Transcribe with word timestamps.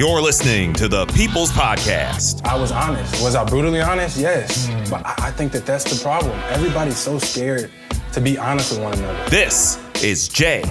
You're 0.00 0.22
listening 0.22 0.72
to 0.76 0.88
the 0.88 1.04
People's 1.08 1.52
Podcast. 1.52 2.42
I 2.46 2.58
was 2.58 2.72
honest. 2.72 3.22
Was 3.22 3.34
I 3.34 3.44
brutally 3.44 3.82
honest? 3.82 4.16
Yes. 4.16 4.66
But 4.88 5.04
I, 5.04 5.26
I 5.26 5.30
think 5.30 5.52
that 5.52 5.66
that's 5.66 5.84
the 5.84 6.02
problem. 6.02 6.32
Everybody's 6.48 6.96
so 6.96 7.18
scared 7.18 7.70
to 8.14 8.20
be 8.22 8.38
honest 8.38 8.70
with 8.70 8.80
one 8.80 8.94
another. 8.94 9.28
This 9.28 9.76
is 10.02 10.30
JSC 10.30 10.70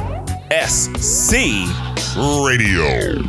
Radio. 2.43 3.21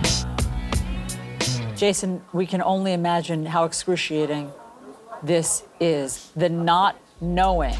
Jason, 1.76 2.22
we 2.32 2.46
can 2.46 2.62
only 2.62 2.94
imagine 2.94 3.44
how 3.44 3.64
excruciating 3.64 4.50
this 5.22 5.64
is. 5.80 6.32
The 6.34 6.48
not 6.48 6.96
knowing 7.20 7.76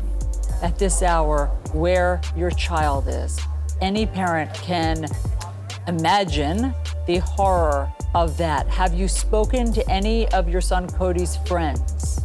at 0.62 0.79
this 0.79 1.02
hour 1.02 1.46
where 1.73 2.21
your 2.37 2.50
child 2.50 3.09
is. 3.09 3.41
Any 3.80 4.05
parent 4.05 4.52
can 4.52 5.07
imagine 5.86 6.74
the 7.06 7.18
horror 7.18 7.92
of 8.14 8.36
that. 8.38 8.68
Have 8.68 8.94
you 8.94 9.08
spoken 9.08 9.72
to 9.72 9.88
any 9.90 10.29
of 10.32 10.48
your 10.48 10.61
son 10.61 10.88
Cody's 10.88 11.36
friends? 11.46 12.21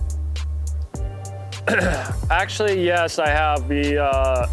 Actually, 2.29 2.83
yes, 2.85 3.17
I 3.17 3.29
have. 3.29 3.67
We 3.67 3.97
uh, 3.97 4.47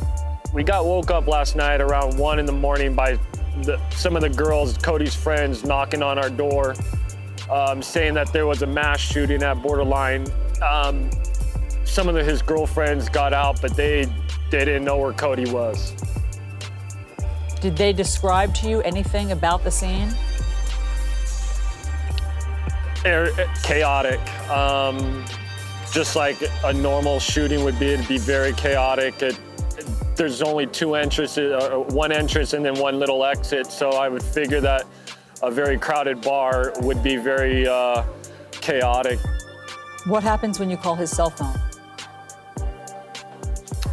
we 0.52 0.64
got 0.64 0.84
woke 0.84 1.10
up 1.10 1.26
last 1.26 1.56
night 1.56 1.80
around 1.80 2.16
one 2.18 2.38
in 2.38 2.46
the 2.46 2.52
morning 2.52 2.94
by 2.94 3.18
the, 3.62 3.78
some 3.90 4.16
of 4.16 4.22
the 4.22 4.30
girls, 4.30 4.76
Cody's 4.78 5.14
friends, 5.14 5.64
knocking 5.64 6.02
on 6.02 6.18
our 6.18 6.30
door, 6.30 6.74
um, 7.50 7.82
saying 7.82 8.14
that 8.14 8.32
there 8.32 8.46
was 8.46 8.62
a 8.62 8.66
mass 8.66 9.00
shooting 9.00 9.42
at 9.42 9.62
Borderline. 9.62 10.26
Um, 10.62 11.10
some 11.84 12.08
of 12.08 12.14
the, 12.14 12.24
his 12.24 12.40
girlfriends 12.40 13.08
got 13.08 13.32
out, 13.32 13.60
but 13.60 13.76
they 13.76 14.06
they 14.50 14.64
didn't 14.64 14.84
know 14.84 14.98
where 14.98 15.12
Cody 15.12 15.50
was. 15.50 15.94
Did 17.62 17.76
they 17.76 17.92
describe 17.92 18.52
to 18.56 18.68
you 18.68 18.80
anything 18.82 19.30
about 19.30 19.62
the 19.62 19.70
scene? 19.70 20.08
Er, 23.06 23.30
chaotic. 23.62 24.18
Um, 24.50 25.24
just 25.92 26.16
like 26.16 26.38
a 26.64 26.72
normal 26.72 27.20
shooting 27.20 27.62
would 27.62 27.78
be, 27.78 27.92
it'd 27.92 28.08
be 28.08 28.18
very 28.18 28.52
chaotic. 28.54 29.22
It, 29.22 29.38
it, 29.78 29.86
there's 30.16 30.42
only 30.42 30.66
two 30.66 30.96
entrances, 30.96 31.52
uh, 31.52 31.78
one 31.90 32.10
entrance 32.10 32.52
and 32.52 32.64
then 32.64 32.74
one 32.80 32.98
little 32.98 33.24
exit. 33.24 33.68
So 33.68 33.90
I 33.90 34.08
would 34.08 34.24
figure 34.24 34.60
that 34.60 34.84
a 35.40 35.50
very 35.50 35.78
crowded 35.78 36.20
bar 36.20 36.72
would 36.80 37.00
be 37.00 37.14
very 37.14 37.68
uh, 37.68 38.02
chaotic. 38.50 39.20
What 40.06 40.24
happens 40.24 40.58
when 40.58 40.68
you 40.68 40.76
call 40.76 40.96
his 40.96 41.12
cell 41.12 41.30
phone? 41.30 41.54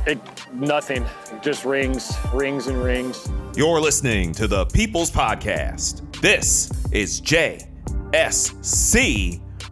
It, 0.08 0.18
nothing. 0.54 1.06
Just 1.42 1.66
rings, 1.66 2.14
rings 2.34 2.68
and 2.68 2.82
rings. 2.84 3.30
You're 3.56 3.80
listening 3.80 4.34
to 4.34 4.48
the 4.48 4.66
People's 4.66 5.12
Podcast. 5.12 6.22
This 6.22 6.72
is 6.92 7.22
JSC 7.22 7.68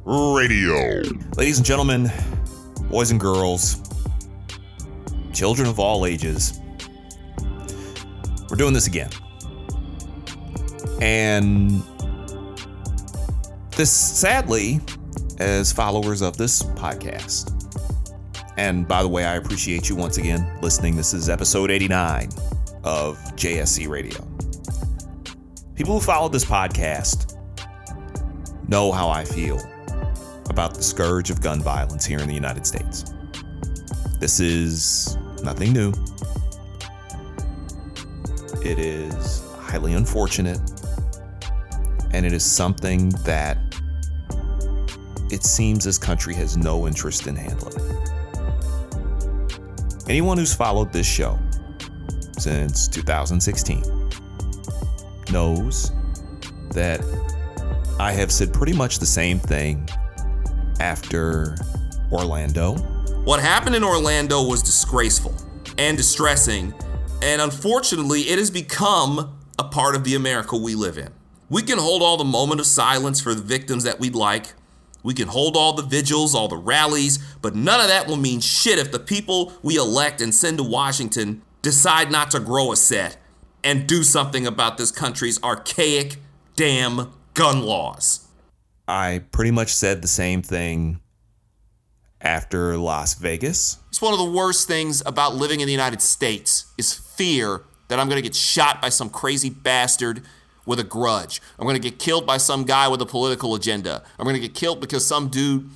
Radio. 0.05 1.01
Ladies 1.35 1.57
and 1.57 1.65
gentlemen, 1.65 2.11
boys 2.89 3.11
and 3.11 3.19
girls, 3.19 3.81
children 5.33 5.67
of 5.67 5.79
all 5.79 6.05
ages, 6.05 6.59
we're 8.49 8.57
doing 8.57 8.73
this 8.73 8.87
again. 8.87 9.09
And 11.01 11.83
this, 13.75 13.91
sadly, 13.91 14.79
as 15.39 15.71
followers 15.71 16.21
of 16.21 16.37
this 16.37 16.63
podcast, 16.63 17.56
and 18.57 18.87
by 18.87 19.03
the 19.03 19.07
way, 19.07 19.23
I 19.23 19.35
appreciate 19.35 19.87
you 19.87 19.95
once 19.95 20.17
again 20.17 20.49
listening. 20.61 20.95
This 20.95 21.13
is 21.13 21.29
episode 21.29 21.69
89 21.69 22.29
of 22.83 23.17
JSC 23.35 23.87
Radio. 23.87 24.27
People 25.75 25.93
who 25.93 25.99
follow 25.99 26.27
this 26.27 26.43
podcast 26.43 27.37
know 28.67 28.91
how 28.91 29.09
I 29.09 29.23
feel 29.23 29.61
about 30.49 30.73
the 30.73 30.81
scourge 30.81 31.29
of 31.29 31.39
gun 31.39 31.61
violence 31.61 32.03
here 32.03 32.17
in 32.17 32.27
the 32.27 32.33
United 32.33 32.65
States. 32.65 33.05
This 34.19 34.39
is 34.39 35.17
nothing 35.43 35.71
new. 35.71 35.93
It 38.63 38.79
is 38.79 39.43
highly 39.59 39.93
unfortunate, 39.93 40.59
and 42.11 42.25
it 42.25 42.33
is 42.33 42.43
something 42.43 43.09
that 43.23 43.59
it 45.29 45.43
seems 45.43 45.83
this 45.83 45.99
country 45.99 46.33
has 46.33 46.57
no 46.57 46.87
interest 46.87 47.27
in 47.27 47.35
handling. 47.35 47.77
Anyone 50.09 50.37
who's 50.37 50.53
followed 50.53 50.93
this 50.93 51.05
show 51.05 51.37
since 52.37 52.87
2016 52.87 53.83
knows 55.31 55.91
that 56.71 57.01
I 57.99 58.13
have 58.13 58.31
said 58.31 58.53
pretty 58.53 58.71
much 58.71 58.99
the 58.99 59.05
same 59.05 59.37
thing 59.37 59.89
after 60.79 61.57
Orlando. 62.09 62.75
What 63.25 63.41
happened 63.41 63.75
in 63.75 63.83
Orlando 63.83 64.43
was 64.43 64.63
disgraceful 64.63 65.35
and 65.77 65.97
distressing, 65.97 66.73
and 67.21 67.41
unfortunately, 67.41 68.21
it 68.21 68.39
has 68.39 68.49
become 68.49 69.37
a 69.59 69.65
part 69.65 69.93
of 69.93 70.05
the 70.05 70.15
America 70.15 70.55
we 70.55 70.73
live 70.73 70.97
in. 70.97 71.09
We 71.49 71.63
can 71.63 71.79
hold 71.79 72.01
all 72.01 72.15
the 72.15 72.23
moment 72.23 72.61
of 72.61 72.65
silence 72.65 73.19
for 73.19 73.33
the 73.33 73.41
victims 73.41 73.83
that 73.83 73.99
we'd 73.99 74.15
like. 74.15 74.53
We 75.07 75.13
can 75.13 75.29
hold 75.29 75.55
all 75.55 75.71
the 75.71 75.83
vigils, 75.83 76.35
all 76.35 76.49
the 76.49 76.57
rallies, 76.57 77.17
but 77.41 77.55
none 77.55 77.79
of 77.79 77.87
that 77.87 78.07
will 78.07 78.17
mean 78.17 78.41
shit 78.41 78.77
if 78.77 78.91
the 78.91 78.99
people 78.99 79.53
we 79.63 79.77
elect 79.77 80.19
and 80.19 80.35
send 80.35 80.57
to 80.57 80.65
Washington 80.65 81.43
decide 81.61 82.11
not 82.11 82.29
to 82.31 82.41
grow 82.41 82.73
a 82.73 82.75
set 82.75 83.15
and 83.63 83.87
do 83.87 84.03
something 84.03 84.45
about 84.45 84.77
this 84.77 84.91
country's 84.91 85.41
archaic 85.41 86.17
damn 86.57 87.13
gun 87.35 87.61
laws. 87.61 88.27
I 88.85 89.21
pretty 89.31 89.51
much 89.51 89.73
said 89.73 90.01
the 90.01 90.09
same 90.09 90.41
thing 90.41 90.99
after 92.19 92.75
Las 92.75 93.13
Vegas. 93.13 93.77
It's 93.87 94.01
one 94.01 94.11
of 94.11 94.19
the 94.19 94.29
worst 94.29 94.67
things 94.67 95.01
about 95.05 95.35
living 95.35 95.61
in 95.61 95.67
the 95.67 95.71
United 95.71 96.01
States 96.01 96.65
is 96.77 96.93
fear 96.93 97.61
that 97.87 97.97
I'm 97.97 98.09
going 98.09 98.21
to 98.21 98.27
get 98.27 98.35
shot 98.35 98.81
by 98.81 98.89
some 98.89 99.09
crazy 99.09 99.49
bastard 99.49 100.23
with 100.67 100.79
a 100.79 100.83
grudge. 100.83 101.41
I'm 101.57 101.65
going 101.65 101.81
to 101.81 101.89
get 101.89 101.97
killed 101.97 102.27
by 102.27 102.37
some 102.37 102.65
guy 102.65 102.87
with 102.87 103.01
a 103.01 103.05
political 103.07 103.55
agenda. 103.55 104.03
I'm 104.19 104.25
going 104.25 104.35
to 104.35 104.39
get 104.39 104.53
killed 104.53 104.79
because 104.79 105.03
some 105.03 105.29
dude 105.29 105.67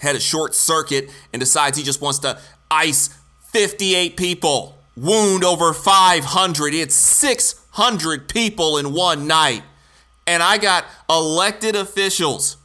had 0.00 0.16
a 0.16 0.20
short 0.20 0.54
circuit 0.54 1.10
and 1.32 1.38
decides 1.38 1.78
he 1.78 1.84
just 1.84 2.00
wants 2.00 2.18
to 2.20 2.40
ice 2.70 3.10
58 3.52 4.16
people, 4.16 4.74
wound 4.96 5.44
over 5.44 5.72
500. 5.72 6.74
It's 6.74 6.94
600 6.94 8.28
people 8.28 8.78
in 8.78 8.92
one 8.92 9.26
night. 9.26 9.62
And 10.26 10.42
I 10.42 10.58
got 10.58 10.84
elected 11.08 11.76
officials 11.76 12.56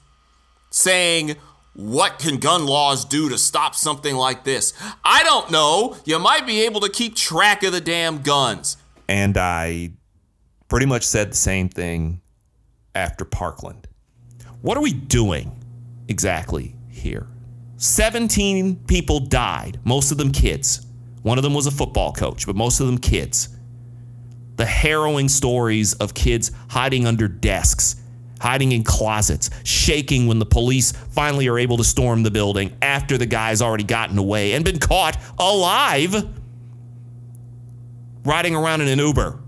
saying, 0.69 1.35
what 1.73 2.19
can 2.19 2.37
gun 2.37 2.65
laws 2.65 3.03
do 3.03 3.29
to 3.29 3.37
stop 3.37 3.75
something 3.75 4.15
like 4.15 4.43
this? 4.43 4.73
I 5.03 5.23
don't 5.23 5.51
know. 5.51 5.97
You 6.05 6.19
might 6.19 6.45
be 6.45 6.61
able 6.61 6.81
to 6.81 6.89
keep 6.89 7.15
track 7.15 7.63
of 7.63 7.71
the 7.71 7.81
damn 7.81 8.21
guns. 8.21 8.77
And 9.07 9.37
I 9.37 9.91
pretty 10.73 10.87
much 10.87 11.05
said 11.05 11.29
the 11.29 11.35
same 11.35 11.69
thing 11.69 12.19
after 12.95 13.23
Parkland. 13.23 13.87
What 14.63 14.75
are 14.75 14.81
we 14.81 14.91
doing 14.91 15.55
exactly 16.07 16.75
here? 16.89 17.27
17 17.77 18.77
people 18.87 19.19
died, 19.19 19.79
most 19.83 20.11
of 20.11 20.17
them 20.17 20.31
kids. 20.31 20.87
One 21.21 21.37
of 21.37 21.43
them 21.43 21.53
was 21.53 21.67
a 21.67 21.71
football 21.71 22.11
coach, 22.11 22.47
but 22.47 22.55
most 22.55 22.79
of 22.79 22.87
them 22.87 22.97
kids. 22.97 23.49
The 24.55 24.65
harrowing 24.65 25.29
stories 25.29 25.93
of 25.93 26.15
kids 26.15 26.49
hiding 26.69 27.05
under 27.05 27.27
desks, 27.27 27.97
hiding 28.41 28.71
in 28.71 28.83
closets, 28.83 29.51
shaking 29.63 30.25
when 30.25 30.39
the 30.39 30.47
police 30.47 30.91
finally 30.91 31.47
are 31.49 31.59
able 31.59 31.77
to 31.77 31.83
storm 31.83 32.23
the 32.23 32.31
building 32.31 32.75
after 32.81 33.19
the 33.19 33.27
guy's 33.27 33.61
already 33.61 33.83
gotten 33.83 34.17
away 34.17 34.53
and 34.53 34.65
been 34.65 34.79
caught 34.79 35.21
alive 35.37 36.15
riding 38.25 38.55
around 38.55 38.81
in 38.81 38.87
an 38.87 38.97
Uber. 38.97 39.42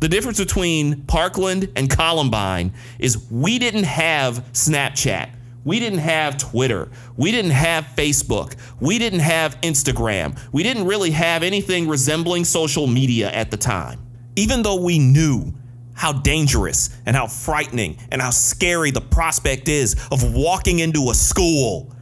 The 0.00 0.08
difference 0.08 0.38
between 0.38 1.02
Parkland 1.02 1.70
and 1.76 1.90
Columbine 1.90 2.72
is 2.98 3.30
we 3.30 3.58
didn't 3.58 3.84
have 3.84 4.42
Snapchat. 4.52 5.28
We 5.62 5.78
didn't 5.78 5.98
have 5.98 6.38
Twitter. 6.38 6.88
We 7.18 7.30
didn't 7.30 7.50
have 7.50 7.84
Facebook. 7.96 8.56
We 8.80 8.98
didn't 8.98 9.20
have 9.20 9.60
Instagram. 9.60 10.38
We 10.52 10.62
didn't 10.62 10.86
really 10.86 11.10
have 11.10 11.42
anything 11.42 11.86
resembling 11.86 12.46
social 12.46 12.86
media 12.86 13.30
at 13.30 13.50
the 13.50 13.58
time. 13.58 14.00
Even 14.36 14.62
though 14.62 14.80
we 14.82 14.98
knew 14.98 15.52
how 15.92 16.14
dangerous 16.14 16.88
and 17.04 17.14
how 17.14 17.26
frightening 17.26 17.98
and 18.10 18.22
how 18.22 18.30
scary 18.30 18.90
the 18.90 19.02
prospect 19.02 19.68
is 19.68 19.96
of 20.10 20.32
walking 20.32 20.78
into 20.78 21.10
a 21.10 21.14
school 21.14 21.94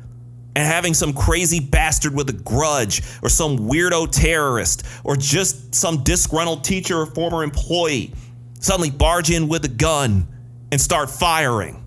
and 0.57 0.67
having 0.67 0.95
some 0.95 1.13
crazy 1.13 1.61
bastard 1.61 2.15
with 2.15 2.29
a 2.31 2.33
grudge 2.33 3.03
or 3.23 3.29
some 3.29 3.59
weirdo 3.59 4.11
terrorist 4.11 4.85
or 5.05 5.17
just 5.17 5.75
some 5.75 6.03
disgruntled 6.03 6.65
teacher 6.65 6.99
or 6.99 7.07
former 7.07 7.43
employee 7.43 8.13
suddenly 8.61 8.91
barge 8.91 9.31
in 9.31 9.49
with 9.49 9.65
a 9.65 9.69
gun 9.69 10.27
and 10.73 10.81
start 10.81 11.11
firing. 11.11 11.85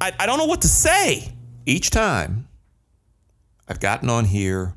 I, 0.00 0.12
I 0.18 0.26
don't 0.26 0.38
know 0.38 0.46
what 0.46 0.62
to 0.62 0.68
say. 0.68 1.32
Each 1.66 1.90
time 1.90 2.48
I've 3.68 3.80
gotten 3.80 4.10
on 4.10 4.24
here, 4.24 4.74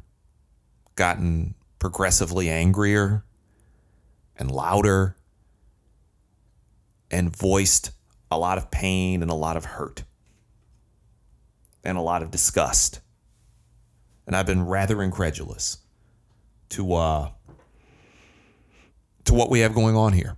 gotten 0.96 1.56
progressively 1.80 2.50
angrier 2.50 3.24
and 4.38 4.52
louder 4.52 5.16
and 7.10 7.36
voiced 7.36 7.92
a 8.30 8.38
lot 8.38 8.58
of 8.58 8.70
pain 8.70 9.22
and 9.22 9.32
a 9.32 9.36
lot 9.36 9.58
of 9.58 9.66
hurt 9.66 10.04
and 11.86 11.98
a 11.98 12.02
lot 12.02 12.22
of 12.22 12.32
disgust. 12.32 13.00
And 14.28 14.36
I've 14.36 14.46
been 14.46 14.66
rather 14.66 15.02
incredulous 15.04 15.78
to 16.70 16.94
uh, 16.94 17.30
to 19.26 19.34
what 19.34 19.50
we 19.50 19.60
have 19.60 19.74
going 19.74 19.96
on 19.96 20.14
here. 20.14 20.38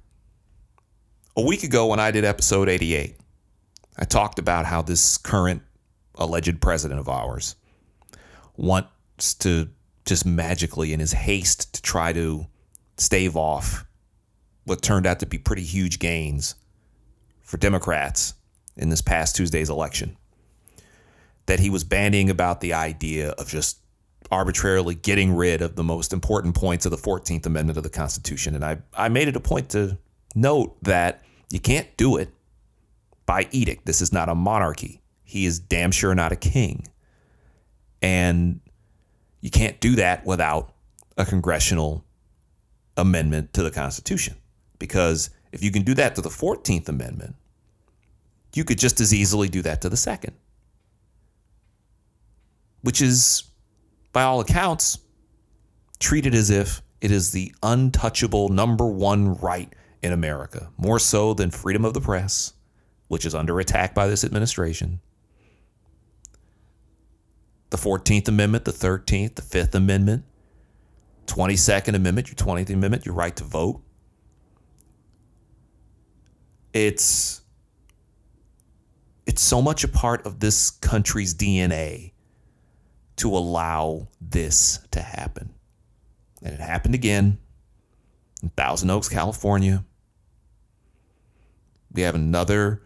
A 1.36 1.42
week 1.42 1.64
ago, 1.64 1.88
when 1.88 2.00
I 2.00 2.12
did 2.12 2.26
episode 2.26 2.68
88, 2.68 3.16
I 3.98 4.06
talked 4.06 4.40
about 4.40 4.66
how 4.66 4.82
this 4.82 5.18
current 5.18 5.62
alleged 6.16 6.62
president 6.62 7.00
of 7.00 7.08
ours 7.08 7.56
wants 8.56 9.36
to 9.36 9.70
just 10.06 10.26
magically, 10.26 10.94
in 10.94 11.00
his 11.00 11.12
haste 11.12 11.74
to 11.76 11.82
try 11.82 12.14
to 12.14 12.48
stave 12.98 13.36
off 13.36 13.86
what 14.64 14.82
turned 14.82 15.06
out 15.06 15.20
to 15.20 15.26
be 15.26 15.38
pretty 15.38 15.64
huge 15.64 16.00
gains 16.00 16.56
for 17.42 17.58
Democrats 17.58 18.34
in 18.76 18.90
this 18.90 19.02
past 19.02 19.36
Tuesday's 19.36 19.70
election, 19.70 20.18
that 21.48 21.60
he 21.60 21.70
was 21.70 21.84
bandying 21.84 22.30
about 22.30 22.62
the 22.62 22.74
idea 22.74 23.32
of 23.32 23.50
just 23.50 23.80
arbitrarily 24.30 24.96
getting 24.96 25.34
rid 25.34 25.62
of 25.62 25.76
the 25.76 25.84
most 25.84 26.14
important 26.14 26.56
points 26.56 26.86
of 26.86 26.92
the 26.92 26.98
14th 26.98 27.46
Amendment 27.46 27.78
of 27.78 27.84
the 27.84 27.90
Constitution. 27.90 28.54
And 28.54 28.64
I, 28.64 28.78
I 28.94 29.10
made 29.10 29.28
it 29.28 29.36
a 29.36 29.40
point 29.40 29.70
to 29.70 29.98
note 30.36 30.78
that 30.84 31.24
you 31.50 31.60
can't 31.60 31.88
do 31.98 32.18
it 32.18 32.30
by 33.26 33.48
edict. 33.52 33.86
This 33.86 34.02
is 34.02 34.12
not 34.12 34.30
a 34.30 34.36
monarchy. 34.36 35.02
He 35.24 35.46
is 35.46 35.60
damn 35.60 35.92
sure 35.92 36.14
not 36.14 36.32
a 36.32 36.36
king. 36.36 36.88
And 38.02 38.60
you 39.42 39.50
can't 39.50 39.80
do 39.80 39.96
that 39.96 40.26
without 40.26 40.74
a 41.18 41.26
congressional 41.26 42.06
amendment 42.98 43.54
to 43.54 43.64
the 43.64 43.72
Constitution. 43.72 44.36
Because 44.80 45.30
if 45.52 45.64
you 45.64 45.72
can 45.72 45.84
do 45.84 45.94
that 45.94 46.16
to 46.16 46.22
the 46.22 46.30
14th 46.30 46.90
Amendment, 46.90 47.36
you 48.54 48.64
could 48.64 48.78
just 48.78 49.00
as 49.00 49.14
easily 49.14 49.48
do 49.48 49.62
that 49.62 49.82
to 49.82 49.90
the 49.90 49.98
second, 49.98 50.34
which 52.82 53.02
is 53.02 53.44
by 54.14 54.24
all 54.24 54.40
accounts, 54.40 55.00
treated 56.00 56.34
as 56.34 56.50
if 56.50 56.82
it 57.02 57.12
is 57.12 57.32
the 57.32 57.54
untouchable 57.62 58.50
number 58.50 58.88
one 58.88 59.36
right 59.36 59.72
in 60.02 60.14
America, 60.14 60.70
more 60.78 61.00
so 61.00 61.34
than 61.34 61.52
freedom 61.52 61.86
of 61.86 61.94
the 61.94 62.02
press, 62.02 62.54
which 63.08 63.26
is 63.26 63.36
under 63.36 63.60
attack 63.60 63.94
by 63.94 64.08
this 64.08 64.24
administration. 64.24 65.00
The 67.70 67.78
14th 67.78 68.28
Amendment, 68.28 68.66
the 68.66 68.72
13th, 68.72 69.36
the 69.36 69.42
5th 69.42 69.76
Amendment, 69.76 70.24
22nd 71.28 71.96
Amendment, 71.96 72.28
your 72.30 72.36
20th 72.36 72.70
Amendment, 72.70 73.06
your 73.06 73.16
right 73.16 73.36
to 73.36 73.44
vote. 73.44 73.82
It's 76.74 77.42
it's 79.26 79.42
so 79.42 79.62
much 79.62 79.84
a 79.84 79.88
part 79.90 80.26
of 80.26 80.40
this 80.40 80.70
country's 80.70 81.34
DNA 81.36 82.14
to 83.18 83.36
allow 83.36 84.08
this 84.22 84.80
to 84.92 85.02
happen. 85.02 85.54
And 86.44 86.54
it 86.54 86.60
happened 86.60 86.96
again 86.96 87.40
in 88.42 88.50
Thousand 88.50 88.90
Oaks, 88.90 89.10
California. 89.10 89.84
We 91.92 92.04
have 92.04 92.16
another 92.16 92.84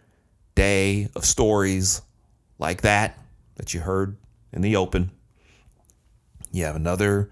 day 0.55 1.09
of 1.15 1.25
stories 1.25 2.01
like 2.57 2.81
that 2.81 3.19
that 3.55 3.73
you 3.73 3.81
heard 3.81 4.17
in 4.53 4.61
the 4.61 4.75
open. 4.75 5.11
You 6.51 6.65
have 6.65 6.75
another 6.75 7.31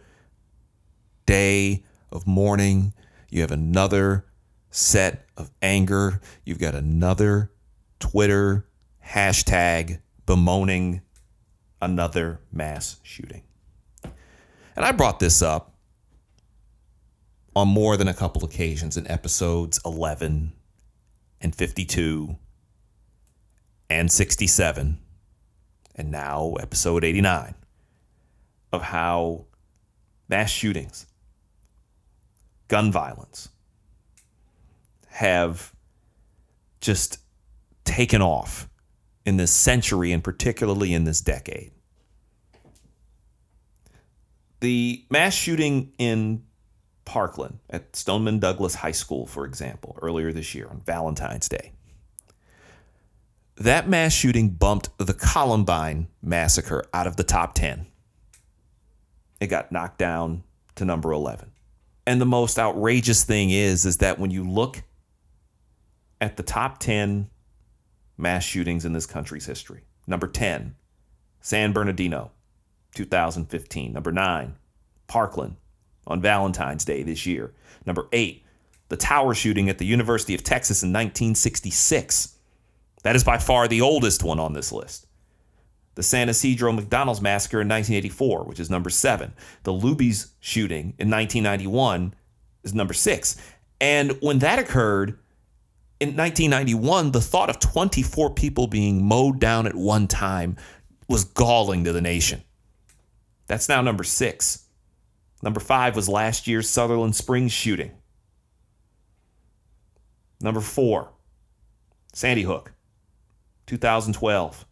day 1.25 1.85
of 2.11 2.27
mourning. 2.27 2.93
You 3.29 3.41
have 3.41 3.51
another 3.51 4.25
set 4.71 5.25
of 5.37 5.51
anger. 5.61 6.21
You've 6.43 6.59
got 6.59 6.75
another 6.75 7.51
Twitter 7.99 8.67
hashtag 9.05 9.99
bemoaning 10.25 11.01
another 11.81 12.39
mass 12.51 12.97
shooting. 13.03 13.43
And 14.03 14.85
I 14.85 14.91
brought 14.91 15.19
this 15.19 15.41
up 15.41 15.73
on 17.55 17.67
more 17.67 17.97
than 17.97 18.07
a 18.07 18.13
couple 18.13 18.45
occasions 18.45 18.97
in 18.97 19.09
episodes 19.09 19.79
11 19.85 20.53
and 21.41 21.55
52 21.55 22.37
and 23.89 24.11
67 24.11 24.99
and 25.95 26.11
now 26.11 26.53
episode 26.59 27.03
89 27.03 27.55
of 28.71 28.81
how 28.81 29.45
mass 30.29 30.49
shootings, 30.49 31.07
gun 32.67 32.91
violence 32.91 33.49
have 35.07 35.73
just 36.79 37.19
taken 37.83 38.21
off 38.21 38.69
in 39.29 39.37
this 39.37 39.51
century 39.51 40.11
and 40.11 40.23
particularly 40.23 40.93
in 40.93 41.05
this 41.05 41.21
decade. 41.21 41.71
The 44.59 45.05
mass 45.09 45.33
shooting 45.33 45.93
in 45.97 46.43
Parkland 47.05 47.59
at 47.69 47.95
Stoneman 47.95 48.39
Douglas 48.39 48.75
High 48.75 48.91
School, 48.91 49.25
for 49.25 49.45
example, 49.45 49.97
earlier 50.01 50.33
this 50.33 50.53
year 50.53 50.67
on 50.67 50.81
Valentine's 50.81 51.47
Day. 51.47 51.71
That 53.55 53.87
mass 53.87 54.13
shooting 54.13 54.49
bumped 54.49 54.89
the 54.97 55.13
Columbine 55.13 56.07
massacre 56.21 56.83
out 56.93 57.07
of 57.07 57.15
the 57.15 57.23
top 57.23 57.53
10. 57.53 57.85
It 59.39 59.47
got 59.47 59.71
knocked 59.71 59.99
down 59.99 60.43
to 60.75 60.85
number 60.85 61.11
11. 61.11 61.51
And 62.07 62.19
the 62.19 62.25
most 62.25 62.57
outrageous 62.57 63.23
thing 63.23 63.51
is 63.51 63.85
is 63.85 63.97
that 63.97 64.17
when 64.17 64.31
you 64.31 64.43
look 64.43 64.81
at 66.19 66.35
the 66.35 66.43
top 66.43 66.79
10 66.79 67.29
mass 68.19 68.43
shootings 68.43 68.85
in 68.85 68.93
this 68.93 69.05
country's 69.05 69.45
history. 69.45 69.81
Number 70.05 70.27
10, 70.27 70.75
San 71.41 71.71
Bernardino, 71.71 72.31
2015. 72.95 73.93
Number 73.93 74.11
9, 74.11 74.55
Parkland 75.07 75.55
on 76.05 76.21
Valentine's 76.21 76.85
Day 76.85 77.03
this 77.03 77.25
year. 77.25 77.53
Number 77.85 78.07
8, 78.11 78.43
the 78.89 78.97
tower 78.97 79.33
shooting 79.33 79.69
at 79.69 79.77
the 79.77 79.85
University 79.85 80.35
of 80.35 80.43
Texas 80.43 80.83
in 80.83 80.89
1966. 80.89 82.35
That 83.03 83.15
is 83.15 83.23
by 83.23 83.37
far 83.37 83.67
the 83.67 83.81
oldest 83.81 84.23
one 84.23 84.39
on 84.39 84.53
this 84.53 84.71
list. 84.71 85.07
The 85.95 86.03
San 86.03 86.29
Ysidro 86.29 86.71
McDonald's 86.71 87.21
massacre 87.21 87.61
in 87.61 87.67
1984, 87.67 88.43
which 88.43 88.59
is 88.59 88.69
number 88.69 88.89
7. 88.89 89.33
The 89.63 89.73
Luby's 89.73 90.33
shooting 90.39 90.93
in 90.97 91.09
1991 91.09 92.13
is 92.63 92.73
number 92.73 92.93
6. 92.93 93.37
And 93.81 94.17
when 94.21 94.39
that 94.39 94.59
occurred, 94.59 95.17
in 95.99 96.15
1991, 96.15 97.11
the 97.11 97.21
thought 97.21 97.49
of 97.49 97.59
24 97.59 98.33
people 98.33 98.67
being 98.67 99.05
mowed 99.05 99.39
down 99.39 99.67
at 99.67 99.75
one 99.75 100.07
time 100.07 100.55
was 101.07 101.25
galling 101.25 101.83
to 101.83 101.91
the 101.91 102.01
nation. 102.01 102.41
That's 103.47 103.67
now 103.67 103.81
number 103.81 104.03
six. 104.03 104.65
Number 105.41 105.59
five 105.59 105.95
was 105.95 106.07
last 106.07 106.47
year's 106.47 106.69
Sutherland 106.69 107.15
Springs 107.15 107.51
shooting. 107.51 107.91
Number 110.41 110.61
four, 110.61 111.11
Sandy 112.13 112.43
Hook, 112.43 112.73
2012. 113.67 114.65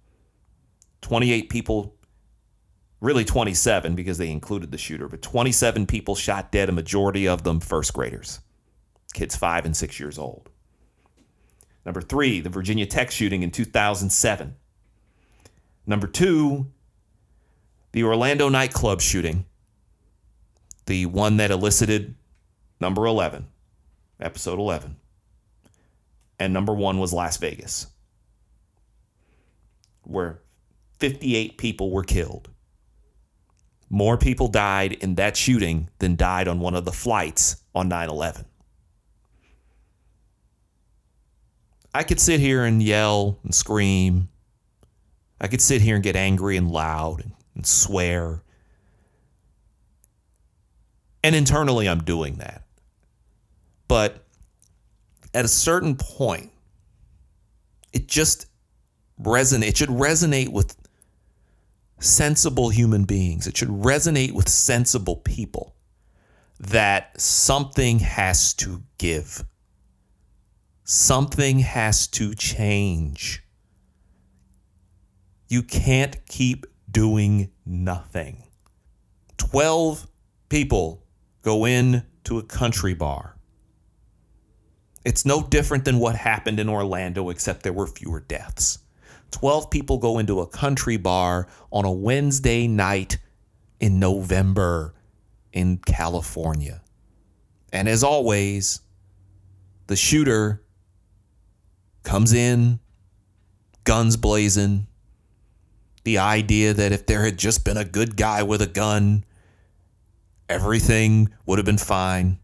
28 1.01 1.50
people, 1.50 1.96
really 3.01 3.24
27 3.24 3.96
because 3.96 4.17
they 4.17 4.29
included 4.29 4.72
the 4.72 4.77
shooter, 4.77 5.07
but 5.07 5.22
27 5.22 5.86
people 5.86 6.15
shot 6.15 6.51
dead, 6.51 6.69
a 6.69 6.72
majority 6.72 7.27
of 7.27 7.43
them 7.43 7.60
first 7.60 7.93
graders, 7.93 8.41
kids 9.13 9.36
five 9.36 9.65
and 9.65 9.77
six 9.77 10.00
years 10.00 10.17
old. 10.17 10.50
Number 11.88 12.01
three, 12.01 12.41
the 12.41 12.50
Virginia 12.50 12.86
Tech 12.86 13.12
shooting 13.12 13.44
in 13.44 13.50
2007. 13.50 14.58
Number 15.86 16.06
two, 16.06 16.67
the 17.94 18.03
Orlando 18.03 18.50
nightclub 18.50 19.00
shooting, 19.00 19.46
the 20.86 21.06
one 21.06 21.38
that 21.38 21.50
elicited 21.50 22.15
number 22.82 23.06
11, 23.06 23.48
episode 24.20 24.60
11. 24.60 24.98
And 26.38 26.51
number 26.51 26.74
one 26.74 27.00
was 27.00 27.13
Las 27.13 27.38
Vegas, 27.38 27.88
where 30.03 30.41
58 31.00 31.58
people 31.58 31.89
were 31.89 32.03
killed. 32.03 32.50
More 33.89 34.17
people 34.17 34.50
died 34.50 34.91
in 34.91 35.15
that 35.15 35.38
shooting 35.38 35.89
than 36.00 36.17
died 36.17 36.50
on 36.50 36.60
one 36.60 36.75
of 36.75 36.84
the 36.84 36.91
flights 36.91 37.63
on 37.74 37.88
9 37.88 38.10
11. 38.10 38.44
I 41.94 42.03
could 42.03 42.20
sit 42.20 42.39
here 42.39 42.63
and 42.63 42.82
yell 42.82 43.39
and 43.44 43.53
scream. 43.53 44.29
I 45.39 45.48
could 45.48 45.62
sit 45.62 45.82
here 45.82 45.96
and 45.96 46.03
get 46.03 46.15
angry 46.15 46.58
and 46.58 46.72
loud 46.72 47.22
and, 47.22 47.34
and 47.56 47.65
swear. 47.65 48.44
And 51.24 51.36
internally, 51.36 51.88
I'm 51.89 52.03
doing 52.03 52.36
that. 52.38 52.63
But 53.88 54.25
at 55.34 55.46
a 55.46 55.50
certain 55.50 55.96
point, 55.96 56.51
it 57.94 58.08
just 58.08 58.48
resonate. 59.22 59.70
It 59.70 59.77
should 59.77 59.89
resonate 59.89 60.50
with 60.50 60.75
sensible 62.00 62.70
human 62.70 63.06
beings. 63.06 63.48
It 63.48 63.58
should 63.58 63.70
resonate 63.70 64.34
with 64.34 64.50
sensible 64.50 65.17
people 65.17 65.75
that 66.60 67.20
something 67.20 68.00
has 68.00 68.53
to 68.56 68.84
give 68.98 69.44
Something 70.89 71.60
has 71.60 72.08
to 72.08 72.34
change. 72.34 73.44
You 75.50 75.62
can't 75.62 76.25
keep 76.27 76.65
doing 76.89 77.51
nothing. 77.65 78.46
12 79.36 80.08
people 80.48 81.03
go 81.41 81.65
in 81.65 82.03
to 82.24 82.38
a 82.38 82.44
country 82.44 82.94
bar. 82.94 83.36
It's 85.03 85.25
no 85.25 85.44
different 85.44 85.84
than 85.84 86.00
what 86.00 86.15
happened 86.15 86.58
in 86.58 86.70
Orlando, 86.70 87.32
except 87.32 87.63
there 87.63 87.74
were 87.74 87.88
fewer 87.88 88.22
deaths. 88.22 88.79
12 89.32 89.70
people 89.70 89.98
go 89.98 90.20
into 90.20 90.39
a 90.39 90.48
country 90.48 90.96
bar 90.96 91.50
on 91.70 91.84
a 91.84 91.91
Wednesday 91.91 92.65
night 92.65 93.17
in 93.82 94.00
November 94.00 94.94
in 95.51 95.79
California. 95.79 96.82
And 97.74 97.89
as 97.89 98.06
always, 98.06 98.79
the 99.88 99.98
shooter 99.98 100.63
comes 102.07 102.31
in, 102.31 102.79
guns 103.83 104.15
blazing. 104.15 104.87
The 106.05 106.19
idea 106.19 106.73
that 106.73 106.93
if 106.93 107.05
there 107.05 107.25
had 107.25 107.37
just 107.37 107.65
been 107.65 107.75
a 107.75 107.83
good 107.83 108.15
guy 108.15 108.43
with 108.43 108.61
a 108.61 108.67
gun, 108.67 109.25
everything 110.47 111.29
would 111.45 111.59
have 111.59 111.65
been 111.65 111.77
fine. 111.77 112.39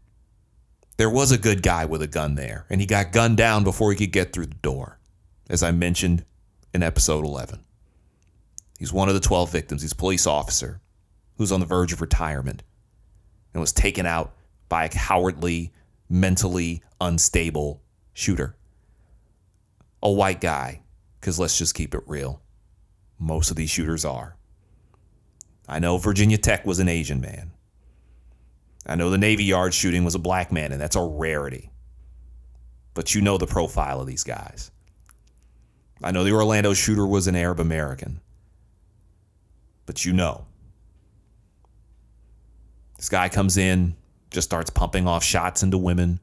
There 0.98 1.08
was 1.08 1.32
a 1.32 1.38
good 1.38 1.62
guy 1.62 1.86
with 1.86 2.02
a 2.02 2.06
gun 2.06 2.34
there, 2.34 2.66
and 2.68 2.78
he 2.78 2.86
got 2.86 3.10
gunned 3.10 3.38
down 3.38 3.64
before 3.64 3.90
he 3.90 3.96
could 3.96 4.12
get 4.12 4.34
through 4.34 4.46
the 4.46 4.54
door, 4.56 4.98
as 5.48 5.62
I 5.62 5.70
mentioned 5.70 6.26
in 6.74 6.82
episode 6.82 7.24
11. 7.24 7.64
He's 8.78 8.92
one 8.92 9.08
of 9.08 9.14
the 9.14 9.20
12 9.20 9.50
victims. 9.50 9.80
He's 9.80 9.92
a 9.92 9.96
police 9.96 10.26
officer 10.26 10.82
who's 11.38 11.50
on 11.50 11.60
the 11.60 11.66
verge 11.66 11.94
of 11.94 12.02
retirement 12.02 12.62
and 13.54 13.62
was 13.62 13.72
taken 13.72 14.04
out 14.04 14.34
by 14.68 14.84
a 14.84 14.90
cowardly, 14.90 15.72
mentally 16.10 16.82
unstable 17.00 17.80
shooter. 18.12 18.56
A 20.04 20.10
white 20.10 20.40
guy, 20.40 20.82
because 21.18 21.40
let's 21.40 21.58
just 21.58 21.74
keep 21.74 21.94
it 21.94 22.02
real. 22.06 22.40
Most 23.18 23.50
of 23.50 23.56
these 23.56 23.70
shooters 23.70 24.04
are. 24.04 24.36
I 25.66 25.78
know 25.78 25.96
Virginia 25.96 26.36
Tech 26.38 26.66
was 26.66 26.78
an 26.78 26.88
Asian 26.88 27.20
man. 27.20 27.52
I 28.86 28.96
know 28.96 29.08
the 29.08 29.18
Navy 29.18 29.44
Yard 29.44 29.72
shooting 29.72 30.04
was 30.04 30.14
a 30.14 30.18
black 30.18 30.52
man, 30.52 30.72
and 30.72 30.80
that's 30.80 30.96
a 30.96 31.02
rarity. 31.02 31.70
But 32.92 33.14
you 33.14 33.22
know 33.22 33.38
the 33.38 33.46
profile 33.46 34.00
of 34.00 34.06
these 34.06 34.24
guys. 34.24 34.70
I 36.02 36.10
know 36.10 36.22
the 36.22 36.32
Orlando 36.32 36.74
shooter 36.74 37.06
was 37.06 37.26
an 37.26 37.34
Arab 37.34 37.60
American. 37.60 38.20
But 39.86 40.04
you 40.04 40.12
know. 40.12 40.44
This 42.98 43.08
guy 43.08 43.30
comes 43.30 43.56
in, 43.56 43.96
just 44.30 44.48
starts 44.48 44.70
pumping 44.70 45.08
off 45.08 45.24
shots 45.24 45.62
into 45.62 45.78
women. 45.78 46.20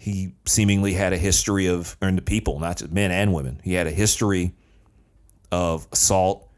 He 0.00 0.32
seemingly 0.46 0.94
had 0.94 1.12
a 1.12 1.18
history 1.18 1.66
of, 1.66 1.94
and 2.00 2.16
the 2.16 2.22
people, 2.22 2.58
not 2.58 2.78
just 2.78 2.90
men 2.90 3.10
and 3.10 3.34
women. 3.34 3.60
He 3.62 3.74
had 3.74 3.86
a 3.86 3.90
history 3.90 4.54
of 5.52 5.86
assault. 5.92 6.48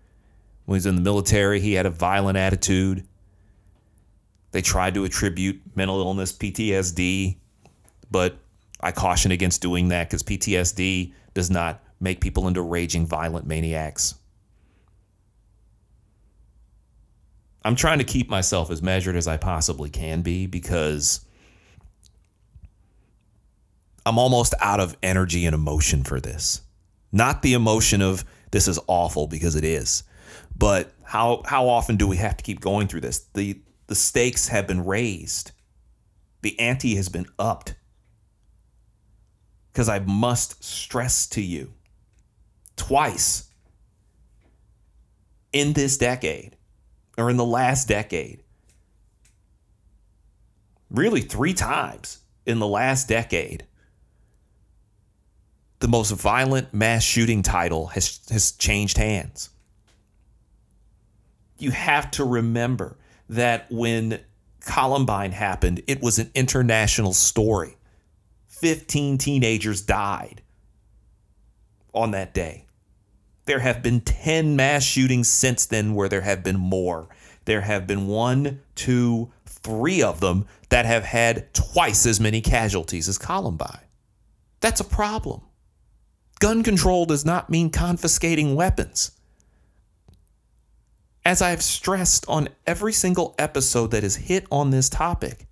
When 0.65 0.77
he 0.77 0.77
was 0.77 0.87
in 0.87 0.95
the 0.95 1.01
military, 1.01 1.59
he 1.59 1.73
had 1.73 1.85
a 1.85 1.91
violent 1.91 2.39
attitude. 2.39 3.05
They 4.53 4.63
tried 4.63 4.95
to 4.95 5.03
attribute 5.03 5.61
mental 5.75 5.99
illness, 5.99 6.33
PTSD, 6.33 7.37
but 8.13 8.37
I 8.81 8.93
caution 8.93 9.33
against 9.33 9.61
doing 9.61 9.89
that 9.89 10.09
because 10.09 10.23
PTSD 10.23 11.13
does 11.35 11.51
not 11.51 11.83
make 11.99 12.21
people 12.21 12.47
into 12.47 12.63
raging 12.63 13.09
violent 13.09 13.45
maniacs. 13.45 14.15
I'm 17.65 17.75
trying 17.75 17.99
to 17.99 18.05
keep 18.05 18.31
myself 18.31 18.71
as 18.71 18.83
measured 18.83 19.17
as 19.17 19.27
I 19.27 19.37
possibly 19.37 19.91
can 19.91 20.23
be 20.23 20.47
because 20.47 21.25
I'm 24.04 24.18
almost 24.18 24.54
out 24.61 24.80
of 24.80 24.97
energy 25.02 25.47
and 25.47 25.54
emotion 25.54 26.04
for 26.04 26.21
this. 26.21 26.62
Not 27.12 27.42
the 27.42 27.54
emotion 27.54 28.02
of 28.02 28.25
this 28.50 28.68
is 28.68 28.78
awful 28.87 29.26
because 29.26 29.54
it 29.54 29.64
is, 29.64 30.02
but 30.56 30.92
how 31.04 31.42
how 31.44 31.68
often 31.68 31.97
do 31.97 32.06
we 32.06 32.16
have 32.16 32.37
to 32.37 32.44
keep 32.44 32.61
going 32.61 32.88
through 32.88 33.02
this? 33.02 33.26
The 33.35 33.61
the 33.87 33.94
stakes 33.94 34.49
have 34.49 34.66
been 34.66 34.85
raised. 34.85 35.52
The 36.40 36.59
ante 36.59 36.97
has 36.97 37.09
been 37.09 37.26
upped. 37.38 37.75
Because 39.73 39.88
I 39.88 40.00
must 40.00 40.62
stress 40.62 41.26
to 41.28 41.40
you 41.40 41.73
twice 42.76 43.49
in 45.52 45.73
this 45.75 45.97
decade 45.97 46.56
or 47.16 47.30
in 47.30 47.37
the 47.37 47.44
last 47.44 47.88
decade, 47.88 48.42
really 50.90 51.21
three 51.21 51.54
times 51.54 52.18
in 52.44 52.59
the 52.59 52.66
last 52.66 53.09
decade, 53.09 53.66
the 55.83 55.89
most 55.89 56.12
violent 56.12 56.73
mass 56.73 57.03
shooting 57.03 57.43
title 57.43 57.89
has, 57.89 58.21
has 58.31 58.53
changed 58.53 58.97
hands. 58.97 59.51
You 61.59 61.73
have 61.73 62.09
to 62.12 62.25
remember 62.25 62.97
that 63.29 63.67
when 63.69 64.21
Columbine 64.61 65.33
happened, 65.33 65.83
it 65.89 66.01
was 66.01 66.21
an 66.21 66.31
international 66.37 67.12
story. 67.12 67.77
15 68.47 69.19
teenagers 69.19 69.83
died 69.83 70.43
on 71.93 72.12
that 72.12 72.33
day. 72.33 72.67
There 73.47 73.59
have 73.59 73.83
been 73.83 74.03
10 74.03 74.55
mass 74.55 74.85
shootings 74.85 75.27
since 75.27 75.67
then 75.67 75.97
where 75.97 76.09
there 76.09 76.21
have 76.21 76.45
been 76.45 76.59
more. 76.59 77.09
There 77.45 77.62
have 77.62 77.89
been 77.89 78.07
one, 78.07 78.61
two, 78.77 79.33
three 79.47 80.01
of 80.01 80.21
them 80.21 80.47
that 80.69 80.87
have 80.87 81.03
had 81.03 81.53
twice 81.53 82.07
as 82.07 82.21
many 82.21 82.41
casualties 82.41 83.09
as 83.09 83.19
Columbine. 83.19 83.83
That's 84.61 84.81
a 84.81 84.85
problem. 84.85 85.41
Gun 86.43 86.65
control 86.65 87.07
does 87.07 87.25
not 87.25 87.51
mean 87.51 87.71
confiscating 87.71 88.57
weapons. 88.57 89.13
As 91.25 91.41
I've 91.41 91.63
stressed 91.63 92.25
on 92.27 92.49
every 92.67 92.93
single 92.93 93.37
episode 93.39 93.93
that 93.93 94.03
has 94.03 94.17
hit 94.17 94.47
on 94.51 94.71
this 94.71 94.89
topic, 94.89 95.47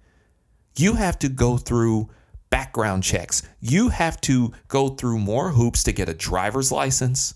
you 0.74 0.94
have 0.94 1.16
to 1.20 1.28
go 1.28 1.58
through 1.58 2.10
background 2.50 3.04
checks. 3.04 3.44
You 3.60 3.90
have 3.90 4.20
to 4.22 4.52
go 4.66 4.88
through 4.88 5.20
more 5.20 5.50
hoops 5.50 5.84
to 5.84 5.92
get 5.92 6.08
a 6.08 6.12
driver's 6.12 6.72
license, 6.72 7.34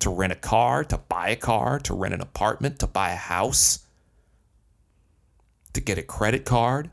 to 0.00 0.10
rent 0.10 0.32
a 0.32 0.34
car, 0.34 0.82
to 0.82 0.98
buy 0.98 1.28
a 1.28 1.36
car, 1.36 1.78
to 1.78 1.94
rent 1.94 2.14
an 2.14 2.20
apartment, 2.20 2.80
to 2.80 2.88
buy 2.88 3.12
a 3.12 3.16
house, 3.16 3.86
to 5.72 5.80
get 5.80 5.98
a 5.98 6.02
credit 6.02 6.44
card. 6.44 6.90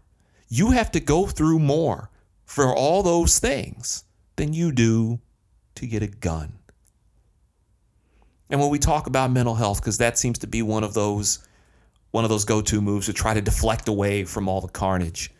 You 0.49 0.69
have 0.69 0.91
to 0.91 0.99
go 0.99 1.25
through 1.25 1.57
more 1.57 2.11
for 2.45 2.71
all 2.75 3.01
those 3.01 3.39
things 3.39 4.03
than 4.35 4.53
you 4.53 4.71
do 4.71 5.19
to 5.75 5.87
get 5.87 6.03
a 6.03 6.07
gun. 6.07 6.53
And 8.49 8.59
when 8.59 8.69
we 8.69 8.79
talk 8.79 9.07
about 9.07 9.31
mental 9.31 9.55
health, 9.55 9.81
because 9.81 9.97
that 9.97 10.17
seems 10.17 10.39
to 10.39 10.47
be 10.47 10.61
one 10.61 10.83
of 10.83 10.93
those 10.93 11.39
one 12.11 12.23
of 12.23 12.29
those 12.29 12.45
go-to 12.45 12.79
moves 12.79 13.07
to 13.07 13.13
try 13.13 13.33
to 13.33 13.41
deflect 13.41 13.89
away 13.89 14.23
from 14.23 14.47
all 14.47 14.61
the 14.61 14.69
carnage. 14.69 15.33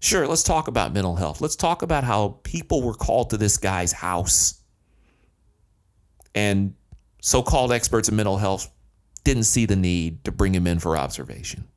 Sure, 0.00 0.26
let's 0.26 0.42
talk 0.42 0.66
about 0.66 0.92
mental 0.92 1.14
health. 1.14 1.40
Let's 1.40 1.54
talk 1.54 1.82
about 1.82 2.02
how 2.02 2.40
people 2.42 2.82
were 2.82 2.94
called 2.94 3.30
to 3.30 3.36
this 3.36 3.56
guy's 3.56 3.92
house. 3.92 4.60
And 6.34 6.74
so 7.22 7.44
called 7.44 7.70
experts 7.70 8.08
in 8.08 8.16
mental 8.16 8.38
health 8.38 8.68
didn't 9.22 9.44
see 9.44 9.66
the 9.66 9.76
need 9.76 10.24
to 10.24 10.32
bring 10.32 10.52
him 10.52 10.66
in 10.66 10.80
for 10.80 10.96
observation. 10.96 11.68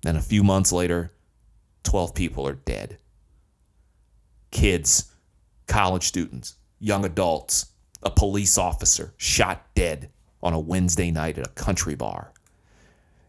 Then 0.00 0.16
a 0.16 0.22
few 0.22 0.42
months 0.42 0.72
later, 0.72 1.12
12 1.82 2.14
people 2.14 2.48
are 2.48 2.54
dead 2.54 2.96
kids, 4.50 5.12
college 5.66 6.04
students, 6.04 6.56
young 6.78 7.04
adults, 7.04 7.66
a 8.02 8.10
police 8.10 8.58
officer 8.58 9.14
shot 9.16 9.66
dead 9.74 10.10
on 10.42 10.52
a 10.52 10.58
Wednesday 10.58 11.10
night 11.10 11.38
at 11.38 11.46
a 11.46 11.50
country 11.50 11.94
bar. 11.94 12.32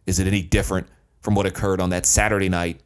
Is 0.06 0.20
it 0.20 0.28
any 0.28 0.42
different 0.42 0.88
from 1.22 1.36
what 1.36 1.46
occurred 1.46 1.82
on 1.82 1.90
that 1.90 2.06
Saturday 2.06 2.50
night 2.50 2.82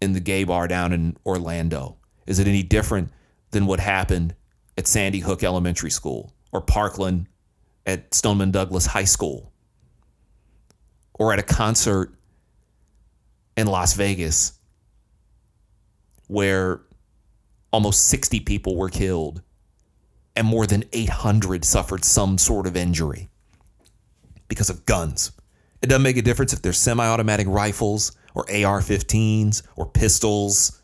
in 0.00 0.12
the 0.12 0.20
gay 0.20 0.44
bar 0.44 0.68
down 0.68 0.92
in 0.92 1.16
Orlando? 1.26 1.96
Is 2.26 2.38
it 2.38 2.46
any 2.46 2.62
different 2.62 3.10
than 3.50 3.66
what 3.66 3.80
happened 3.80 4.34
at 4.78 4.86
Sandy 4.86 5.20
Hook 5.20 5.42
Elementary 5.42 5.90
School 5.90 6.32
or 6.52 6.60
Parkland 6.60 7.26
at 7.86 8.14
Stoneman 8.14 8.50
Douglas 8.50 8.86
High 8.86 9.04
School 9.04 9.52
or 11.14 11.32
at 11.32 11.38
a 11.38 11.42
concert 11.42 12.14
in 13.56 13.66
Las 13.66 13.94
Vegas 13.94 14.52
where 16.28 16.80
almost 17.72 18.06
60 18.08 18.40
people 18.40 18.76
were 18.76 18.88
killed 18.88 19.42
and 20.36 20.46
more 20.46 20.66
than 20.66 20.84
800 20.92 21.64
suffered 21.64 22.04
some 22.04 22.38
sort 22.38 22.66
of 22.66 22.76
injury 22.76 23.28
because 24.48 24.70
of 24.70 24.86
guns. 24.86 25.32
It 25.82 25.88
doesn't 25.88 26.02
make 26.02 26.16
a 26.16 26.22
difference 26.22 26.52
if 26.52 26.62
they're 26.62 26.72
semi 26.72 27.04
automatic 27.04 27.46
rifles 27.48 28.12
or 28.34 28.42
AR 28.50 28.80
15s 28.80 29.62
or 29.76 29.86
pistols 29.86 30.82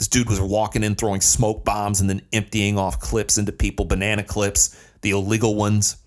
this 0.00 0.08
dude 0.08 0.30
was 0.30 0.40
walking 0.40 0.82
in, 0.82 0.94
throwing 0.94 1.20
smoke 1.20 1.62
bombs, 1.62 2.00
and 2.00 2.08
then 2.08 2.22
emptying 2.32 2.78
off 2.78 2.98
clips 2.98 3.36
into 3.36 3.52
people, 3.52 3.84
banana 3.84 4.22
clips, 4.22 4.74
the 5.02 5.10
illegal 5.10 5.54
ones. 5.54 5.98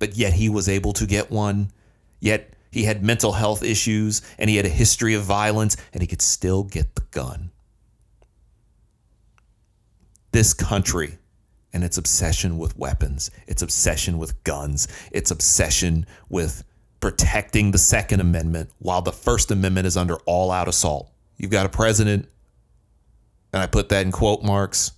But 0.00 0.16
yet 0.16 0.32
he 0.32 0.48
was 0.48 0.68
able 0.68 0.92
to 0.94 1.06
get 1.06 1.30
one. 1.30 1.70
Yet 2.18 2.54
he 2.72 2.82
had 2.82 3.04
mental 3.04 3.30
health 3.30 3.62
issues 3.62 4.20
and 4.36 4.50
he 4.50 4.56
had 4.56 4.66
a 4.66 4.68
history 4.68 5.14
of 5.14 5.22
violence 5.22 5.76
and 5.92 6.02
he 6.02 6.08
could 6.08 6.22
still 6.22 6.64
get 6.64 6.96
the 6.96 7.02
gun. 7.12 7.52
This 10.36 10.52
country 10.52 11.16
and 11.72 11.82
its 11.82 11.96
obsession 11.96 12.58
with 12.58 12.76
weapons, 12.76 13.30
its 13.46 13.62
obsession 13.62 14.18
with 14.18 14.44
guns, 14.44 14.86
its 15.10 15.30
obsession 15.30 16.04
with 16.28 16.62
protecting 17.00 17.70
the 17.70 17.78
Second 17.78 18.20
Amendment 18.20 18.68
while 18.78 19.00
the 19.00 19.12
First 19.12 19.50
Amendment 19.50 19.86
is 19.86 19.96
under 19.96 20.16
all 20.26 20.50
out 20.50 20.68
assault. 20.68 21.10
You've 21.38 21.50
got 21.50 21.64
a 21.64 21.70
president, 21.70 22.28
and 23.54 23.62
I 23.62 23.66
put 23.66 23.88
that 23.88 24.04
in 24.04 24.12
quote 24.12 24.42
marks, 24.42 24.92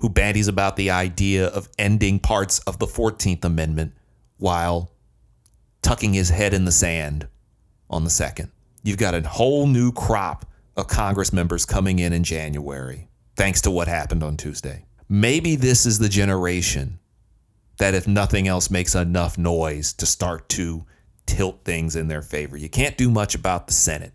who 0.00 0.10
bandies 0.10 0.48
about 0.48 0.76
the 0.76 0.90
idea 0.90 1.46
of 1.46 1.70
ending 1.78 2.18
parts 2.18 2.58
of 2.58 2.78
the 2.78 2.86
14th 2.86 3.46
Amendment 3.46 3.94
while 4.36 4.92
tucking 5.80 6.12
his 6.12 6.28
head 6.28 6.52
in 6.52 6.66
the 6.66 6.72
sand 6.72 7.26
on 7.88 8.04
the 8.04 8.10
second. 8.10 8.50
You've 8.82 8.98
got 8.98 9.14
a 9.14 9.26
whole 9.26 9.66
new 9.66 9.92
crop 9.92 10.44
of 10.76 10.88
Congress 10.88 11.32
members 11.32 11.64
coming 11.64 11.98
in 12.00 12.12
in 12.12 12.22
January, 12.22 13.08
thanks 13.36 13.60
to 13.62 13.70
what 13.70 13.88
happened 13.88 14.22
on 14.22 14.36
Tuesday. 14.36 14.84
Maybe 15.08 15.56
this 15.56 15.86
is 15.86 15.98
the 15.98 16.08
generation 16.08 16.98
that, 17.78 17.94
if 17.94 18.06
nothing 18.06 18.48
else, 18.48 18.70
makes 18.70 18.94
enough 18.94 19.36
noise 19.36 19.92
to 19.94 20.06
start 20.06 20.48
to 20.50 20.84
tilt 21.26 21.64
things 21.64 21.96
in 21.96 22.08
their 22.08 22.22
favor. 22.22 22.56
You 22.56 22.68
can't 22.68 22.96
do 22.96 23.10
much 23.10 23.34
about 23.34 23.66
the 23.66 23.72
Senate. 23.72 24.12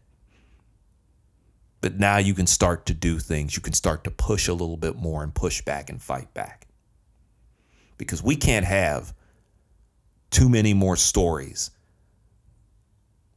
But 1.81 1.99
now 1.99 2.17
you 2.17 2.33
can 2.33 2.47
start 2.47 2.85
to 2.87 2.93
do 2.93 3.19
things. 3.19 3.55
You 3.55 3.61
can 3.61 3.73
start 3.73 4.03
to 4.05 4.11
push 4.11 4.47
a 4.47 4.53
little 4.53 4.77
bit 4.77 4.95
more 4.95 5.23
and 5.23 5.33
push 5.33 5.61
back 5.61 5.89
and 5.89 6.01
fight 6.01 6.33
back. 6.33 6.67
Because 7.97 8.23
we 8.23 8.35
can't 8.35 8.65
have 8.65 9.13
too 10.29 10.49
many 10.49 10.73
more 10.73 10.95
stories 10.95 11.71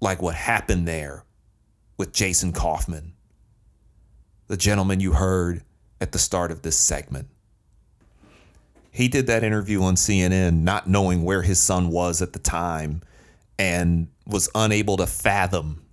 like 0.01 0.23
what 0.23 0.35
happened 0.35 0.89
there 0.89 1.25
with 1.99 2.13
Jason 2.13 2.53
Coffman, 2.53 3.13
the 4.47 4.57
gentleman 4.57 5.01
you 5.01 5.13
heard 5.13 5.63
at 6.01 6.13
the 6.13 6.19
start 6.19 6.51
of 6.51 6.63
this 6.63 6.77
segment. 6.77 7.29
He 8.91 9.09
did 9.09 9.27
that 9.29 9.45
interview 9.45 9.83
on 9.83 9.95
CNN 9.95 10.63
not 10.63 10.89
knowing 10.89 11.23
where 11.23 11.43
his 11.43 11.61
son 11.61 11.91
was 11.91 12.21
at 12.21 12.33
the 12.33 12.39
time 12.39 13.03
and 13.59 14.09
was 14.27 14.49
unable 14.55 14.97
to 14.97 15.07
fathom 15.07 15.85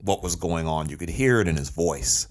what 0.00 0.22
was 0.22 0.34
going 0.36 0.66
on. 0.66 0.88
You 0.88 0.96
could 0.96 1.10
hear 1.10 1.40
it 1.40 1.48
in 1.48 1.56
his 1.56 1.70
voice 1.70 2.28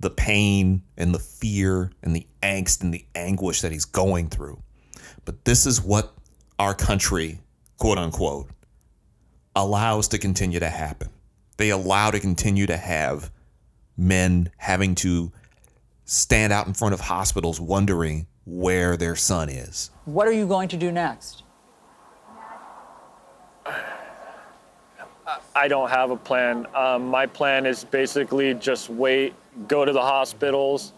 the 0.00 0.10
pain 0.10 0.82
and 0.96 1.14
the 1.14 1.18
fear 1.20 1.92
and 2.02 2.14
the 2.14 2.26
angst 2.42 2.82
and 2.82 2.92
the 2.92 3.06
anguish 3.14 3.60
that 3.60 3.70
he's 3.70 3.84
going 3.84 4.28
through. 4.28 4.60
But 5.24 5.44
this 5.44 5.64
is 5.64 5.80
what 5.80 6.12
our 6.58 6.74
country, 6.74 7.38
quote 7.78 7.98
unquote, 7.98 8.50
allows 9.54 10.08
to 10.08 10.18
continue 10.18 10.58
to 10.58 10.68
happen. 10.68 11.08
They 11.56 11.70
allow 11.70 12.10
to 12.10 12.18
continue 12.18 12.66
to 12.66 12.76
have 12.76 13.30
men 13.96 14.50
having 14.56 14.96
to 14.96 15.30
stand 16.04 16.52
out 16.52 16.66
in 16.66 16.74
front 16.74 16.94
of 16.94 17.00
hospitals 17.00 17.60
wondering 17.60 18.26
where 18.44 18.96
their 18.96 19.16
son 19.16 19.48
is. 19.48 19.90
What 20.04 20.26
are 20.26 20.32
you 20.32 20.46
going 20.46 20.68
to 20.68 20.76
do 20.76 20.90
next? 20.90 21.42
I 25.54 25.68
don't 25.68 25.90
have 25.90 26.10
a 26.10 26.16
plan. 26.16 26.66
Um, 26.74 27.06
my 27.06 27.26
plan 27.26 27.66
is 27.66 27.84
basically 27.84 28.54
just 28.54 28.90
wait, 28.90 29.34
go 29.68 29.84
to 29.84 29.92
the 29.92 30.00
hospitals, 30.00 30.92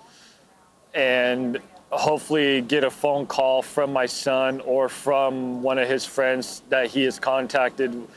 and 0.95 1.61
hopefully 1.91 2.61
get 2.63 2.85
a 2.85 2.91
phone 2.91 3.27
call 3.27 3.63
from 3.63 3.93
my 3.93 4.07
son 4.07 4.61
or 4.61 4.89
from 4.89 5.63
one 5.63 5.79
of 5.79 5.89
his 5.89 6.05
friends 6.05 6.63
that 6.69 6.89
he 6.89 7.05
has 7.05 7.19
contacted. 7.19 8.09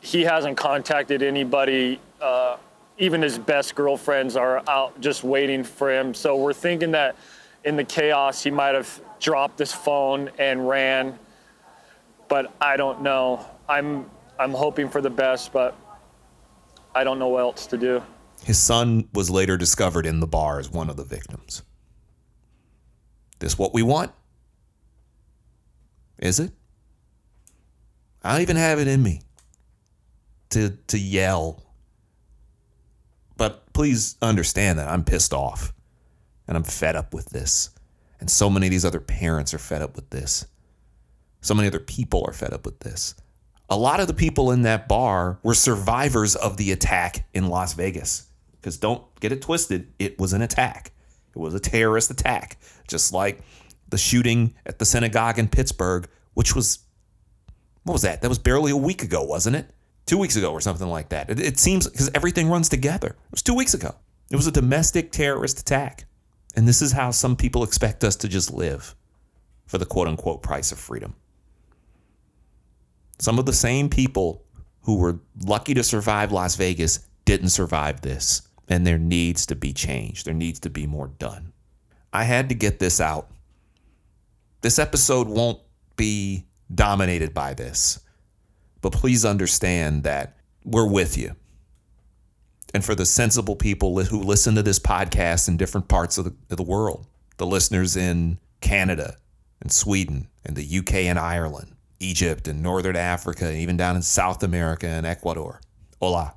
He 0.00 0.22
hasn't 0.22 0.56
contacted 0.56 1.22
anybody. 1.22 2.00
Uh, 2.20 2.56
even 2.98 3.22
his 3.22 3.38
best 3.38 3.74
girlfriends 3.74 4.36
are 4.36 4.62
out 4.68 5.00
just 5.00 5.24
waiting 5.24 5.64
for 5.64 5.92
him. 5.92 6.14
So 6.14 6.36
we're 6.36 6.52
thinking 6.52 6.92
that 6.92 7.16
in 7.64 7.76
the 7.76 7.84
chaos, 7.84 8.42
he 8.42 8.50
might 8.50 8.74
have 8.74 9.00
dropped 9.20 9.58
his 9.58 9.72
phone 9.72 10.30
and 10.38 10.68
ran. 10.68 11.18
But 12.28 12.54
I 12.60 12.76
don't 12.76 13.02
know. 13.02 13.44
I'm 13.68 14.10
I'm 14.38 14.52
hoping 14.52 14.88
for 14.88 15.00
the 15.00 15.10
best, 15.10 15.52
but 15.52 15.76
I 16.94 17.04
don't 17.04 17.18
know 17.18 17.28
what 17.28 17.40
else 17.40 17.66
to 17.68 17.78
do. 17.78 18.02
His 18.44 18.58
son 18.58 19.08
was 19.12 19.30
later 19.30 19.56
discovered 19.56 20.06
in 20.06 20.20
the 20.20 20.26
bar 20.26 20.58
as 20.58 20.70
one 20.70 20.90
of 20.90 20.96
the 20.96 21.04
victims. 21.04 21.62
This 23.38 23.58
what 23.58 23.74
we 23.74 23.82
want? 23.82 24.12
Is 26.18 26.40
it? 26.40 26.52
I 28.22 28.32
don't 28.32 28.42
even 28.42 28.56
have 28.56 28.78
it 28.78 28.88
in 28.88 29.02
me 29.02 29.22
to 30.50 30.70
to 30.88 30.98
yell. 30.98 31.63
But 33.36 33.72
please 33.72 34.16
understand 34.22 34.78
that 34.78 34.88
I'm 34.88 35.04
pissed 35.04 35.32
off 35.32 35.72
and 36.46 36.56
I'm 36.56 36.64
fed 36.64 36.96
up 36.96 37.12
with 37.14 37.30
this. 37.30 37.70
And 38.20 38.30
so 38.30 38.48
many 38.48 38.66
of 38.66 38.70
these 38.70 38.84
other 38.84 39.00
parents 39.00 39.52
are 39.52 39.58
fed 39.58 39.82
up 39.82 39.96
with 39.96 40.10
this. 40.10 40.46
So 41.40 41.54
many 41.54 41.68
other 41.68 41.80
people 41.80 42.24
are 42.26 42.32
fed 42.32 42.52
up 42.52 42.64
with 42.64 42.80
this 42.80 43.14
a 43.68 43.76
lot 43.76 44.00
of 44.00 44.06
the 44.06 44.14
people 44.14 44.50
in 44.50 44.62
that 44.62 44.88
bar 44.88 45.38
were 45.42 45.54
survivors 45.54 46.36
of 46.36 46.56
the 46.56 46.72
attack 46.72 47.26
in 47.32 47.48
Las 47.48 47.74
Vegas. 47.74 48.28
Because 48.52 48.76
don't 48.76 49.02
get 49.20 49.32
it 49.32 49.42
twisted, 49.42 49.92
it 49.98 50.18
was 50.18 50.32
an 50.32 50.42
attack. 50.42 50.92
It 51.34 51.38
was 51.38 51.54
a 51.54 51.60
terrorist 51.60 52.10
attack, 52.10 52.58
just 52.86 53.12
like 53.12 53.40
the 53.88 53.98
shooting 53.98 54.54
at 54.64 54.78
the 54.78 54.84
synagogue 54.84 55.38
in 55.38 55.48
Pittsburgh, 55.48 56.08
which 56.34 56.54
was, 56.54 56.78
what 57.82 57.92
was 57.94 58.02
that? 58.02 58.22
That 58.22 58.28
was 58.28 58.38
barely 58.38 58.70
a 58.70 58.76
week 58.76 59.02
ago, 59.02 59.22
wasn't 59.22 59.56
it? 59.56 59.70
Two 60.06 60.18
weeks 60.18 60.36
ago 60.36 60.52
or 60.52 60.60
something 60.60 60.88
like 60.88 61.08
that. 61.10 61.30
It, 61.30 61.40
it 61.40 61.58
seems 61.58 61.88
because 61.88 62.10
everything 62.14 62.50
runs 62.50 62.68
together. 62.68 63.08
It 63.08 63.30
was 63.30 63.42
two 63.42 63.54
weeks 63.54 63.74
ago. 63.74 63.94
It 64.30 64.36
was 64.36 64.46
a 64.46 64.52
domestic 64.52 65.12
terrorist 65.12 65.60
attack. 65.60 66.06
And 66.56 66.68
this 66.68 66.82
is 66.82 66.92
how 66.92 67.10
some 67.10 67.36
people 67.36 67.64
expect 67.64 68.04
us 68.04 68.16
to 68.16 68.28
just 68.28 68.52
live 68.52 68.94
for 69.66 69.78
the 69.78 69.86
quote 69.86 70.08
unquote 70.08 70.42
price 70.42 70.72
of 70.72 70.78
freedom. 70.78 71.14
Some 73.18 73.38
of 73.38 73.46
the 73.46 73.52
same 73.52 73.88
people 73.88 74.44
who 74.82 74.98
were 74.98 75.20
lucky 75.44 75.74
to 75.74 75.82
survive 75.82 76.32
Las 76.32 76.56
Vegas 76.56 77.06
didn't 77.24 77.48
survive 77.50 78.02
this. 78.02 78.42
And 78.68 78.86
there 78.86 78.98
needs 78.98 79.46
to 79.46 79.54
be 79.54 79.72
change. 79.72 80.24
There 80.24 80.34
needs 80.34 80.60
to 80.60 80.70
be 80.70 80.86
more 80.86 81.08
done. 81.08 81.52
I 82.12 82.24
had 82.24 82.48
to 82.50 82.54
get 82.54 82.78
this 82.78 83.00
out. 83.00 83.30
This 84.60 84.78
episode 84.78 85.28
won't 85.28 85.60
be 85.96 86.46
dominated 86.74 87.34
by 87.34 87.54
this, 87.54 88.00
but 88.84 88.92
please 88.92 89.24
understand 89.24 90.02
that 90.02 90.36
we're 90.62 90.86
with 90.86 91.16
you. 91.16 91.34
And 92.74 92.84
for 92.84 92.94
the 92.94 93.06
sensible 93.06 93.56
people 93.56 93.98
who 94.04 94.20
listen 94.20 94.56
to 94.56 94.62
this 94.62 94.78
podcast 94.78 95.48
in 95.48 95.56
different 95.56 95.88
parts 95.88 96.18
of 96.18 96.26
the, 96.26 96.34
of 96.50 96.58
the 96.58 96.62
world, 96.62 97.06
the 97.38 97.46
listeners 97.46 97.96
in 97.96 98.38
Canada 98.60 99.16
and 99.62 99.72
Sweden 99.72 100.28
and 100.44 100.54
the 100.54 100.78
UK 100.80 100.96
and 100.96 101.18
Ireland, 101.18 101.76
Egypt 101.98 102.46
and 102.46 102.62
Northern 102.62 102.94
Africa, 102.94 103.46
and 103.46 103.56
even 103.56 103.78
down 103.78 103.96
in 103.96 104.02
South 104.02 104.42
America 104.42 104.86
and 104.86 105.06
Ecuador. 105.06 105.62
Hola, 105.98 106.34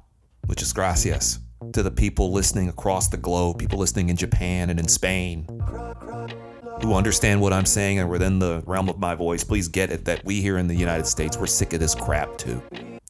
muchas 0.47 0.71
gracias 0.71 1.39
to 1.73 1.83
the 1.83 1.91
people 1.91 2.31
listening 2.31 2.69
across 2.69 3.09
the 3.09 3.17
globe, 3.17 3.59
people 3.59 3.77
listening 3.77 4.07
in 4.07 4.15
Japan 4.15 4.69
and 4.69 4.79
in 4.79 4.87
Spain 4.87 5.47
who 6.81 6.93
understand 6.93 7.41
what 7.41 7.53
I'm 7.53 7.65
saying 7.65 7.99
and 7.99 8.09
within 8.09 8.39
the 8.39 8.63
realm 8.65 8.89
of 8.89 8.99
my 8.99 9.15
voice. 9.15 9.43
Please 9.43 9.67
get 9.67 9.91
it 9.91 10.05
that 10.05 10.23
we 10.25 10.41
here 10.41 10.57
in 10.57 10.67
the 10.67 10.75
United 10.75 11.05
States, 11.05 11.37
we're 11.37 11.47
sick 11.47 11.73
of 11.73 11.79
this 11.79 11.95
crap 11.95 12.37
too. 12.37 12.61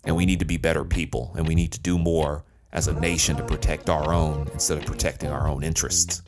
And 0.06 0.16
we 0.16 0.26
need 0.26 0.40
to 0.40 0.46
be 0.46 0.58
better 0.58 0.86
people 0.86 1.34
and 1.36 1.48
we 1.48 1.56
need 1.56 1.72
to 1.74 1.80
do 1.80 1.98
more 1.98 2.44
as 2.72 2.88
a 2.88 3.00
nation 3.00 3.36
to 3.38 3.44
protect 3.44 3.90
our 3.90 4.14
own 4.14 4.48
instead 4.54 4.78
of 4.78 4.86
protecting 4.86 5.30
our 5.30 5.48
own 5.48 5.64
interests, 5.64 6.22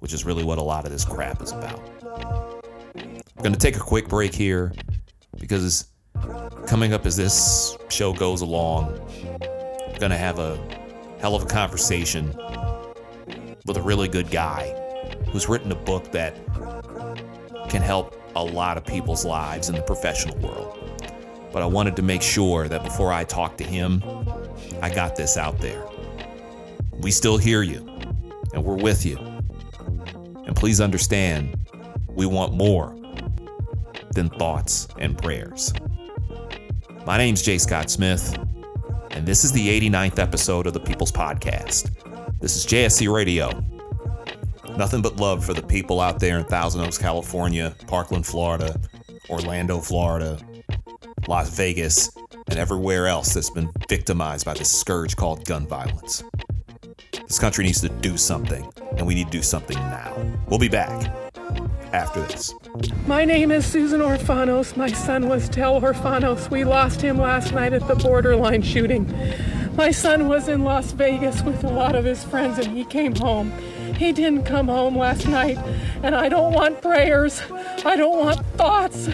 which 0.00 0.12
is 0.12 0.24
really 0.24 0.44
what 0.44 0.58
a 0.58 0.62
lot 0.62 0.84
of 0.84 0.92
this 0.92 1.04
crap 1.04 1.42
is 1.42 1.52
about. 1.52 1.80
I'm 2.96 3.42
going 3.42 3.52
to 3.52 3.58
take 3.58 3.76
a 3.76 3.80
quick 3.80 4.08
break 4.08 4.34
here 4.34 4.72
because 5.38 5.86
coming 6.66 6.92
up 6.92 7.06
as 7.06 7.16
this 7.16 7.76
show 7.88 8.12
goes 8.12 8.40
along, 8.40 8.98
I'm 9.32 9.98
going 9.98 10.10
to 10.10 10.18
have 10.18 10.38
a 10.38 10.58
hell 11.20 11.34
of 11.34 11.44
a 11.44 11.46
conversation 11.46 12.34
with 13.66 13.76
a 13.76 13.82
really 13.82 14.08
good 14.08 14.30
guy 14.30 14.74
who's 15.30 15.48
written 15.48 15.70
a 15.72 15.76
book 15.76 16.10
that 16.12 16.36
can 17.68 17.82
help 17.82 18.14
a 18.34 18.42
lot 18.42 18.76
of 18.76 18.84
people's 18.84 19.24
lives 19.24 19.68
in 19.68 19.74
the 19.74 19.82
professional 19.82 20.36
world. 20.38 20.78
But 21.52 21.62
I 21.62 21.66
wanted 21.66 21.96
to 21.96 22.02
make 22.02 22.22
sure 22.22 22.68
that 22.68 22.82
before 22.82 23.12
I 23.12 23.24
talk 23.24 23.56
to 23.58 23.64
him, 23.64 24.02
I 24.82 24.90
got 24.90 25.16
this 25.16 25.36
out 25.36 25.58
there. 25.58 25.84
We 27.00 27.10
still 27.10 27.36
hear 27.38 27.62
you, 27.62 27.86
and 28.52 28.64
we're 28.64 28.76
with 28.76 29.04
you. 29.04 29.18
And 30.46 30.54
please 30.54 30.80
understand, 30.80 31.56
we 32.08 32.26
want 32.26 32.52
more 32.52 32.96
than 34.12 34.28
thoughts 34.30 34.88
and 34.98 35.16
prayers. 35.16 35.72
My 37.06 37.18
name's 37.18 37.42
Jay 37.42 37.58
Scott 37.58 37.90
Smith, 37.90 38.36
and 39.10 39.26
this 39.26 39.44
is 39.44 39.52
the 39.52 39.68
89th 39.80 40.18
episode 40.18 40.66
of 40.66 40.72
the 40.72 40.80
People's 40.80 41.12
Podcast. 41.12 41.90
This 42.40 42.56
is 42.56 42.66
JSC 42.66 43.12
Radio. 43.12 43.50
Nothing 44.78 45.02
but 45.02 45.16
love 45.16 45.44
for 45.44 45.52
the 45.54 45.62
people 45.62 46.00
out 46.00 46.20
there 46.20 46.38
in 46.38 46.44
Thousand 46.44 46.82
Oaks, 46.82 46.96
California, 46.98 47.74
Parkland, 47.88 48.24
Florida, 48.24 48.80
Orlando, 49.28 49.80
Florida, 49.80 50.38
Las 51.26 51.50
Vegas, 51.56 52.16
and 52.48 52.60
everywhere 52.60 53.08
else 53.08 53.34
that's 53.34 53.50
been 53.50 53.72
victimized 53.88 54.46
by 54.46 54.54
this 54.54 54.70
scourge 54.70 55.16
called 55.16 55.44
gun 55.44 55.66
violence. 55.66 56.22
This 57.26 57.40
country 57.40 57.64
needs 57.64 57.80
to 57.80 57.88
do 57.88 58.16
something. 58.16 58.72
and 58.96 59.04
we 59.04 59.16
need 59.16 59.26
to 59.26 59.32
do 59.32 59.42
something 59.42 59.76
now. 59.76 60.16
We'll 60.46 60.60
be 60.60 60.68
back 60.68 61.12
after 61.92 62.22
this. 62.22 62.54
My 63.08 63.24
name 63.24 63.50
is 63.50 63.66
Susan 63.66 64.00
Orfanos. 64.00 64.76
My 64.76 64.92
son 64.92 65.28
was 65.28 65.48
Tel 65.48 65.80
Orfanos. 65.80 66.50
We 66.52 66.62
lost 66.62 67.00
him 67.00 67.18
last 67.18 67.52
night 67.52 67.72
at 67.72 67.88
the 67.88 67.96
borderline 67.96 68.62
shooting. 68.62 69.12
My 69.74 69.90
son 69.90 70.28
was 70.28 70.46
in 70.46 70.62
Las 70.62 70.92
Vegas 70.92 71.42
with 71.42 71.64
a 71.64 71.68
lot 71.68 71.96
of 71.96 72.04
his 72.04 72.22
friends 72.22 72.58
and 72.58 72.76
he 72.76 72.84
came 72.84 73.16
home. 73.16 73.52
He 73.98 74.12
didn't 74.12 74.44
come 74.44 74.68
home 74.68 74.96
last 74.96 75.26
night, 75.26 75.58
and 76.04 76.14
I 76.14 76.28
don't 76.28 76.52
want 76.52 76.80
prayers. 76.80 77.42
I 77.84 77.96
don't 77.96 78.16
want 78.16 78.46
thoughts. 78.56 79.08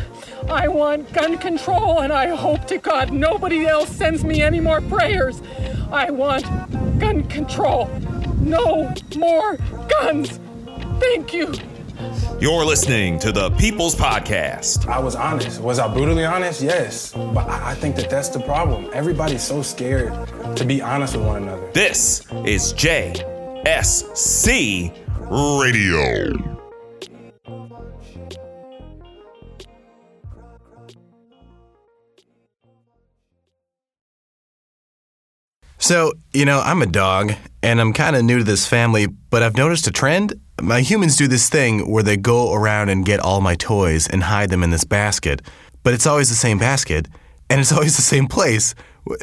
I 0.49 0.69
want 0.69 1.11
gun 1.15 1.39
control, 1.39 2.01
and 2.01 2.13
I 2.13 2.37
hope 2.37 2.67
to 2.67 2.77
God 2.77 3.11
nobody 3.11 3.65
else 3.67 3.89
sends 3.89 4.25
me 4.25 4.43
any 4.43 4.61
more 4.61 4.83
prayers. 4.83 5.41
I 5.91 6.11
want 6.11 6.45
gun 6.99 7.25
control. 7.25 7.87
No 8.41 8.93
more 9.17 9.57
guns. 9.89 10.39
Thank 11.01 11.33
you. 11.33 11.55
You're 12.39 12.67
listening 12.67 13.19
to 13.21 13.33
the 13.33 13.51
People's 13.53 13.95
Podcast. 13.95 14.87
I 14.87 14.99
was 14.99 15.17
honest. 15.17 15.63
Was 15.63 15.79
I 15.79 15.89
brutally 15.93 16.27
honest? 16.27 16.61
Yes. 16.61 17.15
But 17.15 17.49
I 17.49 17.71
I 17.71 17.75
think 17.75 17.97
that 17.97 18.11
that's 18.11 18.29
the 18.29 18.41
problem. 18.41 18.91
Everybody's 18.93 19.43
so 19.43 19.63
scared 19.63 20.13
to 20.57 20.65
be 20.67 20.83
honest 20.83 21.17
with 21.17 21.25
one 21.25 21.45
another. 21.45 21.71
This 21.73 22.27
is 22.45 22.75
JSC 23.65 24.93
Radio. 25.31 26.59
So, 35.79 36.13
you 36.33 36.45
know, 36.45 36.61
I'm 36.61 36.83
a 36.83 36.87
dog 36.87 37.33
and 37.63 37.81
I'm 37.81 37.95
kind 37.95 38.17
of 38.17 38.25
new 38.25 38.39
to 38.39 38.45
this 38.45 38.67
family, 38.67 39.07
but 39.07 39.43
I've 39.43 39.57
noticed 39.57 39.87
a 39.87 39.91
trend. 39.91 40.35
My 40.61 40.81
humans 40.81 41.17
do 41.17 41.27
this 41.27 41.49
thing 41.49 41.91
where 41.91 42.03
they 42.03 42.19
go 42.19 42.53
around 42.53 42.91
and 42.91 43.05
get 43.05 43.21
all 43.21 43.41
my 43.41 43.55
toys 43.55 44.07
and 44.07 44.23
hide 44.23 44.51
them 44.51 44.63
in 44.63 44.71
this 44.71 44.85
basket, 44.85 45.41
but 45.83 45.95
it's 45.95 46.07
always 46.07 46.29
the 46.29 46.35
same 46.35 46.59
basket 46.59 47.09
and 47.49 47.61
it's 47.61 47.73
always 47.73 47.97
the 47.97 48.03
same 48.03 48.27
place. 48.27 48.75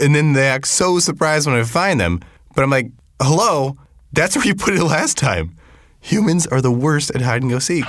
And 0.02 0.16
then 0.16 0.34
they 0.34 0.48
act 0.48 0.68
so 0.68 0.98
surprised 0.98 1.46
when 1.46 1.56
I 1.56 1.64
find 1.64 2.00
them, 2.00 2.22
but 2.56 2.64
I'm 2.64 2.72
like, 2.72 2.92
hello, 3.22 3.78
that's 4.14 4.36
where 4.36 4.46
you 4.46 4.56
put 4.56 4.74
it 4.74 4.84
last 4.84 5.18
time. 5.18 5.56
Humans 6.02 6.48
are 6.48 6.62
the 6.62 6.72
worst 6.72 7.12
at 7.12 7.22
hide 7.22 7.42
and 7.42 7.52
go 7.52 7.60
seek. 7.60 7.86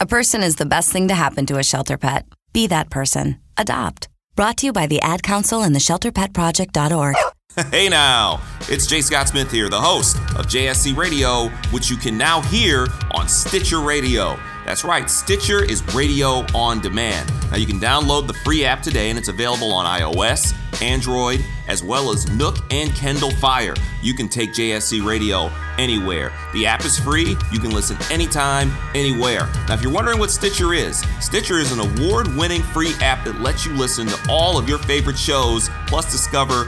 A 0.00 0.06
person 0.06 0.42
is 0.42 0.56
the 0.56 0.66
best 0.66 0.90
thing 0.90 1.08
to 1.08 1.14
happen 1.14 1.46
to 1.46 1.58
a 1.58 1.62
shelter 1.62 1.96
pet. 1.96 2.26
Be 2.52 2.66
that 2.68 2.90
person. 2.90 3.40
Adopt. 3.56 4.08
Brought 4.36 4.56
to 4.58 4.66
you 4.66 4.72
by 4.72 4.86
the 4.86 5.00
Ad 5.00 5.22
Council 5.22 5.62
and 5.62 5.74
the 5.74 5.80
ShelterPetProject.org. 5.80 7.16
Hey 7.70 7.88
now, 7.88 8.40
it's 8.62 8.84
Jay 8.84 9.00
Scott 9.00 9.28
Smith 9.28 9.48
here, 9.48 9.68
the 9.68 9.80
host 9.80 10.16
of 10.36 10.48
JSC 10.48 10.96
Radio, 10.96 11.50
which 11.70 11.88
you 11.88 11.96
can 11.96 12.18
now 12.18 12.40
hear 12.40 12.88
on 13.12 13.28
Stitcher 13.28 13.78
Radio. 13.78 14.36
That's 14.64 14.82
right, 14.82 15.10
Stitcher 15.10 15.62
is 15.62 15.82
radio 15.94 16.46
on 16.54 16.80
demand. 16.80 17.30
Now 17.50 17.58
you 17.58 17.66
can 17.66 17.78
download 17.78 18.26
the 18.26 18.32
free 18.32 18.64
app 18.64 18.80
today 18.80 19.10
and 19.10 19.18
it's 19.18 19.28
available 19.28 19.72
on 19.72 19.84
iOS, 19.84 20.54
Android, 20.80 21.44
as 21.68 21.82
well 21.82 22.10
as 22.10 22.30
Nook 22.30 22.56
and 22.72 22.90
Kindle 22.94 23.30
Fire. 23.32 23.74
You 24.02 24.14
can 24.14 24.26
take 24.26 24.54
JSC 24.54 25.04
Radio 25.04 25.50
anywhere. 25.76 26.32
The 26.54 26.64
app 26.64 26.82
is 26.86 26.98
free, 26.98 27.36
you 27.52 27.60
can 27.60 27.72
listen 27.72 27.98
anytime, 28.10 28.72
anywhere. 28.94 29.50
Now 29.68 29.74
if 29.74 29.82
you're 29.82 29.92
wondering 29.92 30.18
what 30.18 30.30
Stitcher 30.30 30.72
is, 30.72 31.04
Stitcher 31.20 31.58
is 31.58 31.70
an 31.70 31.80
award-winning 31.80 32.62
free 32.62 32.94
app 33.02 33.26
that 33.26 33.40
lets 33.42 33.66
you 33.66 33.72
listen 33.74 34.06
to 34.06 34.18
all 34.30 34.58
of 34.58 34.66
your 34.66 34.78
favorite 34.78 35.18
shows, 35.18 35.68
plus 35.86 36.10
discover 36.10 36.64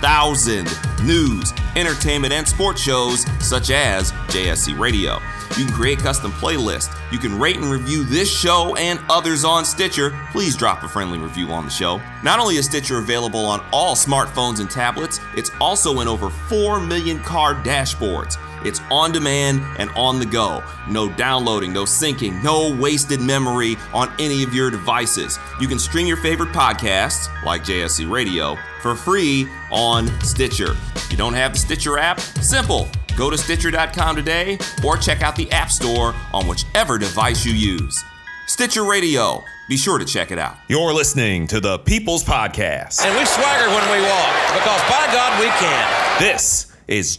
40,000 0.00 0.68
news, 1.04 1.52
entertainment, 1.74 2.32
and 2.32 2.46
sports 2.46 2.80
shows 2.80 3.26
such 3.40 3.70
as 3.70 4.12
JSC 4.28 4.78
Radio. 4.78 5.18
You 5.56 5.64
can 5.64 5.74
create 5.74 5.98
custom 5.98 6.30
playlists. 6.32 6.94
You 7.10 7.18
can 7.18 7.38
rate 7.38 7.56
and 7.56 7.64
review 7.64 8.04
this 8.04 8.30
show 8.30 8.76
and 8.76 9.00
others 9.10 9.44
on 9.44 9.64
Stitcher. 9.64 10.16
Please 10.30 10.56
drop 10.56 10.84
a 10.84 10.88
friendly 10.88 11.18
review 11.18 11.48
on 11.48 11.64
the 11.64 11.70
show. 11.70 12.00
Not 12.22 12.38
only 12.38 12.56
is 12.56 12.66
Stitcher 12.66 12.98
available 12.98 13.44
on 13.44 13.64
all 13.72 13.96
smartphones 13.96 14.60
and 14.60 14.70
tablets, 14.70 15.20
it's 15.34 15.50
also 15.60 16.00
in 16.00 16.06
over 16.06 16.30
4 16.30 16.80
million 16.80 17.18
car 17.20 17.54
dashboards. 17.56 18.36
It's 18.64 18.80
on 18.90 19.12
demand 19.12 19.62
and 19.78 19.90
on 19.90 20.18
the 20.18 20.26
go. 20.26 20.62
No 20.88 21.08
downloading, 21.08 21.72
no 21.72 21.84
syncing, 21.84 22.42
no 22.42 22.76
wasted 22.80 23.20
memory 23.20 23.76
on 23.92 24.12
any 24.18 24.42
of 24.42 24.54
your 24.54 24.70
devices. 24.70 25.38
You 25.60 25.68
can 25.68 25.78
stream 25.78 26.06
your 26.06 26.16
favorite 26.16 26.50
podcasts, 26.50 27.28
like 27.44 27.62
JSC 27.62 28.10
Radio, 28.10 28.56
for 28.82 28.94
free 28.94 29.48
on 29.70 30.08
Stitcher. 30.22 30.76
If 30.94 31.10
you 31.10 31.16
don't 31.18 31.34
have 31.34 31.52
the 31.52 31.58
Stitcher 31.58 31.98
app, 31.98 32.20
simple. 32.20 32.88
Go 33.16 33.30
to 33.30 33.36
Stitcher.com 33.38 34.16
today 34.16 34.58
or 34.84 34.96
check 34.96 35.22
out 35.22 35.34
the 35.34 35.50
App 35.50 35.70
Store 35.70 36.14
on 36.32 36.46
whichever 36.46 36.98
device 36.98 37.44
you 37.44 37.52
use. 37.52 38.02
Stitcher 38.46 38.84
Radio. 38.84 39.44
Be 39.68 39.76
sure 39.76 39.98
to 39.98 40.04
check 40.06 40.30
it 40.30 40.38
out. 40.38 40.56
You're 40.68 40.94
listening 40.94 41.46
to 41.48 41.60
the 41.60 41.78
People's 41.80 42.24
Podcast. 42.24 43.04
And 43.04 43.14
we 43.18 43.26
swagger 43.26 43.68
when 43.68 43.84
we 43.92 44.00
walk 44.08 44.34
because 44.54 44.80
by 44.88 45.06
God 45.12 45.38
we 45.40 45.46
can. 45.58 46.20
This 46.20 46.72
is 46.86 47.18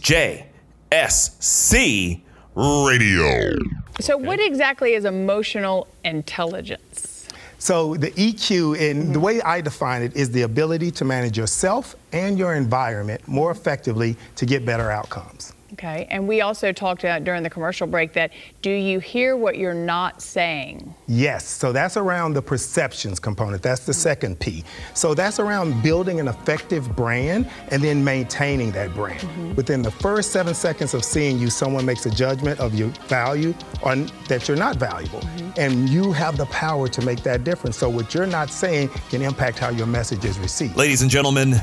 JSC 0.92 2.20
Radio. 2.56 3.54
So, 4.00 4.16
what 4.16 4.40
exactly 4.40 4.94
is 4.94 5.04
emotional 5.04 5.86
intelligence? 6.04 7.28
So 7.58 7.94
the 7.94 8.10
EQ, 8.12 8.78
in 8.78 9.12
the 9.12 9.20
way 9.20 9.42
I 9.42 9.60
define 9.60 10.02
it, 10.02 10.16
is 10.16 10.30
the 10.30 10.42
ability 10.42 10.90
to 10.92 11.04
manage 11.04 11.36
yourself 11.36 11.94
and 12.12 12.38
your 12.38 12.54
environment 12.54 13.26
more 13.28 13.50
effectively 13.50 14.16
to 14.36 14.46
get 14.46 14.64
better 14.64 14.90
outcomes. 14.90 15.52
Okay, 15.80 16.06
and 16.10 16.28
we 16.28 16.42
also 16.42 16.72
talked 16.72 17.04
about 17.04 17.24
during 17.24 17.42
the 17.42 17.48
commercial 17.48 17.86
break 17.86 18.12
that 18.12 18.32
do 18.60 18.70
you 18.70 18.98
hear 18.98 19.34
what 19.34 19.56
you're 19.56 19.72
not 19.72 20.20
saying? 20.20 20.94
Yes, 21.08 21.48
so 21.48 21.72
that's 21.72 21.96
around 21.96 22.34
the 22.34 22.42
perceptions 22.42 23.18
component. 23.18 23.62
That's 23.62 23.86
the 23.86 23.94
hmm. 23.94 23.98
second 23.98 24.40
P. 24.40 24.62
So 24.92 25.14
that's 25.14 25.38
around 25.38 25.82
building 25.82 26.20
an 26.20 26.28
effective 26.28 26.94
brand 26.94 27.48
and 27.70 27.82
then 27.82 28.04
maintaining 28.04 28.72
that 28.72 28.92
brand. 28.92 29.20
Mm-hmm. 29.20 29.54
Within 29.54 29.80
the 29.80 29.90
first 29.90 30.32
seven 30.32 30.52
seconds 30.52 30.92
of 30.92 31.02
seeing 31.02 31.38
you, 31.38 31.48
someone 31.48 31.86
makes 31.86 32.04
a 32.04 32.10
judgment 32.10 32.60
of 32.60 32.74
your 32.74 32.88
value 33.08 33.54
or 33.82 33.96
that 34.28 34.48
you're 34.48 34.58
not 34.58 34.76
valuable. 34.76 35.20
Mm-hmm. 35.20 35.50
And 35.56 35.88
you 35.88 36.12
have 36.12 36.36
the 36.36 36.46
power 36.46 36.88
to 36.88 37.02
make 37.06 37.22
that 37.22 37.42
difference. 37.42 37.78
So 37.78 37.88
what 37.88 38.12
you're 38.12 38.26
not 38.26 38.50
saying 38.50 38.90
can 39.08 39.22
impact 39.22 39.58
how 39.58 39.70
your 39.70 39.86
message 39.86 40.26
is 40.26 40.38
received. 40.40 40.76
Ladies 40.76 41.00
and 41.00 41.10
gentlemen, 41.10 41.54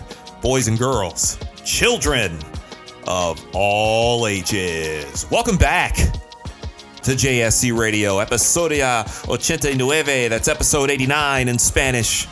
boys 0.42 0.68
and 0.68 0.80
girls, 0.80 1.38
children 1.64 2.40
of 3.08 3.44
all 3.54 4.28
ages, 4.28 5.26
welcome 5.32 5.58
back 5.58 5.96
to 5.96 7.12
JSC 7.12 7.78
Radio, 7.78 8.18
episodia 8.18 9.08
89. 9.66 10.30
That's 10.30 10.48
episode 10.50 10.90
89 10.90 11.48
in 11.48 11.58
Spanish. 11.58 12.28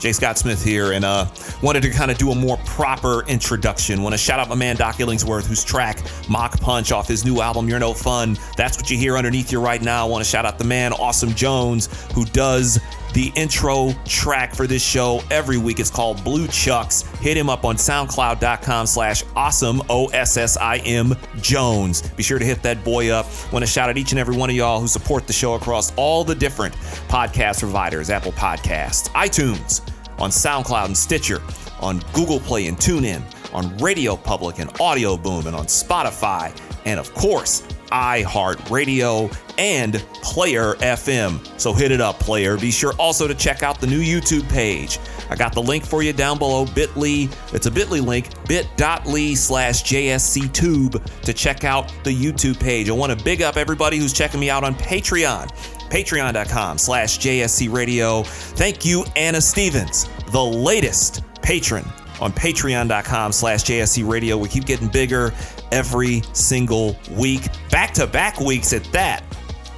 Jay 0.00 0.12
Scott 0.12 0.38
Smith 0.38 0.62
here, 0.62 0.92
and 0.92 1.04
uh, 1.04 1.26
wanted 1.62 1.82
to 1.82 1.90
kind 1.90 2.10
of 2.10 2.18
do 2.18 2.30
a 2.30 2.34
more 2.34 2.56
proper 2.58 3.26
introduction. 3.26 4.02
Want 4.02 4.12
to 4.12 4.18
shout 4.18 4.38
out 4.38 4.48
my 4.48 4.54
man 4.54 4.76
Doc 4.76 4.96
Illingsworth, 4.96 5.46
whose 5.46 5.64
track 5.64 6.00
"Mock 6.28 6.60
Punch" 6.60 6.92
off 6.92 7.08
his 7.08 7.24
new 7.24 7.40
album 7.40 7.68
"You're 7.68 7.80
No 7.80 7.92
Fun." 7.92 8.38
That's 8.56 8.76
what 8.76 8.90
you 8.90 8.96
hear 8.96 9.16
underneath 9.16 9.50
you 9.50 9.60
right 9.60 9.82
now. 9.82 10.06
Want 10.06 10.22
to 10.22 10.30
shout 10.30 10.44
out 10.44 10.58
the 10.58 10.64
man 10.64 10.92
Ossim 10.92 11.34
Jones, 11.34 11.88
who 12.12 12.24
does 12.26 12.78
the 13.14 13.32
intro 13.34 13.92
track 14.04 14.54
for 14.54 14.66
this 14.66 14.82
show 14.82 15.22
every 15.30 15.58
week. 15.58 15.80
It's 15.80 15.90
called 15.90 16.22
Blue 16.24 16.46
Chucks. 16.48 17.02
Hit 17.20 17.36
him 17.36 17.48
up 17.48 17.64
on 17.64 17.76
soundcloud.com 17.76 18.86
slash 18.86 19.24
Ossim 19.24 19.84
O-S-S-I-M 19.88 21.14
Jones. 21.40 22.02
Be 22.10 22.22
sure 22.22 22.38
to 22.38 22.44
hit 22.44 22.62
that 22.62 22.84
boy 22.84 23.10
up. 23.10 23.26
Want 23.52 23.64
to 23.64 23.70
shout 23.70 23.88
out 23.88 23.96
each 23.96 24.12
and 24.12 24.18
every 24.18 24.36
one 24.36 24.50
of 24.50 24.56
y'all 24.56 24.80
who 24.80 24.88
support 24.88 25.26
the 25.26 25.32
show 25.32 25.54
across 25.54 25.94
all 25.96 26.24
the 26.24 26.34
different 26.34 26.74
podcast 27.08 27.60
providers, 27.60 28.10
Apple 28.10 28.32
Podcasts, 28.32 29.08
iTunes, 29.10 29.80
on 30.18 30.30
SoundCloud 30.30 30.86
and 30.86 30.96
Stitcher, 30.96 31.40
on 31.80 32.00
Google 32.12 32.40
Play 32.40 32.66
and 32.66 32.76
TuneIn, 32.76 33.22
on 33.54 33.76
Radio 33.78 34.16
Public 34.16 34.58
and 34.58 34.70
Audio 34.80 35.16
Boom, 35.16 35.46
and 35.46 35.56
on 35.56 35.66
Spotify, 35.66 36.56
and 36.84 36.98
of 36.98 37.12
course, 37.14 37.62
iHeartRadio 37.90 39.34
and 39.58 39.94
Player 40.22 40.74
FM. 40.74 41.60
So 41.60 41.72
hit 41.72 41.90
it 41.90 42.00
up, 42.00 42.18
player. 42.20 42.56
Be 42.56 42.70
sure 42.70 42.92
also 42.98 43.26
to 43.26 43.34
check 43.34 43.62
out 43.62 43.80
the 43.80 43.86
new 43.86 44.00
YouTube 44.00 44.48
page. 44.48 44.98
I 45.30 45.36
got 45.36 45.52
the 45.52 45.62
link 45.62 45.84
for 45.84 46.02
you 46.02 46.12
down 46.12 46.38
below, 46.38 46.66
bit.ly. 46.66 47.28
It's 47.52 47.66
a 47.66 47.70
bit.ly 47.70 48.00
link, 48.00 48.30
bit.ly 48.46 49.34
slash 49.34 49.82
JSCTube 49.82 51.22
to 51.22 51.32
check 51.32 51.64
out 51.64 51.92
the 52.04 52.14
YouTube 52.14 52.58
page. 52.60 52.88
I 52.88 52.92
want 52.92 53.16
to 53.16 53.24
big 53.24 53.42
up 53.42 53.56
everybody 53.56 53.98
who's 53.98 54.12
checking 54.12 54.40
me 54.40 54.50
out 54.50 54.64
on 54.64 54.74
Patreon. 54.74 55.48
Patreon.com 55.90 56.78
slash 56.78 57.18
JSC 57.18 57.72
Radio. 57.72 58.22
Thank 58.22 58.84
you, 58.84 59.04
Anna 59.16 59.40
Stevens, 59.40 60.06
the 60.32 60.42
latest 60.42 61.22
patron 61.42 61.84
on 62.20 62.32
patreon.com 62.32 63.32
slash 63.32 63.64
JSC 63.64 64.06
Radio. 64.08 64.36
We 64.36 64.48
keep 64.48 64.66
getting 64.66 64.88
bigger 64.88 65.32
every 65.72 66.22
single 66.32 66.96
week. 67.12 67.48
Back 67.70 67.92
to 67.94 68.06
back 68.06 68.40
weeks 68.40 68.72
at 68.72 68.84
that. 68.92 69.22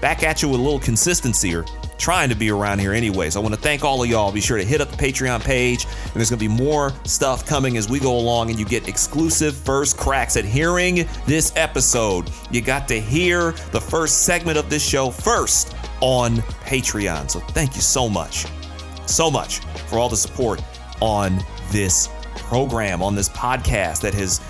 Back 0.00 0.22
at 0.22 0.42
you 0.42 0.48
with 0.48 0.60
a 0.60 0.62
little 0.62 0.80
consistency 0.80 1.54
or 1.54 1.64
trying 2.00 2.30
to 2.30 2.34
be 2.34 2.50
around 2.50 2.78
here 2.78 2.94
anyways. 2.94 3.36
I 3.36 3.40
want 3.40 3.54
to 3.54 3.60
thank 3.60 3.84
all 3.84 4.02
of 4.02 4.08
y'all. 4.08 4.32
Be 4.32 4.40
sure 4.40 4.56
to 4.56 4.64
hit 4.64 4.80
up 4.80 4.90
the 4.90 4.96
Patreon 4.96 5.44
page, 5.44 5.84
and 5.84 6.14
there's 6.14 6.30
going 6.30 6.40
to 6.40 6.48
be 6.48 6.52
more 6.52 6.92
stuff 7.04 7.44
coming 7.44 7.76
as 7.76 7.90
we 7.90 8.00
go 8.00 8.16
along, 8.16 8.48
and 8.48 8.58
you 8.58 8.64
get 8.64 8.88
exclusive 8.88 9.54
first 9.54 9.98
cracks 9.98 10.36
at 10.38 10.44
hearing 10.46 11.06
this 11.26 11.52
episode. 11.56 12.30
You 12.50 12.62
got 12.62 12.88
to 12.88 12.98
hear 12.98 13.52
the 13.72 13.80
first 13.80 14.22
segment 14.22 14.56
of 14.56 14.70
this 14.70 14.82
show 14.82 15.10
first 15.10 15.76
on 16.00 16.36
Patreon. 16.64 17.30
So 17.30 17.40
thank 17.40 17.76
you 17.76 17.82
so 17.82 18.08
much, 18.08 18.46
so 19.06 19.30
much 19.30 19.58
for 19.88 19.98
all 19.98 20.08
the 20.08 20.16
support 20.16 20.62
on 21.02 21.44
this 21.70 22.08
program, 22.36 23.02
on 23.02 23.14
this 23.14 23.28
podcast 23.28 24.00
that 24.00 24.14
has 24.14 24.40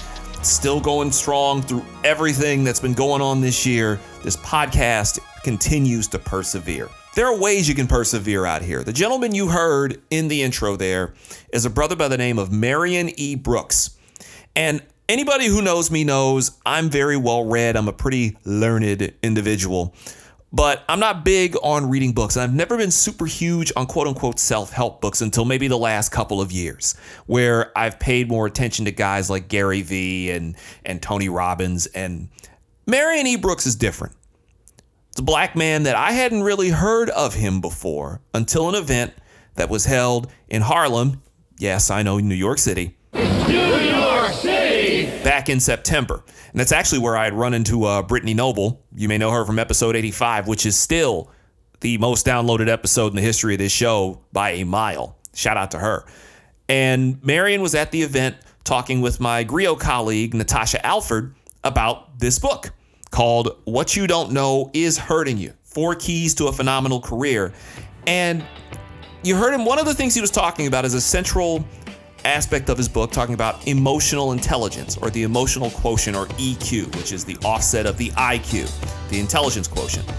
still 0.42 0.80
going 0.80 1.12
strong 1.12 1.62
through 1.62 1.84
everything 2.04 2.64
that's 2.64 2.80
been 2.80 2.94
going 2.94 3.20
on 3.20 3.40
this 3.40 3.66
year. 3.66 4.00
This 4.22 4.36
podcast 4.36 5.18
continues 5.42 6.08
to 6.08 6.18
persevere. 6.18 6.88
There 7.14 7.26
are 7.26 7.38
ways 7.38 7.68
you 7.68 7.74
can 7.74 7.86
persevere 7.86 8.46
out 8.46 8.62
here. 8.62 8.82
The 8.82 8.92
gentleman 8.92 9.34
you 9.34 9.48
heard 9.48 10.00
in 10.10 10.28
the 10.28 10.42
intro 10.42 10.76
there 10.76 11.14
is 11.52 11.64
a 11.64 11.70
brother 11.70 11.96
by 11.96 12.08
the 12.08 12.16
name 12.16 12.38
of 12.38 12.52
Marion 12.52 13.10
E. 13.18 13.34
Brooks. 13.34 13.98
And 14.54 14.82
anybody 15.08 15.46
who 15.46 15.60
knows 15.60 15.90
me 15.90 16.04
knows 16.04 16.52
I'm 16.64 16.88
very 16.88 17.16
well 17.16 17.44
read. 17.44 17.76
I'm 17.76 17.88
a 17.88 17.92
pretty 17.92 18.36
learned 18.44 19.12
individual. 19.22 19.94
But 20.52 20.82
I'm 20.88 20.98
not 20.98 21.24
big 21.24 21.56
on 21.62 21.88
reading 21.88 22.12
books. 22.12 22.36
I've 22.36 22.52
never 22.52 22.76
been 22.76 22.90
super 22.90 23.26
huge 23.26 23.72
on 23.76 23.86
quote 23.86 24.08
unquote 24.08 24.38
self 24.40 24.72
help 24.72 25.00
books 25.00 25.20
until 25.20 25.44
maybe 25.44 25.68
the 25.68 25.78
last 25.78 26.08
couple 26.10 26.40
of 26.40 26.50
years, 26.50 26.96
where 27.26 27.76
I've 27.78 28.00
paid 28.00 28.28
more 28.28 28.46
attention 28.46 28.84
to 28.86 28.90
guys 28.90 29.30
like 29.30 29.48
Gary 29.48 29.82
Vee 29.82 30.30
and, 30.30 30.56
and 30.84 31.00
Tony 31.00 31.28
Robbins. 31.28 31.86
And 31.86 32.30
Marion 32.86 33.26
E. 33.26 33.36
Brooks 33.36 33.66
is 33.66 33.76
different. 33.76 34.16
It's 35.10 35.20
a 35.20 35.24
black 35.24 35.54
man 35.54 35.84
that 35.84 35.96
I 35.96 36.12
hadn't 36.12 36.42
really 36.42 36.70
heard 36.70 37.10
of 37.10 37.34
him 37.34 37.60
before 37.60 38.20
until 38.34 38.68
an 38.68 38.74
event 38.74 39.12
that 39.54 39.68
was 39.68 39.84
held 39.84 40.30
in 40.48 40.62
Harlem. 40.62 41.22
Yes, 41.58 41.90
I 41.90 42.02
know, 42.02 42.18
New 42.18 42.34
York 42.34 42.58
City. 42.58 42.96
Back 45.22 45.48
in 45.48 45.60
September. 45.60 46.24
And 46.50 46.58
that's 46.58 46.72
actually 46.72 47.00
where 47.00 47.16
I 47.16 47.24
had 47.24 47.34
run 47.34 47.54
into 47.54 47.84
uh, 47.84 48.02
Brittany 48.02 48.34
Noble. 48.34 48.82
You 48.94 49.08
may 49.08 49.18
know 49.18 49.30
her 49.30 49.44
from 49.44 49.58
episode 49.58 49.94
85, 49.94 50.48
which 50.48 50.64
is 50.64 50.76
still 50.76 51.30
the 51.80 51.98
most 51.98 52.26
downloaded 52.26 52.68
episode 52.68 53.08
in 53.08 53.16
the 53.16 53.22
history 53.22 53.54
of 53.54 53.58
this 53.58 53.72
show 53.72 54.22
by 54.32 54.50
a 54.52 54.64
mile. 54.64 55.16
Shout 55.34 55.56
out 55.56 55.70
to 55.72 55.78
her. 55.78 56.04
And 56.68 57.22
Marion 57.24 57.62
was 57.62 57.74
at 57.74 57.90
the 57.90 58.02
event 58.02 58.36
talking 58.64 59.00
with 59.00 59.20
my 59.20 59.44
Grio 59.44 59.74
colleague, 59.76 60.34
Natasha 60.34 60.84
Alford, 60.84 61.34
about 61.64 62.18
this 62.18 62.38
book 62.38 62.72
called 63.10 63.56
What 63.64 63.96
You 63.96 64.06
Don't 64.06 64.32
Know 64.32 64.70
Is 64.72 64.96
Hurting 64.96 65.36
You 65.38 65.52
Four 65.64 65.94
Keys 65.94 66.34
to 66.36 66.46
a 66.46 66.52
Phenomenal 66.52 67.00
Career. 67.00 67.52
And 68.06 68.44
you 69.22 69.36
heard 69.36 69.52
him, 69.52 69.64
one 69.64 69.78
of 69.78 69.86
the 69.86 69.94
things 69.94 70.14
he 70.14 70.20
was 70.20 70.30
talking 70.30 70.66
about 70.66 70.84
is 70.84 70.94
a 70.94 71.00
central 71.00 71.64
aspect 72.24 72.68
of 72.68 72.78
his 72.78 72.88
book 72.88 73.10
talking 73.10 73.34
about 73.34 73.66
emotional 73.66 74.32
intelligence 74.32 74.96
or 74.96 75.10
the 75.10 75.22
emotional 75.22 75.70
quotient 75.70 76.16
or 76.16 76.26
EQ, 76.26 76.94
which 76.96 77.12
is 77.12 77.24
the 77.24 77.36
offset 77.44 77.86
of 77.86 77.96
the 77.96 78.10
IQ, 78.10 78.70
the 79.10 79.18
intelligence 79.18 79.68
quotient. 79.68 80.10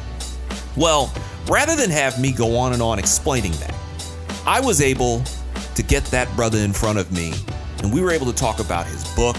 Well, 0.76 1.14
rather 1.48 1.76
than 1.76 1.90
have 1.90 2.20
me 2.20 2.32
go 2.32 2.58
on 2.58 2.74
and 2.74 2.82
on 2.82 3.00
explaining 3.00 3.52
that, 3.54 3.76
I 4.46 4.60
was 4.60 4.82
able 4.82 5.24
to 5.76 5.84
get 5.84 6.04
that 6.06 6.34
brother 6.36 6.58
in 6.58 6.74
front 6.74 6.98
of 6.98 7.12
me 7.12 7.34
and 7.84 7.92
we 7.92 8.02
were 8.02 8.12
able 8.12 8.26
to 8.28 8.34
talk 8.34 8.60
about 8.60 8.86
his 8.86 9.04
book, 9.16 9.38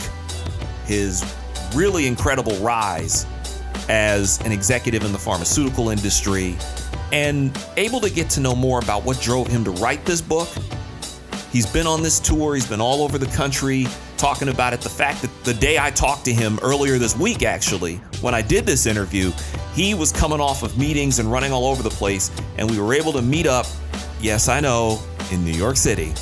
his 0.85 1.25
really 1.75 2.07
incredible 2.07 2.55
rise 2.57 3.27
as 3.89 4.41
an 4.43 4.53
executive 4.53 5.05
in 5.05 5.13
the 5.13 5.19
pharmaceutical 5.19 5.91
industry, 5.91 6.57
and 7.13 7.57
able 7.77 8.01
to 8.01 8.11
get 8.11 8.31
to 8.31 8.41
know 8.41 8.55
more 8.55 8.79
about 8.81 9.05
what 9.05 9.21
drove 9.21 9.47
him 9.47 9.65
to 9.65 9.71
write 9.73 10.05
this 10.05 10.21
book. 10.21 10.49
He's 11.53 11.67
been 11.67 11.87
on 11.87 12.03
this 12.03 12.19
tour, 12.19 12.55
he's 12.55 12.67
been 12.67 12.81
all 12.81 13.03
over 13.03 13.19
the 13.19 13.27
country 13.27 13.87
talking 14.17 14.49
about 14.49 14.73
it. 14.73 14.81
The 14.81 14.89
fact 14.89 15.21
that 15.21 15.45
the 15.45 15.53
day 15.53 15.79
I 15.79 15.91
talked 15.91 16.25
to 16.25 16.33
him 16.33 16.59
earlier 16.63 16.97
this 16.97 17.15
week, 17.15 17.43
actually, 17.43 17.97
when 18.23 18.35
I 18.35 18.41
did 18.41 18.65
this 18.65 18.87
interview, 18.87 19.33
he 19.75 19.93
was 19.93 20.13
coming 20.13 20.41
off 20.41 20.63
of 20.63 20.79
meetings 20.79 21.19
and 21.19 21.31
running 21.31 21.53
all 21.53 21.67
over 21.67 21.83
the 21.83 21.91
place, 21.91 22.31
and 22.57 22.71
we 22.71 22.79
were 22.79 22.95
able 22.95 23.13
to 23.13 23.21
meet 23.21 23.47
up, 23.47 23.67
yes, 24.21 24.49
I 24.49 24.61
know, 24.61 24.99
in 25.31 25.45
New 25.45 25.53
York 25.53 25.77
City. 25.77 26.15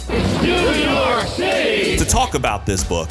New 0.42 0.70
York 0.72 1.26
City! 1.26 1.96
To 1.96 2.04
talk 2.04 2.34
about 2.34 2.66
this 2.66 2.82
book 2.82 3.08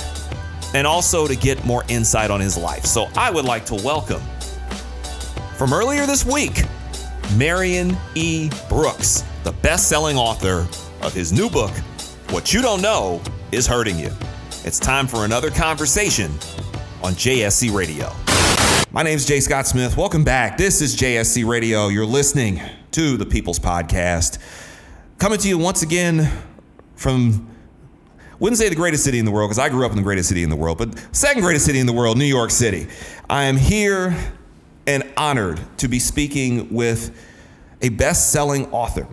and 0.74 0.86
also 0.86 1.26
to 1.26 1.36
get 1.38 1.64
more 1.64 1.86
insight 1.88 2.32
on 2.32 2.42
his 2.42 2.58
life. 2.58 2.86
So 2.86 3.08
I 3.16 3.32
would 3.32 3.46
like 3.46 3.66
to 3.68 3.76
welcome 3.76 4.22
from 5.56 5.72
earlier 5.72 6.06
this 6.06 6.26
week, 6.26 6.64
Marion 7.38 7.96
E. 8.16 8.50
Brooks, 8.68 9.24
the 9.44 9.54
best 9.54 9.88
selling 9.88 10.18
author 10.18 10.68
of 11.02 11.14
his 11.14 11.32
new 11.32 11.50
book, 11.50 11.72
What 12.32 12.54
You 12.54 12.62
Don't 12.62 12.84
Know 12.84 13.24
Is 13.52 13.66
Hurting 13.66 13.98
You. 13.98 14.12
It's 14.64 14.78
time 14.78 15.08
for 15.08 15.26
another 15.26 15.50
conversation 15.50 16.32
on 17.02 17.14
JSC 17.14 17.74
Radio. 17.74 18.12
My 18.92 19.02
name 19.02 19.16
is 19.16 19.26
Jay 19.26 19.40
Scott 19.40 19.66
Smith. 19.66 19.98
Welcome 19.98 20.24
back. 20.24 20.56
This 20.56 20.80
is 20.80 20.96
JSC 20.96 21.44
Radio. 21.44 21.88
You're 21.88 22.06
listening 22.06 22.62
to 22.92 23.18
the 23.18 23.26
People's 23.26 23.58
Podcast. 23.58 24.38
Coming 25.18 25.40
to 25.40 25.48
you 25.48 25.58
once 25.58 25.82
again 25.82 26.32
from 26.96 27.50
wouldn't 28.38 28.60
say 28.60 28.70
the 28.70 28.76
greatest 28.76 29.04
city 29.04 29.18
in 29.18 29.26
the 29.26 29.32
world 29.32 29.50
because 29.50 29.58
I 29.58 29.70
grew 29.70 29.84
up 29.84 29.92
in 29.92 29.98
the 29.98 30.04
greatest 30.04 30.30
city 30.30 30.44
in 30.44 30.52
the 30.52 30.56
world, 30.56 30.78
but 30.78 31.04
second 31.12 31.42
greatest 31.42 31.66
city 31.66 31.80
in 31.80 31.88
the 31.88 31.94
world, 31.94 32.16
New 32.16 32.26
York 32.26 32.52
City. 32.52 32.90
I 33.28 33.46
am 33.46 33.58
here 33.58 34.16
and 34.86 35.04
honored 35.18 35.60
to 35.80 35.88
be 35.88 35.98
speaking 35.98 36.72
with 36.72 37.10
a 37.82 37.90
best-selling 37.90 38.72
author. 38.72 39.08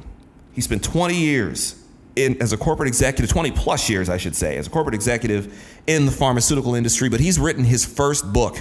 He 0.52 0.60
spent 0.60 0.84
20 0.84 1.16
years 1.16 1.82
in, 2.16 2.40
as 2.42 2.52
a 2.52 2.56
corporate 2.56 2.88
executive, 2.88 3.30
20 3.30 3.52
plus 3.52 3.88
years, 3.88 4.08
I 4.08 4.16
should 4.16 4.34
say, 4.34 4.56
as 4.56 4.66
a 4.66 4.70
corporate 4.70 4.94
executive 4.94 5.80
in 5.86 6.06
the 6.06 6.12
pharmaceutical 6.12 6.74
industry, 6.74 7.08
but 7.08 7.20
he's 7.20 7.38
written 7.38 7.62
his 7.62 7.84
first 7.84 8.32
book. 8.32 8.56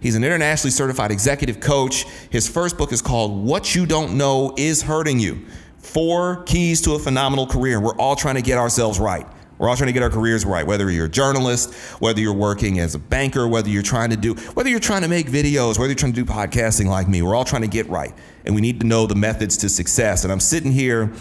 He's 0.00 0.14
an 0.14 0.24
internationally 0.24 0.70
certified 0.70 1.10
executive 1.10 1.60
coach. 1.60 2.04
His 2.30 2.48
first 2.48 2.78
book 2.78 2.92
is 2.92 3.02
called 3.02 3.44
What 3.44 3.74
You 3.74 3.84
Don't 3.84 4.16
Know 4.16 4.54
Is 4.56 4.82
Hurting 4.82 5.18
You 5.20 5.44
Four 5.78 6.44
Keys 6.44 6.80
to 6.82 6.92
a 6.92 6.98
Phenomenal 6.98 7.46
Career. 7.46 7.80
We're 7.80 7.96
all 7.96 8.16
trying 8.16 8.36
to 8.36 8.42
get 8.42 8.56
ourselves 8.56 8.98
right. 8.98 9.26
We're 9.58 9.68
all 9.68 9.76
trying 9.76 9.88
to 9.88 9.92
get 9.92 10.02
our 10.02 10.08
careers 10.08 10.46
right, 10.46 10.66
whether 10.66 10.90
you're 10.90 11.04
a 11.04 11.10
journalist, 11.10 11.74
whether 12.00 12.18
you're 12.18 12.32
working 12.32 12.78
as 12.78 12.94
a 12.94 12.98
banker, 12.98 13.46
whether 13.46 13.68
you're 13.68 13.82
trying 13.82 14.08
to 14.08 14.16
do, 14.16 14.32
whether 14.54 14.70
you're 14.70 14.80
trying 14.80 15.02
to 15.02 15.08
make 15.08 15.26
videos, 15.26 15.78
whether 15.78 15.88
you're 15.88 15.96
trying 15.96 16.14
to 16.14 16.24
do 16.24 16.30
podcasting 16.30 16.86
like 16.86 17.08
me. 17.08 17.20
We're 17.20 17.34
all 17.34 17.44
trying 17.44 17.60
to 17.60 17.68
get 17.68 17.86
right. 17.90 18.14
And 18.46 18.54
we 18.54 18.62
need 18.62 18.80
to 18.80 18.86
know 18.86 19.06
the 19.06 19.16
methods 19.16 19.58
to 19.58 19.68
success. 19.68 20.24
And 20.24 20.32
I'm 20.32 20.40
sitting 20.40 20.72
here 20.72 21.12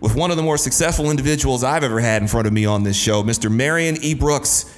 with 0.00 0.14
one 0.14 0.30
of 0.30 0.36
the 0.36 0.42
more 0.42 0.56
successful 0.56 1.10
individuals 1.10 1.62
I've 1.62 1.84
ever 1.84 2.00
had 2.00 2.22
in 2.22 2.28
front 2.28 2.46
of 2.46 2.52
me 2.52 2.64
on 2.64 2.82
this 2.82 2.96
show, 2.96 3.22
Mr. 3.22 3.50
Marion 3.50 3.96
E. 4.02 4.14
Brooks. 4.14 4.76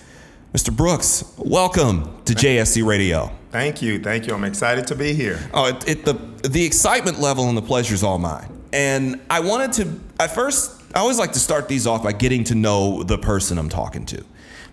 Mr. 0.52 0.74
Brooks, 0.74 1.32
welcome 1.38 2.20
to 2.26 2.34
JSC 2.34 2.84
Radio. 2.84 3.32
Thank 3.50 3.80
you, 3.80 3.98
thank 3.98 4.26
you. 4.26 4.34
I'm 4.34 4.44
excited 4.44 4.86
to 4.88 4.94
be 4.94 5.14
here. 5.14 5.38
Oh, 5.54 5.66
it, 5.66 5.88
it, 5.88 6.04
the 6.04 6.12
the 6.46 6.64
excitement 6.64 7.20
level 7.20 7.48
and 7.48 7.56
the 7.56 7.62
pleasure 7.62 7.94
is 7.94 8.02
all 8.02 8.18
mine. 8.18 8.48
And 8.72 9.20
I 9.30 9.40
wanted 9.40 9.72
to, 9.74 10.00
at 10.22 10.34
first, 10.34 10.82
I 10.94 11.00
always 11.00 11.18
like 11.18 11.32
to 11.32 11.38
start 11.38 11.68
these 11.68 11.86
off 11.86 12.02
by 12.02 12.12
getting 12.12 12.44
to 12.44 12.54
know 12.54 13.02
the 13.02 13.18
person 13.18 13.58
I'm 13.58 13.68
talking 13.68 14.04
to. 14.06 14.24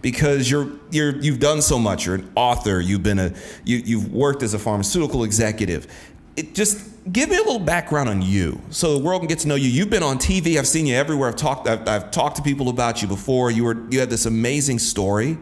Because 0.02 0.50
you're 0.50 0.70
you're 0.92 1.16
you've 1.18 1.40
done 1.40 1.62
so 1.62 1.78
much. 1.78 2.06
You're 2.06 2.16
an 2.16 2.32
author. 2.36 2.80
You've 2.80 3.04
been 3.04 3.20
a 3.20 3.34
you 3.66 3.78
you've 3.78 4.14
worked 4.14 4.44
as 4.44 4.54
a 4.54 4.60
pharmaceutical 4.60 5.26
executive. 5.26 5.88
It 6.40 6.56
just 6.56 6.80
give 7.12 7.30
me 7.30 7.36
a 7.36 7.40
little 7.40 7.60
background 7.60 8.08
on 8.08 8.22
you, 8.22 8.62
so 8.70 8.98
the 8.98 9.04
world 9.04 9.20
can 9.22 9.28
get 9.28 9.40
to 9.40 9.48
know 9.50 9.56
you. 9.56 9.68
You've 9.68 9.90
been 9.90 10.04
on 10.04 10.18
TV. 10.18 10.58
I've 10.58 10.68
seen 10.68 10.86
you 10.86 10.96
everywhere. 10.96 11.28
I've 11.28 11.36
talked. 11.36 11.68
I've, 11.68 11.86
I've 11.86 12.12
talked 12.12 12.38
to 12.38 12.42
people 12.42 12.70
about 12.70 13.02
you 13.02 13.10
before. 13.10 13.52
You 13.52 13.66
were 13.66 13.78
you 13.90 14.00
had 14.00 14.10
this 14.10 14.26
amazing 14.26 14.80
story. 14.80 15.38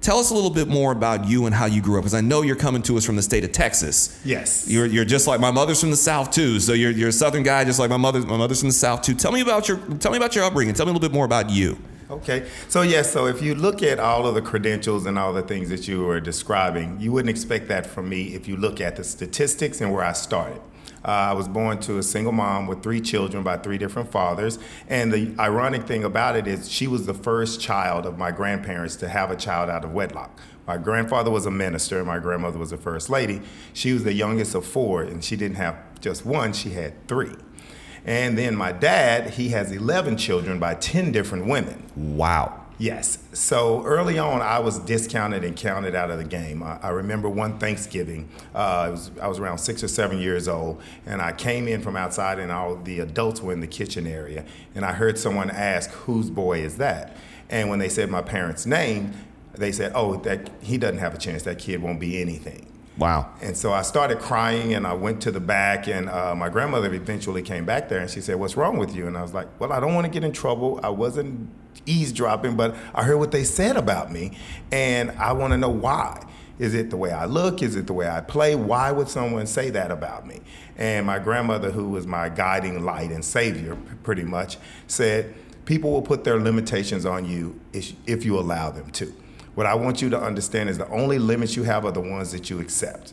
Tell 0.00 0.18
us 0.18 0.30
a 0.30 0.34
little 0.34 0.50
bit 0.50 0.68
more 0.68 0.92
about 0.92 1.28
you 1.28 1.46
and 1.46 1.54
how 1.54 1.66
you 1.66 1.82
grew 1.82 1.96
up, 1.96 2.02
because 2.02 2.14
I 2.14 2.22
know 2.22 2.42
you're 2.42 2.56
coming 2.56 2.82
to 2.84 2.96
us 2.96 3.04
from 3.04 3.16
the 3.16 3.22
state 3.22 3.44
of 3.44 3.52
Texas. 3.52 4.20
Yes. 4.24 4.66
You're, 4.70 4.86
you're 4.86 5.04
just 5.04 5.26
like 5.26 5.40
my 5.40 5.50
mother's 5.50 5.80
from 5.80 5.90
the 5.90 5.96
South 5.96 6.30
too, 6.30 6.60
so 6.60 6.72
you're, 6.72 6.92
you're 6.92 7.08
a 7.08 7.12
Southern 7.12 7.42
guy, 7.42 7.64
just 7.64 7.80
like 7.80 7.90
my 7.90 7.96
mother. 7.96 8.20
My 8.20 8.36
mother's 8.38 8.60
from 8.60 8.68
the 8.68 8.74
South 8.74 9.02
too. 9.02 9.14
Tell 9.14 9.32
me 9.32 9.40
about 9.40 9.68
your 9.68 9.78
tell 9.98 10.12
me 10.12 10.16
about 10.16 10.34
your 10.34 10.44
upbringing. 10.44 10.72
Tell 10.74 10.86
me 10.86 10.90
a 10.90 10.94
little 10.94 11.06
bit 11.06 11.14
more 11.14 11.26
about 11.26 11.50
you. 11.50 11.76
Okay. 12.10 12.48
So 12.68 12.80
yes, 12.80 13.12
so 13.12 13.26
if 13.26 13.42
you 13.42 13.54
look 13.54 13.82
at 13.82 14.00
all 14.00 14.26
of 14.26 14.34
the 14.34 14.40
credentials 14.40 15.04
and 15.04 15.18
all 15.18 15.34
the 15.34 15.42
things 15.42 15.68
that 15.68 15.86
you 15.86 16.04
were 16.04 16.20
describing, 16.20 16.98
you 16.98 17.12
wouldn't 17.12 17.28
expect 17.28 17.68
that 17.68 17.84
from 17.84 18.08
me 18.08 18.34
if 18.34 18.48
you 18.48 18.56
look 18.56 18.80
at 18.80 18.96
the 18.96 19.04
statistics 19.04 19.82
and 19.82 19.92
where 19.92 20.04
I 20.04 20.14
started. 20.14 20.62
Uh, 21.04 21.10
I 21.10 21.32
was 21.34 21.48
born 21.48 21.78
to 21.80 21.98
a 21.98 22.02
single 22.02 22.32
mom 22.32 22.66
with 22.66 22.82
three 22.82 23.00
children 23.00 23.42
by 23.42 23.58
three 23.58 23.76
different 23.76 24.10
fathers. 24.10 24.58
And 24.88 25.12
the 25.12 25.34
ironic 25.38 25.84
thing 25.84 26.02
about 26.02 26.34
it 26.34 26.46
is, 26.46 26.70
she 26.70 26.86
was 26.86 27.06
the 27.06 27.14
first 27.14 27.60
child 27.60 28.06
of 28.06 28.16
my 28.16 28.30
grandparents 28.30 28.96
to 28.96 29.08
have 29.08 29.30
a 29.30 29.36
child 29.36 29.68
out 29.68 29.84
of 29.84 29.92
wedlock. 29.92 30.40
My 30.66 30.76
grandfather 30.76 31.30
was 31.30 31.46
a 31.46 31.50
minister, 31.50 31.98
and 31.98 32.06
my 32.06 32.18
grandmother 32.18 32.58
was 32.58 32.72
a 32.72 32.76
first 32.76 33.08
lady. 33.08 33.42
She 33.72 33.92
was 33.92 34.04
the 34.04 34.12
youngest 34.12 34.54
of 34.54 34.66
four, 34.66 35.02
and 35.02 35.22
she 35.22 35.36
didn't 35.36 35.56
have 35.56 35.76
just 36.00 36.26
one, 36.26 36.52
she 36.52 36.70
had 36.70 37.06
three. 37.06 37.34
And 38.08 38.38
then 38.38 38.56
my 38.56 38.72
dad, 38.72 39.34
he 39.34 39.50
has 39.50 39.70
11 39.70 40.16
children 40.16 40.58
by 40.58 40.76
10 40.76 41.12
different 41.12 41.44
women. 41.44 41.82
Wow. 41.94 42.64
Yes. 42.78 43.18
So 43.34 43.84
early 43.84 44.18
on, 44.18 44.40
I 44.40 44.60
was 44.60 44.78
discounted 44.78 45.44
and 45.44 45.54
counted 45.54 45.94
out 45.94 46.10
of 46.10 46.16
the 46.16 46.24
game. 46.24 46.62
I, 46.62 46.78
I 46.80 46.88
remember 46.88 47.28
one 47.28 47.58
Thanksgiving, 47.58 48.26
uh, 48.54 48.88
was, 48.92 49.10
I 49.20 49.28
was 49.28 49.38
around 49.38 49.58
six 49.58 49.84
or 49.84 49.88
seven 49.88 50.16
years 50.20 50.48
old, 50.48 50.80
and 51.04 51.20
I 51.20 51.32
came 51.32 51.68
in 51.68 51.82
from 51.82 51.96
outside, 51.96 52.38
and 52.38 52.50
all 52.50 52.76
the 52.76 53.00
adults 53.00 53.42
were 53.42 53.52
in 53.52 53.60
the 53.60 53.66
kitchen 53.66 54.06
area, 54.06 54.46
and 54.74 54.86
I 54.86 54.94
heard 54.94 55.18
someone 55.18 55.50
ask, 55.50 55.90
"Whose 55.90 56.30
boy 56.30 56.60
is 56.60 56.78
that?" 56.78 57.14
And 57.50 57.68
when 57.68 57.78
they 57.78 57.90
said 57.90 58.08
my 58.08 58.22
parents' 58.22 58.64
name, 58.64 59.12
they 59.52 59.72
said, 59.72 59.92
"Oh, 59.94 60.16
that 60.16 60.48
he 60.62 60.78
doesn't 60.78 60.98
have 60.98 61.14
a 61.14 61.18
chance. 61.18 61.42
That 61.42 61.58
kid 61.58 61.82
won't 61.82 62.00
be 62.00 62.22
anything." 62.22 62.68
Wow. 62.98 63.32
And 63.40 63.56
so 63.56 63.72
I 63.72 63.82
started 63.82 64.18
crying 64.18 64.74
and 64.74 64.84
I 64.84 64.92
went 64.92 65.22
to 65.22 65.30
the 65.30 65.40
back 65.40 65.86
and 65.86 66.08
uh, 66.08 66.34
my 66.34 66.48
grandmother 66.48 66.92
eventually 66.92 67.42
came 67.42 67.64
back 67.64 67.88
there 67.88 68.00
and 68.00 68.10
she 68.10 68.20
said, 68.20 68.36
What's 68.36 68.56
wrong 68.56 68.76
with 68.76 68.94
you? 68.94 69.06
And 69.06 69.16
I 69.16 69.22
was 69.22 69.32
like, 69.32 69.46
Well, 69.60 69.72
I 69.72 69.78
don't 69.78 69.94
want 69.94 70.06
to 70.06 70.10
get 70.10 70.24
in 70.24 70.32
trouble. 70.32 70.80
I 70.82 70.88
wasn't 70.88 71.48
eavesdropping, 71.86 72.56
but 72.56 72.74
I 72.94 73.04
heard 73.04 73.18
what 73.18 73.30
they 73.30 73.44
said 73.44 73.76
about 73.76 74.10
me 74.10 74.36
and 74.72 75.12
I 75.12 75.32
want 75.32 75.52
to 75.52 75.56
know 75.56 75.70
why. 75.70 76.24
Is 76.58 76.74
it 76.74 76.90
the 76.90 76.96
way 76.96 77.12
I 77.12 77.26
look? 77.26 77.62
Is 77.62 77.76
it 77.76 77.86
the 77.86 77.92
way 77.92 78.08
I 78.08 78.20
play? 78.20 78.56
Why 78.56 78.90
would 78.90 79.08
someone 79.08 79.46
say 79.46 79.70
that 79.70 79.92
about 79.92 80.26
me? 80.26 80.40
And 80.76 81.06
my 81.06 81.20
grandmother, 81.20 81.70
who 81.70 81.90
was 81.90 82.04
my 82.04 82.28
guiding 82.28 82.84
light 82.84 83.12
and 83.12 83.24
savior 83.24 83.76
pretty 84.02 84.24
much, 84.24 84.58
said, 84.88 85.34
People 85.66 85.92
will 85.92 86.02
put 86.02 86.24
their 86.24 86.40
limitations 86.40 87.06
on 87.06 87.26
you 87.26 87.60
if 87.72 88.24
you 88.24 88.36
allow 88.36 88.70
them 88.70 88.90
to. 88.92 89.14
What 89.58 89.66
I 89.66 89.74
want 89.74 90.00
you 90.00 90.08
to 90.10 90.20
understand 90.20 90.70
is 90.70 90.78
the 90.78 90.88
only 90.88 91.18
limits 91.18 91.56
you 91.56 91.64
have 91.64 91.84
are 91.84 91.90
the 91.90 92.00
ones 92.00 92.30
that 92.30 92.48
you 92.48 92.60
accept. 92.60 93.12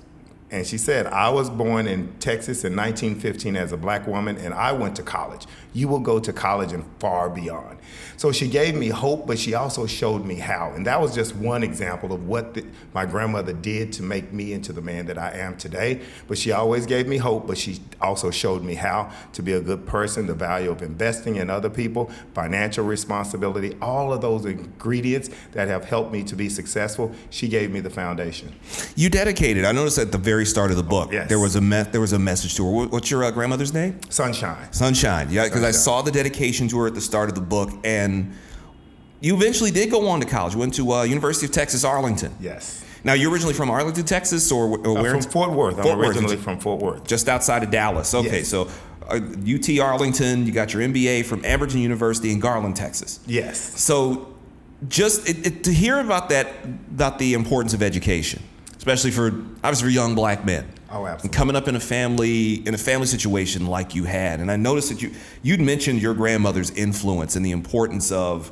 And 0.51 0.63
she 0.63 0.77
said, 0.77 1.07
I 1.07 1.27
was 1.31 1.49
born 1.49 1.87
in 1.87 2.13
Texas 2.19 2.63
in 2.63 2.75
1915 2.75 3.55
as 3.55 3.71
a 3.71 3.77
black 3.77 4.05
woman, 4.05 4.37
and 4.37 4.53
I 4.53 4.71
went 4.71 4.95
to 4.97 5.01
college. 5.01 5.47
You 5.75 5.87
will 5.87 5.99
go 5.99 6.19
to 6.19 6.33
college 6.33 6.71
and 6.71 6.83
far 6.99 7.29
beyond. 7.29 7.77
So 8.17 8.31
she 8.31 8.47
gave 8.47 8.75
me 8.75 8.87
hope, 8.87 9.27
but 9.27 9.37
she 9.37 9.53
also 9.53 9.85
showed 9.85 10.25
me 10.25 10.35
how. 10.35 10.71
And 10.71 10.87
that 10.87 11.01
was 11.01 11.13
just 11.13 11.35
one 11.35 11.63
example 11.63 12.13
of 12.13 12.27
what 12.27 12.53
the, 12.53 12.65
my 12.93 13.05
grandmother 13.05 13.53
did 13.53 13.91
to 13.93 14.03
make 14.03 14.31
me 14.31 14.53
into 14.53 14.71
the 14.71 14.81
man 14.81 15.05
that 15.07 15.17
I 15.17 15.31
am 15.31 15.57
today. 15.57 16.01
But 16.27 16.37
she 16.37 16.51
always 16.53 16.85
gave 16.85 17.07
me 17.07 17.17
hope, 17.17 17.45
but 17.45 17.57
she 17.57 17.79
also 17.99 18.31
showed 18.31 18.63
me 18.63 18.75
how 18.75 19.11
to 19.33 19.41
be 19.41 19.53
a 19.53 19.61
good 19.61 19.85
person, 19.85 20.27
the 20.27 20.33
value 20.33 20.71
of 20.71 20.81
investing 20.81 21.35
in 21.35 21.49
other 21.49 21.69
people, 21.69 22.09
financial 22.33 22.85
responsibility, 22.85 23.75
all 23.81 24.13
of 24.13 24.21
those 24.21 24.45
ingredients 24.45 25.29
that 25.51 25.67
have 25.67 25.83
helped 25.83 26.11
me 26.11 26.23
to 26.23 26.35
be 26.35 26.47
successful. 26.47 27.13
She 27.29 27.49
gave 27.49 27.69
me 27.69 27.81
the 27.81 27.89
foundation. 27.89 28.55
You 28.95 29.09
dedicated. 29.09 29.65
I 29.65 29.73
noticed 29.73 29.97
at 29.97 30.13
the 30.13 30.17
very 30.17 30.45
start 30.45 30.71
of 30.71 30.77
the 30.77 30.83
book, 30.83 31.11
yes. 31.11 31.27
there 31.27 31.39
was 31.39 31.55
a 31.57 31.61
me- 31.61 31.83
there 31.83 32.01
was 32.01 32.13
a 32.13 32.19
message 32.19 32.55
to 32.55 32.63
her. 32.63 32.87
What's 32.87 33.11
your 33.11 33.25
uh, 33.25 33.31
grandmother's 33.31 33.73
name? 33.73 33.99
Sunshine. 34.09 34.71
Sunshine. 34.71 35.27
Yeah, 35.29 35.43
because 35.45 35.64
I 35.65 35.71
saw 35.71 36.01
the 36.01 36.11
dedication 36.11 36.67
to 36.69 36.77
her 36.79 36.87
at 36.87 36.93
the 36.95 37.01
start 37.01 37.29
of 37.29 37.35
the 37.35 37.41
book, 37.41 37.69
and 37.83 38.33
you 39.21 39.35
eventually 39.35 39.71
did 39.71 39.91
go 39.91 40.07
on 40.07 40.19
to 40.21 40.25
college. 40.27 40.53
You 40.53 40.59
went 40.59 40.73
to 40.75 40.91
uh, 40.91 41.03
University 41.03 41.45
of 41.45 41.51
Texas 41.51 41.83
Arlington. 41.83 42.35
Yes. 42.39 42.83
Now 43.03 43.13
you're 43.13 43.31
originally 43.31 43.53
from 43.53 43.69
Arlington, 43.69 44.03
Texas, 44.05 44.51
or, 44.51 44.79
or 44.85 44.93
where? 44.95 45.11
from 45.11 45.21
Fort 45.21 45.51
Worth. 45.51 45.79
I'm 45.79 45.99
originally 45.99 46.37
from 46.37 46.59
Fort 46.59 46.81
Worth. 46.81 47.05
just 47.05 47.29
outside 47.29 47.63
of 47.63 47.69
Dallas. 47.69 48.13
Okay, 48.15 48.37
Yes. 48.39 48.47
so 48.47 48.67
uh, 49.07 49.19
UT 49.47 49.79
Arlington. 49.79 50.45
You 50.45 50.51
got 50.51 50.73
your 50.73 50.81
MBA 50.81 51.25
from 51.25 51.41
Amberton 51.43 51.79
University 51.81 52.31
in 52.31 52.39
Garland, 52.39 52.75
Texas. 52.75 53.19
Yes. 53.27 53.59
So, 53.79 54.33
just 54.87 55.29
it, 55.29 55.45
it, 55.45 55.63
to 55.65 55.71
hear 55.73 55.99
about 55.99 56.29
that, 56.29 56.47
about 56.65 57.19
the 57.19 57.35
importance 57.35 57.73
of 57.75 57.83
education, 57.83 58.41
especially 58.77 59.11
for 59.11 59.27
obviously 59.63 59.87
for 59.87 59.91
young 59.91 60.15
black 60.15 60.43
men. 60.43 60.67
Oh, 60.95 61.05
And 61.05 61.31
coming 61.31 61.57
up 61.57 61.67
in 61.67 61.75
a 61.75 61.79
family 61.79 62.65
in 62.65 62.73
a 62.73 62.77
family 62.77 63.05
situation 63.05 63.67
like 63.67 63.95
you 63.95 64.05
had, 64.05 64.39
and 64.39 64.49
I 64.49 64.55
noticed 64.55 64.87
that 64.89 65.01
you 65.01 65.11
you'd 65.43 65.59
mentioned 65.59 66.01
your 66.01 66.13
grandmother's 66.13 66.71
influence 66.71 67.35
and 67.35 67.45
the 67.45 67.51
importance 67.51 68.13
of 68.13 68.49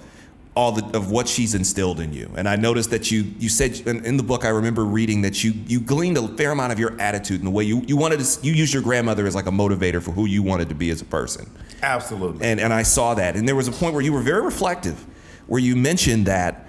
all 0.53 0.73
the 0.73 0.97
of 0.97 1.09
what 1.09 1.29
she's 1.29 1.55
instilled 1.55 2.01
in 2.01 2.11
you. 2.11 2.29
And 2.35 2.49
I 2.49 2.57
noticed 2.57 2.89
that 2.89 3.09
you 3.11 3.33
you 3.39 3.47
said 3.47 3.79
in, 3.87 4.03
in 4.05 4.17
the 4.17 4.23
book 4.23 4.43
I 4.43 4.49
remember 4.49 4.83
reading 4.83 5.21
that 5.21 5.41
you 5.41 5.53
you 5.67 5.79
gleaned 5.79 6.17
a 6.17 6.27
fair 6.27 6.51
amount 6.51 6.73
of 6.73 6.79
your 6.79 6.99
attitude 6.99 7.39
and 7.39 7.47
the 7.47 7.51
way 7.51 7.63
you 7.63 7.81
you 7.87 7.95
wanted 7.95 8.19
to 8.19 8.45
you 8.45 8.51
used 8.51 8.73
your 8.73 8.83
grandmother 8.83 9.25
as 9.25 9.35
like 9.35 9.47
a 9.47 9.51
motivator 9.51 10.03
for 10.03 10.11
who 10.11 10.25
you 10.25 10.43
wanted 10.43 10.67
to 10.67 10.75
be 10.75 10.89
as 10.89 11.01
a 11.01 11.05
person. 11.05 11.49
Absolutely. 11.81 12.45
And 12.45 12.59
and 12.59 12.73
I 12.73 12.83
saw 12.83 13.13
that. 13.13 13.37
And 13.37 13.47
there 13.47 13.55
was 13.55 13.69
a 13.69 13.71
point 13.71 13.93
where 13.93 14.03
you 14.03 14.11
were 14.11 14.21
very 14.21 14.43
reflective, 14.43 15.05
where 15.47 15.61
you 15.61 15.77
mentioned 15.77 16.25
that 16.25 16.62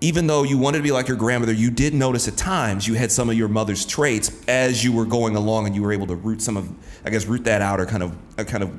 even 0.00 0.26
though 0.26 0.44
you 0.44 0.58
wanted 0.58 0.78
to 0.78 0.84
be 0.84 0.92
like 0.92 1.08
your 1.08 1.16
grandmother, 1.16 1.52
you 1.52 1.70
did 1.70 1.92
notice 1.92 2.28
at 2.28 2.36
times 2.36 2.86
you 2.86 2.94
had 2.94 3.10
some 3.10 3.28
of 3.28 3.36
your 3.36 3.48
mother's 3.48 3.84
traits 3.84 4.30
as 4.46 4.84
you 4.84 4.92
were 4.92 5.04
going 5.04 5.34
along, 5.34 5.66
and 5.66 5.74
you 5.74 5.82
were 5.82 5.92
able 5.92 6.06
to 6.06 6.14
root 6.14 6.40
some 6.40 6.56
of, 6.56 6.70
I 7.04 7.10
guess, 7.10 7.26
root 7.26 7.44
that 7.44 7.62
out 7.62 7.80
or 7.80 7.86
kind 7.86 8.02
of, 8.02 8.16
uh, 8.38 8.44
kind 8.44 8.62
of 8.62 8.72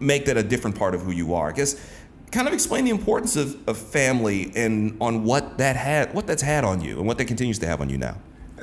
make 0.00 0.24
that 0.26 0.36
a 0.36 0.42
different 0.42 0.76
part 0.76 0.94
of 0.94 1.02
who 1.02 1.12
you 1.12 1.34
are. 1.34 1.48
I 1.48 1.52
guess, 1.52 1.76
kind 2.30 2.48
of 2.48 2.54
explain 2.54 2.84
the 2.84 2.90
importance 2.90 3.36
of, 3.36 3.56
of 3.68 3.76
family 3.76 4.52
and 4.56 4.96
on 5.00 5.24
what 5.24 5.58
that 5.58 5.76
had, 5.76 6.14
what 6.14 6.26
that's 6.26 6.42
had 6.42 6.64
on 6.64 6.80
you, 6.80 6.98
and 6.98 7.06
what 7.06 7.18
that 7.18 7.26
continues 7.26 7.58
to 7.58 7.66
have 7.66 7.80
on 7.80 7.90
you 7.90 7.98
now. 7.98 8.16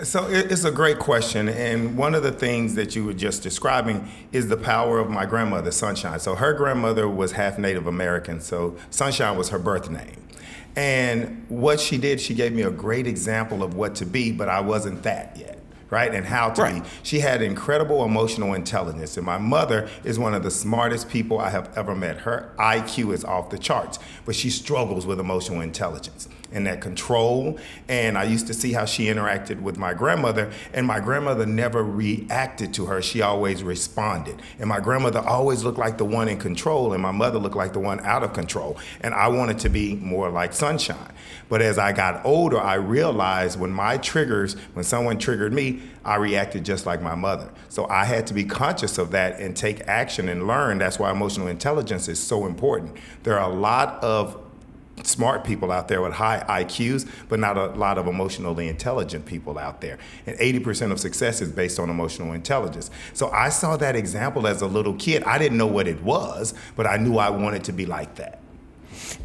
So 0.04 0.26
it's 0.28 0.64
a 0.64 0.72
great 0.72 0.98
question, 0.98 1.50
and 1.50 1.98
one 1.98 2.16
of 2.16 2.24
the 2.24 2.32
things 2.32 2.76
that 2.76 2.96
you 2.96 3.06
were 3.06 3.14
just 3.14 3.44
describing 3.44 4.10
is 4.32 4.48
the 4.48 4.58
power 4.58 5.00
of 5.00 5.10
my 5.10 5.26
grandmother, 5.26 5.70
Sunshine. 5.70 6.20
So 6.20 6.34
her 6.36 6.54
grandmother 6.54 7.08
was 7.08 7.34
half 7.34 7.60
Native 7.60 7.86
American, 7.86 8.40
so 8.40 8.78
Sunshine 8.90 9.38
was 9.38 9.50
her 9.50 9.60
birth 9.60 9.90
name. 9.90 10.16
And 10.76 11.46
what 11.50 11.80
she 11.80 11.98
did, 11.98 12.22
she 12.22 12.34
gave 12.34 12.54
me 12.54 12.62
a 12.62 12.72
great 12.72 13.08
example 13.08 13.64
of 13.64 13.76
what 13.76 13.96
to 13.96 14.06
be, 14.06 14.32
but 14.32 14.50
I 14.50 14.62
wasn't 14.62 15.04
that 15.04 15.36
yet. 15.38 15.58
Right, 15.90 16.16
and 16.16 16.26
how 16.26 16.52
to 16.52 16.72
be. 16.76 16.82
She 17.04 17.20
had 17.20 17.42
incredible 17.42 18.06
emotional 18.06 18.54
intelligence, 18.54 19.18
and 19.18 19.26
my 19.26 19.38
mother 19.38 19.90
is 20.06 20.18
one 20.18 20.34
of 20.34 20.42
the 20.42 20.50
smartest 20.50 21.10
people 21.10 21.38
I 21.38 21.50
have 21.50 21.70
ever 21.78 21.94
met. 21.94 22.20
Her 22.20 22.54
IQ 22.58 23.14
is 23.14 23.26
off 23.26 23.50
the 23.50 23.58
charts, 23.58 24.00
but 24.26 24.34
she 24.34 24.50
struggles 24.50 25.06
with 25.06 25.20
emotional 25.20 25.60
intelligence 25.60 26.30
and 26.52 26.68
that 26.68 26.82
control. 26.82 27.58
And 27.88 28.18
I 28.18 28.24
used 28.24 28.48
to 28.48 28.54
see 28.54 28.74
how 28.74 28.86
she 28.86 29.06
interacted 29.06 29.62
with 29.62 29.78
my 29.78 29.94
grandmother, 29.94 30.52
and 30.74 30.86
my 30.86 31.00
grandmother 31.00 31.46
never 31.46 31.84
reacted 31.84 32.74
to 32.76 32.86
her. 32.88 33.02
She 33.02 33.22
always 33.22 33.64
responded. 33.64 34.42
And 34.60 34.68
my 34.68 34.80
grandmother 34.80 35.20
always 35.20 35.64
looked 35.64 35.80
like 35.80 35.98
the 35.98 36.06
one 36.06 36.28
in 36.28 36.38
control, 36.38 36.94
and 36.94 37.02
my 37.02 37.12
mother 37.12 37.40
looked 37.40 37.56
like 37.56 37.74
the 37.74 37.80
one 37.80 38.00
out 38.02 38.24
of 38.24 38.34
control. 38.34 38.78
And 39.02 39.14
I 39.14 39.28
wanted 39.28 39.60
to 39.60 39.70
be 39.70 39.96
more 39.96 40.30
like 40.30 40.54
Sunshine. 40.54 41.14
But 41.50 41.62
as 41.62 41.78
I 41.78 41.92
got 41.92 42.26
older, 42.26 42.60
I 42.60 42.76
realized 42.76 43.60
when 43.60 43.72
my 43.72 43.98
triggers, 43.98 44.54
when 44.74 44.86
someone 44.86 45.18
triggered 45.18 45.52
me, 45.52 45.82
I 46.06 46.16
reacted 46.16 46.64
just 46.64 46.86
like 46.86 47.02
my 47.02 47.16
mother. 47.16 47.52
So 47.70 47.88
I 47.88 48.06
had 48.06 48.26
to 48.28 48.34
be 48.34 48.44
conscious 48.44 48.98
of 48.98 49.12
that 49.12 49.40
and 49.40 49.56
take 49.56 49.82
action 49.88 50.30
and 50.30 50.48
learn. 50.48 50.78
That's 50.78 50.98
why 50.98 51.12
emotional 51.12 51.48
intelligence 51.48 52.08
is 52.08 52.20
so 52.20 52.46
important. 52.46 52.98
There 53.24 53.38
are 53.38 53.52
a 53.52 53.54
lot 53.54 54.02
of 54.04 54.42
smart 55.04 55.44
people 55.44 55.72
out 55.72 55.88
there 55.88 56.02
with 56.02 56.14
high 56.14 56.44
IQs, 56.48 57.10
but 57.30 57.40
not 57.40 57.58
a 57.58 57.68
lot 57.68 57.98
of 57.98 58.08
emotionally 58.08 58.68
intelligent 58.68 59.26
people 59.26 59.58
out 59.58 59.82
there. 59.82 59.98
And 60.26 60.38
80% 60.38 60.92
of 60.92 61.00
success 61.00 61.42
is 61.42 61.52
based 61.52 61.80
on 61.80 61.90
emotional 61.90 62.34
intelligence. 62.34 62.92
So 63.14 63.30
I 63.32 63.50
saw 63.50 63.78
that 63.78 63.96
example 63.96 64.48
as 64.48 64.62
a 64.62 64.68
little 64.68 64.94
kid. 64.96 65.24
I 65.24 65.38
didn't 65.38 65.58
know 65.58 65.68
what 65.68 65.88
it 65.88 66.02
was, 66.04 66.54
but 66.76 66.88
I 66.88 66.98
knew 66.98 67.18
I 67.18 67.30
wanted 67.30 67.64
to 67.66 67.74
be 67.74 67.86
like 67.86 68.16
that. 68.16 68.40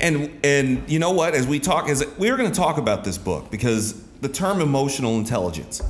And 0.00 0.38
and 0.44 0.88
you 0.90 0.98
know 0.98 1.12
what? 1.12 1.34
As 1.34 1.46
we 1.46 1.60
talk, 1.60 1.88
as 1.88 2.04
we're 2.18 2.36
going 2.36 2.50
to 2.50 2.56
talk 2.56 2.78
about 2.78 3.04
this 3.04 3.18
book 3.18 3.50
because 3.50 4.02
the 4.20 4.28
term 4.28 4.60
emotional 4.60 5.16
intelligence, 5.16 5.82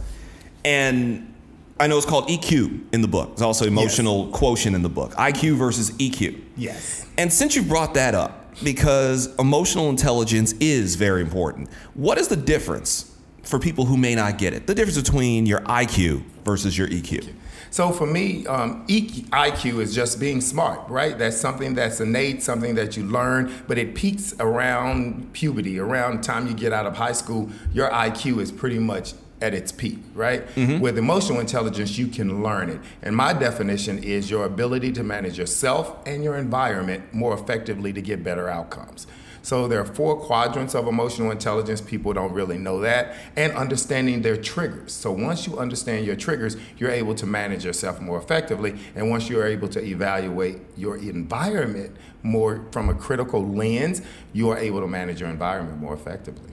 and 0.64 1.32
I 1.78 1.86
know 1.86 1.96
it's 1.96 2.06
called 2.06 2.28
EQ 2.28 2.92
in 2.92 3.02
the 3.02 3.08
book. 3.08 3.30
It's 3.32 3.42
also 3.42 3.66
emotional 3.66 4.28
quotient 4.28 4.74
in 4.74 4.82
the 4.82 4.88
book. 4.88 5.12
IQ 5.12 5.56
versus 5.56 5.90
EQ. 5.92 6.42
Yes. 6.56 7.06
And 7.18 7.32
since 7.32 7.54
you 7.54 7.62
brought 7.62 7.94
that 7.94 8.14
up, 8.14 8.45
because 8.62 9.34
emotional 9.38 9.88
intelligence 9.90 10.52
is 10.60 10.96
very 10.96 11.20
important, 11.20 11.70
what 11.94 12.18
is 12.18 12.28
the 12.28 12.36
difference 12.36 13.16
for 13.42 13.58
people 13.58 13.84
who 13.84 13.96
may 13.96 14.14
not 14.14 14.38
get 14.38 14.52
it? 14.52 14.66
The 14.66 14.74
difference 14.74 15.00
between 15.00 15.46
your 15.46 15.60
IQ 15.60 16.22
versus 16.44 16.76
your 16.76 16.88
EQ. 16.88 17.32
So 17.70 17.90
for 17.90 18.06
me, 18.06 18.46
um, 18.46 18.86
IQ 18.86 19.80
is 19.80 19.94
just 19.94 20.18
being 20.18 20.40
smart, 20.40 20.88
right? 20.88 21.18
That's 21.18 21.36
something 21.36 21.74
that's 21.74 22.00
innate, 22.00 22.42
something 22.42 22.74
that 22.76 22.96
you 22.96 23.04
learn, 23.04 23.52
but 23.68 23.76
it 23.76 23.94
peaks 23.94 24.34
around 24.40 25.32
puberty, 25.32 25.78
around 25.78 26.22
time 26.22 26.46
you 26.46 26.54
get 26.54 26.72
out 26.72 26.86
of 26.86 26.96
high 26.96 27.12
school. 27.12 27.50
Your 27.72 27.90
IQ 27.90 28.40
is 28.40 28.50
pretty 28.50 28.78
much 28.78 29.12
at 29.40 29.54
its 29.54 29.72
peak, 29.72 29.98
right? 30.14 30.46
Mm-hmm. 30.54 30.80
With 30.80 30.98
emotional 30.98 31.40
intelligence, 31.40 31.98
you 31.98 32.06
can 32.06 32.42
learn 32.42 32.70
it. 32.70 32.80
And 33.02 33.14
my 33.14 33.32
definition 33.32 34.02
is 34.02 34.30
your 34.30 34.44
ability 34.44 34.92
to 34.92 35.02
manage 35.02 35.38
yourself 35.38 35.96
and 36.06 36.24
your 36.24 36.36
environment 36.36 37.12
more 37.12 37.34
effectively 37.34 37.92
to 37.92 38.00
get 38.00 38.24
better 38.24 38.48
outcomes. 38.48 39.06
So 39.42 39.68
there 39.68 39.80
are 39.80 39.84
four 39.84 40.16
quadrants 40.16 40.74
of 40.74 40.88
emotional 40.88 41.30
intelligence. 41.30 41.80
People 41.80 42.12
don't 42.12 42.32
really 42.32 42.58
know 42.58 42.80
that. 42.80 43.14
And 43.36 43.52
understanding 43.52 44.22
their 44.22 44.36
triggers. 44.36 44.92
So 44.92 45.12
once 45.12 45.46
you 45.46 45.56
understand 45.56 46.04
your 46.04 46.16
triggers, 46.16 46.56
you're 46.78 46.90
able 46.90 47.14
to 47.14 47.26
manage 47.26 47.64
yourself 47.64 48.00
more 48.00 48.18
effectively. 48.18 48.76
And 48.96 49.08
once 49.08 49.28
you're 49.28 49.46
able 49.46 49.68
to 49.68 49.84
evaluate 49.84 50.58
your 50.76 50.96
environment 50.96 51.94
more 52.24 52.66
from 52.72 52.88
a 52.88 52.94
critical 52.94 53.46
lens, 53.46 54.02
you 54.32 54.48
are 54.50 54.58
able 54.58 54.80
to 54.80 54.88
manage 54.88 55.20
your 55.20 55.30
environment 55.30 55.78
more 55.78 55.94
effectively. 55.94 56.50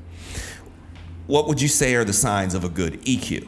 What 1.26 1.48
would 1.48 1.62
you 1.62 1.70
say 1.70 1.96
are 1.96 2.04
the 2.04 2.12
signs 2.12 2.54
of 2.54 2.66
a 2.66 2.70
good 2.70 3.02
EQ? 3.04 3.48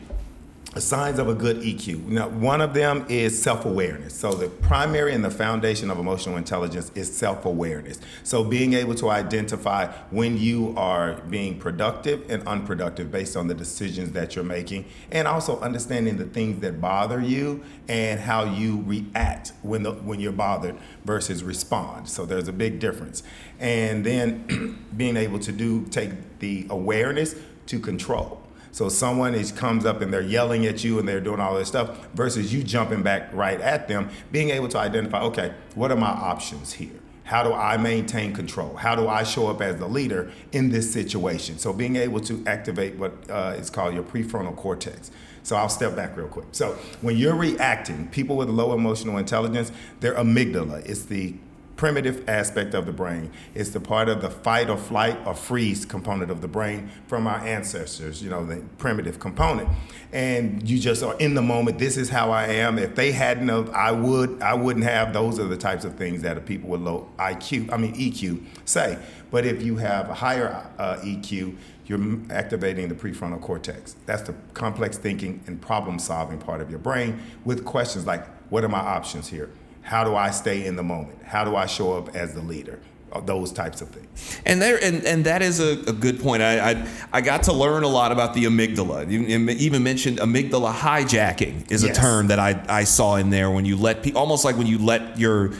signs 0.82 1.20
of 1.20 1.30
a 1.30 1.34
good 1.34 1.58
EQ. 1.62 2.06
Now, 2.08 2.28
one 2.28 2.60
of 2.60 2.74
them 2.74 3.06
is 3.08 3.42
self-awareness. 3.42 4.14
So 4.14 4.34
the 4.34 4.50
primary 4.50 5.14
and 5.14 5.24
the 5.24 5.32
foundation 5.32 5.90
of 5.90 6.00
emotional 6.00 6.36
intelligence 6.36 6.92
is 6.96 7.16
self-awareness. 7.16 8.02
So 8.24 8.44
being 8.44 8.74
able 8.74 8.94
to 8.96 9.10
identify 9.10 9.88
when 10.10 10.38
you 10.38 10.74
are 10.76 11.14
being 11.30 11.58
productive 11.60 12.30
and 12.30 12.46
unproductive 12.46 13.10
based 13.10 13.38
on 13.38 13.48
the 13.48 13.54
decisions 13.54 14.12
that 14.12 14.36
you're 14.36 14.44
making, 14.44 14.86
and 15.12 15.30
also 15.30 15.60
understanding 15.62 16.18
the 16.18 16.26
things 16.26 16.60
that 16.60 16.82
bother 16.82 17.22
you 17.22 17.64
and 17.88 18.20
how 18.20 18.44
you 18.44 18.84
react 18.86 19.54
when 19.62 19.84
the, 19.84 19.94
when 19.94 20.20
you're 20.20 20.34
bothered 20.34 20.76
versus 21.06 21.42
respond. 21.42 22.10
So 22.10 22.26
there's 22.26 22.50
a 22.50 22.54
big 22.54 22.80
difference. 22.80 23.24
And 23.62 24.06
then 24.06 24.86
being 24.98 25.16
able 25.16 25.40
to 25.40 25.54
do 25.54 25.86
take 25.86 26.40
the 26.40 26.68
awareness 26.70 27.36
to 27.68 27.80
control. 27.80 28.42
So 28.72 28.90
someone 28.90 29.36
is 29.36 29.54
comes 29.54 29.86
up 29.86 30.02
and 30.02 30.12
they're 30.12 30.22
yelling 30.22 30.66
at 30.66 30.84
you 30.84 31.00
and 31.00 31.08
they're 31.08 31.22
doing 31.22 31.40
all 31.40 31.56
this 31.56 31.70
stuff 31.70 32.08
versus 32.14 32.54
you 32.54 32.62
jumping 32.62 33.04
back 33.04 33.30
right 33.34 33.62
at 33.62 33.88
them, 33.88 34.10
being 34.34 34.50
able 34.50 34.68
to 34.68 34.78
identify, 34.78 35.22
okay, 35.22 35.54
what 35.76 35.92
are 35.92 35.96
my 35.96 36.10
options 36.10 36.74
here? 36.74 37.00
How 37.24 37.42
do 37.42 37.54
I 37.54 37.78
maintain 37.78 38.34
control? 38.34 38.76
How 38.76 38.94
do 38.94 39.08
I 39.08 39.24
show 39.24 39.48
up 39.48 39.62
as 39.62 39.78
the 39.78 39.88
leader 39.88 40.30
in 40.52 40.72
this 40.72 40.92
situation? 40.92 41.58
So 41.58 41.72
being 41.72 41.96
able 41.96 42.20
to 42.20 42.44
activate 42.46 42.98
what 42.98 43.14
uh, 43.30 43.56
is 43.58 43.70
called 43.70 43.94
your 43.96 44.04
prefrontal 44.04 44.56
cortex. 44.56 45.10
So 45.42 45.56
I'll 45.56 45.70
step 45.70 45.96
back 45.96 46.18
real 46.18 46.28
quick. 46.28 46.48
So 46.52 46.74
when 47.02 47.18
you're 47.18 47.36
reacting, 47.36 48.10
people 48.10 48.36
with 48.36 48.50
low 48.50 48.74
emotional 48.74 49.18
intelligence, 49.18 49.72
their 50.02 50.16
amygdala, 50.16 50.86
it's 50.86 51.06
the 51.06 51.36
primitive 51.76 52.28
aspect 52.30 52.74
of 52.74 52.86
the 52.86 52.92
brain. 52.92 53.32
It's 53.54 53.72
the 53.72 53.80
part 53.80 54.08
of 54.08 54.22
the 54.22 54.30
fight 54.30 54.70
or 54.70 54.78
flight 54.78 55.18
or 55.26 55.34
freeze 55.34 55.86
component 55.86 56.32
of 56.32 56.42
the 56.42 56.48
brain 56.48 56.90
from 57.08 57.28
our 57.28 57.40
ancestors, 57.40 58.24
you 58.24 58.30
know, 58.30 58.46
the 58.46 58.64
primitive 58.78 59.20
component. 59.20 59.70
And 60.14 60.68
you 60.68 60.80
just 60.80 61.04
are 61.04 61.18
in 61.18 61.34
the 61.34 61.42
moment. 61.42 61.78
This 61.78 61.98
is 61.98 62.10
how 62.10 62.32
I 62.32 62.46
am. 62.48 62.78
If 62.78 62.96
they 62.96 63.12
hadn't 63.12 63.50
of, 63.50 63.70
I 63.72 63.92
would, 63.92 64.42
I 64.42 64.54
wouldn't 64.54 64.86
have. 64.86 65.12
Those 65.12 65.40
are 65.40 65.48
the 65.48 65.58
types 65.58 65.84
of 65.84 65.96
things 65.96 66.22
that 66.22 66.46
people 66.46 66.70
with 66.70 66.82
low 66.82 67.10
IQ, 67.18 67.72
I 67.72 67.78
mean 67.78 67.94
EQ, 67.96 68.46
say. 68.66 68.98
But 69.32 69.46
if 69.46 69.62
you 69.62 69.78
have 69.78 70.10
a 70.10 70.14
higher 70.14 70.66
uh, 70.78 70.98
EQ, 70.98 71.58
you're 71.88 72.00
activating 72.30 72.88
the 72.88 72.96
prefrontal 72.96 73.42
cortex. 73.42 73.96
That's 74.06 74.24
the 74.24 74.34
complex 74.54 74.98
thinking 74.98 75.44
and 75.48 75.62
problem 75.62 76.00
solving 76.00 76.40
part 76.40 76.62
of 76.62 76.70
your 76.70 76.80
brain 76.80 77.20
with 77.44 77.66
questions 77.66 78.08
like, 78.08 78.26
what 78.50 78.64
are 78.64 78.70
my 78.70 78.80
options 78.80 79.28
here? 79.28 79.50
How 79.86 80.04
do 80.04 80.16
I 80.16 80.32
stay 80.32 80.66
in 80.66 80.76
the 80.76 80.84
moment? 80.84 81.24
How 81.24 81.44
do 81.44 81.56
I 81.56 81.68
show 81.68 81.94
up 81.94 82.16
as 82.16 82.34
the 82.34 82.42
leader? 82.42 82.80
Uh, 83.12 83.20
those 83.22 83.52
types 83.52 83.82
of 83.82 83.90
things. 83.90 84.42
And 84.48 84.60
there, 84.60 84.84
and, 84.84 85.06
and 85.06 85.24
that 85.26 85.44
is 85.44 85.60
a, 85.60 85.80
a 85.88 85.94
good 85.94 86.20
point. 86.20 86.42
I, 86.42 86.72
I, 86.72 86.88
I 87.14 87.22
got 87.22 87.44
to 87.44 87.54
learn 87.54 87.84
a 87.84 87.88
lot 87.88 88.12
about 88.12 88.34
the 88.34 88.46
amygdala. 88.46 89.10
You 89.10 89.22
even 89.22 89.84
mentioned 89.84 90.18
amygdala 90.18 90.74
hijacking 90.74 91.72
is 91.72 91.84
yes. 91.84 91.96
a 91.96 92.02
term 92.02 92.28
that 92.28 92.40
I, 92.40 92.62
I 92.68 92.84
saw 92.84 93.16
in 93.18 93.30
there 93.30 93.52
when 93.52 93.64
you 93.64 93.78
let 93.78 94.02
people, 94.02 94.20
almost 94.20 94.44
like 94.44 94.58
when 94.58 94.68
you 94.68 94.80
let 94.80 95.20
your 95.20 95.54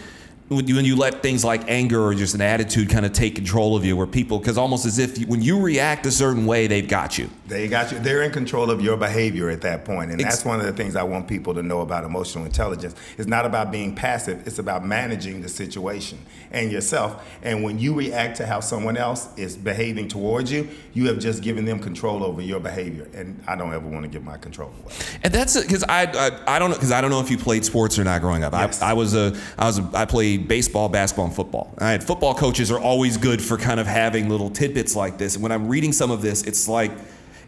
when 0.48 0.68
you, 0.68 0.76
when 0.76 0.86
you 0.86 0.96
let 0.96 1.24
things 1.24 1.44
like 1.44 1.68
anger 1.68 2.00
or 2.00 2.14
just 2.14 2.36
an 2.36 2.42
attitude 2.42 2.90
kind 2.90 3.04
of 3.04 3.14
take 3.14 3.34
control 3.34 3.76
of 3.76 3.84
you, 3.84 3.98
where 3.98 4.06
people, 4.06 4.38
because 4.38 4.60
almost 4.60 4.86
as 4.86 5.00
if 5.00 5.18
you, 5.18 5.26
when 5.26 5.42
you 5.42 5.60
react 5.60 6.06
a 6.06 6.12
certain 6.12 6.46
way, 6.46 6.68
they've 6.68 6.88
got 6.88 7.18
you. 7.18 7.32
They 7.48 7.68
got 7.68 7.92
you. 7.92 7.98
They're 7.98 8.22
in 8.22 8.32
control 8.32 8.70
of 8.70 8.80
your 8.80 8.96
behavior 8.96 9.50
at 9.50 9.62
that 9.62 9.86
point, 9.86 10.12
and 10.12 10.20
that's 10.20 10.46
one 10.46 10.60
of 10.60 10.68
the 10.68 10.74
things 10.74 10.96
I 10.96 11.02
want 11.02 11.28
people 11.28 11.56
to 11.56 11.64
know 11.64 11.82
about 11.82 12.04
emotional 12.04 12.46
intelligence. 12.46 12.96
It's 13.18 13.28
not 13.28 13.46
about 13.46 13.72
being 13.72 13.96
passive; 13.96 14.46
it's 14.46 14.60
about 14.60 14.86
managing 14.86 15.42
the 15.42 15.50
situation 15.50 16.20
and 16.52 16.72
yourself. 16.72 17.28
And 17.42 17.64
when 17.64 17.80
you 17.80 17.96
react 17.96 18.38
to 18.38 18.46
how 18.46 18.60
someone 18.60 18.98
else 18.98 19.36
is 19.38 19.58
behaving 19.58 20.10
towards 20.10 20.52
you, 20.52 20.70
you 20.94 21.08
have 21.08 21.18
just 21.18 21.42
given 21.42 21.66
them 21.66 21.80
control 21.80 22.24
over 22.24 22.42
your 22.42 22.60
behavior. 22.60 23.08
And 23.16 23.44
I 23.48 23.56
don't 23.56 23.74
ever 23.74 23.88
want 23.88 24.04
to 24.04 24.10
give 24.10 24.24
my 24.24 24.38
control 24.38 24.72
away. 24.84 24.94
And 25.24 25.34
that's 25.34 25.60
because 25.60 25.84
I, 25.84 26.04
I, 26.04 26.56
I 26.56 26.60
don't 26.60 26.70
know 26.70 26.76
because 26.76 26.92
I 26.92 27.02
don't 27.02 27.10
know 27.10 27.20
if 27.22 27.32
you 27.32 27.38
played 27.38 27.66
sports 27.66 27.98
or 27.98 28.04
not 28.04 28.22
growing 28.22 28.44
up. 28.44 28.54
Yes. 28.54 28.82
I, 28.82 28.92
I 28.92 28.94
was 28.94 29.16
a 29.16 29.36
I 29.58 29.66
was 29.66 29.80
a, 29.80 29.90
I 29.94 30.06
played 30.06 30.35
baseball, 30.38 30.90
basketball, 30.90 31.26
and 31.26 31.36
football. 31.36 31.74
All 31.80 31.88
right, 31.88 32.02
football 32.02 32.36
coaches 32.36 32.72
are 32.72 32.80
always 32.80 33.18
good 33.18 33.42
for 33.42 33.58
kind 33.58 33.80
of 33.80 33.88
having 33.88 34.30
little 34.30 34.50
tidbits 34.50 34.96
like 34.96 35.18
this. 35.18 35.36
And 35.36 35.44
when 35.44 35.52
I'm 35.52 35.68
reading 35.68 35.92
some 35.92 36.12
of 36.12 36.22
this, 36.22 36.44
it's 36.44 36.68
like 36.68 36.92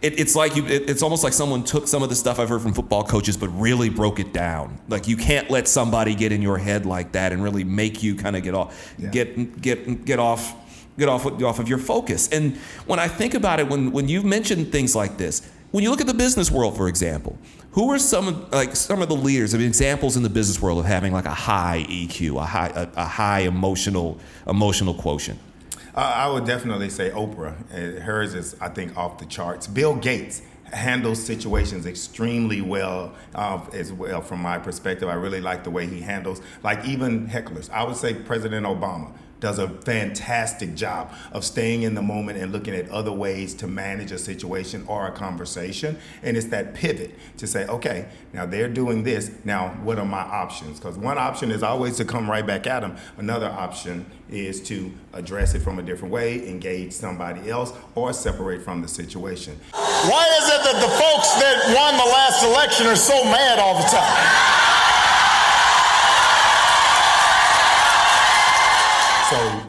it, 0.02 0.20
it's 0.20 0.36
like 0.36 0.56
you, 0.56 0.66
it, 0.66 0.90
it's 0.90 1.02
almost 1.02 1.24
like 1.24 1.34
someone 1.34 1.64
took 1.64 1.88
some 1.88 2.04
of 2.04 2.10
the 2.10 2.16
stuff 2.16 2.40
I've 2.40 2.50
heard 2.50 2.62
from 2.62 2.74
football 2.74 3.04
coaches, 3.04 3.36
but 3.36 3.48
really 3.50 3.90
broke 3.90 4.20
it 4.20 4.32
down. 4.32 4.80
Like 4.88 5.08
you 5.08 5.18
can't 5.18 5.50
let 5.50 5.68
somebody 5.68 6.14
get 6.14 6.32
in 6.32 6.42
your 6.42 6.58
head 6.58 6.86
like 6.86 7.14
that 7.14 7.32
and 7.32 7.44
really 7.44 7.64
make 7.64 8.04
you 8.04 8.16
kind 8.16 8.36
of 8.36 8.44
get 8.44 8.54
off, 8.54 8.94
yeah. 8.98 9.10
get 9.10 9.62
get 9.62 10.06
get 10.06 10.20
off, 10.20 10.56
get 10.98 11.10
off 11.10 11.26
off 11.26 11.60
of 11.60 11.68
your 11.68 11.80
focus. 11.80 12.30
And 12.30 12.58
when 12.86 13.00
I 13.00 13.08
think 13.08 13.34
about 13.34 13.60
it, 13.60 13.68
when 13.68 13.92
when 13.92 14.08
you 14.08 14.22
mention 14.22 14.66
things 14.66 14.96
like 14.96 15.18
this, 15.18 15.50
when 15.72 15.84
you 15.84 15.90
look 15.90 16.02
at 16.02 16.08
the 16.08 16.14
business 16.14 16.52
world, 16.52 16.78
for 16.78 16.88
example, 16.88 17.38
who 17.78 17.92
are 17.92 18.00
some 18.00 18.28
of, 18.28 18.52
like 18.52 18.76
some 18.76 19.04
of 19.04 19.08
the 19.08 19.16
leaders 19.16 19.54
of 19.54 19.62
examples 19.62 20.18
in 20.18 20.24
the 20.24 20.30
business 20.30 20.60
world 20.60 20.80
of 20.80 20.86
having 20.86 21.14
like 21.14 21.26
a 21.26 21.30
high 21.30 21.86
EQ, 21.88 22.42
a 22.42 22.44
high 22.44 22.70
a, 22.70 22.90
a 22.96 23.06
high 23.06 23.42
emotional 23.42 24.18
emotional 24.48 24.96
quotient? 24.96 25.40
Uh, 25.94 26.00
I 26.00 26.28
would 26.28 26.44
definitely 26.44 26.90
say 26.90 27.12
Oprah. 27.12 27.54
Uh, 27.72 28.02
hers 28.02 28.34
is, 28.34 28.56
I 28.60 28.70
think, 28.70 28.98
off 28.98 29.20
the 29.20 29.28
charts. 29.28 29.68
Bill 29.68 29.96
Gates 29.96 30.42
handles 30.74 31.24
situations 31.24 31.86
extremely 31.86 32.62
well 32.62 33.14
uh, 33.36 33.64
as 33.74 33.94
well 33.94 34.22
from 34.24 34.42
my 34.42 34.58
perspective. 34.58 35.08
I 35.08 35.14
really 35.14 35.40
like 35.40 35.64
the 35.64 35.70
way 35.70 35.86
he 35.86 36.02
handles, 36.02 36.42
like 36.64 36.84
even 36.84 37.28
hecklers. 37.28 37.70
I 37.70 37.84
would 37.84 37.96
say 37.96 38.16
President 38.16 38.66
Obama 38.66 39.12
does 39.40 39.60
a 39.60 39.68
fantastic 39.68 40.76
job 40.76 41.14
of 41.32 41.44
staying 41.44 41.84
in 41.84 41.94
the 41.96 42.02
moment 42.02 42.40
and 42.40 42.52
looking 42.52 42.74
at 42.74 42.90
other 42.90 43.12
ways 43.12 43.54
to 43.56 43.68
manage 43.68 44.12
a 44.12 44.18
situation 44.18 44.84
or 44.88 45.08
a 45.08 45.12
conversation. 45.12 45.98
And 46.24 46.36
it's 46.36 46.48
that 46.48 46.74
pivot 46.74 47.14
to 47.38 47.48
say, 47.48 47.68
okay, 47.68 48.08
now 48.34 48.46
they're 48.46 48.70
doing 48.70 49.04
this. 49.04 49.32
Now, 49.44 49.70
what 49.84 50.00
are 50.00 50.06
my 50.06 50.22
options? 50.22 50.80
Because 50.80 50.98
one 50.98 51.18
option 51.18 51.52
is 51.52 51.64
always 51.64 51.98
to 51.98 52.06
come 52.06 52.30
right 52.30 52.46
back 52.46 52.68
at 52.68 52.82
them. 52.82 52.96
Another 53.18 53.48
option 53.48 54.06
is 54.30 54.62
to 54.62 54.92
address 55.14 55.54
it 55.54 55.62
from 55.62 55.80
a 55.80 55.84
different 55.84 56.14
way, 56.14 56.48
engage 56.48 56.92
somebody 56.92 57.50
else, 57.50 57.74
or 57.96 58.12
separate 58.14 58.62
from 58.62 58.82
the 58.82 58.88
situation. 58.88 59.58
Why 59.72 60.26
is 60.40 60.50
it 60.50 60.64
that 60.64 60.82
the 60.82 60.92
folks 60.98 61.34
that 61.42 61.74
won 61.76 61.96
the 61.98 62.12
last 62.12 62.44
election 62.44 62.88
are 62.88 62.96
so 62.96 63.24
mad 63.26 63.60
all 63.60 63.76
the 63.76 63.88
time? 63.88 64.97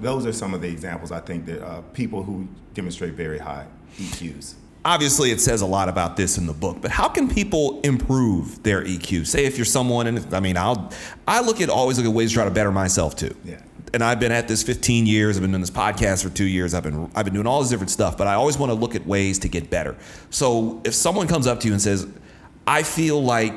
Those 0.00 0.26
are 0.26 0.32
some 0.32 0.54
of 0.54 0.60
the 0.60 0.68
examples 0.68 1.12
I 1.12 1.20
think 1.20 1.46
that 1.46 1.62
uh, 1.62 1.82
people 1.92 2.22
who 2.22 2.48
demonstrate 2.74 3.14
very 3.14 3.38
high 3.38 3.66
EQs. 3.96 4.54
Obviously, 4.84 5.32
it 5.32 5.40
says 5.40 5.60
a 5.60 5.66
lot 5.66 5.88
about 5.88 6.16
this 6.16 6.38
in 6.38 6.46
the 6.46 6.52
book, 6.52 6.78
but 6.80 6.90
how 6.90 7.08
can 7.08 7.28
people 7.28 7.80
improve 7.82 8.62
their 8.62 8.84
EQ? 8.84 9.26
Say 9.26 9.44
if 9.44 9.58
you're 9.58 9.64
someone, 9.64 10.06
and 10.06 10.34
I 10.34 10.40
mean, 10.40 10.56
I'll 10.56 10.92
I 11.26 11.40
look 11.40 11.60
at 11.60 11.68
always 11.68 11.98
look 11.98 12.06
at 12.06 12.12
ways 12.12 12.30
to 12.30 12.34
try 12.34 12.44
to 12.44 12.50
better 12.50 12.70
myself 12.70 13.16
too. 13.16 13.34
Yeah. 13.44 13.60
And 13.92 14.04
I've 14.04 14.20
been 14.20 14.32
at 14.32 14.48
this 14.48 14.62
15 14.62 15.06
years. 15.06 15.36
I've 15.36 15.42
been 15.42 15.50
doing 15.50 15.62
this 15.62 15.70
podcast 15.70 16.22
for 16.22 16.28
two 16.28 16.44
years. 16.44 16.74
I've 16.74 16.82
been 16.84 17.10
I've 17.14 17.24
been 17.24 17.34
doing 17.34 17.46
all 17.46 17.60
this 17.60 17.70
different 17.70 17.90
stuff, 17.90 18.16
but 18.16 18.26
I 18.26 18.34
always 18.34 18.56
want 18.56 18.70
to 18.70 18.74
look 18.74 18.94
at 18.94 19.06
ways 19.06 19.38
to 19.40 19.48
get 19.48 19.68
better. 19.68 19.96
So 20.30 20.80
if 20.84 20.94
someone 20.94 21.26
comes 21.26 21.46
up 21.46 21.60
to 21.60 21.66
you 21.66 21.72
and 21.72 21.82
says, 21.82 22.06
"I 22.66 22.82
feel 22.82 23.22
like 23.22 23.54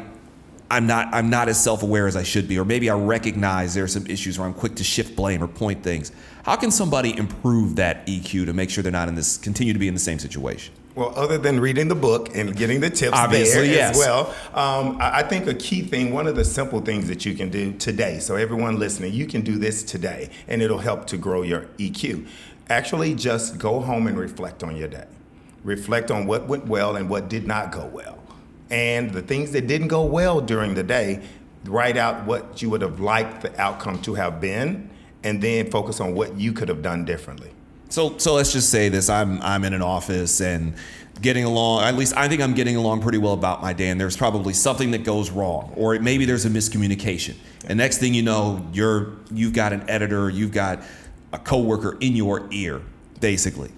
I'm 0.71 0.87
not 0.87 1.13
I'm 1.13 1.29
not 1.29 1.49
as 1.49 1.61
self-aware 1.61 2.07
as 2.07 2.15
I 2.15 2.23
should 2.23 2.47
be, 2.47 2.57
or 2.57 2.63
maybe 2.63 2.89
I 2.89 2.95
recognize 2.95 3.73
there 3.73 3.83
are 3.83 3.89
some 3.89 4.07
issues 4.07 4.39
where 4.39 4.47
I'm 4.47 4.53
quick 4.53 4.75
to 4.75 4.83
shift 4.85 5.17
blame 5.17 5.43
or 5.43 5.47
point 5.47 5.83
things. 5.83 6.13
How 6.43 6.55
can 6.55 6.71
somebody 6.71 7.15
improve 7.17 7.75
that 7.75 8.05
EQ 8.07 8.45
to 8.45 8.53
make 8.53 8.69
sure 8.69 8.81
they're 8.81 8.91
not 8.91 9.07
in 9.07 9.15
this 9.15 9.37
continue 9.37 9.73
to 9.73 9.79
be 9.79 9.87
in 9.87 9.93
the 9.93 9.99
same 9.99 10.19
situation? 10.19 10.73
Well, 10.95 11.13
other 11.17 11.37
than 11.37 11.59
reading 11.59 11.87
the 11.87 11.95
book 11.95 12.35
and 12.35 12.55
getting 12.55 12.81
the 12.81 12.89
tips 12.89 13.13
Obviously, 13.13 13.67
there 13.67 13.75
yes. 13.75 13.91
as 13.91 13.97
well, 13.97 14.35
um, 14.53 14.97
I 14.99 15.23
think 15.23 15.47
a 15.47 15.53
key 15.53 15.81
thing, 15.81 16.11
one 16.11 16.27
of 16.27 16.35
the 16.35 16.43
simple 16.43 16.81
things 16.81 17.07
that 17.07 17.25
you 17.25 17.33
can 17.33 17.49
do 17.49 17.71
today. 17.73 18.19
So 18.19 18.35
everyone 18.35 18.77
listening, 18.77 19.13
you 19.13 19.25
can 19.25 19.41
do 19.41 19.57
this 19.57 19.83
today, 19.83 20.29
and 20.47 20.61
it'll 20.61 20.79
help 20.79 21.07
to 21.07 21.17
grow 21.17 21.43
your 21.43 21.67
EQ. 21.77 22.27
Actually, 22.69 23.15
just 23.15 23.57
go 23.57 23.79
home 23.79 24.07
and 24.07 24.17
reflect 24.17 24.63
on 24.63 24.75
your 24.75 24.89
day. 24.89 25.07
Reflect 25.63 26.11
on 26.11 26.25
what 26.25 26.47
went 26.47 26.67
well 26.67 26.97
and 26.97 27.09
what 27.09 27.29
did 27.29 27.47
not 27.47 27.71
go 27.71 27.85
well 27.85 28.21
and 28.71 29.11
the 29.11 29.21
things 29.21 29.51
that 29.51 29.67
didn't 29.67 29.89
go 29.89 30.03
well 30.03 30.39
during 30.39 30.73
the 30.73 30.83
day, 30.83 31.21
write 31.65 31.97
out 31.97 32.25
what 32.25 32.61
you 32.61 32.69
would 32.69 32.81
have 32.81 32.99
liked 32.99 33.41
the 33.41 33.61
outcome 33.61 34.01
to 34.01 34.15
have 34.15 34.39
been, 34.39 34.89
and 35.23 35.41
then 35.41 35.69
focus 35.69 35.99
on 35.99 36.13
what 36.15 36.39
you 36.39 36.53
could 36.53 36.69
have 36.69 36.81
done 36.81 37.05
differently. 37.05 37.51
So, 37.89 38.17
so 38.17 38.35
let's 38.35 38.53
just 38.53 38.69
say 38.69 38.89
this: 38.89 39.09
I'm 39.09 39.41
I'm 39.41 39.63
in 39.63 39.73
an 39.73 39.81
office 39.81 40.41
and 40.41 40.75
getting 41.21 41.43
along. 41.43 41.83
At 41.83 41.95
least 41.95 42.15
I 42.15 42.27
think 42.27 42.41
I'm 42.41 42.53
getting 42.53 42.75
along 42.75 43.01
pretty 43.01 43.17
well 43.17 43.33
about 43.33 43.61
my 43.61 43.73
day. 43.73 43.89
And 43.89 43.99
there's 43.99 44.17
probably 44.17 44.53
something 44.53 44.91
that 44.91 45.03
goes 45.03 45.29
wrong, 45.29 45.73
or 45.75 45.99
maybe 45.99 46.25
there's 46.25 46.45
a 46.45 46.49
miscommunication. 46.49 47.35
And 47.67 47.77
next 47.77 47.97
thing 47.97 48.13
you 48.13 48.23
know, 48.23 48.65
you're 48.73 49.13
you've 49.31 49.53
got 49.53 49.73
an 49.73 49.89
editor, 49.89 50.29
you've 50.29 50.51
got 50.51 50.83
a 51.33 51.39
coworker 51.39 51.97
in 51.99 52.15
your 52.15 52.47
ear, 52.51 52.81
basically. 53.19 53.71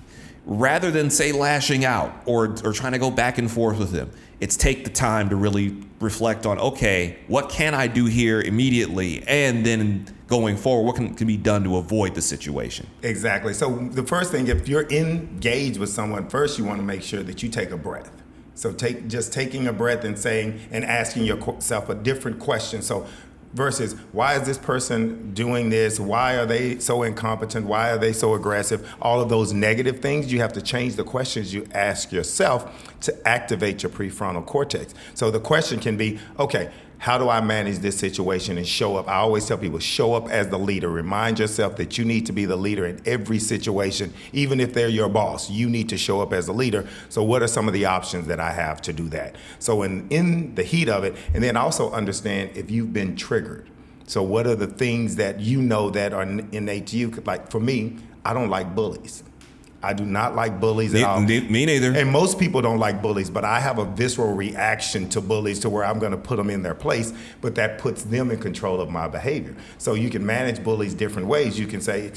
Rather 0.45 0.91
than 0.91 1.09
say 1.09 1.31
lashing 1.31 1.85
out 1.85 2.13
or 2.25 2.55
or 2.63 2.73
trying 2.73 2.91
to 2.91 2.99
go 2.99 3.09
back 3.09 3.37
and 3.37 3.49
forth 3.49 3.79
with 3.79 3.91
them, 3.91 4.11
it's 4.39 4.57
take 4.57 4.83
the 4.83 4.89
time 4.89 5.29
to 5.29 5.35
really 5.35 5.75
reflect 6.01 6.45
on 6.45 6.59
okay 6.59 7.17
what 7.27 7.49
can 7.49 7.73
i 7.73 7.87
do 7.87 8.05
here 8.05 8.41
immediately 8.41 9.23
and 9.25 9.65
then 9.65 10.05
going 10.27 10.57
forward 10.57 10.85
what 10.85 10.95
can, 10.95 11.13
can 11.13 11.27
be 11.27 11.37
done 11.37 11.63
to 11.63 11.77
avoid 11.77 12.15
the 12.15 12.21
situation 12.21 12.87
exactly 13.01 13.53
so 13.53 13.77
the 13.91 14.03
first 14.03 14.31
thing 14.31 14.47
if 14.47 14.67
you're 14.67 14.89
engaged 14.89 15.77
with 15.77 15.89
someone 15.89 16.27
first 16.27 16.57
you 16.57 16.63
want 16.63 16.79
to 16.79 16.85
make 16.85 17.01
sure 17.01 17.23
that 17.23 17.43
you 17.43 17.49
take 17.49 17.71
a 17.71 17.77
breath 17.77 18.11
So 18.55 18.71
take 18.71 19.07
just 19.07 19.33
taking 19.33 19.67
a 19.67 19.73
breath 19.73 20.03
and 20.03 20.17
saying 20.17 20.59
and 20.71 20.85
asking 20.85 21.25
yourself 21.25 21.89
a 21.89 21.95
different 21.95 22.39
question. 22.39 22.81
So 22.81 23.07
versus 23.53 23.93
why 24.11 24.35
is 24.35 24.43
this 24.43 24.57
person 24.57 25.33
doing 25.33 25.69
this? 25.69 25.99
Why 25.99 26.35
are 26.37 26.45
they 26.45 26.79
so 26.79 27.03
incompetent? 27.03 27.65
Why 27.65 27.91
are 27.91 27.97
they 27.97 28.13
so 28.13 28.33
aggressive? 28.33 28.95
All 29.01 29.21
of 29.21 29.29
those 29.29 29.53
negative 29.53 29.99
things, 29.99 30.31
you 30.31 30.39
have 30.39 30.53
to 30.53 30.61
change 30.61 30.95
the 30.95 31.03
questions 31.03 31.53
you 31.53 31.67
ask 31.71 32.11
yourself 32.11 32.99
to 33.01 33.27
activate 33.27 33.83
your 33.83 33.91
prefrontal 33.91 34.45
cortex. 34.45 34.93
So 35.13 35.29
the 35.29 35.39
question 35.39 35.79
can 35.79 35.97
be, 35.97 36.19
okay, 36.39 36.71
how 37.03 37.17
do 37.17 37.27
I 37.27 37.41
manage 37.41 37.79
this 37.79 37.99
situation 37.99 38.57
and 38.57 38.65
show 38.65 38.95
up? 38.95 39.09
I 39.09 39.15
always 39.15 39.45
tell 39.45 39.57
people 39.57 39.79
show 39.79 40.13
up 40.13 40.29
as 40.29 40.47
the 40.47 40.57
leader. 40.57 40.87
Remind 40.87 41.37
yourself 41.37 41.75
that 41.75 41.97
you 41.97 42.05
need 42.05 42.25
to 42.27 42.31
be 42.31 42.45
the 42.45 42.55
leader 42.55 42.85
in 42.85 43.01
every 43.05 43.39
situation, 43.39 44.13
even 44.31 44.61
if 44.61 44.73
they're 44.73 44.87
your 44.87 45.09
boss. 45.09 45.49
You 45.49 45.69
need 45.69 45.89
to 45.89 45.97
show 45.97 46.21
up 46.21 46.31
as 46.31 46.47
a 46.47 46.53
leader. 46.53 46.87
So, 47.09 47.21
what 47.21 47.43
are 47.43 47.47
some 47.49 47.67
of 47.67 47.73
the 47.73 47.83
options 47.83 48.27
that 48.27 48.39
I 48.39 48.53
have 48.53 48.81
to 48.83 48.93
do 48.93 49.09
that? 49.09 49.35
So, 49.59 49.83
in, 49.83 50.07
in 50.11 50.55
the 50.55 50.63
heat 50.63 50.87
of 50.87 51.03
it, 51.03 51.17
and 51.33 51.43
then 51.43 51.57
also 51.57 51.91
understand 51.91 52.51
if 52.55 52.71
you've 52.71 52.93
been 52.93 53.17
triggered. 53.17 53.69
So, 54.07 54.23
what 54.23 54.47
are 54.47 54.55
the 54.55 54.67
things 54.67 55.17
that 55.17 55.41
you 55.41 55.61
know 55.61 55.89
that 55.89 56.13
are 56.13 56.23
innate 56.23 56.87
to 56.87 56.97
you? 56.97 57.09
Like 57.25 57.51
for 57.51 57.59
me, 57.59 57.97
I 58.23 58.33
don't 58.33 58.49
like 58.49 58.73
bullies. 58.75 59.23
I 59.83 59.93
do 59.93 60.05
not 60.05 60.33
like 60.33 60.59
bullies 60.59 60.95
all. 61.03 61.19
me- 61.19 61.41
me 61.41 61.65
neither. 61.65 61.91
And 61.91 62.09
most 62.09 62.39
people 62.39 62.61
don't 62.61 62.79
like 62.79 63.01
bullies, 63.01 63.29
but 63.29 63.43
I 63.43 63.59
have 63.59 63.79
a 63.79 63.85
visceral 63.85 64.33
reaction 64.33 65.09
to 65.09 65.19
bullies 65.21 65.59
to 65.59 65.69
where 65.69 65.83
I'm 65.83 65.99
going 65.99 66.13
to 66.13 66.17
put 66.17 66.37
them 66.37 66.49
in 66.49 66.63
their 66.63 66.73
place, 66.73 67.11
but 67.41 67.55
that 67.55 67.77
puts 67.79 68.03
them 68.03 68.31
in 68.31 68.39
control 68.39 68.79
of 68.79 68.89
my 68.89 69.07
behavior. 69.09 69.55
So 69.77 69.93
you 69.93 70.09
can 70.09 70.25
manage 70.25 70.63
bullies 70.63 70.93
different 70.93 71.27
ways. 71.27 71.59
You 71.59 71.67
can 71.67 71.81
say, 71.81 72.11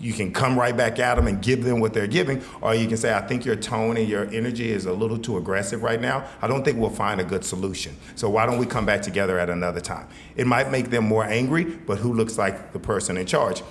you 0.00 0.14
can 0.14 0.32
come 0.32 0.58
right 0.58 0.74
back 0.74 0.98
at 0.98 1.16
them 1.16 1.26
and 1.26 1.42
give 1.42 1.62
them 1.62 1.78
what 1.78 1.92
they're 1.92 2.06
giving, 2.06 2.42
or 2.62 2.74
you 2.74 2.88
can 2.88 2.96
say, 2.96 3.12
I 3.12 3.20
think 3.20 3.44
your 3.44 3.56
tone 3.56 3.98
and 3.98 4.08
your 4.08 4.24
energy 4.30 4.70
is 4.70 4.86
a 4.86 4.92
little 4.94 5.18
too 5.18 5.36
aggressive 5.36 5.82
right 5.82 6.00
now. 6.00 6.24
I 6.40 6.46
don't 6.46 6.64
think 6.64 6.78
we'll 6.78 6.88
find 6.88 7.20
a 7.20 7.24
good 7.24 7.44
solution. 7.44 7.94
So 8.14 8.30
why 8.30 8.46
don't 8.46 8.56
we 8.56 8.64
come 8.64 8.86
back 8.86 9.02
together 9.02 9.38
at 9.38 9.50
another 9.50 9.80
time? 9.80 10.08
It 10.36 10.46
might 10.46 10.70
make 10.70 10.88
them 10.88 11.04
more 11.04 11.24
angry, 11.24 11.64
but 11.64 11.98
who 11.98 12.14
looks 12.14 12.38
like 12.38 12.72
the 12.72 12.78
person 12.78 13.18
in 13.18 13.26
charge? 13.26 13.62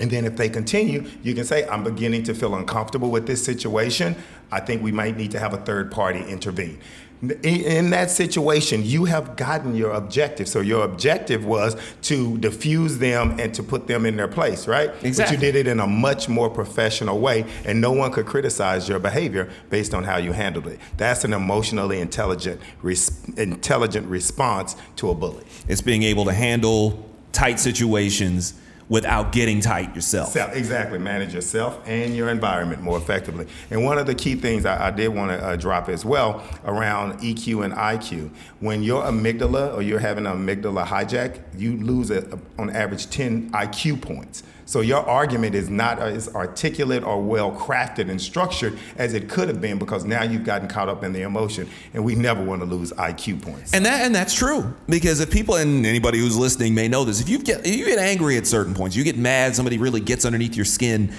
And 0.00 0.10
then 0.10 0.24
if 0.24 0.36
they 0.36 0.48
continue, 0.48 1.04
you 1.22 1.34
can 1.34 1.44
say, 1.44 1.66
I'm 1.68 1.84
beginning 1.84 2.22
to 2.24 2.34
feel 2.34 2.54
uncomfortable 2.54 3.10
with 3.10 3.26
this 3.26 3.44
situation. 3.44 4.16
I 4.50 4.60
think 4.60 4.82
we 4.82 4.92
might 4.92 5.16
need 5.16 5.30
to 5.32 5.38
have 5.38 5.52
a 5.54 5.58
third 5.58 5.92
party 5.92 6.24
intervene. 6.24 6.78
In, 7.22 7.42
in 7.44 7.90
that 7.90 8.10
situation, 8.10 8.82
you 8.82 9.04
have 9.04 9.36
gotten 9.36 9.76
your 9.76 9.92
objective. 9.92 10.48
So 10.48 10.60
your 10.60 10.84
objective 10.84 11.44
was 11.44 11.76
to 12.02 12.36
diffuse 12.38 12.98
them 12.98 13.38
and 13.38 13.54
to 13.54 13.62
put 13.62 13.86
them 13.86 14.06
in 14.06 14.16
their 14.16 14.26
place, 14.26 14.66
right? 14.66 14.90
Exactly. 15.04 15.36
But 15.36 15.44
you 15.44 15.52
did 15.52 15.54
it 15.54 15.70
in 15.70 15.78
a 15.78 15.86
much 15.86 16.28
more 16.28 16.50
professional 16.50 17.20
way, 17.20 17.44
and 17.64 17.80
no 17.80 17.92
one 17.92 18.10
could 18.10 18.26
criticize 18.26 18.88
your 18.88 18.98
behavior 18.98 19.48
based 19.70 19.94
on 19.94 20.02
how 20.02 20.16
you 20.16 20.32
handled 20.32 20.66
it. 20.66 20.80
That's 20.96 21.22
an 21.22 21.32
emotionally 21.32 22.00
intelligent, 22.00 22.60
res- 22.82 23.24
intelligent 23.36 24.08
response 24.08 24.74
to 24.96 25.10
a 25.10 25.14
bully. 25.14 25.44
It's 25.68 25.80
being 25.80 26.02
able 26.02 26.24
to 26.24 26.32
handle 26.32 27.08
tight 27.30 27.60
situations 27.60 28.54
without 28.92 29.32
getting 29.32 29.58
tight 29.58 29.94
yourself. 29.96 30.28
Self, 30.28 30.54
exactly. 30.54 30.98
Manage 30.98 31.32
yourself 31.32 31.80
and 31.86 32.14
your 32.14 32.28
environment 32.28 32.82
more 32.82 32.98
effectively. 32.98 33.46
And 33.70 33.86
one 33.86 33.96
of 33.96 34.04
the 34.06 34.14
key 34.14 34.34
things 34.34 34.66
I, 34.66 34.88
I 34.88 34.90
did 34.90 35.08
want 35.08 35.30
to 35.30 35.42
uh, 35.42 35.56
drop 35.56 35.88
as 35.88 36.04
well 36.04 36.44
around 36.66 37.18
EQ 37.20 37.64
and 37.64 37.72
IQ. 37.72 38.28
When 38.60 38.82
your 38.82 39.02
amygdala 39.04 39.74
or 39.74 39.80
you're 39.80 39.98
having 39.98 40.26
an 40.26 40.36
amygdala 40.36 40.84
hijack, 40.84 41.40
you 41.56 41.78
lose 41.78 42.10
a, 42.10 42.38
on 42.58 42.68
average 42.68 43.08
10 43.08 43.52
IQ 43.52 44.02
points. 44.02 44.42
So 44.64 44.80
your 44.80 45.00
argument 45.00 45.54
is 45.54 45.68
not 45.68 45.98
uh, 45.98 46.06
as 46.06 46.34
articulate 46.34 47.02
or 47.02 47.20
well 47.20 47.52
crafted 47.52 48.10
and 48.10 48.20
structured 48.20 48.78
as 48.96 49.14
it 49.14 49.28
could 49.28 49.48
have 49.48 49.60
been 49.60 49.78
because 49.78 50.04
now 50.04 50.22
you've 50.22 50.44
gotten 50.44 50.68
caught 50.68 50.88
up 50.88 51.04
in 51.04 51.12
the 51.12 51.22
emotion, 51.22 51.68
and 51.94 52.04
we 52.04 52.14
never 52.14 52.42
want 52.42 52.62
to 52.62 52.66
lose 52.66 52.92
IQ 52.92 53.42
points. 53.42 53.74
And 53.74 53.84
that 53.84 54.04
and 54.04 54.14
that's 54.14 54.34
true 54.34 54.74
because 54.88 55.20
if 55.20 55.30
people 55.30 55.56
and 55.56 55.84
anybody 55.86 56.18
who's 56.18 56.36
listening 56.36 56.74
may 56.74 56.88
know 56.88 57.04
this, 57.04 57.20
if 57.20 57.28
you 57.28 57.38
get 57.38 57.66
if 57.66 57.76
you 57.76 57.86
get 57.86 57.98
angry 57.98 58.36
at 58.36 58.46
certain 58.46 58.74
points, 58.74 58.96
you 58.96 59.04
get 59.04 59.16
mad, 59.16 59.54
somebody 59.54 59.78
really 59.78 60.00
gets 60.00 60.24
underneath 60.24 60.56
your 60.56 60.64
skin. 60.64 61.12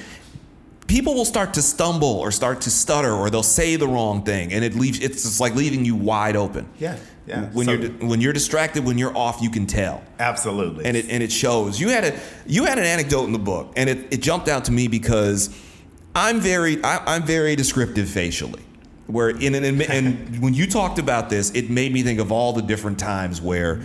People 0.88 1.16
will 1.16 1.26
start 1.26 1.54
to 1.54 1.62
stumble 1.62 2.20
or 2.20 2.30
start 2.30 2.62
to 2.62 2.70
stutter 2.70 3.12
or 3.12 3.30
they'll 3.30 3.42
say 3.42 3.78
the 3.78 3.88
wrong 3.88 4.24
thing, 4.24 4.54
and 4.54 4.64
it 4.64 4.76
leaves. 4.76 5.00
It's 5.00 5.24
just 5.24 5.40
like 5.40 5.56
leaving 5.56 5.86
you 5.86 5.96
wide 5.96 6.36
open. 6.36 6.70
Yeah, 6.78 6.98
yeah. 7.26 7.46
When 7.54 7.66
So- 7.66 7.72
you're 7.74 7.90
when 7.92 8.22
you're 8.22 8.34
distracted, 8.34 8.84
when 8.86 8.98
you're 8.98 9.16
off, 9.18 9.42
you 9.42 9.50
can 9.50 9.66
tell. 9.66 10.02
Absolutely. 10.20 10.86
and 10.86 10.98
it 10.98 11.06
and 11.10 11.24
it 11.24 11.32
shows. 11.32 11.80
You 11.80 11.90
had 11.90 12.04
a 12.04 12.20
you 12.46 12.66
had 12.66 12.78
an 12.78 12.86
anecdote 12.86 13.26
in 13.26 13.32
the 13.34 13.40
book, 13.40 13.74
and 13.76 13.90
it, 13.90 14.08
it 14.12 14.22
jumped 14.22 14.48
out 14.48 14.66
to 14.66 14.72
me 14.72 14.88
because 14.88 15.50
I'm 16.16 16.40
very 16.40 16.84
I, 16.84 17.16
I'm 17.16 17.24
very 17.24 17.56
descriptive 17.56 18.10
facially. 18.10 18.62
Where 19.08 19.30
in 19.30 19.56
an 19.56 19.82
and 19.82 20.40
when 20.42 20.54
you 20.54 20.68
talked 20.68 21.00
about 21.00 21.30
this, 21.30 21.52
it 21.52 21.70
made 21.70 21.92
me 21.94 22.04
think 22.04 22.20
of 22.20 22.32
all 22.32 22.54
the 22.54 22.62
different 22.62 23.00
times 23.00 23.42
where 23.42 23.82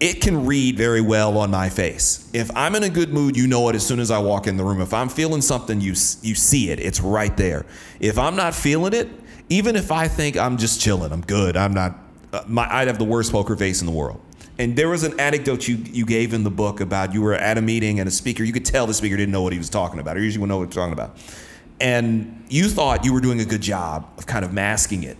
it 0.00 0.22
can 0.22 0.46
read 0.46 0.78
very 0.78 1.02
well 1.02 1.36
on 1.36 1.50
my 1.50 1.68
face. 1.68 2.28
If 2.32 2.50
I'm 2.56 2.74
in 2.74 2.82
a 2.82 2.88
good 2.88 3.12
mood, 3.12 3.36
you 3.36 3.46
know 3.46 3.68
it 3.68 3.74
as 3.76 3.86
soon 3.86 4.00
as 4.00 4.10
I 4.10 4.18
walk 4.18 4.46
in 4.46 4.56
the 4.56 4.64
room. 4.64 4.80
If 4.80 4.94
I'm 4.94 5.08
feeling 5.10 5.42
something, 5.42 5.80
you 5.80 5.90
you 6.22 6.34
see 6.34 6.70
it. 6.70 6.80
It's 6.80 7.00
right 7.00 7.36
there. 7.36 7.66
If 8.00 8.18
I'm 8.18 8.34
not 8.36 8.54
feeling 8.54 8.94
it, 8.94 9.08
even 9.50 9.76
if 9.76 9.92
I 9.92 10.08
think 10.08 10.36
I'm 10.38 10.56
just 10.56 10.80
chilling, 10.80 11.12
I'm 11.12 11.20
good. 11.20 11.56
I'm 11.56 11.74
not. 11.74 11.98
Uh, 12.32 12.42
my, 12.46 12.66
I'd 12.72 12.88
have 12.88 12.98
the 12.98 13.04
worst 13.04 13.32
poker 13.32 13.56
face 13.56 13.80
in 13.80 13.86
the 13.86 13.92
world. 13.92 14.20
And 14.58 14.76
there 14.76 14.88
was 14.88 15.04
an 15.04 15.18
anecdote 15.18 15.66
you, 15.66 15.76
you 15.76 16.04
gave 16.04 16.34
in 16.34 16.44
the 16.44 16.50
book 16.50 16.80
about 16.80 17.14
you 17.14 17.22
were 17.22 17.34
at 17.34 17.56
a 17.56 17.62
meeting 17.62 17.98
and 17.98 18.06
a 18.06 18.12
speaker, 18.12 18.44
you 18.44 18.52
could 18.52 18.64
tell 18.64 18.86
the 18.86 18.94
speaker 18.94 19.16
didn't 19.16 19.32
know 19.32 19.42
what 19.42 19.52
he 19.52 19.58
was 19.58 19.70
talking 19.70 19.98
about, 20.00 20.16
or 20.16 20.20
usually 20.20 20.42
would 20.42 20.48
know 20.48 20.58
what 20.58 20.64
he 20.64 20.66
was 20.66 20.74
talking 20.76 20.92
about. 20.92 21.16
And 21.80 22.44
you 22.50 22.68
thought 22.68 23.04
you 23.04 23.14
were 23.14 23.22
doing 23.22 23.40
a 23.40 23.44
good 23.46 23.62
job 23.62 24.06
of 24.18 24.26
kind 24.26 24.44
of 24.44 24.52
masking 24.52 25.02
it, 25.02 25.16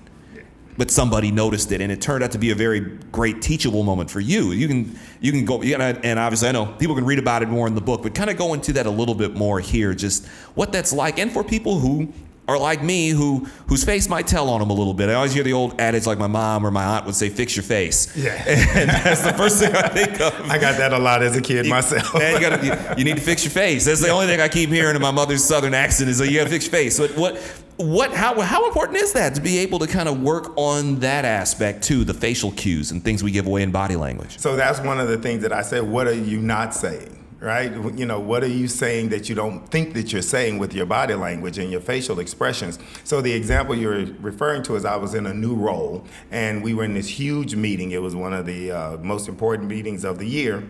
but 0.76 0.90
somebody 0.90 1.30
noticed 1.30 1.72
it, 1.72 1.80
and 1.80 1.90
it 1.90 2.02
turned 2.02 2.22
out 2.22 2.32
to 2.32 2.38
be 2.38 2.50
a 2.50 2.54
very 2.54 2.80
great 2.80 3.40
teachable 3.40 3.82
moment 3.82 4.10
for 4.10 4.20
you. 4.20 4.52
You 4.52 4.68
can 4.68 4.98
you 5.20 5.32
can 5.32 5.46
go, 5.46 5.62
and 5.62 6.18
obviously 6.18 6.48
I 6.48 6.52
know 6.52 6.66
people 6.66 6.94
can 6.94 7.06
read 7.06 7.18
about 7.18 7.42
it 7.42 7.48
more 7.48 7.66
in 7.66 7.74
the 7.74 7.80
book, 7.80 8.02
but 8.02 8.14
kind 8.14 8.28
of 8.28 8.36
go 8.36 8.52
into 8.52 8.74
that 8.74 8.84
a 8.84 8.90
little 8.90 9.14
bit 9.14 9.34
more 9.34 9.58
here, 9.58 9.94
just 9.94 10.26
what 10.54 10.70
that's 10.70 10.92
like, 10.92 11.18
and 11.18 11.32
for 11.32 11.42
people 11.42 11.78
who 11.78 12.12
are 12.50 12.58
like 12.58 12.82
me, 12.82 13.10
who 13.10 13.46
whose 13.68 13.84
face 13.84 14.08
might 14.08 14.26
tell 14.26 14.48
on 14.50 14.60
them 14.60 14.70
a 14.70 14.74
little 14.74 14.94
bit. 14.94 15.08
I 15.08 15.14
always 15.14 15.32
hear 15.32 15.44
the 15.44 15.52
old 15.52 15.80
adage, 15.80 16.06
like 16.06 16.18
my 16.18 16.26
mom 16.26 16.66
or 16.66 16.70
my 16.70 16.84
aunt 16.84 17.06
would 17.06 17.14
say, 17.14 17.28
"Fix 17.28 17.56
your 17.56 17.62
face." 17.62 18.16
Yeah. 18.16 18.32
and 18.46 18.90
that's 18.90 19.22
the 19.22 19.32
first 19.34 19.58
thing 19.60 19.74
I 19.74 19.88
think 19.88 20.20
of. 20.20 20.32
I 20.50 20.58
got 20.58 20.76
that 20.78 20.92
a 20.92 20.98
lot 20.98 21.22
as 21.22 21.36
a 21.36 21.40
kid 21.40 21.66
myself. 21.66 22.14
Man, 22.14 22.34
you, 22.34 22.40
gotta, 22.40 22.66
you, 22.66 22.98
you 22.98 23.04
need 23.04 23.16
to 23.16 23.22
fix 23.22 23.44
your 23.44 23.52
face. 23.52 23.84
That's 23.84 24.00
the 24.00 24.10
only 24.10 24.26
thing 24.26 24.40
I 24.40 24.48
keep 24.48 24.70
hearing 24.70 24.96
in 24.96 25.02
my 25.02 25.10
mother's 25.10 25.44
southern 25.44 25.74
accent 25.74 26.10
is 26.10 26.18
that 26.18 26.28
you 26.28 26.38
got 26.38 26.44
to 26.44 26.50
fix 26.50 26.64
your 26.64 26.72
face. 26.72 26.98
But 26.98 27.16
what, 27.16 27.36
what, 27.76 28.12
how, 28.12 28.40
how 28.40 28.66
important 28.66 28.98
is 28.98 29.12
that 29.14 29.34
to 29.36 29.40
be 29.40 29.58
able 29.58 29.78
to 29.78 29.86
kind 29.86 30.08
of 30.08 30.20
work 30.20 30.52
on 30.56 30.96
that 31.00 31.24
aspect 31.24 31.82
too, 31.82 32.04
the 32.04 32.14
facial 32.14 32.52
cues 32.52 32.90
and 32.90 33.02
things 33.02 33.22
we 33.22 33.30
give 33.30 33.46
away 33.46 33.62
in 33.62 33.70
body 33.70 33.96
language? 33.96 34.38
So 34.38 34.56
that's 34.56 34.80
one 34.80 35.00
of 35.00 35.08
the 35.08 35.18
things 35.18 35.42
that 35.42 35.52
I 35.52 35.62
said. 35.62 35.82
What 35.84 36.06
are 36.06 36.14
you 36.14 36.40
not 36.40 36.74
saying? 36.74 37.16
Right? 37.40 37.72
You 37.72 38.04
know, 38.04 38.20
what 38.20 38.44
are 38.44 38.48
you 38.48 38.68
saying 38.68 39.08
that 39.08 39.30
you 39.30 39.34
don't 39.34 39.66
think 39.70 39.94
that 39.94 40.12
you're 40.12 40.20
saying 40.20 40.58
with 40.58 40.74
your 40.74 40.84
body 40.84 41.14
language 41.14 41.56
and 41.56 41.70
your 41.70 41.80
facial 41.80 42.20
expressions? 42.20 42.78
So 43.02 43.22
the 43.22 43.32
example 43.32 43.74
you're 43.74 44.04
referring 44.20 44.62
to 44.64 44.76
is 44.76 44.84
I 44.84 44.96
was 44.96 45.14
in 45.14 45.24
a 45.24 45.32
new 45.32 45.54
role 45.54 46.04
and 46.30 46.62
we 46.62 46.74
were 46.74 46.84
in 46.84 46.92
this 46.92 47.08
huge 47.08 47.54
meeting. 47.54 47.92
It 47.92 48.02
was 48.02 48.14
one 48.14 48.34
of 48.34 48.44
the 48.44 48.70
uh, 48.70 48.96
most 48.98 49.26
important 49.26 49.70
meetings 49.70 50.04
of 50.04 50.18
the 50.18 50.26
year. 50.26 50.68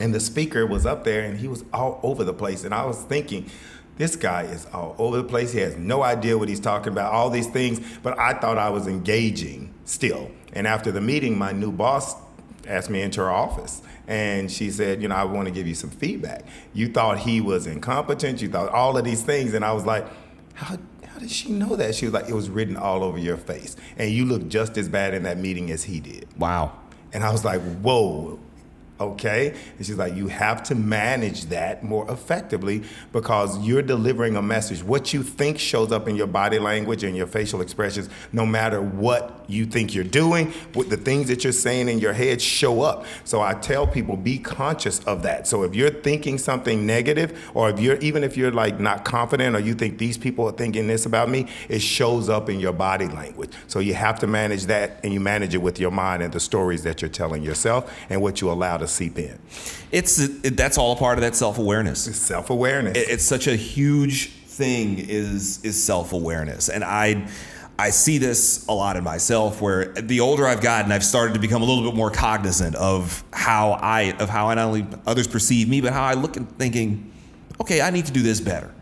And 0.00 0.12
the 0.12 0.18
speaker 0.18 0.66
was 0.66 0.86
up 0.86 1.04
there 1.04 1.22
and 1.22 1.38
he 1.38 1.46
was 1.46 1.64
all 1.72 2.00
over 2.02 2.24
the 2.24 2.34
place. 2.34 2.64
And 2.64 2.74
I 2.74 2.84
was 2.84 3.02
thinking, 3.02 3.48
this 3.96 4.16
guy 4.16 4.42
is 4.42 4.66
all 4.72 4.94
over 4.98 5.18
the 5.18 5.24
place. 5.24 5.52
He 5.52 5.60
has 5.60 5.76
no 5.76 6.02
idea 6.02 6.36
what 6.36 6.48
he's 6.48 6.60
talking 6.60 6.92
about, 6.92 7.12
all 7.12 7.30
these 7.30 7.46
things. 7.46 7.80
But 8.02 8.18
I 8.18 8.34
thought 8.34 8.58
I 8.58 8.70
was 8.70 8.86
engaging 8.86 9.72
still. 9.84 10.30
And 10.52 10.66
after 10.66 10.90
the 10.90 11.00
meeting, 11.00 11.38
my 11.38 11.52
new 11.52 11.72
boss 11.72 12.14
asked 12.66 12.90
me 12.90 13.02
into 13.02 13.20
her 13.20 13.30
office. 13.30 13.82
And 14.06 14.50
she 14.50 14.70
said, 14.70 15.02
You 15.02 15.08
know, 15.08 15.16
I 15.16 15.24
want 15.24 15.46
to 15.46 15.52
give 15.52 15.66
you 15.66 15.74
some 15.74 15.90
feedback. 15.90 16.44
You 16.72 16.88
thought 16.88 17.18
he 17.18 17.40
was 17.40 17.66
incompetent. 17.66 18.42
You 18.42 18.48
thought 18.48 18.70
all 18.70 18.96
of 18.96 19.04
these 19.04 19.22
things. 19.22 19.54
And 19.54 19.64
I 19.64 19.72
was 19.72 19.84
like, 19.84 20.06
How, 20.54 20.78
how 21.06 21.18
did 21.18 21.30
she 21.30 21.50
know 21.50 21.76
that? 21.76 21.94
She 21.94 22.06
was 22.06 22.14
like, 22.14 22.28
It 22.28 22.34
was 22.34 22.48
written 22.48 22.76
all 22.76 23.02
over 23.02 23.18
your 23.18 23.36
face. 23.36 23.76
And 23.96 24.10
you 24.10 24.24
looked 24.24 24.48
just 24.48 24.76
as 24.78 24.88
bad 24.88 25.14
in 25.14 25.24
that 25.24 25.38
meeting 25.38 25.70
as 25.70 25.84
he 25.84 26.00
did. 26.00 26.26
Wow. 26.38 26.78
And 27.12 27.24
I 27.24 27.32
was 27.32 27.44
like, 27.44 27.60
Whoa. 27.78 28.38
Okay. 28.98 29.54
And 29.76 29.86
she's 29.86 29.96
like, 29.96 30.14
you 30.14 30.28
have 30.28 30.62
to 30.64 30.74
manage 30.74 31.46
that 31.46 31.84
more 31.84 32.10
effectively 32.10 32.82
because 33.12 33.58
you're 33.58 33.82
delivering 33.82 34.36
a 34.36 34.42
message. 34.42 34.82
What 34.82 35.12
you 35.12 35.22
think 35.22 35.58
shows 35.58 35.92
up 35.92 36.08
in 36.08 36.16
your 36.16 36.26
body 36.26 36.58
language 36.58 37.04
and 37.04 37.14
your 37.14 37.26
facial 37.26 37.60
expressions, 37.60 38.08
no 38.32 38.46
matter 38.46 38.80
what 38.80 39.44
you 39.48 39.66
think 39.66 39.94
you're 39.94 40.04
doing, 40.04 40.52
what 40.72 40.88
the 40.88 40.96
things 40.96 41.28
that 41.28 41.44
you're 41.44 41.52
saying 41.52 41.88
in 41.88 41.98
your 41.98 42.12
head 42.12 42.40
show 42.40 42.82
up. 42.82 43.04
So 43.24 43.40
I 43.42 43.54
tell 43.54 43.86
people, 43.86 44.16
be 44.16 44.38
conscious 44.38 45.00
of 45.04 45.22
that. 45.22 45.46
So 45.46 45.62
if 45.62 45.74
you're 45.74 45.90
thinking 45.90 46.38
something 46.38 46.86
negative, 46.86 47.50
or 47.54 47.70
if 47.70 47.78
you're 47.78 47.96
even 47.96 48.24
if 48.24 48.36
you're 48.36 48.50
like 48.50 48.80
not 48.80 49.04
confident 49.04 49.54
or 49.54 49.60
you 49.60 49.74
think 49.74 49.98
these 49.98 50.18
people 50.18 50.46
are 50.46 50.52
thinking 50.52 50.86
this 50.86 51.06
about 51.06 51.28
me, 51.28 51.48
it 51.68 51.80
shows 51.80 52.28
up 52.28 52.48
in 52.48 52.60
your 52.60 52.72
body 52.72 53.06
language. 53.06 53.50
So 53.68 53.78
you 53.78 53.94
have 53.94 54.18
to 54.20 54.26
manage 54.26 54.66
that 54.66 55.00
and 55.04 55.12
you 55.12 55.20
manage 55.20 55.54
it 55.54 55.58
with 55.58 55.78
your 55.78 55.90
mind 55.90 56.22
and 56.22 56.32
the 56.32 56.40
stories 56.40 56.82
that 56.84 57.02
you're 57.02 57.08
telling 57.08 57.42
yourself 57.42 57.92
and 58.08 58.22
what 58.22 58.40
you 58.40 58.50
allow 58.50 58.78
to 58.78 58.85
seep 58.88 59.18
in. 59.18 59.38
It's 59.92 60.18
it, 60.18 60.56
that's 60.56 60.78
all 60.78 60.92
a 60.92 60.96
part 60.96 61.18
of 61.18 61.22
that 61.22 61.34
self 61.34 61.58
awareness. 61.58 62.04
Self 62.04 62.50
awareness. 62.50 62.96
It, 62.96 63.08
it's 63.08 63.24
such 63.24 63.46
a 63.46 63.56
huge 63.56 64.30
thing 64.30 64.98
is 64.98 65.64
is 65.64 65.82
self 65.82 66.12
awareness, 66.12 66.68
and 66.68 66.84
I. 66.84 67.28
I 67.78 67.90
see 67.90 68.16
this 68.16 68.66
a 68.68 68.72
lot 68.72 68.96
in 68.96 69.04
myself 69.04 69.60
where 69.60 69.92
the 69.92 70.20
older 70.20 70.46
I've 70.46 70.62
gotten, 70.62 70.90
I've 70.92 71.04
started 71.04 71.34
to 71.34 71.40
become 71.40 71.60
a 71.60 71.66
little 71.66 71.84
bit 71.84 71.94
more 71.94 72.10
cognizant 72.10 72.74
of 72.74 73.22
how 73.34 73.72
I 73.72 74.14
of 74.18 74.30
how 74.30 74.48
I 74.48 74.54
not 74.54 74.68
only 74.68 74.86
others 75.06 75.28
perceive 75.28 75.68
me, 75.68 75.82
but 75.82 75.92
how 75.92 76.04
I 76.04 76.14
look 76.14 76.38
and 76.38 76.50
thinking, 76.58 77.12
okay, 77.60 77.82
I 77.82 77.90
need 77.90 78.06
to 78.06 78.12
do 78.12 78.22
this 78.22 78.40
better. 78.40 78.72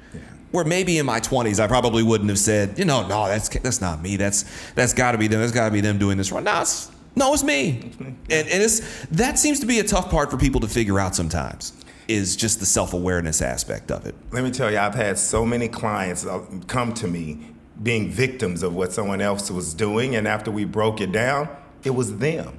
Where 0.53 0.65
maybe 0.65 0.99
in 0.99 1.07
my 1.07 1.19
20s 1.19 1.59
I 1.59 1.67
probably 1.67 2.05
wouldn't 2.05 2.31
have 2.31 2.39
said, 2.39 2.79
you 2.79 2.85
know, 2.85 3.05
no, 3.09 3.27
that's 3.27 3.49
that's 3.49 3.81
not 3.81 4.01
me. 4.01 4.15
That's 4.17 4.45
that's 4.75 4.95
got 4.95 5.11
to 5.11 5.19
be 5.19 5.27
them. 5.27 5.41
That's 5.41 5.51
got 5.51 5.67
to 5.67 5.73
be 5.73 5.81
them 5.81 5.99
doing 5.99 6.17
this 6.17 6.31
wrong. 6.31 6.45
No, 6.45 6.61
it's 6.61 6.93
no, 7.17 7.33
it's 7.33 7.45
me. 7.45 7.93
And, 7.99 8.49
and 8.49 8.63
it's 8.63 9.07
that 9.07 9.39
seems 9.39 9.61
to 9.61 9.67
be 9.67 9.79
a 9.79 9.85
tough 9.85 10.11
part 10.11 10.31
for 10.31 10.37
people 10.37 10.61
to 10.61 10.69
figure 10.69 10.99
out 10.99 11.15
sometimes. 11.15 11.73
Is 12.07 12.37
just 12.37 12.61
the 12.61 12.67
self 12.67 12.93
awareness 12.93 13.41
aspect 13.41 13.91
of 13.91 14.05
it. 14.05 14.15
Let 14.31 14.45
me 14.45 14.51
tell 14.51 14.71
you, 14.71 14.79
I've 14.79 14.95
had 14.95 15.19
so 15.19 15.47
many 15.47 15.69
clients 15.69 16.27
uh, 16.27 16.45
come 16.67 16.93
to 16.95 17.09
me 17.09 17.55
being 17.83 18.11
victims 18.11 18.63
of 18.63 18.75
what 18.75 18.93
someone 18.93 19.21
else 19.21 19.51
was 19.51 19.73
doing, 19.75 20.15
and 20.15 20.29
after 20.29 20.51
we 20.51 20.65
broke 20.65 21.01
it 21.01 21.13
down, 21.13 21.49
it 21.83 21.91
was 21.91 22.19
them. 22.19 22.59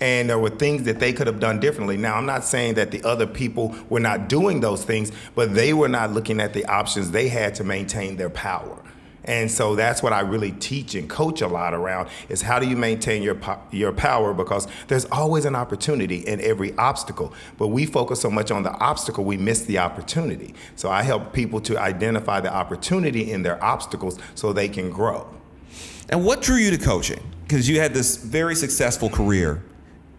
And 0.00 0.28
there 0.28 0.38
were 0.38 0.50
things 0.50 0.82
that 0.82 0.98
they 0.98 1.12
could 1.12 1.26
have 1.26 1.40
done 1.40 1.60
differently. 1.60 1.96
Now, 1.96 2.16
I'm 2.16 2.26
not 2.26 2.44
saying 2.44 2.74
that 2.74 2.90
the 2.90 3.02
other 3.04 3.26
people 3.26 3.74
were 3.88 4.00
not 4.00 4.28
doing 4.28 4.60
those 4.60 4.84
things, 4.84 5.12
but 5.34 5.54
they 5.54 5.72
were 5.72 5.88
not 5.88 6.12
looking 6.12 6.40
at 6.40 6.52
the 6.52 6.64
options 6.66 7.10
they 7.10 7.28
had 7.28 7.54
to 7.56 7.64
maintain 7.64 8.16
their 8.16 8.28
power. 8.28 8.83
And 9.24 9.50
so 9.50 9.74
that's 9.74 10.02
what 10.02 10.12
I 10.12 10.20
really 10.20 10.52
teach 10.52 10.94
and 10.94 11.08
coach 11.08 11.40
a 11.40 11.48
lot 11.48 11.74
around 11.74 12.08
is 12.28 12.42
how 12.42 12.58
do 12.58 12.68
you 12.68 12.76
maintain 12.76 13.22
your 13.22 13.34
po- 13.34 13.60
your 13.70 13.92
power 13.92 14.34
because 14.34 14.68
there's 14.88 15.06
always 15.06 15.44
an 15.44 15.56
opportunity 15.56 16.18
in 16.18 16.40
every 16.40 16.76
obstacle. 16.76 17.32
But 17.56 17.68
we 17.68 17.86
focus 17.86 18.20
so 18.20 18.30
much 18.30 18.50
on 18.50 18.62
the 18.62 18.72
obstacle 18.72 19.24
we 19.24 19.36
miss 19.36 19.62
the 19.62 19.78
opportunity. 19.78 20.54
So 20.76 20.90
I 20.90 21.02
help 21.02 21.32
people 21.32 21.60
to 21.62 21.78
identify 21.78 22.40
the 22.40 22.52
opportunity 22.52 23.32
in 23.32 23.42
their 23.42 23.62
obstacles 23.64 24.18
so 24.34 24.52
they 24.52 24.68
can 24.68 24.90
grow. 24.90 25.28
And 26.10 26.24
what 26.24 26.42
drew 26.42 26.56
you 26.56 26.70
to 26.70 26.78
coaching? 26.78 27.20
Because 27.44 27.68
you 27.68 27.80
had 27.80 27.94
this 27.94 28.16
very 28.16 28.54
successful 28.54 29.08
career 29.08 29.62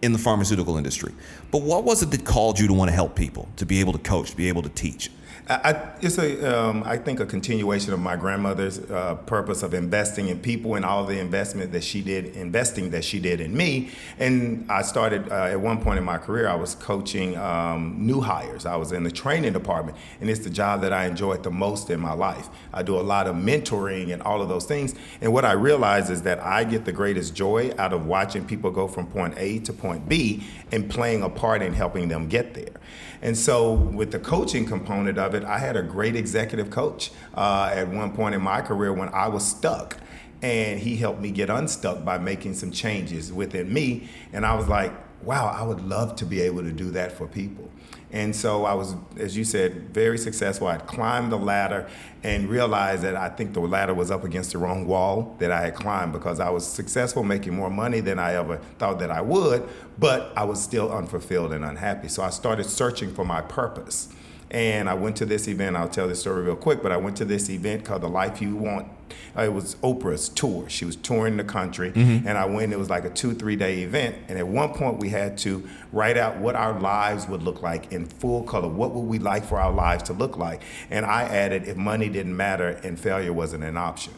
in 0.02 0.12
the 0.12 0.18
pharmaceutical 0.18 0.76
industry. 0.76 1.12
But 1.50 1.62
what 1.62 1.84
was 1.84 2.02
it 2.02 2.10
that 2.10 2.24
called 2.24 2.58
you 2.58 2.66
to 2.66 2.72
want 2.72 2.90
to 2.90 2.94
help 2.94 3.14
people, 3.14 3.48
to 3.56 3.64
be 3.64 3.80
able 3.80 3.92
to 3.92 3.98
coach, 3.98 4.30
to 4.30 4.36
be 4.36 4.48
able 4.48 4.62
to 4.62 4.68
teach? 4.70 5.10
I, 5.48 5.92
it's 6.00 6.18
a, 6.18 6.58
um, 6.58 6.82
I 6.84 6.96
think, 6.96 7.20
a 7.20 7.26
continuation 7.26 7.92
of 7.92 8.00
my 8.00 8.16
grandmother's 8.16 8.80
uh, 8.90 9.14
purpose 9.26 9.62
of 9.62 9.74
investing 9.74 10.26
in 10.26 10.40
people 10.40 10.74
and 10.74 10.84
all 10.84 11.04
the 11.04 11.20
investment 11.20 11.70
that 11.70 11.84
she 11.84 12.02
did, 12.02 12.34
investing 12.34 12.90
that 12.90 13.04
she 13.04 13.20
did 13.20 13.40
in 13.40 13.56
me. 13.56 13.90
And 14.18 14.66
I 14.68 14.82
started 14.82 15.30
uh, 15.30 15.44
at 15.44 15.60
one 15.60 15.80
point 15.80 15.98
in 15.98 16.04
my 16.04 16.18
career, 16.18 16.48
I 16.48 16.56
was 16.56 16.74
coaching 16.74 17.36
um, 17.36 17.94
new 17.96 18.20
hires. 18.20 18.66
I 18.66 18.74
was 18.74 18.90
in 18.90 19.04
the 19.04 19.10
training 19.12 19.52
department, 19.52 19.96
and 20.20 20.28
it's 20.28 20.40
the 20.40 20.50
job 20.50 20.80
that 20.80 20.92
I 20.92 21.06
enjoyed 21.06 21.44
the 21.44 21.52
most 21.52 21.90
in 21.90 22.00
my 22.00 22.12
life. 22.12 22.48
I 22.72 22.82
do 22.82 22.98
a 22.98 23.02
lot 23.02 23.28
of 23.28 23.36
mentoring 23.36 24.12
and 24.12 24.22
all 24.22 24.42
of 24.42 24.48
those 24.48 24.66
things. 24.66 24.96
And 25.20 25.32
what 25.32 25.44
I 25.44 25.52
realize 25.52 26.10
is 26.10 26.22
that 26.22 26.40
I 26.40 26.64
get 26.64 26.84
the 26.84 26.92
greatest 26.92 27.36
joy 27.36 27.72
out 27.78 27.92
of 27.92 28.06
watching 28.06 28.44
people 28.44 28.72
go 28.72 28.88
from 28.88 29.06
point 29.06 29.34
A 29.36 29.60
to 29.60 29.72
point 29.72 30.08
B 30.08 30.44
and 30.72 30.90
playing 30.90 31.22
a 31.22 31.28
part 31.28 31.62
in 31.62 31.72
helping 31.72 32.08
them 32.08 32.26
get 32.26 32.52
there. 32.54 32.74
And 33.22 33.36
so, 33.36 33.72
with 33.72 34.12
the 34.12 34.18
coaching 34.18 34.66
component 34.66 35.18
of 35.18 35.34
it, 35.34 35.44
I 35.44 35.58
had 35.58 35.76
a 35.76 35.82
great 35.82 36.16
executive 36.16 36.70
coach 36.70 37.10
uh, 37.34 37.70
at 37.72 37.88
one 37.88 38.12
point 38.14 38.34
in 38.34 38.42
my 38.42 38.60
career 38.60 38.92
when 38.92 39.08
I 39.10 39.28
was 39.28 39.46
stuck. 39.46 39.98
And 40.42 40.78
he 40.78 40.96
helped 40.96 41.20
me 41.20 41.30
get 41.30 41.48
unstuck 41.48 42.04
by 42.04 42.18
making 42.18 42.54
some 42.54 42.70
changes 42.70 43.32
within 43.32 43.72
me. 43.72 44.08
And 44.32 44.44
I 44.44 44.54
was 44.54 44.68
like, 44.68 44.92
wow, 45.22 45.46
I 45.46 45.62
would 45.64 45.80
love 45.80 46.14
to 46.16 46.24
be 46.24 46.40
able 46.42 46.62
to 46.62 46.72
do 46.72 46.90
that 46.92 47.12
for 47.12 47.26
people. 47.26 47.70
And 48.16 48.34
so 48.34 48.64
I 48.64 48.72
was, 48.72 48.94
as 49.18 49.36
you 49.36 49.44
said, 49.44 49.90
very 49.92 50.16
successful. 50.16 50.68
I'd 50.68 50.86
climbed 50.86 51.30
the 51.30 51.36
ladder 51.36 51.86
and 52.22 52.48
realized 52.48 53.02
that 53.02 53.14
I 53.14 53.28
think 53.28 53.52
the 53.52 53.60
ladder 53.60 53.92
was 53.92 54.10
up 54.10 54.24
against 54.24 54.52
the 54.52 54.58
wrong 54.58 54.86
wall 54.86 55.36
that 55.38 55.52
I 55.52 55.60
had 55.60 55.74
climbed 55.74 56.14
because 56.14 56.40
I 56.40 56.48
was 56.48 56.66
successful 56.66 57.22
making 57.22 57.54
more 57.54 57.68
money 57.68 58.00
than 58.00 58.18
I 58.18 58.32
ever 58.32 58.56
thought 58.78 59.00
that 59.00 59.10
I 59.10 59.20
would, 59.20 59.68
but 59.98 60.32
I 60.34 60.44
was 60.44 60.62
still 60.62 60.90
unfulfilled 60.90 61.52
and 61.52 61.62
unhappy. 61.62 62.08
So 62.08 62.22
I 62.22 62.30
started 62.30 62.64
searching 62.64 63.12
for 63.12 63.26
my 63.26 63.42
purpose. 63.42 64.08
And 64.50 64.88
I 64.88 64.94
went 64.94 65.16
to 65.16 65.26
this 65.26 65.46
event. 65.46 65.76
I'll 65.76 65.86
tell 65.86 66.08
this 66.08 66.20
story 66.20 66.42
real 66.42 66.56
quick, 66.56 66.82
but 66.82 66.92
I 66.92 66.96
went 66.96 67.18
to 67.18 67.26
this 67.26 67.50
event 67.50 67.84
called 67.84 68.00
The 68.00 68.08
Life 68.08 68.40
You 68.40 68.56
Want. 68.56 68.88
Uh, 69.36 69.42
it 69.42 69.52
was 69.52 69.74
Oprah's 69.76 70.28
tour. 70.28 70.68
She 70.68 70.84
was 70.84 70.96
touring 70.96 71.36
the 71.36 71.44
country, 71.44 71.92
Mhm. 71.92 72.24
and 72.26 72.38
I 72.38 72.44
went. 72.46 72.72
It 72.72 72.78
was 72.78 72.88
like 72.90 73.04
a 73.04 73.10
two, 73.10 73.34
three 73.34 73.56
day 73.56 73.82
event. 73.82 74.16
And 74.28 74.38
at 74.38 74.46
one 74.48 74.70
point, 74.70 74.98
we 74.98 75.08
had 75.10 75.36
to 75.38 75.62
write 75.92 76.16
out 76.16 76.38
what 76.38 76.54
our 76.56 76.78
lives 76.80 77.28
would 77.28 77.42
look 77.42 77.62
like 77.62 77.92
in 77.92 78.06
full 78.06 78.42
color. 78.42 78.68
What 78.68 78.94
would 78.94 79.02
we 79.06 79.18
like 79.18 79.44
for 79.44 79.60
our 79.60 79.72
lives 79.72 80.04
to 80.04 80.12
look 80.12 80.36
like? 80.36 80.62
And 80.90 81.04
I 81.06 81.22
added, 81.24 81.66
if 81.68 81.76
money 81.76 82.08
didn't 82.08 82.36
matter 82.36 82.78
and 82.82 82.98
failure 82.98 83.32
wasn't 83.32 83.64
an 83.64 83.76
option. 83.76 84.14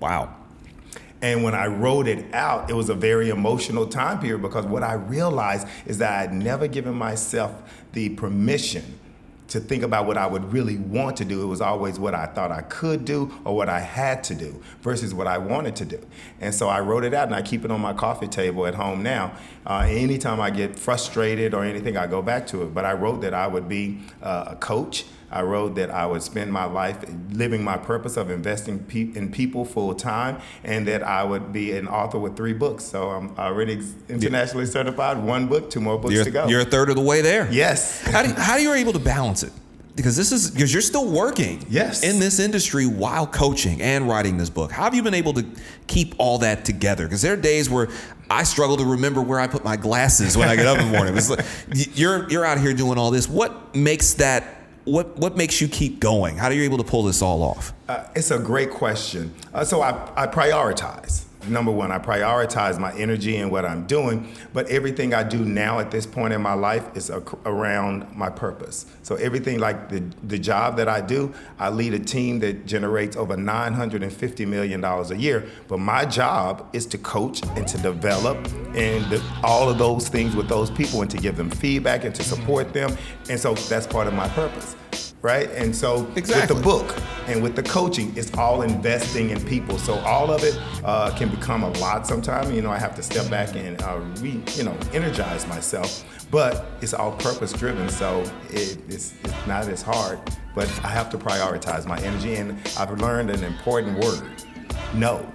Wow. 0.00 0.30
And 1.22 1.42
when 1.42 1.54
I 1.54 1.66
wrote 1.68 2.06
it 2.06 2.26
out, 2.34 2.68
it 2.68 2.74
was 2.74 2.90
a 2.90 2.94
very 2.94 3.30
emotional 3.30 3.86
time 3.86 4.18
period 4.18 4.42
because 4.42 4.66
what 4.66 4.82
I 4.82 4.92
realized 4.94 5.66
is 5.86 5.98
that 5.98 6.12
I 6.12 6.20
had 6.20 6.34
never 6.34 6.66
given 6.68 6.94
myself 6.94 7.52
the 7.92 8.10
permission 8.10 8.98
to 9.48 9.60
think 9.60 9.82
about 9.82 10.06
what 10.06 10.16
I 10.16 10.26
would 10.26 10.52
really 10.52 10.78
want 10.78 11.16
to 11.18 11.24
do. 11.24 11.42
It 11.42 11.46
was 11.46 11.60
always 11.60 11.98
what 11.98 12.14
I 12.14 12.26
thought 12.26 12.50
I 12.50 12.62
could 12.62 13.04
do 13.04 13.32
or 13.44 13.54
what 13.54 13.68
I 13.68 13.80
had 13.80 14.24
to 14.24 14.34
do 14.34 14.60
versus 14.82 15.12
what 15.14 15.26
I 15.26 15.38
wanted 15.38 15.76
to 15.76 15.84
do. 15.84 16.04
And 16.40 16.54
so 16.54 16.68
I 16.68 16.80
wrote 16.80 17.04
it 17.04 17.14
out 17.14 17.26
and 17.26 17.34
I 17.34 17.42
keep 17.42 17.64
it 17.64 17.70
on 17.70 17.80
my 17.80 17.92
coffee 17.92 18.28
table 18.28 18.66
at 18.66 18.74
home 18.74 19.02
now. 19.02 19.36
Uh, 19.66 19.86
anytime 19.88 20.40
I 20.40 20.50
get 20.50 20.78
frustrated 20.78 21.54
or 21.54 21.64
anything, 21.64 21.96
I 21.96 22.06
go 22.06 22.22
back 22.22 22.46
to 22.48 22.62
it. 22.62 22.74
But 22.74 22.84
I 22.84 22.92
wrote 22.92 23.20
that 23.20 23.34
I 23.34 23.46
would 23.46 23.68
be 23.68 24.00
uh, 24.22 24.44
a 24.48 24.56
coach. 24.56 25.04
I 25.34 25.42
wrote 25.42 25.74
that 25.74 25.90
I 25.90 26.06
would 26.06 26.22
spend 26.22 26.52
my 26.52 26.64
life 26.64 27.04
living 27.32 27.64
my 27.64 27.76
purpose 27.76 28.16
of 28.16 28.30
investing 28.30 28.78
pe- 28.78 29.10
in 29.14 29.32
people 29.32 29.64
full 29.64 29.92
time, 29.94 30.40
and 30.62 30.86
that 30.86 31.02
I 31.02 31.24
would 31.24 31.52
be 31.52 31.76
an 31.76 31.88
author 31.88 32.20
with 32.20 32.36
three 32.36 32.52
books. 32.52 32.84
So 32.84 33.10
I'm 33.10 33.36
already 33.36 33.82
internationally 34.08 34.66
certified. 34.66 35.18
One 35.18 35.48
book, 35.48 35.70
two 35.70 35.80
more 35.80 35.98
books 35.98 36.14
You're, 36.14 36.24
to 36.24 36.30
go. 36.30 36.46
you're 36.46 36.60
a 36.60 36.64
third 36.64 36.88
of 36.88 36.94
the 36.94 37.02
way 37.02 37.20
there. 37.20 37.50
Yes. 37.50 38.00
How 38.02 38.22
do 38.22 38.28
you, 38.28 38.34
how 38.34 38.56
do 38.56 38.62
you 38.62 38.72
able 38.74 38.92
to 38.92 39.00
balance 39.00 39.42
it? 39.42 39.52
Because 39.96 40.16
this 40.16 40.32
is 40.32 40.50
because 40.50 40.72
you're 40.72 40.82
still 40.82 41.08
working. 41.08 41.64
Yes. 41.68 42.02
In 42.02 42.18
this 42.18 42.40
industry 42.40 42.86
while 42.86 43.26
coaching 43.26 43.80
and 43.80 44.08
writing 44.08 44.38
this 44.38 44.50
book. 44.50 44.72
How 44.72 44.84
have 44.84 44.94
you 44.94 45.02
been 45.02 45.14
able 45.14 45.32
to 45.34 45.44
keep 45.86 46.14
all 46.18 46.38
that 46.38 46.64
together? 46.64 47.04
Because 47.04 47.22
there 47.22 47.34
are 47.34 47.36
days 47.36 47.70
where 47.70 47.88
I 48.30 48.42
struggle 48.42 48.76
to 48.78 48.84
remember 48.84 49.22
where 49.22 49.38
I 49.38 49.46
put 49.46 49.64
my 49.64 49.76
glasses 49.76 50.36
when 50.36 50.48
I 50.48 50.56
get 50.56 50.66
up 50.66 50.78
in 50.78 50.86
the 50.86 50.96
morning. 50.96 51.16
It's 51.16 51.30
like, 51.30 51.44
you're 51.96 52.28
you're 52.30 52.44
out 52.44 52.58
here 52.58 52.74
doing 52.74 52.98
all 52.98 53.10
this. 53.10 53.28
What 53.28 53.74
makes 53.74 54.14
that? 54.14 54.62
What 54.84 55.16
what 55.16 55.36
makes 55.36 55.60
you 55.60 55.68
keep 55.68 55.98
going? 55.98 56.36
How 56.36 56.48
are 56.48 56.52
you 56.52 56.62
able 56.62 56.78
to 56.78 56.84
pull 56.84 57.04
this 57.04 57.22
all 57.22 57.42
off? 57.42 57.72
Uh, 57.88 58.04
it's 58.14 58.30
a 58.30 58.38
great 58.38 58.70
question. 58.70 59.34
Uh, 59.52 59.64
so 59.64 59.80
I, 59.80 59.90
I 60.16 60.26
prioritize. 60.26 61.23
Number 61.48 61.70
one, 61.70 61.92
I 61.92 61.98
prioritize 61.98 62.78
my 62.78 62.92
energy 62.94 63.36
and 63.36 63.50
what 63.50 63.64
I'm 63.64 63.86
doing, 63.86 64.28
but 64.52 64.68
everything 64.68 65.14
I 65.14 65.22
do 65.22 65.38
now 65.44 65.78
at 65.78 65.90
this 65.90 66.06
point 66.06 66.32
in 66.32 66.40
my 66.40 66.54
life 66.54 66.96
is 66.96 67.10
around 67.44 68.14
my 68.16 68.30
purpose. 68.30 68.86
So 69.02 69.16
everything 69.16 69.58
like 69.58 69.88
the, 69.88 70.02
the 70.22 70.38
job 70.38 70.76
that 70.76 70.88
I 70.88 71.00
do, 71.00 71.34
I 71.58 71.70
lead 71.70 71.94
a 71.94 71.98
team 71.98 72.38
that 72.40 72.66
generates 72.66 73.16
over 73.16 73.36
$950 73.36 74.46
million 74.46 74.82
a 74.84 75.14
year, 75.14 75.46
but 75.68 75.78
my 75.78 76.04
job 76.04 76.68
is 76.72 76.86
to 76.86 76.98
coach 76.98 77.42
and 77.56 77.66
to 77.68 77.78
develop 77.78 78.36
and 78.74 79.04
the, 79.10 79.22
all 79.42 79.68
of 79.68 79.78
those 79.78 80.08
things 80.08 80.34
with 80.34 80.48
those 80.48 80.70
people 80.70 81.02
and 81.02 81.10
to 81.10 81.18
give 81.18 81.36
them 81.36 81.50
feedback 81.50 82.04
and 82.04 82.14
to 82.14 82.22
support 82.22 82.72
them. 82.72 82.96
And 83.28 83.38
so 83.38 83.54
that's 83.54 83.86
part 83.86 84.06
of 84.06 84.14
my 84.14 84.28
purpose 84.28 84.76
right? 85.24 85.50
And 85.52 85.74
so 85.74 86.06
Exactly. 86.16 86.54
with 86.54 86.62
the 86.62 86.62
book 86.62 87.02
and 87.26 87.42
with 87.42 87.56
the 87.56 87.62
coaching, 87.62 88.12
it's 88.14 88.32
all 88.34 88.60
investing 88.60 89.30
in 89.30 89.42
people. 89.46 89.78
So 89.78 89.94
all 90.00 90.30
of 90.30 90.44
it 90.44 90.56
uh, 90.84 91.16
can 91.16 91.30
become 91.30 91.64
a 91.64 91.70
lot 91.78 92.06
sometimes. 92.06 92.52
You 92.52 92.60
know, 92.60 92.70
I 92.70 92.78
have 92.78 92.94
to 92.96 93.02
step 93.02 93.30
back 93.30 93.56
and 93.56 93.80
uh, 93.82 94.00
re, 94.20 94.40
you 94.54 94.64
know, 94.64 94.76
energize 94.92 95.46
myself. 95.48 96.04
But 96.30 96.66
it's 96.82 96.92
all 96.92 97.12
purpose 97.12 97.52
driven, 97.54 97.88
so 97.88 98.20
it, 98.50 98.78
it's, 98.88 99.14
it's 99.24 99.46
not 99.46 99.66
as 99.66 99.80
hard. 99.80 100.18
But 100.54 100.68
I 100.84 100.88
have 100.88 101.08
to 101.10 101.18
prioritize 101.18 101.86
my 101.86 101.98
energy, 102.00 102.34
and 102.34 102.58
I've 102.78 102.90
learned 103.00 103.30
an 103.30 103.44
important 103.44 103.98
word: 104.04 104.22
no. 104.94 105.26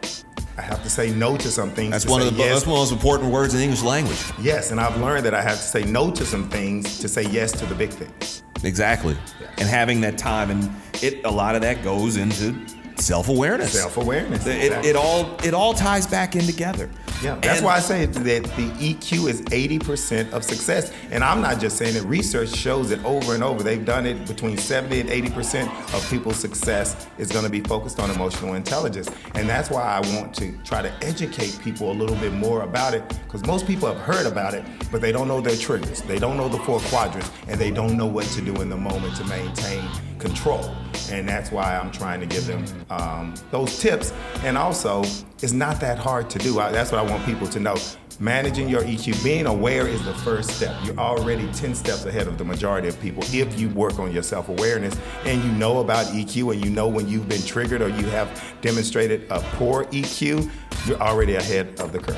I 0.57 0.61
have 0.61 0.83
to 0.83 0.89
say 0.89 1.09
no 1.11 1.37
to 1.37 1.47
some 1.49 1.71
things. 1.71 1.91
That's 1.91 2.03
to 2.03 2.11
one 2.11 2.21
say 2.21 2.27
of 2.27 2.33
the 2.35 2.39
yes. 2.39 2.53
that's 2.53 2.67
one 2.67 2.81
of 2.81 2.89
those 2.89 2.91
important 2.91 3.31
words 3.31 3.53
in 3.53 3.61
English 3.61 3.81
language. 3.81 4.21
Yes, 4.41 4.71
and 4.71 4.79
I've 4.79 4.99
learned 4.99 5.25
that 5.25 5.33
I 5.33 5.41
have 5.41 5.55
to 5.55 5.63
say 5.63 5.83
no 5.83 6.11
to 6.11 6.25
some 6.25 6.49
things 6.49 6.99
to 6.99 7.07
say 7.07 7.23
yes 7.23 7.53
to 7.53 7.65
the 7.65 7.75
big 7.75 7.91
things. 7.91 8.43
Exactly. 8.63 9.17
And 9.57 9.67
having 9.67 10.01
that 10.01 10.17
time 10.17 10.49
and 10.51 10.69
it 11.01 11.23
a 11.25 11.31
lot 11.31 11.55
of 11.55 11.61
that 11.61 11.83
goes 11.83 12.17
into 12.17 12.53
self-awareness. 12.99 13.71
Self-awareness, 13.73 14.45
It, 14.45 14.63
exactly. 14.65 14.89
it 14.89 14.95
all 14.95 15.35
it 15.43 15.53
all 15.53 15.73
ties 15.73 16.05
back 16.07 16.35
in 16.35 16.45
together. 16.45 16.89
Yeah, 17.23 17.35
that's 17.41 17.57
And- 17.57 17.65
why 17.65 17.75
I 17.75 17.79
say 17.81 18.05
that 18.05 18.23
the 18.23 18.71
EQ 18.79 19.27
is 19.27 19.41
80% 19.51 20.31
of 20.31 20.43
success. 20.45 20.91
And 21.11 21.21
I'm 21.21 21.41
not 21.41 21.59
just 21.59 21.77
saying 21.77 21.95
it, 21.97 22.03
research 22.03 22.55
shows 22.55 22.91
it 22.91 23.03
over 23.03 23.33
and 23.35 23.43
over. 23.43 23.61
They've 23.61 23.83
done 23.83 24.05
it 24.05 24.25
between 24.25 24.57
70 24.57 25.01
and 25.01 25.09
80% 25.09 25.67
of 25.93 26.09
people's 26.09 26.37
success 26.37 26.95
is 27.17 27.29
going 27.29 27.43
to 27.43 27.49
be 27.49 27.59
focused 27.59 27.99
on 27.99 28.09
emotional 28.09 28.53
intelligence. 28.53 29.09
And 29.35 29.49
that's 29.49 29.69
why 29.69 29.81
I 29.83 29.99
want 30.15 30.33
to 30.35 30.53
try 30.63 30.81
to 30.81 30.91
educate 31.05 31.59
people 31.61 31.91
a 31.91 31.97
little 32.01 32.15
bit 32.17 32.31
more 32.31 32.61
about 32.61 32.93
it 32.93 33.03
because 33.25 33.45
most 33.45 33.67
people 33.67 33.93
have 33.93 33.97
heard 34.01 34.25
about 34.25 34.53
it, 34.53 34.63
but 34.89 35.01
they 35.01 35.11
don't 35.11 35.27
know 35.27 35.41
their 35.41 35.57
triggers. 35.57 36.01
They 36.03 36.19
don't 36.19 36.37
know 36.37 36.47
the 36.47 36.59
four 36.59 36.79
quadrants 36.81 37.29
and 37.49 37.59
they 37.59 37.71
don't 37.71 37.97
know 37.97 38.05
what 38.05 38.25
to 38.27 38.41
do 38.41 38.53
in 38.61 38.69
the 38.69 38.77
moment 38.77 39.15
to 39.17 39.25
maintain 39.25 39.83
control. 40.19 40.75
And 41.11 41.27
that's 41.27 41.51
why 41.51 41.75
I'm 41.75 41.91
trying 41.91 42.19
to 42.19 42.25
give 42.25 42.45
them 42.45 42.63
um, 42.89 43.33
those 43.51 43.79
tips. 43.79 44.13
And 44.43 44.57
also, 44.57 45.03
it's 45.41 45.53
not 45.53 45.79
that 45.79 45.97
hard 45.97 46.29
to 46.31 46.39
do. 46.39 46.59
I, 46.59 46.71
that's 46.71 46.91
what 46.91 46.99
I 46.99 47.09
want 47.09 47.25
people 47.25 47.47
to 47.47 47.59
know. 47.59 47.75
Managing 48.21 48.67
your 48.67 48.81
EQ, 48.81 49.23
being 49.23 49.45
aware 49.45 49.87
is 49.87 50.03
the 50.03 50.13
first 50.13 50.51
step. 50.51 50.75
You're 50.83 50.97
already 50.97 51.49
10 51.53 51.73
steps 51.73 52.03
ahead 52.05 52.27
of 52.27 52.37
the 52.37 52.43
majority 52.43 52.89
of 52.89 52.99
people 52.99 53.23
if 53.33 53.57
you 53.57 53.69
work 53.69 53.97
on 53.97 54.11
your 54.11 54.23
self 54.23 54.49
awareness 54.49 54.93
and 55.23 55.41
you 55.41 55.49
know 55.53 55.79
about 55.79 56.05
EQ 56.07 56.53
and 56.53 56.63
you 56.63 56.69
know 56.69 56.89
when 56.89 57.07
you've 57.07 57.29
been 57.29 57.41
triggered 57.41 57.81
or 57.81 57.87
you 57.87 58.05
have 58.07 58.43
demonstrated 58.59 59.25
a 59.31 59.39
poor 59.53 59.85
EQ, 59.85 60.51
you're 60.85 61.01
already 61.01 61.35
ahead 61.35 61.79
of 61.79 61.93
the 61.93 61.99
curve. 61.99 62.17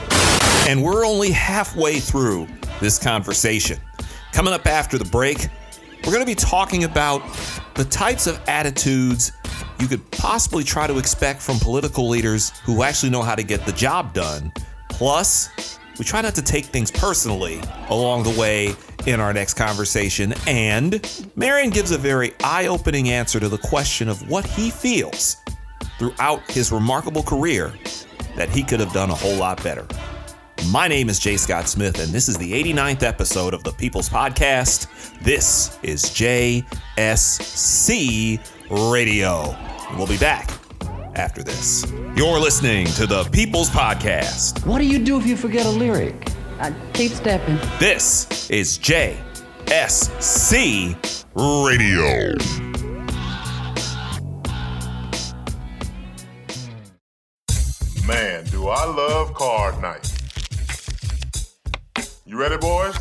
And 0.68 0.84
we're 0.84 1.06
only 1.06 1.30
halfway 1.30 2.00
through 2.00 2.48
this 2.80 2.98
conversation. 2.98 3.78
Coming 4.34 4.54
up 4.54 4.66
after 4.66 4.98
the 4.98 5.06
break, 5.06 5.50
we're 6.04 6.12
going 6.12 6.24
to 6.24 6.26
be 6.26 6.34
talking 6.34 6.84
about 6.84 7.22
the 7.82 7.90
types 7.90 8.28
of 8.28 8.40
attitudes 8.48 9.32
you 9.80 9.88
could 9.88 10.12
possibly 10.12 10.64
try 10.64 10.86
to 10.86 11.00
expect 11.00 11.42
from 11.42 11.58
political 11.58 12.08
leaders 12.08 12.52
who 12.60 12.84
actually 12.84 13.10
know 13.10 13.24
how 13.24 13.34
to 13.34 13.42
get 13.42 13.66
the 13.66 13.72
job 13.72 14.14
done. 14.14 14.54
Plus, 14.88 15.80
we 15.98 16.06
try 16.06 16.22
not 16.22 16.36
to 16.36 16.44
take 16.44 16.66
things 16.66 16.92
personally 16.92 17.60
along 17.90 18.22
the 18.22 18.40
way 18.40 18.76
in 19.08 19.20
our 19.20 19.34
next 19.34 19.56
conversation. 19.56 20.32
And 20.46 21.04
Marion 21.36 21.72
gives 21.72 21.90
a 21.90 21.98
very 21.98 22.36
eye 22.44 22.68
opening 22.68 23.10
answer 23.10 23.40
to 23.40 23.50
the 23.50 23.58
question 23.58 24.08
of 24.08 24.30
what 24.30 24.46
he 24.46 24.70
feels 24.70 25.38
throughout 25.98 26.52
his 26.52 26.72
remarkable 26.72 27.24
career 27.24 27.74
that 28.36 28.50
he 28.50 28.62
could 28.62 28.80
have 28.80 28.94
done 28.94 29.10
a 29.10 29.16
whole 29.16 29.38
lot 29.38 29.64
better. 29.64 29.88
My 30.70 30.88
name 30.88 31.10
is 31.10 31.20
Jay 31.20 31.38
Scott 31.38 31.68
Smith, 31.68 32.00
and 32.00 32.14
this 32.14 32.30
is 32.30 32.38
the 32.38 32.54
89th 32.54 33.04
episode 33.04 33.54
of 33.54 33.64
the 33.64 33.74
People's 33.74 34.08
Podcast. 34.08 34.88
This 35.20 35.78
is 35.84 36.04
JSC 36.04 36.64
Radio. 38.70 39.58
We'll 39.98 40.08
be 40.08 40.18
back 40.18 40.50
after 41.16 41.44
this. 41.44 41.86
You're 42.16 42.40
listening 42.40 42.86
to 42.88 43.06
the 43.06 43.26
People's 43.26 43.70
Podcast. 43.70 44.66
What 44.66 44.78
do 44.78 44.86
you 44.86 45.00
do 45.00 45.20
if 45.20 45.26
you 45.28 45.36
forget 45.36 45.66
a 45.66 45.70
lyric? 45.70 46.30
I 46.60 46.74
keep 46.94 47.12
stepping. 47.12 47.58
This 47.80 48.50
is 48.50 48.78
JSC 48.78 49.18
Radio. 51.36 52.36
Man, 58.08 58.46
do 58.46 58.68
I 58.70 58.86
love 58.86 59.34
card 59.34 59.82
night. 59.82 60.21
You 62.32 62.38
ready, 62.38 62.56
boys? 62.56 62.96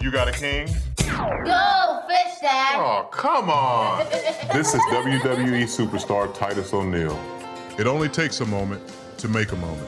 You 0.00 0.10
got 0.10 0.26
a 0.26 0.32
king? 0.32 0.66
Go, 0.66 2.02
fish 2.08 2.40
dad. 2.40 2.74
Oh, 2.74 3.08
come 3.12 3.50
on. 3.50 4.04
this 4.52 4.74
is 4.74 4.80
WWE 4.90 5.62
superstar 5.62 6.34
Titus 6.34 6.74
O'Neil. 6.74 7.16
It 7.78 7.86
only 7.86 8.08
takes 8.08 8.40
a 8.40 8.46
moment 8.46 8.82
to 9.18 9.28
make 9.28 9.52
a 9.52 9.56
moment. 9.56 9.86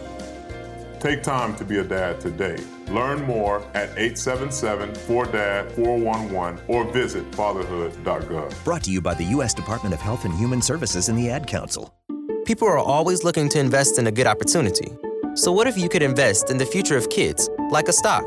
Take 1.01 1.25
time 1.25 1.57
to 1.57 1.65
be 1.65 1.79
a 1.79 1.85
dad 1.85 2.21
today. 2.21 2.63
Learn 2.87 3.25
more 3.25 3.65
at 3.75 3.93
877-4DAD-411 3.97 6.61
or 6.69 6.85
visit 6.93 7.25
fatherhood.gov. 7.35 8.63
Brought 8.63 8.85
to 8.85 8.93
you 8.93 9.01
by 9.01 9.15
the 9.15 9.25
U.S. 9.25 9.53
Department 9.53 9.97
of 9.97 10.01
Health 10.01 10.25
and 10.25 10.35
Human 10.35 10.63
Services 10.63 11.09
and 11.09 11.19
the 11.19 11.29
Ad 11.29 11.49
Council. 11.49 11.93
People 12.45 12.69
are 12.69 12.79
always 12.79 13.25
looking 13.25 13.49
to 13.49 13.59
invest 13.59 13.99
in 13.99 14.07
a 14.07 14.13
good 14.13 14.29
opportunity. 14.29 14.97
So, 15.37 15.51
what 15.51 15.67
if 15.67 15.77
you 15.77 15.89
could 15.89 16.03
invest 16.03 16.49
in 16.49 16.59
the 16.59 16.65
future 16.65 16.97
of 16.97 17.11
kids, 17.11 17.51
like 17.71 17.89
a 17.89 17.93
stock? 17.93 18.25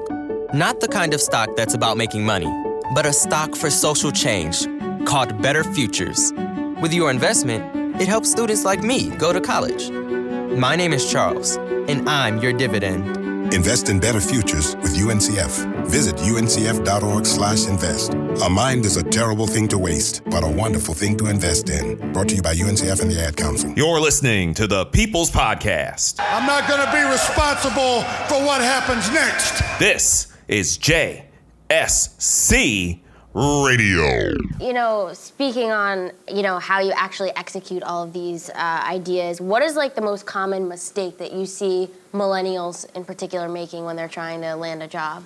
Not 0.53 0.81
the 0.81 0.89
kind 0.89 1.13
of 1.13 1.21
stock 1.21 1.55
that's 1.55 1.73
about 1.73 1.95
making 1.95 2.25
money, 2.25 2.53
but 2.93 3.05
a 3.05 3.13
stock 3.13 3.55
for 3.55 3.69
social 3.69 4.11
change 4.11 4.67
called 5.05 5.41
Better 5.41 5.63
Futures. 5.63 6.33
With 6.81 6.93
your 6.93 7.09
investment, 7.09 8.01
it 8.01 8.09
helps 8.09 8.29
students 8.29 8.65
like 8.65 8.81
me 8.81 9.09
go 9.15 9.31
to 9.31 9.39
college. 9.39 9.89
My 9.89 10.75
name 10.75 10.91
is 10.91 11.09
Charles, 11.09 11.55
and 11.87 12.09
I'm 12.09 12.39
your 12.39 12.51
dividend. 12.51 13.26
Invest 13.53 13.89
in 13.89 13.99
better 13.99 14.21
futures 14.21 14.75
with 14.77 14.95
UNCF. 14.95 15.65
Visit 15.87 16.15
uncf.org/invest. 16.17 18.13
A 18.13 18.49
mind 18.49 18.85
is 18.85 18.97
a 18.97 19.03
terrible 19.03 19.47
thing 19.47 19.67
to 19.69 19.77
waste, 19.77 20.21
but 20.25 20.43
a 20.43 20.47
wonderful 20.47 20.93
thing 20.93 21.17
to 21.17 21.27
invest 21.27 21.69
in. 21.69 21.97
Brought 22.13 22.29
to 22.29 22.35
you 22.35 22.41
by 22.41 22.53
UNCF 22.53 23.01
and 23.01 23.09
the 23.11 23.19
Ad 23.21 23.35
Council. 23.35 23.73
You're 23.75 23.99
listening 23.99 24.53
to 24.55 24.67
the 24.67 24.85
People's 24.85 25.31
Podcast. 25.31 26.19
I'm 26.19 26.45
not 26.45 26.67
going 26.67 26.85
to 26.85 26.91
be 26.91 27.01
responsible 27.09 28.03
for 28.27 28.43
what 28.45 28.61
happens 28.61 29.09
next. 29.11 29.63
This 29.79 30.27
is 30.47 30.77
JSC 30.77 31.23
Radio. 33.37 34.33
You 34.59 34.73
know, 34.73 35.11
speaking 35.13 35.69
on, 35.69 36.11
you 36.27 36.41
know, 36.41 36.57
how 36.57 36.79
you 36.79 36.91
actually 36.95 37.29
execute 37.35 37.83
all 37.83 38.01
of 38.01 38.11
these 38.11 38.49
uh, 38.49 38.83
ideas, 38.83 39.39
what 39.39 39.61
is 39.61 39.75
like 39.75 39.93
the 39.93 40.01
most 40.01 40.25
common 40.25 40.67
mistake 40.67 41.19
that 41.19 41.31
you 41.33 41.45
see 41.45 41.87
millennials 42.13 42.91
in 42.95 43.05
particular 43.05 43.47
making 43.47 43.85
when 43.85 43.95
they're 43.95 44.07
trying 44.07 44.41
to 44.41 44.55
land 44.55 44.81
a 44.81 44.87
job? 44.87 45.23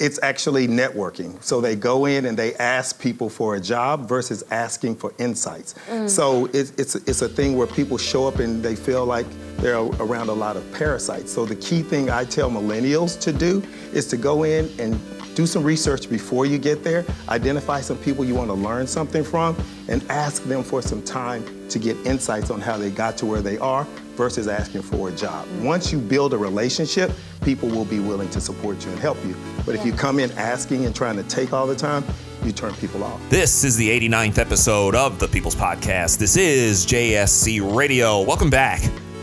It's 0.00 0.18
actually 0.22 0.66
networking. 0.66 1.42
So 1.42 1.60
they 1.60 1.76
go 1.76 2.06
in 2.06 2.24
and 2.24 2.38
they 2.38 2.54
ask 2.54 2.98
people 2.98 3.28
for 3.28 3.56
a 3.56 3.60
job 3.60 4.08
versus 4.08 4.42
asking 4.50 4.96
for 4.96 5.12
insights. 5.18 5.74
Mm. 5.90 6.08
So 6.08 6.46
it's, 6.54 6.70
it's, 6.78 6.94
it's 6.94 7.20
a 7.20 7.28
thing 7.28 7.56
where 7.56 7.66
people 7.66 7.98
show 7.98 8.26
up 8.26 8.38
and 8.38 8.62
they 8.62 8.76
feel 8.76 9.04
like 9.04 9.26
they're 9.58 9.76
around 9.76 10.28
a 10.30 10.34
lot 10.34 10.56
of 10.56 10.72
parasites. 10.72 11.32
So 11.32 11.44
the 11.44 11.56
key 11.56 11.82
thing 11.82 12.08
I 12.08 12.24
tell 12.24 12.50
millennials 12.50 13.20
to 13.20 13.32
do 13.32 13.62
is 13.92 14.06
to 14.08 14.16
go 14.16 14.44
in 14.44 14.70
and 14.78 14.98
do 15.36 15.46
some 15.46 15.62
research 15.62 16.08
before 16.08 16.46
you 16.46 16.58
get 16.58 16.82
there, 16.82 17.04
identify 17.28 17.80
some 17.80 17.98
people 17.98 18.24
you 18.24 18.34
want 18.34 18.48
to 18.48 18.54
learn 18.54 18.86
something 18.86 19.22
from, 19.22 19.54
and 19.86 20.02
ask 20.10 20.42
them 20.44 20.64
for 20.64 20.80
some 20.80 21.02
time 21.02 21.44
to 21.68 21.78
get 21.78 21.94
insights 22.06 22.50
on 22.50 22.58
how 22.58 22.78
they 22.78 22.90
got 22.90 23.18
to 23.18 23.26
where 23.26 23.42
they 23.42 23.58
are 23.58 23.84
versus 24.16 24.48
asking 24.48 24.80
for 24.80 25.10
a 25.10 25.12
job. 25.12 25.46
Once 25.60 25.92
you 25.92 25.98
build 25.98 26.32
a 26.32 26.38
relationship, 26.38 27.12
people 27.42 27.68
will 27.68 27.84
be 27.84 28.00
willing 28.00 28.30
to 28.30 28.40
support 28.40 28.82
you 28.84 28.90
and 28.90 28.98
help 28.98 29.22
you. 29.26 29.36
But 29.66 29.74
if 29.74 29.84
you 29.84 29.92
come 29.92 30.18
in 30.18 30.32
asking 30.32 30.86
and 30.86 30.96
trying 30.96 31.16
to 31.16 31.22
take 31.24 31.52
all 31.52 31.66
the 31.66 31.76
time, 31.76 32.02
you 32.42 32.52
turn 32.52 32.72
people 32.74 33.04
off. 33.04 33.20
This 33.28 33.62
is 33.62 33.76
the 33.76 33.90
89th 33.90 34.38
episode 34.38 34.94
of 34.94 35.18
the 35.18 35.28
People's 35.28 35.54
Podcast. 35.54 36.16
This 36.16 36.38
is 36.38 36.86
JSC 36.86 37.76
Radio. 37.76 38.22
Welcome 38.22 38.48
back. 38.48 38.80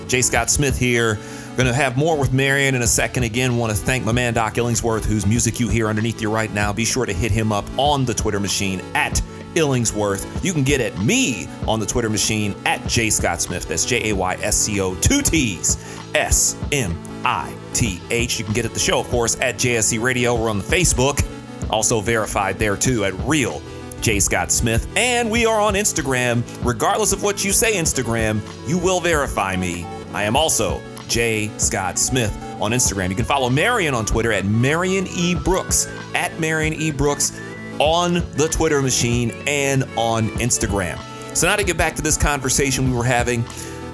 Jay 0.07 0.21
Scott 0.21 0.51
Smith 0.51 0.77
here. 0.77 1.17
Going 1.55 1.67
to 1.67 1.73
have 1.73 1.97
more 1.97 2.17
with 2.17 2.33
Marion 2.33 2.73
in 2.73 2.81
a 2.81 2.87
second. 2.87 3.21
Again, 3.21 3.57
want 3.57 3.71
to 3.71 3.77
thank 3.77 4.03
my 4.03 4.11
man 4.11 4.33
Doc 4.33 4.55
Illingsworth, 4.55 5.05
whose 5.05 5.27
music 5.27 5.59
you 5.59 5.69
hear 5.69 5.87
underneath 5.87 6.19
you 6.19 6.31
right 6.31 6.51
now. 6.51 6.73
Be 6.73 6.83
sure 6.83 7.05
to 7.05 7.13
hit 7.13 7.31
him 7.31 7.51
up 7.51 7.63
on 7.77 8.05
the 8.05 8.13
Twitter 8.13 8.39
machine 8.39 8.81
at 8.95 9.21
Illingsworth. 9.53 10.43
You 10.43 10.51
can 10.51 10.63
get 10.63 10.81
at 10.81 10.97
me 10.97 11.47
on 11.67 11.79
the 11.79 11.85
Twitter 11.85 12.09
machine 12.09 12.55
at 12.65 12.85
J 12.87 13.11
Scott 13.11 13.39
Smith. 13.39 13.67
That's 13.67 13.85
J 13.85 14.09
A 14.09 14.15
Y 14.15 14.33
S 14.41 14.57
C 14.57 14.81
O, 14.81 14.95
two 14.95 15.21
T's, 15.21 15.77
S 16.15 16.57
M 16.71 16.97
I 17.23 17.55
T 17.73 18.01
H. 18.09 18.39
You 18.39 18.45
can 18.45 18.55
get 18.55 18.65
at 18.65 18.73
the 18.73 18.79
show, 18.79 18.99
of 18.99 19.07
course, 19.09 19.39
at 19.39 19.57
JSC 19.57 20.01
Radio. 20.01 20.33
We're 20.33 20.49
on 20.49 20.57
the 20.57 20.63
Facebook, 20.63 21.23
also 21.69 22.01
verified 22.01 22.57
there 22.57 22.75
too 22.75 23.05
at 23.05 23.13
Real 23.19 23.61
J 24.01 24.19
Scott 24.19 24.51
Smith. 24.51 24.91
And 24.95 25.29
we 25.29 25.45
are 25.45 25.61
on 25.61 25.75
Instagram. 25.75 26.43
Regardless 26.65 27.13
of 27.13 27.21
what 27.21 27.45
you 27.45 27.51
say, 27.51 27.75
Instagram, 27.75 28.41
you 28.67 28.79
will 28.79 28.99
verify 28.99 29.55
me. 29.55 29.85
I 30.15 30.23
am 30.23 30.35
also 30.35 30.81
J. 31.07 31.51
Scott 31.57 31.97
Smith 31.97 32.35
on 32.61 32.71
Instagram. 32.71 33.09
You 33.09 33.15
can 33.15 33.25
follow 33.25 33.49
Marion 33.49 33.93
on 33.93 34.05
Twitter 34.05 34.31
at 34.31 34.45
Marion 34.45 35.07
E. 35.07 35.35
Brooks, 35.35 35.87
at 36.15 36.39
Marion 36.39 36.73
E. 36.73 36.91
Brooks 36.91 37.39
on 37.79 38.15
the 38.35 38.47
Twitter 38.51 38.81
machine 38.81 39.31
and 39.47 39.83
on 39.97 40.29
Instagram. 40.39 40.97
So, 41.35 41.47
now 41.47 41.55
to 41.55 41.63
get 41.63 41.77
back 41.77 41.95
to 41.95 42.01
this 42.01 42.17
conversation 42.17 42.89
we 42.89 42.95
were 42.95 43.03
having, 43.03 43.43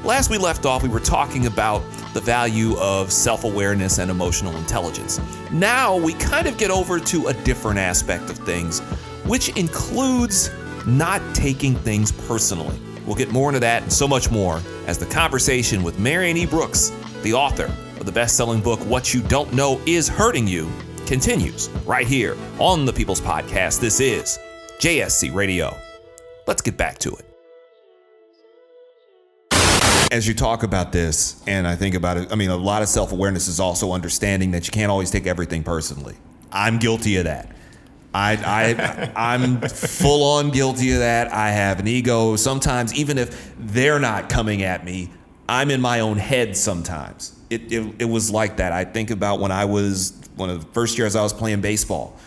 last 0.04 0.30
we 0.30 0.38
left 0.38 0.66
off, 0.66 0.84
we 0.84 0.90
were 0.90 1.00
talking 1.00 1.46
about 1.46 1.82
the 2.14 2.22
value 2.22 2.78
of 2.78 3.12
self 3.12 3.44
awareness 3.44 4.00
and 4.00 4.12
emotional 4.12 4.56
intelligence. 4.58 5.20
Now 5.52 5.96
we 5.96 6.14
kind 6.14 6.48
of 6.48 6.58
get 6.58 6.72
over 6.72 7.00
to 7.00 7.28
a 7.28 7.34
different 7.34 7.80
aspect 7.80 8.30
of 8.30 8.38
things, 8.40 8.80
which 9.26 9.50
includes 9.58 10.52
not 10.86 11.22
taking 11.34 11.76
things 11.76 12.12
personally. 12.12 12.78
We'll 13.10 13.18
get 13.18 13.32
more 13.32 13.50
into 13.50 13.60
that 13.62 13.82
and 13.82 13.92
so 13.92 14.08
much 14.08 14.30
more 14.30 14.62
as 14.86 15.00
the 15.00 15.08
conversation 15.08 15.82
with 15.82 15.98
Marion 15.98 16.38
E. 16.38 16.46
Brooks, 16.46 16.92
the 17.24 17.34
author 17.34 17.66
of 18.00 18.06
the 18.06 18.12
best 18.12 18.38
selling 18.38 18.62
book, 18.62 18.80
What 18.82 19.16
You 19.16 19.24
Don't 19.24 19.52
Know 19.52 19.82
Is 19.88 20.08
Hurting 20.08 20.46
You, 20.46 20.70
continues 21.08 21.70
right 21.88 22.06
here 22.06 22.38
on 22.60 22.86
the 22.86 22.94
People's 22.94 23.20
Podcast. 23.20 23.80
This 23.80 24.00
is 24.00 24.38
JSC 24.80 25.34
Radio. 25.34 25.76
Let's 26.46 26.62
get 26.62 26.78
back 26.78 27.00
to 27.00 27.16
it. 27.16 27.26
As 30.12 30.28
you 30.28 30.36
talk 30.36 30.62
about 30.62 30.92
this, 30.92 31.42
and 31.48 31.68
I 31.68 31.76
think 31.76 31.96
about 31.96 32.18
it, 32.18 32.32
I 32.32 32.36
mean, 32.36 32.52
a 32.52 32.56
lot 32.56 32.84
of 32.84 32.90
self 32.90 33.12
awareness 33.12 33.48
is 33.48 33.60
also 33.60 33.92
understanding 33.92 34.52
that 34.52 34.68
you 34.68 34.72
can't 34.72 34.92
always 34.92 35.10
take 35.10 35.26
everything 35.26 35.64
personally. 35.64 36.16
I'm 36.52 36.78
guilty 36.78 37.18
of 37.18 37.24
that. 37.24 37.56
I, 38.14 39.12
I 39.16 39.34
I'm 39.34 39.62
full 39.62 40.24
on 40.24 40.50
guilty 40.50 40.94
of 40.94 41.00
that. 41.00 41.32
I 41.32 41.52
have 41.52 41.80
an 41.80 41.88
ego. 41.88 42.36
Sometimes, 42.36 42.94
even 42.96 43.18
if 43.18 43.54
they're 43.60 44.00
not 44.00 44.30
coming 44.30 44.64
at 44.64 44.84
me, 44.84 45.12
I'm 45.48 45.70
in 45.70 45.80
my 45.82 46.00
own 46.00 46.18
head. 46.18 46.58
Sometimes 46.58 47.40
it, 47.50 47.72
it 47.72 47.96
it 48.00 48.06
was 48.06 48.32
like 48.32 48.58
that. 48.58 48.72
I 48.72 48.86
think 48.86 49.12
about 49.12 49.40
when 49.40 49.52
I 49.52 49.66
was 49.66 50.14
one 50.36 50.50
of 50.50 50.66
the 50.66 50.72
first 50.74 50.98
years 50.98 51.16
I 51.16 51.22
was 51.22 51.34
playing 51.34 51.62
baseball, 51.62 52.18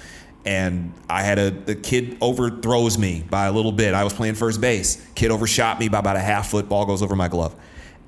and 0.44 0.92
I 1.08 1.22
had 1.22 1.38
a, 1.38 1.72
a 1.72 1.74
kid 1.74 2.16
overthrows 2.20 2.96
me 2.96 3.24
by 3.28 3.46
a 3.46 3.52
little 3.52 3.72
bit. 3.72 3.94
I 3.94 4.04
was 4.04 4.12
playing 4.12 4.34
first 4.34 4.60
base. 4.60 5.04
Kid 5.14 5.30
overshot 5.30 5.80
me 5.80 5.88
by 5.88 5.98
about 5.98 6.16
a 6.16 6.20
half 6.20 6.50
foot. 6.50 6.68
Ball 6.68 6.86
goes 6.86 7.02
over 7.02 7.16
my 7.16 7.28
glove. 7.28 7.56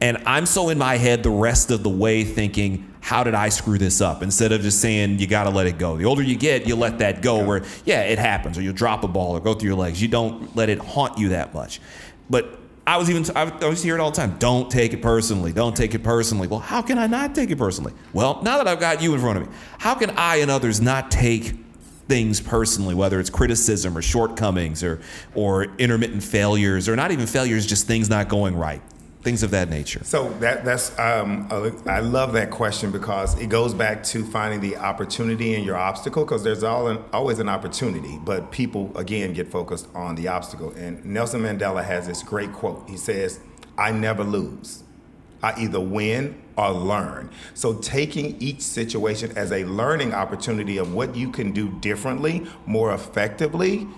And 0.00 0.18
I'm 0.26 0.44
so 0.44 0.68
in 0.68 0.78
my 0.78 0.96
head 0.96 1.22
the 1.22 1.30
rest 1.30 1.70
of 1.70 1.82
the 1.82 1.88
way 1.88 2.24
thinking, 2.24 2.93
how 3.04 3.22
did 3.22 3.34
I 3.34 3.50
screw 3.50 3.76
this 3.76 4.00
up? 4.00 4.22
Instead 4.22 4.50
of 4.52 4.62
just 4.62 4.80
saying, 4.80 5.18
you 5.18 5.26
got 5.26 5.44
to 5.44 5.50
let 5.50 5.66
it 5.66 5.76
go. 5.76 5.98
The 5.98 6.06
older 6.06 6.22
you 6.22 6.36
get, 6.36 6.66
you 6.66 6.74
let 6.74 7.00
that 7.00 7.20
go 7.20 7.44
where, 7.44 7.62
yeah, 7.84 8.00
it 8.00 8.18
happens, 8.18 8.56
or 8.56 8.62
you'll 8.62 8.72
drop 8.72 9.04
a 9.04 9.08
ball 9.08 9.36
or 9.36 9.40
go 9.40 9.52
through 9.52 9.68
your 9.68 9.76
legs. 9.76 10.00
You 10.00 10.08
don't 10.08 10.56
let 10.56 10.70
it 10.70 10.78
haunt 10.78 11.18
you 11.18 11.28
that 11.28 11.52
much. 11.52 11.82
But 12.30 12.58
I 12.86 12.96
was 12.96 13.10
even, 13.10 13.24
I 13.36 13.50
always 13.60 13.82
hear 13.82 13.94
it 13.94 14.00
all 14.00 14.10
the 14.10 14.16
time. 14.16 14.38
Don't 14.38 14.70
take 14.70 14.94
it 14.94 15.02
personally. 15.02 15.52
Don't 15.52 15.76
take 15.76 15.94
it 15.94 16.02
personally. 16.02 16.48
Well, 16.48 16.60
how 16.60 16.80
can 16.80 16.98
I 16.98 17.06
not 17.06 17.34
take 17.34 17.50
it 17.50 17.58
personally? 17.58 17.92
Well, 18.14 18.40
now 18.42 18.56
that 18.56 18.66
I've 18.66 18.80
got 18.80 19.02
you 19.02 19.12
in 19.12 19.20
front 19.20 19.36
of 19.36 19.46
me, 19.48 19.54
how 19.76 19.94
can 19.96 20.08
I 20.16 20.36
and 20.36 20.50
others 20.50 20.80
not 20.80 21.10
take 21.10 21.56
things 22.08 22.40
personally, 22.40 22.94
whether 22.94 23.20
it's 23.20 23.28
criticism 23.28 23.98
or 23.98 24.00
shortcomings 24.00 24.82
or, 24.82 25.02
or 25.34 25.64
intermittent 25.76 26.22
failures 26.22 26.88
or 26.88 26.96
not 26.96 27.10
even 27.10 27.26
failures, 27.26 27.66
just 27.66 27.86
things 27.86 28.08
not 28.08 28.30
going 28.30 28.56
right? 28.56 28.80
Things 29.24 29.42
of 29.42 29.50
that 29.50 29.70
nature. 29.70 30.04
So 30.04 30.28
that 30.40 30.64
that's 30.64 30.96
um, 30.98 31.48
I 31.86 32.00
love 32.00 32.34
that 32.34 32.50
question 32.50 32.92
because 32.92 33.36
it 33.40 33.48
goes 33.48 33.74
back 33.74 34.04
to 34.04 34.24
finding 34.24 34.60
the 34.60 34.76
opportunity 34.76 35.54
in 35.54 35.64
your 35.64 35.76
obstacle 35.76 36.24
because 36.24 36.44
there's 36.44 36.62
an, 36.62 37.02
always 37.12 37.38
an 37.38 37.48
opportunity, 37.48 38.18
but 38.22 38.52
people 38.52 38.96
again 38.96 39.32
get 39.32 39.50
focused 39.50 39.88
on 39.94 40.14
the 40.14 40.28
obstacle. 40.28 40.70
And 40.72 41.04
Nelson 41.04 41.40
Mandela 41.40 41.82
has 41.82 42.06
this 42.06 42.22
great 42.22 42.52
quote. 42.52 42.88
He 42.88 42.98
says, 42.98 43.40
"I 43.78 43.90
never 43.90 44.22
lose. 44.22 44.84
I 45.42 45.54
either 45.58 45.80
win 45.80 46.40
or 46.56 46.70
learn." 46.70 47.30
So 47.54 47.74
taking 47.74 48.40
each 48.40 48.60
situation 48.60 49.32
as 49.36 49.50
a 49.50 49.64
learning 49.64 50.12
opportunity 50.12 50.76
of 50.76 50.92
what 50.92 51.16
you 51.16 51.30
can 51.30 51.52
do 51.52 51.70
differently, 51.80 52.46
more 52.66 52.92
effectively 52.92 53.88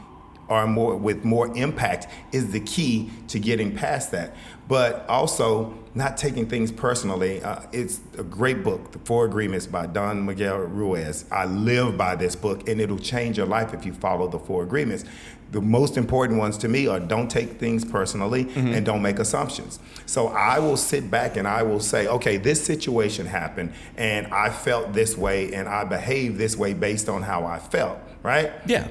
or 0.48 0.66
more 0.66 0.96
with 0.96 1.24
more 1.24 1.54
impact 1.56 2.06
is 2.32 2.52
the 2.52 2.60
key 2.60 3.10
to 3.28 3.38
getting 3.38 3.74
past 3.74 4.10
that. 4.12 4.34
But 4.68 5.08
also 5.08 5.74
not 5.96 6.18
taking 6.18 6.46
things 6.46 6.70
personally. 6.70 7.42
Uh, 7.42 7.60
it's 7.72 8.00
a 8.18 8.22
great 8.22 8.62
book, 8.62 8.92
The 8.92 8.98
Four 9.00 9.24
Agreements 9.24 9.66
by 9.66 9.86
Don 9.86 10.26
Miguel 10.26 10.58
Ruiz. 10.58 11.24
I 11.32 11.46
live 11.46 11.96
by 11.96 12.14
this 12.16 12.36
book, 12.36 12.68
and 12.68 12.80
it'll 12.80 12.98
change 12.98 13.38
your 13.38 13.46
life 13.46 13.72
if 13.72 13.86
you 13.86 13.94
follow 13.94 14.28
the 14.28 14.38
Four 14.38 14.62
Agreements. 14.62 15.04
The 15.52 15.62
most 15.62 15.96
important 15.96 16.38
ones 16.38 16.58
to 16.58 16.68
me 16.68 16.86
are 16.86 17.00
don't 17.00 17.30
take 17.30 17.58
things 17.58 17.82
personally 17.82 18.44
mm-hmm. 18.44 18.74
and 18.74 18.84
don't 18.84 19.00
make 19.00 19.18
assumptions. 19.18 19.78
So 20.04 20.28
I 20.28 20.58
will 20.58 20.76
sit 20.76 21.10
back 21.10 21.36
and 21.36 21.48
I 21.48 21.62
will 21.62 21.80
say, 21.80 22.08
okay, 22.08 22.36
this 22.36 22.62
situation 22.62 23.24
happened, 23.24 23.72
and 23.96 24.26
I 24.26 24.50
felt 24.50 24.92
this 24.92 25.16
way, 25.16 25.54
and 25.54 25.66
I 25.66 25.84
behaved 25.84 26.36
this 26.36 26.56
way 26.56 26.74
based 26.74 27.08
on 27.08 27.22
how 27.22 27.46
I 27.46 27.58
felt, 27.58 27.98
right? 28.22 28.52
Yeah. 28.66 28.86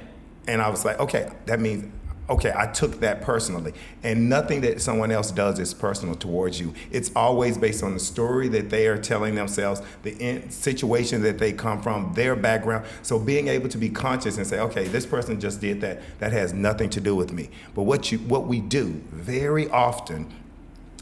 And 0.47 0.61
I 0.61 0.69
was 0.69 0.85
like, 0.85 0.99
okay, 0.99 1.31
that 1.45 1.59
means 1.59 1.91
okay, 2.29 2.53
I 2.55 2.67
took 2.67 2.99
that 3.01 3.21
personally. 3.21 3.73
And 4.03 4.29
nothing 4.29 4.61
that 4.61 4.81
someone 4.81 5.11
else 5.11 5.31
does 5.31 5.59
is 5.59 5.73
personal 5.73 6.15
towards 6.15 6.59
you. 6.59 6.73
It's 6.91 7.11
always 7.15 7.57
based 7.57 7.83
on 7.83 7.93
the 7.93 7.99
story 7.99 8.47
that 8.49 8.69
they 8.69 8.87
are 8.87 8.97
telling 8.97 9.35
themselves, 9.35 9.81
the 10.03 10.43
situation 10.49 11.21
that 11.23 11.37
they 11.37 11.53
come 11.53 11.81
from, 11.81 12.13
their 12.13 12.35
background. 12.35 12.85
So 13.01 13.19
being 13.19 13.47
able 13.47 13.69
to 13.69 13.77
be 13.77 13.89
conscious 13.89 14.37
and 14.37 14.47
say, 14.47 14.59
okay, 14.59 14.87
this 14.87 15.05
person 15.05 15.39
just 15.39 15.61
did 15.61 15.81
that, 15.81 16.01
that 16.19 16.31
has 16.31 16.53
nothing 16.53 16.89
to 16.91 17.01
do 17.01 17.15
with 17.15 17.31
me. 17.31 17.49
But 17.73 17.83
what 17.83 18.11
you 18.11 18.19
what 18.19 18.47
we 18.47 18.59
do 18.59 19.01
very 19.11 19.69
often 19.69 20.31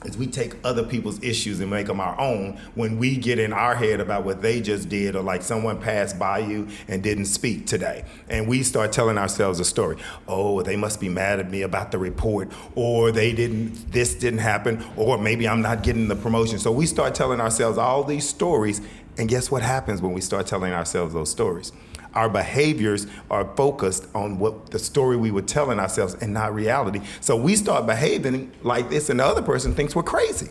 is 0.05 0.17
we 0.17 0.27
take 0.27 0.55
other 0.63 0.83
people's 0.83 1.21
issues 1.23 1.59
and 1.59 1.69
make 1.69 1.87
them 1.87 1.99
our 1.99 2.19
own 2.19 2.59
when 2.75 2.97
we 2.97 3.17
get 3.17 3.39
in 3.39 3.53
our 3.53 3.75
head 3.75 3.99
about 3.99 4.23
what 4.23 4.41
they 4.41 4.61
just 4.61 4.89
did 4.89 5.15
or 5.15 5.23
like 5.23 5.41
someone 5.41 5.79
passed 5.79 6.17
by 6.19 6.39
you 6.39 6.67
and 6.87 7.03
didn't 7.03 7.25
speak 7.25 7.65
today. 7.65 8.05
And 8.29 8.47
we 8.47 8.63
start 8.63 8.91
telling 8.91 9.17
ourselves 9.17 9.59
a 9.59 9.65
story. 9.65 9.97
Oh 10.27 10.61
they 10.61 10.75
must 10.75 10.99
be 10.99 11.09
mad 11.09 11.39
at 11.39 11.49
me 11.49 11.61
about 11.61 11.91
the 11.91 11.97
report 11.97 12.51
or 12.75 13.11
they 13.11 13.33
didn't 13.33 13.91
this 13.91 14.15
didn't 14.15 14.39
happen 14.39 14.83
or 14.97 15.17
maybe 15.17 15.47
i'm 15.47 15.61
not 15.61 15.83
getting 15.83 16.07
the 16.07 16.15
promotion. 16.15 16.59
So 16.59 16.71
we 16.71 16.85
start 16.85 17.15
telling 17.15 17.41
ourselves 17.41 17.77
all 17.77 18.03
these 18.03 18.27
stories 18.27 18.81
and 19.17 19.29
guess 19.29 19.51
what 19.51 19.61
happens 19.61 20.01
when 20.01 20.13
we 20.13 20.21
start 20.21 20.47
telling 20.47 20.73
ourselves 20.73 21.13
those 21.13 21.29
stories 21.29 21.71
our 22.13 22.29
behaviors 22.29 23.07
are 23.29 23.45
focused 23.55 24.07
on 24.13 24.39
what 24.39 24.71
the 24.71 24.79
story 24.79 25.17
we 25.17 25.31
were 25.31 25.41
telling 25.41 25.79
ourselves 25.79 26.15
and 26.15 26.33
not 26.33 26.53
reality. 26.53 27.01
So 27.21 27.35
we 27.35 27.55
start 27.55 27.85
behaving 27.85 28.51
like 28.61 28.89
this, 28.89 29.09
and 29.09 29.19
the 29.19 29.25
other 29.25 29.41
person 29.41 29.73
thinks 29.73 29.95
we're 29.95 30.03
crazy. 30.03 30.49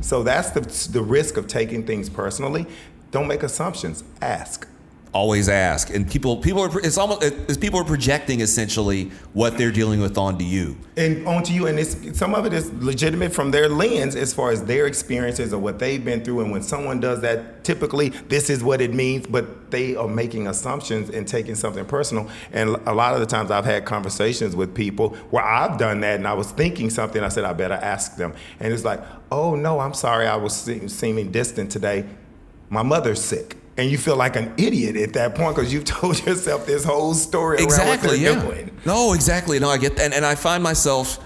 So 0.00 0.22
that's 0.22 0.50
the, 0.50 0.60
the 0.92 1.02
risk 1.02 1.36
of 1.36 1.46
taking 1.46 1.86
things 1.86 2.08
personally. 2.08 2.66
Don't 3.10 3.26
make 3.26 3.42
assumptions, 3.42 4.04
ask 4.20 4.66
always 5.12 5.48
ask. 5.48 5.90
And 5.90 6.08
people 6.08 6.36
people 6.36 6.62
are 6.62 6.80
it's 6.80 6.98
almost 6.98 7.22
it's 7.22 7.56
people 7.56 7.80
are 7.80 7.84
projecting 7.84 8.40
essentially 8.40 9.10
what 9.32 9.58
they're 9.58 9.72
dealing 9.72 10.00
with 10.00 10.16
onto 10.16 10.44
you. 10.44 10.76
And 10.96 11.26
onto 11.26 11.52
you 11.52 11.66
and 11.66 11.78
it's 11.78 12.18
some 12.18 12.34
of 12.34 12.46
it 12.46 12.52
is 12.52 12.72
legitimate 12.74 13.32
from 13.32 13.50
their 13.50 13.68
lens 13.68 14.14
as 14.14 14.32
far 14.32 14.50
as 14.50 14.64
their 14.64 14.86
experiences 14.86 15.52
or 15.52 15.58
what 15.58 15.78
they've 15.78 16.04
been 16.04 16.24
through. 16.24 16.40
And 16.40 16.52
when 16.52 16.62
someone 16.62 17.00
does 17.00 17.20
that 17.22 17.64
typically 17.64 18.10
this 18.10 18.50
is 18.50 18.62
what 18.62 18.80
it 18.80 18.94
means 18.94 19.26
but 19.26 19.70
they 19.70 19.94
are 19.96 20.08
making 20.08 20.46
assumptions 20.46 21.10
and 21.10 21.26
taking 21.26 21.54
something 21.54 21.84
personal. 21.84 22.28
And 22.52 22.76
a 22.86 22.94
lot 22.94 23.14
of 23.14 23.20
the 23.20 23.26
times 23.26 23.50
I've 23.50 23.64
had 23.64 23.84
conversations 23.84 24.54
with 24.54 24.74
people 24.74 25.10
where 25.30 25.44
I've 25.44 25.78
done 25.78 26.00
that 26.00 26.16
and 26.16 26.26
I 26.26 26.34
was 26.34 26.50
thinking 26.52 26.90
something 26.90 27.22
I 27.22 27.28
said 27.28 27.44
I 27.44 27.52
better 27.52 27.74
ask 27.74 28.16
them. 28.16 28.32
And 28.60 28.72
it's 28.72 28.84
like 28.84 29.00
oh 29.32 29.56
no 29.56 29.80
I'm 29.80 29.94
sorry 29.94 30.26
I 30.26 30.36
was 30.36 30.54
seeming 30.86 31.32
distant 31.32 31.72
today. 31.72 32.04
My 32.68 32.84
mother's 32.84 33.20
sick 33.20 33.56
and 33.80 33.90
you 33.90 33.96
feel 33.96 34.16
like 34.16 34.36
an 34.36 34.52
idiot 34.58 34.96
at 34.96 35.14
that 35.14 35.34
point 35.34 35.56
because 35.56 35.72
you've 35.72 35.84
told 36.00 36.24
yourself 36.26 36.66
this 36.66 36.84
whole 36.84 37.14
story 37.14 37.62
exactly, 37.62 38.18
yeah. 38.18 38.40
Doing. 38.42 38.70
No, 38.84 39.14
exactly. 39.14 39.58
No, 39.58 39.68
I 39.68 39.78
get 39.78 39.96
that, 39.96 40.04
and, 40.04 40.14
and 40.14 40.26
I 40.26 40.34
find 40.34 40.62
myself 40.62 41.18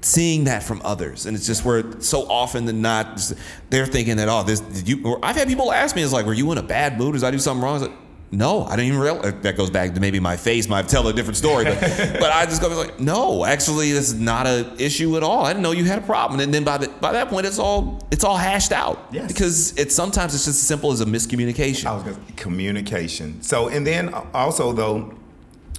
seeing 0.00 0.44
that 0.44 0.62
from 0.62 0.80
others, 0.84 1.26
and 1.26 1.36
it's 1.36 1.46
just 1.46 1.64
where 1.64 2.00
so 2.00 2.22
often 2.22 2.64
than 2.64 2.82
not 2.82 3.32
they're 3.70 3.86
thinking 3.86 4.16
that 4.16 4.28
oh 4.28 4.42
this 4.42 4.60
did 4.60 4.88
you. 4.88 5.18
I've 5.22 5.36
had 5.36 5.48
people 5.48 5.70
ask 5.70 5.94
me, 5.94 6.02
"It's 6.02 6.12
like, 6.12 6.26
were 6.26 6.32
you 6.32 6.50
in 6.52 6.58
a 6.58 6.62
bad 6.62 6.98
mood? 6.98 7.14
Did 7.14 7.24
I 7.24 7.30
do 7.30 7.38
something 7.38 7.62
wrong?" 7.62 7.96
I 8.32 8.36
was 8.36 8.38
like, 8.38 8.38
no, 8.38 8.64
I 8.64 8.70
didn't 8.76 8.86
even 8.86 9.00
realize. 9.00 9.24
Uh, 9.26 9.38
that 9.42 9.56
goes 9.56 9.70
back 9.70 9.94
to 9.94 10.00
maybe 10.00 10.18
my 10.20 10.36
face. 10.36 10.68
Might 10.68 10.88
tell 10.88 11.06
a 11.08 11.12
different 11.12 11.36
story, 11.36 11.64
but 11.64 11.80
but 12.20 12.32
I 12.32 12.46
just 12.46 12.60
go 12.60 12.68
like, 12.68 12.98
no, 12.98 13.44
actually, 13.44 13.92
this 13.92 14.08
is 14.08 14.14
not 14.14 14.46
an 14.46 14.72
issue 14.78 15.16
at 15.16 15.22
all. 15.22 15.44
I 15.44 15.50
didn't 15.50 15.62
know 15.62 15.72
you 15.72 15.84
had 15.84 15.98
a 15.98 16.06
problem. 16.06 16.40
And 16.40 16.52
then 16.52 16.64
by 16.64 16.78
the, 16.78 16.88
by 16.88 17.12
that 17.12 17.28
point, 17.28 17.46
it's 17.46 17.58
all 17.58 18.00
it's 18.10 18.24
all 18.24 18.36
hashed 18.36 18.72
out. 18.72 19.06
Yes. 19.12 19.28
Because 19.28 19.78
it's 19.78 19.94
sometimes 19.94 20.34
it's 20.34 20.44
just 20.46 20.60
as 20.60 20.66
simple 20.66 20.92
as 20.92 21.00
a 21.00 21.06
miscommunication. 21.06 21.86
I 21.86 21.94
was 21.94 22.04
gonna, 22.04 22.18
communication. 22.36 23.42
So 23.42 23.68
and 23.68 23.86
then 23.86 24.12
uh, 24.14 24.24
also 24.32 24.72
though, 24.72 25.14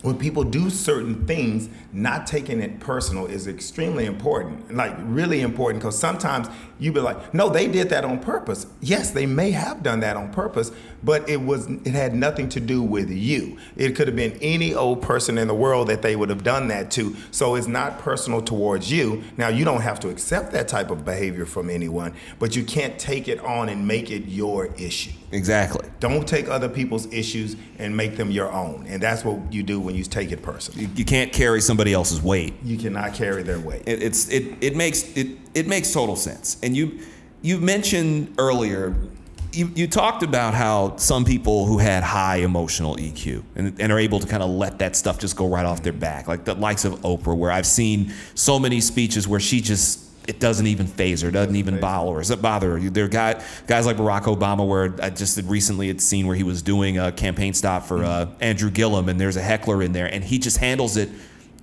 when 0.04 0.18
people 0.18 0.44
do 0.44 0.70
certain 0.70 1.26
things, 1.26 1.70
not 1.94 2.26
taking 2.26 2.60
it 2.60 2.80
personal 2.80 3.28
is 3.28 3.48
extremely 3.48 4.06
important, 4.06 4.76
like 4.76 4.96
really 5.02 5.42
important, 5.42 5.82
because 5.82 5.98
sometimes 5.98 6.48
you 6.80 6.92
be 6.92 7.00
like, 7.00 7.34
no, 7.34 7.50
they 7.50 7.68
did 7.68 7.90
that 7.90 8.04
on 8.04 8.20
purpose. 8.20 8.66
Yes, 8.82 9.12
they 9.12 9.26
may 9.26 9.52
have 9.52 9.84
done 9.84 10.00
that 10.02 10.18
on 10.18 10.32
purpose, 10.34 10.72
but 11.04 11.28
it 11.30 11.42
was 11.42 11.68
it 11.68 11.94
had 11.94 12.16
nothing 12.16 12.50
to 12.50 12.60
do 12.60 12.82
with 12.82 13.10
you. 13.10 13.58
It 13.76 13.96
could 13.96 14.08
have 14.08 14.16
been 14.16 14.38
any 14.42 14.74
old 14.74 15.02
person 15.02 15.38
in 15.38 15.48
the 15.48 15.54
world 15.54 15.88
that 15.88 16.02
they 16.02 16.16
would 16.16 16.30
have 16.30 16.44
done 16.44 16.68
that 16.70 16.90
to. 16.92 17.16
So 17.32 17.56
it's 17.56 17.68
not 17.68 18.00
personal 18.00 18.42
towards 18.42 18.92
you. 18.92 19.24
Now 19.38 19.50
you 19.50 19.64
don't 19.64 19.82
have 19.82 20.00
to 20.02 20.10
accept 20.10 20.52
that 20.54 20.68
type 20.68 20.90
of 20.90 21.06
behavior 21.06 21.46
from 21.46 21.70
anyone, 21.70 22.14
but 22.40 22.56
you 22.56 22.64
can't 22.64 22.98
take 22.98 23.28
it 23.28 23.40
on 23.42 23.70
and 23.70 23.88
make 23.88 24.10
it 24.10 24.26
your 24.26 24.68
issue. 24.78 25.12
Exactly. 25.32 25.90
Don't 26.00 26.28
take 26.28 26.48
other 26.48 26.70
people's 26.70 27.12
issues 27.12 27.56
and 27.80 27.98
make 27.98 28.18
them 28.18 28.30
your 28.30 28.52
own. 28.52 28.86
And 28.88 29.02
that's 29.02 29.26
what 29.26 29.52
you 29.52 29.64
do 29.64 29.80
when 29.80 29.96
you 29.96 30.04
take 30.04 30.32
it 30.32 30.44
personal. 30.44 30.82
You, 30.82 30.90
you 30.96 31.06
can't 31.06 31.34
carry 31.34 31.60
somebody 31.60 31.83
else's 31.92 32.22
weight. 32.22 32.54
You 32.64 32.78
cannot 32.78 33.14
carry 33.14 33.44
their 33.44 33.60
weight. 33.60 33.84
It, 33.86 34.02
it's 34.02 34.30
it 34.30 34.56
it 34.62 34.78
makes 34.78 35.04
it 35.18 35.28
it 35.54 35.68
makes 35.68 35.92
total 35.92 36.16
sense. 36.16 36.56
And 36.64 36.78
you 36.78 37.00
you 37.42 37.60
mentioned 37.60 38.36
earlier 38.38 38.96
you, 39.54 39.72
you 39.76 39.88
talked 39.88 40.24
about 40.24 40.54
how 40.54 40.98
some 40.98 41.26
people 41.26 41.66
who 41.66 41.78
had 41.78 42.04
high 42.04 42.38
emotional 42.38 42.96
EQ 42.96 43.44
and, 43.56 43.80
and 43.80 43.92
are 43.92 44.00
able 44.00 44.20
to 44.20 44.28
kind 44.28 44.42
of 44.42 44.50
let 44.50 44.80
that 44.80 44.96
stuff 44.96 45.20
just 45.20 45.36
go 45.36 45.48
right 45.48 45.66
off 45.66 45.84
their 45.84 45.94
back, 45.94 46.28
like 46.28 46.44
the 46.44 46.56
likes 46.56 46.86
of 46.86 46.94
Oprah, 47.02 47.38
where 47.38 47.52
I've 47.52 47.68
seen 47.68 48.14
so 48.36 48.58
many 48.58 48.82
speeches 48.82 49.28
where 49.28 49.40
she 49.40 49.62
just 49.62 50.00
it 50.28 50.40
doesn't 50.40 50.68
even 50.68 50.88
phase 50.88 51.22
her, 51.22 51.32
doesn't 51.32 51.58
even 51.58 51.82
bother 51.82 52.14
her. 52.14 52.20
Does 52.20 52.32
it 52.32 52.42
bother 52.42 52.78
her? 52.78 52.90
There 52.90 53.04
are 53.04 53.10
guy, 53.10 53.44
guys 53.68 53.86
like 53.86 53.98
Barack 53.98 54.24
Obama, 54.24 54.66
where 54.66 54.96
I 55.02 55.10
just 55.10 55.38
recently 55.44 55.88
had 55.88 56.00
seen 56.00 56.28
where 56.28 56.36
he 56.36 56.44
was 56.44 56.62
doing 56.62 56.98
a 56.98 57.12
campaign 57.12 57.54
stop 57.54 57.84
for 57.84 58.06
uh, 58.06 58.30
Andrew 58.40 58.72
Gillum, 58.72 59.10
and 59.10 59.20
there's 59.20 59.36
a 59.36 59.42
heckler 59.42 59.84
in 59.84 59.92
there, 59.92 60.06
and 60.06 60.24
he 60.24 60.40
just 60.40 60.58
handles 60.58 60.96
it 60.96 61.10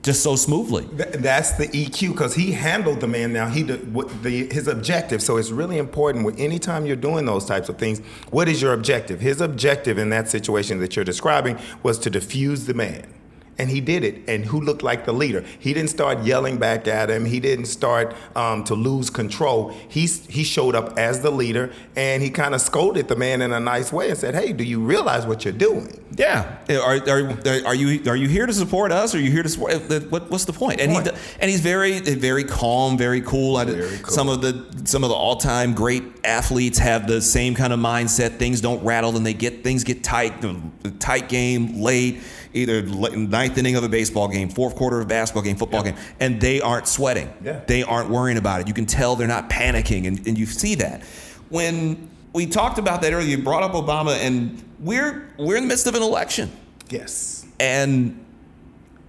just 0.02 0.22
so 0.22 0.34
smoothly. 0.34 0.84
that's 0.92 1.52
the 1.52 1.68
EQ 1.68 2.12
because 2.12 2.34
he 2.34 2.52
handled 2.52 3.00
the 3.00 3.06
man. 3.06 3.32
Now 3.32 3.48
he 3.48 3.62
did 3.62 3.92
the, 4.22 4.46
his 4.52 4.66
objective. 4.66 5.22
So 5.22 5.36
it's 5.36 5.50
really 5.50 5.78
important. 5.78 6.24
With 6.24 6.40
anytime 6.40 6.86
you're 6.86 6.96
doing 6.96 7.26
those 7.26 7.44
types 7.44 7.68
of 7.68 7.78
things, 7.78 8.00
what 8.30 8.48
is 8.48 8.62
your 8.62 8.72
objective? 8.72 9.20
His 9.20 9.40
objective 9.40 9.98
in 9.98 10.10
that 10.10 10.28
situation 10.28 10.78
that 10.80 10.96
you're 10.96 11.04
describing 11.04 11.58
was 11.82 11.98
to 12.00 12.10
diffuse 12.10 12.66
the 12.66 12.74
man 12.74 13.19
and 13.60 13.68
he 13.68 13.80
did 13.82 14.04
it. 14.04 14.22
And 14.26 14.46
who 14.46 14.58
looked 14.58 14.82
like 14.82 15.04
the 15.04 15.12
leader? 15.12 15.44
He 15.58 15.74
didn't 15.74 15.90
start 15.90 16.24
yelling 16.24 16.56
back 16.56 16.88
at 16.88 17.10
him. 17.10 17.26
He 17.26 17.40
didn't 17.40 17.66
start 17.66 18.16
um, 18.34 18.64
to 18.64 18.74
lose 18.74 19.10
control. 19.10 19.68
He 19.88 20.06
he 20.06 20.44
showed 20.44 20.74
up 20.74 20.98
as 20.98 21.20
the 21.20 21.30
leader, 21.30 21.70
and 21.94 22.22
he 22.22 22.30
kind 22.30 22.54
of 22.54 22.62
scolded 22.62 23.08
the 23.08 23.16
man 23.16 23.42
in 23.42 23.52
a 23.52 23.60
nice 23.60 23.92
way 23.92 24.08
and 24.08 24.18
said, 24.18 24.34
"Hey, 24.34 24.54
do 24.54 24.64
you 24.64 24.80
realize 24.80 25.26
what 25.26 25.44
you're 25.44 25.52
doing?" 25.52 26.00
Yeah. 26.16 26.56
Are, 26.70 26.96
are, 27.08 27.66
are 27.66 27.74
you 27.74 28.10
are 28.10 28.16
you 28.16 28.28
here 28.28 28.46
to 28.46 28.52
support 28.52 28.92
us? 28.92 29.14
Or 29.14 29.18
are 29.18 29.20
you 29.20 29.30
here 29.30 29.42
to 29.42 29.48
support? 29.48 29.72
Eh, 29.72 29.80
eh, 29.90 29.98
what, 30.08 30.30
what's 30.30 30.46
the 30.46 30.54
point? 30.54 30.80
And 30.80 30.90
he 30.90 31.12
and 31.38 31.50
he's 31.50 31.60
very 31.60 31.96
eh, 31.96 32.14
very 32.16 32.44
calm, 32.44 32.96
very 32.96 33.20
cool. 33.20 33.58
Very 33.58 33.98
cool. 33.98 34.12
Some 34.12 34.28
of 34.30 34.40
the 34.40 34.86
some 34.86 35.04
of 35.04 35.10
the 35.10 35.16
all 35.16 35.36
time 35.36 35.74
great 35.74 36.04
athletes 36.24 36.78
have 36.78 37.06
the 37.06 37.20
same 37.20 37.54
kind 37.54 37.74
of 37.74 37.78
mindset. 37.78 38.38
Things 38.38 38.62
don't 38.62 38.82
rattle, 38.82 39.16
and 39.16 39.26
they 39.26 39.34
get 39.34 39.62
things 39.62 39.84
get 39.84 40.02
tight. 40.02 40.40
The 40.40 40.90
tight 40.98 41.28
game 41.28 41.82
late 41.82 42.20
either 42.52 42.82
ninth 42.82 43.58
inning 43.58 43.76
of 43.76 43.84
a 43.84 43.88
baseball 43.88 44.28
game, 44.28 44.48
fourth 44.48 44.76
quarter 44.76 44.98
of 44.98 45.06
a 45.06 45.08
basketball 45.08 45.42
game, 45.42 45.56
football 45.56 45.84
yeah. 45.84 45.92
game, 45.92 46.00
and 46.18 46.40
they 46.40 46.60
aren't 46.60 46.88
sweating. 46.88 47.32
Yeah. 47.44 47.60
They 47.66 47.82
aren't 47.82 48.10
worrying 48.10 48.38
about 48.38 48.60
it. 48.60 48.68
You 48.68 48.74
can 48.74 48.86
tell 48.86 49.16
they're 49.16 49.28
not 49.28 49.48
panicking, 49.48 50.06
and, 50.06 50.26
and 50.26 50.38
you 50.38 50.46
see 50.46 50.74
that. 50.76 51.02
When 51.48 52.10
we 52.32 52.46
talked 52.46 52.78
about 52.78 53.02
that 53.02 53.12
earlier, 53.12 53.28
you 53.28 53.42
brought 53.42 53.62
up 53.62 53.72
Obama, 53.72 54.16
and 54.16 54.62
we're 54.80 55.28
we're 55.36 55.56
in 55.56 55.64
the 55.64 55.68
midst 55.68 55.86
of 55.86 55.94
an 55.94 56.02
election. 56.02 56.50
Yes. 56.88 57.46
And 57.58 58.24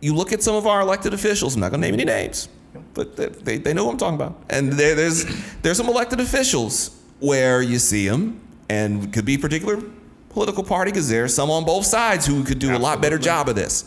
you 0.01 0.15
look 0.15 0.33
at 0.33 0.43
some 0.43 0.55
of 0.55 0.67
our 0.67 0.81
elected 0.81 1.13
officials. 1.13 1.55
I'm 1.55 1.61
not 1.61 1.71
going 1.71 1.81
to 1.81 1.87
name 1.87 1.93
any 1.93 2.05
names, 2.05 2.49
but 2.93 3.15
they, 3.15 3.57
they 3.57 3.73
know 3.73 3.85
what 3.85 3.93
I'm 3.93 3.97
talking 3.97 4.15
about. 4.15 4.43
And 4.49 4.73
there, 4.73 4.95
there's 4.95 5.25
there's 5.61 5.77
some 5.77 5.87
elected 5.87 6.19
officials 6.19 6.99
where 7.19 7.61
you 7.61 7.79
see 7.79 8.07
them, 8.07 8.41
and 8.69 9.13
could 9.13 9.25
be 9.25 9.37
particular 9.37 9.81
political 10.31 10.63
party 10.63 10.91
because 10.91 11.09
there's 11.09 11.33
some 11.33 11.49
on 11.51 11.65
both 11.65 11.85
sides 11.85 12.25
who 12.25 12.43
could 12.43 12.59
do 12.59 12.67
Absolutely. 12.69 12.75
a 12.75 12.89
lot 12.89 13.01
better 13.01 13.17
job 13.17 13.49
of 13.49 13.55
this. 13.55 13.83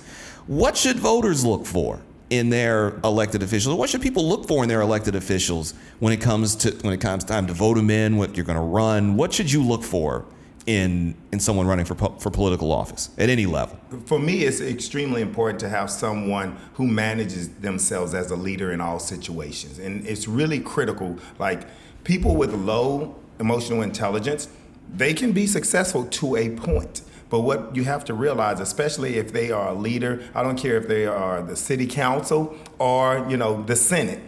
What 0.46 0.76
should 0.76 0.96
voters 0.96 1.44
look 1.44 1.66
for 1.66 2.00
in 2.30 2.50
their 2.50 2.98
elected 3.02 3.42
officials? 3.42 3.76
What 3.76 3.90
should 3.90 4.02
people 4.02 4.28
look 4.28 4.46
for 4.46 4.62
in 4.62 4.68
their 4.68 4.80
elected 4.80 5.14
officials 5.14 5.74
when 6.00 6.12
it 6.12 6.20
comes 6.20 6.54
to 6.56 6.70
when 6.82 6.92
it 6.92 7.00
comes 7.00 7.24
time 7.24 7.46
to 7.46 7.52
vote 7.52 7.74
them 7.74 7.90
in? 7.90 8.16
What 8.16 8.36
you're 8.36 8.46
going 8.46 8.58
to 8.58 8.62
run? 8.62 9.16
What 9.16 9.32
should 9.32 9.50
you 9.50 9.62
look 9.62 9.82
for 9.82 10.26
in 10.66 11.14
in 11.32 11.40
someone 11.40 11.66
running 11.66 11.84
for 11.86 11.94
for 11.94 12.30
political 12.30 12.72
office 12.72 13.10
at 13.18 13.30
any 13.30 13.46
level? 13.46 13.78
For 14.04 14.18
me, 14.18 14.42
it's 14.44 14.60
extremely 14.60 15.22
important 15.22 15.60
to 15.60 15.68
have 15.68 15.90
someone 15.90 16.56
who 16.74 16.86
manages 16.86 17.48
themselves 17.48 18.14
as 18.14 18.30
a 18.30 18.36
leader 18.36 18.72
in 18.72 18.80
all 18.80 18.98
situations, 18.98 19.78
and 19.78 20.06
it's 20.06 20.28
really 20.28 20.60
critical. 20.60 21.18
Like 21.38 21.66
people 22.04 22.36
with 22.36 22.52
low 22.52 23.16
emotional 23.40 23.82
intelligence 23.82 24.48
they 24.92 25.14
can 25.14 25.32
be 25.32 25.46
successful 25.46 26.06
to 26.06 26.36
a 26.36 26.50
point. 26.50 27.02
But 27.30 27.40
what 27.40 27.74
you 27.74 27.84
have 27.84 28.04
to 28.06 28.14
realize, 28.14 28.60
especially 28.60 29.16
if 29.16 29.32
they 29.32 29.50
are 29.50 29.70
a 29.70 29.74
leader, 29.74 30.22
I 30.34 30.42
don't 30.42 30.56
care 30.56 30.76
if 30.76 30.86
they 30.86 31.06
are 31.06 31.42
the 31.42 31.56
city 31.56 31.86
council 31.86 32.56
or 32.78 33.26
you 33.28 33.36
know 33.36 33.62
the 33.64 33.76
Senate. 33.76 34.20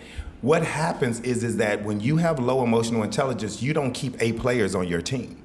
What 0.43 0.65
happens 0.65 1.21
is 1.21 1.45
is 1.45 1.57
that 1.59 1.85
when 1.85 2.01
you 2.01 2.17
have 2.17 2.39
low 2.39 2.65
emotional 2.65 3.03
intelligence, 3.03 3.63
you 3.63 3.73
don't 3.73 3.93
keep 3.93 4.21
A 4.21 4.33
players 4.33 4.75
on 4.75 4.89
your 4.89 5.03
team. 5.03 5.43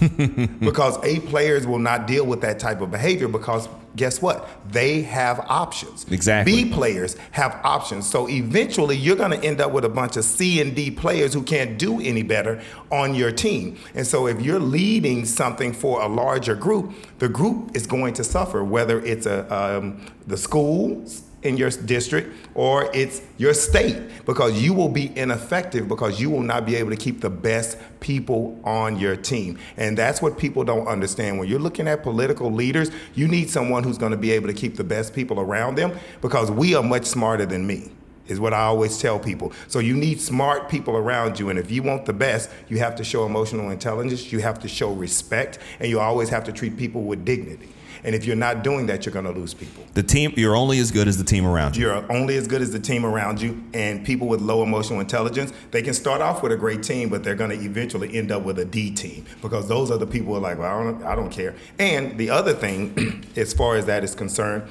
because 0.60 1.02
A 1.04 1.20
players 1.20 1.66
will 1.66 1.78
not 1.78 2.06
deal 2.06 2.26
with 2.26 2.40
that 2.42 2.58
type 2.58 2.80
of 2.80 2.90
behavior 2.90 3.28
because 3.28 3.68
guess 3.96 4.20
what? 4.20 4.48
They 4.70 5.02
have 5.02 5.40
options. 5.40 6.04
Exactly. 6.10 6.64
B 6.64 6.72
players 6.72 7.16
have 7.32 7.60
options. 7.64 8.08
So 8.08 8.28
eventually 8.28 8.96
you're 8.96 9.16
going 9.16 9.30
to 9.38 9.46
end 9.46 9.60
up 9.60 9.72
with 9.72 9.84
a 9.84 9.88
bunch 9.88 10.16
of 10.16 10.24
C 10.24 10.60
and 10.60 10.74
D 10.74 10.90
players 10.90 11.32
who 11.32 11.42
can't 11.42 11.78
do 11.78 12.00
any 12.00 12.22
better 12.22 12.60
on 12.90 13.14
your 13.14 13.30
team. 13.30 13.78
And 13.94 14.06
so 14.06 14.26
if 14.26 14.40
you're 14.40 14.60
leading 14.60 15.24
something 15.24 15.72
for 15.72 16.02
a 16.02 16.08
larger 16.08 16.54
group, 16.54 16.92
the 17.18 17.28
group 17.28 17.76
is 17.76 17.86
going 17.86 18.14
to 18.14 18.24
suffer, 18.24 18.64
whether 18.64 19.00
it's 19.04 19.26
a 19.26 19.52
um, 19.54 20.04
the 20.26 20.36
schools 20.36 21.23
in 21.44 21.56
your 21.58 21.70
district 21.70 22.34
or 22.54 22.90
it's 22.94 23.20
your 23.36 23.54
state 23.54 23.96
because 24.24 24.60
you 24.60 24.72
will 24.72 24.88
be 24.88 25.16
ineffective 25.16 25.86
because 25.86 26.20
you 26.20 26.30
will 26.30 26.42
not 26.42 26.66
be 26.66 26.74
able 26.74 26.90
to 26.90 26.96
keep 26.96 27.20
the 27.20 27.30
best 27.30 27.78
people 28.00 28.58
on 28.64 28.98
your 28.98 29.14
team. 29.14 29.58
And 29.76 29.96
that's 29.96 30.20
what 30.20 30.38
people 30.38 30.64
don't 30.64 30.88
understand. 30.88 31.38
When 31.38 31.48
you're 31.48 31.60
looking 31.60 31.86
at 31.86 32.02
political 32.02 32.50
leaders, 32.50 32.90
you 33.14 33.28
need 33.28 33.50
someone 33.50 33.84
who's 33.84 33.98
going 33.98 34.12
to 34.12 34.18
be 34.18 34.32
able 34.32 34.48
to 34.48 34.54
keep 34.54 34.76
the 34.76 34.84
best 34.84 35.14
people 35.14 35.38
around 35.38 35.76
them 35.76 35.96
because 36.20 36.50
we 36.50 36.74
are 36.74 36.82
much 36.82 37.04
smarter 37.04 37.46
than 37.46 37.66
me 37.66 37.90
is 38.26 38.40
what 38.40 38.54
I 38.54 38.62
always 38.62 38.98
tell 38.98 39.18
people. 39.18 39.52
So 39.68 39.80
you 39.80 39.94
need 39.94 40.18
smart 40.18 40.70
people 40.70 40.96
around 40.96 41.38
you, 41.38 41.50
and 41.50 41.58
if 41.58 41.70
you 41.70 41.82
want 41.82 42.06
the 42.06 42.14
best, 42.14 42.50
you 42.68 42.78
have 42.78 42.96
to 42.96 43.04
show 43.04 43.26
emotional 43.26 43.70
intelligence, 43.70 44.32
you 44.32 44.38
have 44.38 44.58
to 44.60 44.68
show 44.68 44.92
respect, 44.92 45.58
and 45.78 45.90
you 45.90 46.00
always 46.00 46.30
have 46.30 46.42
to 46.44 46.52
treat 46.52 46.78
people 46.78 47.02
with 47.02 47.26
dignity. 47.26 47.68
And 48.04 48.14
if 48.14 48.26
you're 48.26 48.36
not 48.36 48.62
doing 48.62 48.86
that, 48.86 49.06
you're 49.06 49.12
going 49.12 49.24
to 49.24 49.32
lose 49.32 49.54
people. 49.54 49.82
The 49.94 50.02
team, 50.02 50.34
you're 50.36 50.54
only 50.54 50.78
as 50.78 50.90
good 50.90 51.08
as 51.08 51.16
the 51.16 51.24
team 51.24 51.46
around 51.46 51.76
you. 51.76 51.86
You're 51.86 52.12
only 52.12 52.36
as 52.36 52.46
good 52.46 52.60
as 52.60 52.70
the 52.70 52.78
team 52.78 53.06
around 53.06 53.40
you. 53.40 53.64
And 53.72 54.04
people 54.04 54.28
with 54.28 54.42
low 54.42 54.62
emotional 54.62 55.00
intelligence, 55.00 55.52
they 55.70 55.80
can 55.80 55.94
start 55.94 56.20
off 56.20 56.42
with 56.42 56.52
a 56.52 56.56
great 56.56 56.82
team, 56.82 57.08
but 57.08 57.24
they're 57.24 57.34
going 57.34 57.58
to 57.58 57.64
eventually 57.64 58.14
end 58.14 58.30
up 58.30 58.42
with 58.42 58.58
a 58.58 58.64
D 58.64 58.90
team 58.90 59.24
because 59.40 59.68
those 59.68 59.90
are 59.90 59.96
the 59.96 60.06
people 60.06 60.32
who 60.32 60.36
are 60.36 60.40
like, 60.40 60.58
well, 60.58 60.78
I 60.78 60.84
don't, 60.84 61.02
I 61.04 61.14
don't 61.14 61.30
care. 61.30 61.54
And 61.78 62.18
the 62.18 62.28
other 62.28 62.52
thing, 62.52 63.24
as 63.36 63.54
far 63.54 63.76
as 63.76 63.86
that 63.86 64.04
is 64.04 64.14
concerned, 64.14 64.68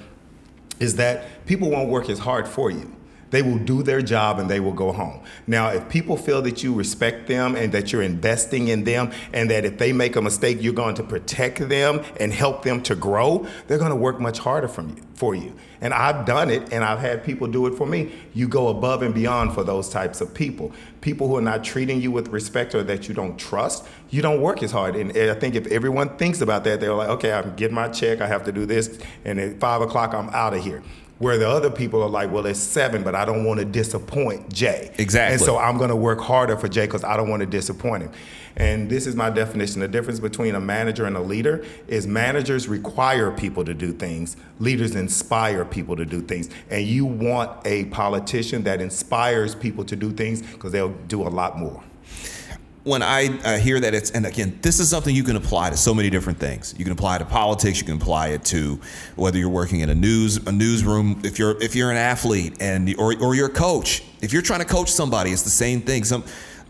is 0.80 0.96
that 0.98 1.46
people 1.48 1.72
won't 1.72 1.90
work 1.90 2.10
as 2.10 2.20
hard 2.20 2.48
for 2.48 2.70
you. 2.70 2.96
They 3.34 3.42
will 3.42 3.58
do 3.58 3.82
their 3.82 4.04
job 4.04 4.38
and 4.38 4.48
they 4.48 4.60
will 4.60 4.74
go 4.74 4.92
home. 4.92 5.20
Now, 5.48 5.70
if 5.70 5.90
people 5.90 6.18
feel 6.18 6.44
that 6.44 6.62
you 6.62 6.72
respect 6.72 7.26
them 7.26 7.56
and 7.56 7.72
that 7.72 7.92
you're 7.92 8.04
investing 8.04 8.68
in 8.68 8.84
them 8.84 9.12
and 9.34 9.50
that 9.50 9.66
if 9.66 9.80
they 9.80 9.92
make 9.92 10.16
a 10.16 10.22
mistake, 10.22 10.60
you're 10.62 10.72
going 10.72 10.94
to 10.96 11.04
protect 11.04 11.68
them 11.68 12.04
and 12.20 12.32
help 12.32 12.62
them 12.62 12.84
to 12.84 12.94
grow, 12.94 13.48
they're 13.66 13.80
going 13.80 13.90
to 13.90 13.96
work 13.96 14.20
much 14.20 14.38
harder 14.38 14.68
from 14.68 14.90
you, 14.90 15.04
for 15.16 15.34
you. 15.34 15.52
And 15.82 15.96
I've 15.96 16.28
done 16.28 16.52
it 16.52 16.72
and 16.72 16.84
I've 16.84 17.00
had 17.00 17.24
people 17.24 17.48
do 17.48 17.66
it 17.66 17.74
for 17.74 17.88
me. 17.88 18.12
You 18.36 18.48
go 18.48 18.68
above 18.68 19.02
and 19.02 19.16
beyond 19.16 19.56
for 19.56 19.64
those 19.64 19.90
types 19.90 20.22
of 20.22 20.32
people. 20.36 20.72
People 21.02 21.28
who 21.28 21.36
are 21.36 21.42
not 21.42 21.64
treating 21.64 22.00
you 22.00 22.12
with 22.12 22.28
respect 22.28 22.76
or 22.76 22.84
that 22.84 23.10
you 23.10 23.16
don't 23.16 23.40
trust, 23.40 23.84
you 24.12 24.22
don't 24.22 24.42
work 24.42 24.62
as 24.62 24.70
hard. 24.70 24.96
And 24.96 25.12
I 25.12 25.34
think 25.34 25.56
if 25.56 25.66
everyone 25.68 26.18
thinks 26.18 26.40
about 26.42 26.66
that, 26.66 26.80
they're 26.80 26.94
like, 26.94 27.10
okay, 27.10 27.34
I'm 27.34 27.56
getting 27.56 27.74
my 27.74 27.88
check, 27.88 28.22
I 28.22 28.28
have 28.28 28.44
to 28.44 28.52
do 28.52 28.68
this, 28.68 29.00
and 29.26 29.40
at 29.40 29.60
five 29.60 29.82
o'clock, 29.82 30.14
I'm 30.14 30.30
out 30.30 30.54
of 30.54 30.64
here. 30.64 30.84
Where 31.20 31.38
the 31.38 31.48
other 31.48 31.70
people 31.70 32.02
are 32.02 32.10
like, 32.10 32.32
well, 32.32 32.46
it's 32.46 32.60
seven, 32.60 33.04
but 33.04 33.16
I 33.16 33.24
don't 33.24 33.46
want 33.46 33.60
to 33.60 33.66
disappoint 33.66 34.52
Jay. 34.52 34.94
Exactly. 34.98 35.36
And 35.36 35.42
so 35.42 35.58
I'm 35.58 35.78
going 35.78 35.90
to 35.90 35.96
work 35.96 36.20
harder 36.20 36.58
for 36.58 36.68
Jay 36.68 36.86
because 36.86 37.04
I 37.04 37.16
don't 37.16 37.30
want 37.30 37.42
to 37.42 37.46
disappoint 37.46 38.04
him. 38.04 38.12
And 38.56 38.90
this 38.90 39.08
is 39.08 39.16
my 39.16 39.30
definition. 39.30 39.80
The 39.80 39.88
difference 39.88 40.20
between 40.20 40.56
a 40.56 40.60
manager 40.60 41.06
and 41.06 41.16
a 41.16 41.22
leader 41.22 41.66
is 41.88 42.06
managers 42.06 42.68
require 42.68 43.32
people 43.32 43.66
to 43.66 43.74
do 43.74 43.94
things, 43.94 44.38
leaders 44.60 44.96
inspire 44.96 45.66
people 45.66 45.96
to 45.96 46.06
do 46.06 46.22
things. 46.22 46.50
And 46.70 46.86
you 46.86 47.06
want 47.06 47.66
a 47.66 47.86
politician 47.86 48.64
that 48.64 48.82
inspires 48.82 49.56
people 49.56 49.86
to 49.86 49.96
do 49.96 50.12
things 50.12 50.42
because 50.42 50.72
they'll 50.72 50.90
do 51.08 51.24
a 51.24 51.30
lot 51.30 51.58
more 51.58 51.84
when 52.84 53.02
I 53.02 53.40
uh, 53.44 53.58
hear 53.58 53.80
that 53.80 53.94
it's, 53.94 54.12
and 54.12 54.26
again, 54.26 54.60
this 54.62 54.80
is 54.80 54.90
something 54.90 55.16
you 55.16 55.24
can 55.24 55.38
apply 55.38 55.70
to 55.70 55.78
so 55.78 55.94
many 55.94 56.10
different 56.10 56.40
things. 56.40 56.76
You 56.78 56.84
can 56.84 56.92
apply 56.92 57.16
it 57.16 57.20
to 57.20 57.26
politics. 57.26 57.80
You 57.80 57.86
can 57.86 57.96
apply 57.96 58.30
it 58.30 58.44
to 58.46 58.80
whether 59.16 59.38
you're 59.38 59.50
working 59.50 59.80
in 59.80 59.90
a 59.90 59.96
news 59.96 60.38
a 60.38 60.52
newsroom. 60.52 61.22
If 61.24 61.40
you're 61.40 61.62
if 61.62 61.76
you're 61.76 61.92
an 61.92 61.98
athlete 61.98 62.58
and 62.60 62.94
or 62.98 63.16
or 63.22 63.36
you're 63.36 63.48
a 63.48 63.54
coach, 63.54 64.04
if 64.22 64.34
you're 64.34 64.42
trying 64.42 64.60
to 64.60 64.66
coach 64.66 64.92
somebody, 64.92 65.32
it's 65.32 65.44
the 65.44 65.50
same 65.50 65.82
thing. 65.82 66.04
Some 66.04 66.24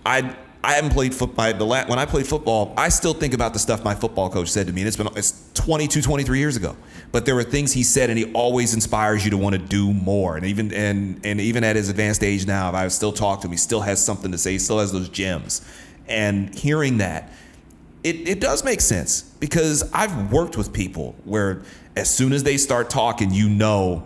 I. 0.05 0.35
I 0.65 0.75
haven't 0.75 0.91
played 0.91 1.13
football. 1.13 1.53
The 1.53 1.65
last, 1.65 1.89
when 1.89 1.99
I 1.99 2.05
played 2.05 2.25
football, 2.25 2.73
I 2.77 2.87
still 2.87 3.13
think 3.13 3.33
about 3.33 3.51
the 3.51 3.59
stuff 3.59 3.83
my 3.83 3.93
football 3.93 4.29
coach 4.29 4.47
said 4.47 4.67
to 4.67 4.71
me. 4.71 4.79
And 4.79 4.87
it's 4.87 4.95
been 4.95 5.09
it's 5.17 5.51
22, 5.55 6.01
23 6.01 6.39
years 6.39 6.55
ago. 6.55 6.77
But 7.11 7.25
there 7.25 7.35
were 7.35 7.43
things 7.43 7.73
he 7.73 7.83
said, 7.83 8.09
and 8.09 8.17
he 8.17 8.31
always 8.31 8.73
inspires 8.73 9.25
you 9.25 9.31
to 9.31 9.37
want 9.37 9.55
to 9.55 9.61
do 9.61 9.91
more. 9.91 10.37
And 10.37 10.45
even 10.45 10.73
and 10.73 11.19
and 11.25 11.41
even 11.41 11.65
at 11.65 11.75
his 11.75 11.89
advanced 11.89 12.23
age 12.23 12.47
now, 12.47 12.69
if 12.69 12.75
I 12.75 12.87
still 12.87 13.11
talk 13.11 13.41
to 13.41 13.47
him, 13.47 13.51
he 13.51 13.57
still 13.57 13.81
has 13.81 14.01
something 14.01 14.31
to 14.31 14.37
say. 14.37 14.53
He 14.53 14.59
still 14.59 14.79
has 14.79 14.93
those 14.93 15.09
gems 15.09 15.61
and 16.07 16.53
hearing 16.53 16.97
that, 16.97 17.31
it, 18.03 18.27
it 18.27 18.39
does 18.39 18.63
make 18.63 18.81
sense 18.81 19.21
because 19.21 19.89
I've 19.93 20.31
worked 20.31 20.57
with 20.57 20.73
people 20.73 21.15
where 21.23 21.63
as 21.95 22.09
soon 22.09 22.33
as 22.33 22.43
they 22.43 22.57
start 22.57 22.89
talking, 22.89 23.31
you 23.31 23.49
know, 23.49 24.05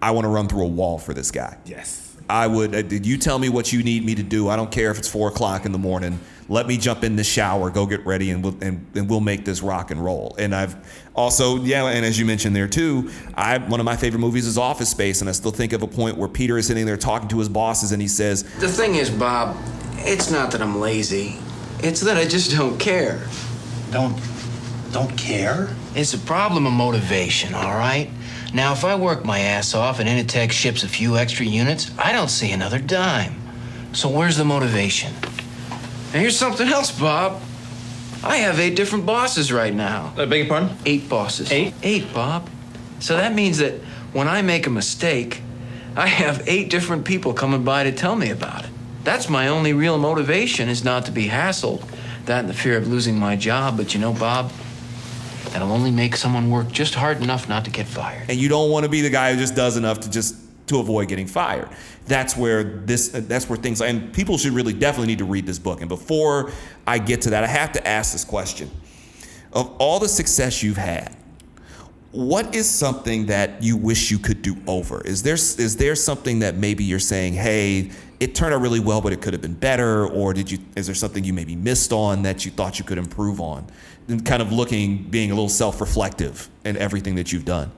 I 0.00 0.10
want 0.12 0.24
to 0.24 0.28
run 0.28 0.48
through 0.48 0.64
a 0.64 0.68
wall 0.68 0.98
for 0.98 1.14
this 1.14 1.30
guy. 1.30 1.56
Yes. 1.64 2.16
I 2.28 2.46
would. 2.46 2.74
Uh, 2.74 2.82
did 2.82 3.04
you 3.04 3.18
tell 3.18 3.38
me 3.38 3.48
what 3.48 3.72
you 3.72 3.82
need 3.82 4.04
me 4.04 4.14
to 4.14 4.22
do? 4.22 4.48
I 4.48 4.56
don't 4.56 4.70
care 4.70 4.90
if 4.90 4.98
it's 4.98 5.08
four 5.08 5.28
o'clock 5.28 5.66
in 5.66 5.72
the 5.72 5.78
morning. 5.78 6.18
Let 6.48 6.66
me 6.66 6.76
jump 6.76 7.04
in 7.04 7.16
the 7.16 7.24
shower, 7.24 7.70
go 7.70 7.84
get 7.86 8.04
ready, 8.06 8.30
and 8.30 8.42
we'll 8.42 8.56
and, 8.62 8.86
and 8.94 9.08
we'll 9.08 9.20
make 9.20 9.44
this 9.44 9.62
rock 9.62 9.90
and 9.90 10.02
roll. 10.02 10.34
And 10.38 10.54
I've 10.54 10.76
also, 11.14 11.56
yeah, 11.58 11.86
and 11.86 12.04
as 12.04 12.18
you 12.18 12.24
mentioned 12.24 12.56
there 12.56 12.68
too, 12.68 13.10
I 13.34 13.58
one 13.58 13.80
of 13.80 13.86
my 13.86 13.96
favorite 13.96 14.20
movies 14.20 14.46
is 14.46 14.56
Office 14.56 14.88
Space, 14.88 15.20
and 15.20 15.28
I 15.28 15.32
still 15.32 15.50
think 15.50 15.72
of 15.72 15.82
a 15.82 15.86
point 15.86 16.16
where 16.16 16.28
Peter 16.28 16.58
is 16.58 16.66
sitting 16.66 16.86
there 16.86 16.96
talking 16.96 17.28
to 17.28 17.38
his 17.38 17.48
bosses, 17.48 17.92
and 17.92 18.00
he 18.00 18.08
says, 18.08 18.44
"The 18.60 18.68
thing 18.68 18.94
is, 18.94 19.10
Bob, 19.10 19.56
it's 19.98 20.30
not 20.30 20.50
that 20.52 20.62
I'm 20.62 20.80
lazy. 20.80 21.38
It's 21.80 22.00
that 22.00 22.16
I 22.16 22.24
just 22.24 22.50
don't 22.50 22.78
care. 22.78 23.26
Don't 23.90 24.18
don't 24.92 25.16
care? 25.16 25.74
It's 25.94 26.12
a 26.12 26.18
problem 26.18 26.66
of 26.66 26.72
motivation, 26.72 27.54
all 27.54 27.74
right? 27.74 28.10
Now, 28.52 28.72
if 28.72 28.84
I 28.84 28.94
work 28.94 29.24
my 29.24 29.38
ass 29.38 29.74
off 29.74 29.98
and 29.98 30.08
Initech 30.08 30.50
ships 30.50 30.82
a 30.82 30.88
few 30.88 31.16
extra 31.16 31.46
units, 31.46 31.90
I 31.98 32.12
don't 32.12 32.28
see 32.28 32.52
another 32.52 32.78
dime. 32.78 33.34
So 33.92 34.10
where's 34.10 34.36
the 34.36 34.44
motivation? 34.44 35.14
And 36.12 36.20
here's 36.20 36.36
something 36.36 36.68
else, 36.68 36.90
Bob. 36.90 37.40
I 38.22 38.36
have 38.36 38.60
eight 38.60 38.76
different 38.76 39.06
bosses 39.06 39.50
right 39.50 39.74
now. 39.74 40.12
I 40.16 40.26
beg 40.26 40.40
your 40.40 40.48
pardon? 40.48 40.76
Eight 40.84 41.08
bosses. 41.08 41.50
Eight? 41.50 41.74
Eight, 41.82 42.12
Bob. 42.12 42.48
So 43.00 43.16
that 43.16 43.34
means 43.34 43.58
that 43.58 43.74
when 44.12 44.28
I 44.28 44.42
make 44.42 44.66
a 44.66 44.70
mistake, 44.70 45.40
I 45.96 46.06
have 46.06 46.46
eight 46.46 46.70
different 46.70 47.04
people 47.06 47.32
coming 47.32 47.64
by 47.64 47.84
to 47.84 47.92
tell 47.92 48.14
me 48.14 48.30
about 48.30 48.64
it. 48.64 48.70
That's 49.04 49.28
my 49.28 49.48
only 49.48 49.72
real 49.72 49.98
motivation 49.98 50.68
is 50.68 50.84
not 50.84 51.06
to 51.06 51.12
be 51.12 51.28
hassled. 51.28 51.82
That 52.26 52.40
and 52.40 52.48
the 52.48 52.54
fear 52.54 52.76
of 52.76 52.86
losing 52.86 53.18
my 53.18 53.36
job. 53.36 53.76
But 53.76 53.94
you 53.94 54.00
know, 54.00 54.12
Bob, 54.12 54.52
that'll 55.50 55.72
only 55.72 55.90
make 55.90 56.16
someone 56.16 56.50
work 56.50 56.70
just 56.70 56.94
hard 56.94 57.20
enough 57.20 57.48
not 57.48 57.64
to 57.64 57.70
get 57.70 57.86
fired. 57.86 58.30
and 58.30 58.38
you 58.38 58.48
don't 58.48 58.70
want 58.70 58.84
to 58.84 58.88
be 58.88 59.00
the 59.00 59.10
guy 59.10 59.32
who 59.32 59.38
just 59.38 59.56
does 59.56 59.76
enough 59.76 60.00
to 60.00 60.10
just 60.10 60.36
to 60.68 60.78
avoid 60.78 61.08
getting 61.08 61.26
fired. 61.26 61.68
That's 62.06 62.36
where 62.36 62.62
this 62.62 63.08
that's 63.08 63.48
where 63.48 63.58
things 63.58 63.80
and 63.80 64.12
people 64.12 64.38
should 64.38 64.52
really 64.52 64.72
definitely 64.72 65.08
need 65.08 65.18
to 65.18 65.24
read 65.24 65.46
this 65.46 65.58
book. 65.58 65.80
And 65.80 65.88
before 65.88 66.52
I 66.86 66.98
get 66.98 67.22
to 67.22 67.30
that, 67.30 67.44
I 67.44 67.48
have 67.48 67.72
to 67.72 67.86
ask 67.86 68.12
this 68.12 68.24
question. 68.24 68.70
Of 69.52 69.74
all 69.78 69.98
the 69.98 70.08
success 70.08 70.62
you've 70.62 70.78
had, 70.78 71.14
what 72.12 72.54
is 72.54 72.68
something 72.68 73.26
that 73.26 73.62
you 73.62 73.76
wish 73.76 74.10
you 74.10 74.18
could 74.18 74.42
do 74.42 74.56
over? 74.66 75.02
Is 75.02 75.22
there 75.22 75.34
is 75.34 75.76
there 75.76 75.94
something 75.94 76.38
that 76.38 76.56
maybe 76.56 76.84
you're 76.84 76.98
saying, 76.98 77.34
"Hey, 77.34 77.90
it 78.22 78.34
turned 78.34 78.54
out 78.54 78.60
really 78.60 78.80
well, 78.80 79.00
but 79.00 79.12
it 79.12 79.20
could 79.20 79.32
have 79.32 79.42
been 79.42 79.54
better," 79.54 80.06
or 80.06 80.32
did 80.32 80.50
you 80.50 80.58
is 80.76 80.86
there 80.86 80.94
something 80.94 81.24
you 81.24 81.32
maybe 81.32 81.56
missed 81.56 81.92
on 81.92 82.22
that 82.22 82.44
you 82.44 82.50
thought 82.50 82.78
you 82.78 82.84
could 82.84 82.98
improve 82.98 83.40
on? 83.40 83.66
And 84.08 84.24
kind 84.24 84.42
of 84.42 84.52
looking, 84.52 85.04
being 85.10 85.30
a 85.30 85.34
little 85.34 85.48
self-reflective 85.48 86.48
in 86.64 86.76
everything 86.76 87.14
that 87.16 87.32
you've 87.32 87.44
done. 87.44 87.70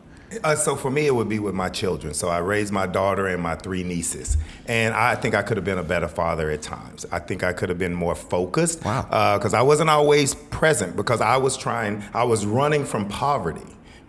Uh, 0.42 0.56
so 0.56 0.74
for 0.74 0.90
me, 0.90 1.06
it 1.06 1.14
would 1.14 1.28
be 1.28 1.38
with 1.38 1.54
my 1.54 1.68
children. 1.68 2.12
So 2.12 2.28
I 2.28 2.38
raised 2.38 2.72
my 2.72 2.86
daughter 2.86 3.28
and 3.28 3.40
my 3.40 3.54
three 3.54 3.84
nieces, 3.84 4.36
and 4.66 4.92
I 4.94 5.14
think 5.14 5.34
I 5.34 5.42
could 5.42 5.56
have 5.56 5.64
been 5.64 5.78
a 5.78 5.84
better 5.84 6.08
father 6.08 6.50
at 6.50 6.62
times. 6.62 7.06
I 7.12 7.20
think 7.20 7.44
I 7.44 7.52
could 7.52 7.68
have 7.68 7.78
been 7.78 7.94
more 7.94 8.14
focused. 8.14 8.84
Wow. 8.84 9.36
Because 9.38 9.54
I 9.54 9.62
wasn't 9.62 9.90
always 9.90 10.34
present 10.34 10.96
because 10.96 11.20
I 11.20 11.36
was 11.36 11.56
trying. 11.56 12.02
I 12.12 12.24
was 12.24 12.44
running 12.46 12.84
from 12.84 13.08
poverty. 13.08 13.60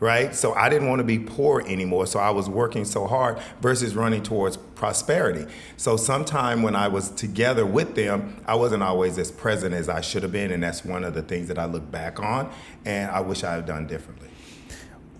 Right, 0.02 0.36
so 0.36 0.54
I 0.54 0.68
didn't 0.68 0.90
want 0.90 1.00
to 1.00 1.06
be 1.06 1.20
poor 1.20 1.62
anymore. 1.66 2.06
So 2.06 2.20
I 2.20 2.30
was 2.30 2.50
working 2.50 2.84
so 2.84 3.08
hard 3.08 3.40
versus 3.62 3.96
running 3.96 4.24
towards 4.24 4.58
prosperity. 4.58 5.46
So 5.78 5.96
sometime 5.96 6.64
when 6.64 6.76
I 6.76 6.90
was 6.90 7.12
together 7.12 7.66
with 7.66 7.96
them, 7.96 8.44
I 8.46 8.56
wasn't 8.56 8.84
always 8.84 9.18
as 9.18 9.32
present 9.32 9.74
as 9.74 9.88
I 9.88 10.02
should 10.02 10.24
have 10.24 10.34
been, 10.34 10.52
and 10.52 10.62
that's 10.62 10.84
one 10.84 11.06
of 11.06 11.14
the 11.14 11.22
things 11.22 11.48
that 11.48 11.58
I 11.58 11.64
look 11.66 11.90
back 11.92 12.20
on, 12.20 12.52
and 12.84 13.10
I 13.10 13.22
wish 13.22 13.46
I 13.46 13.54
had 13.54 13.66
done 13.66 13.88
differently. 13.88 14.28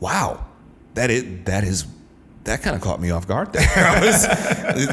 Wow, 0.02 0.46
that 0.94 1.10
is 1.10 1.46
that 1.46 1.64
is 1.64 1.86
that 2.44 2.62
kind 2.62 2.76
of 2.76 2.82
caught 2.82 3.00
me 3.00 3.12
off 3.12 3.28
guard. 3.28 3.54
There, 3.54 3.68
I 3.76 4.00
was 4.06 4.26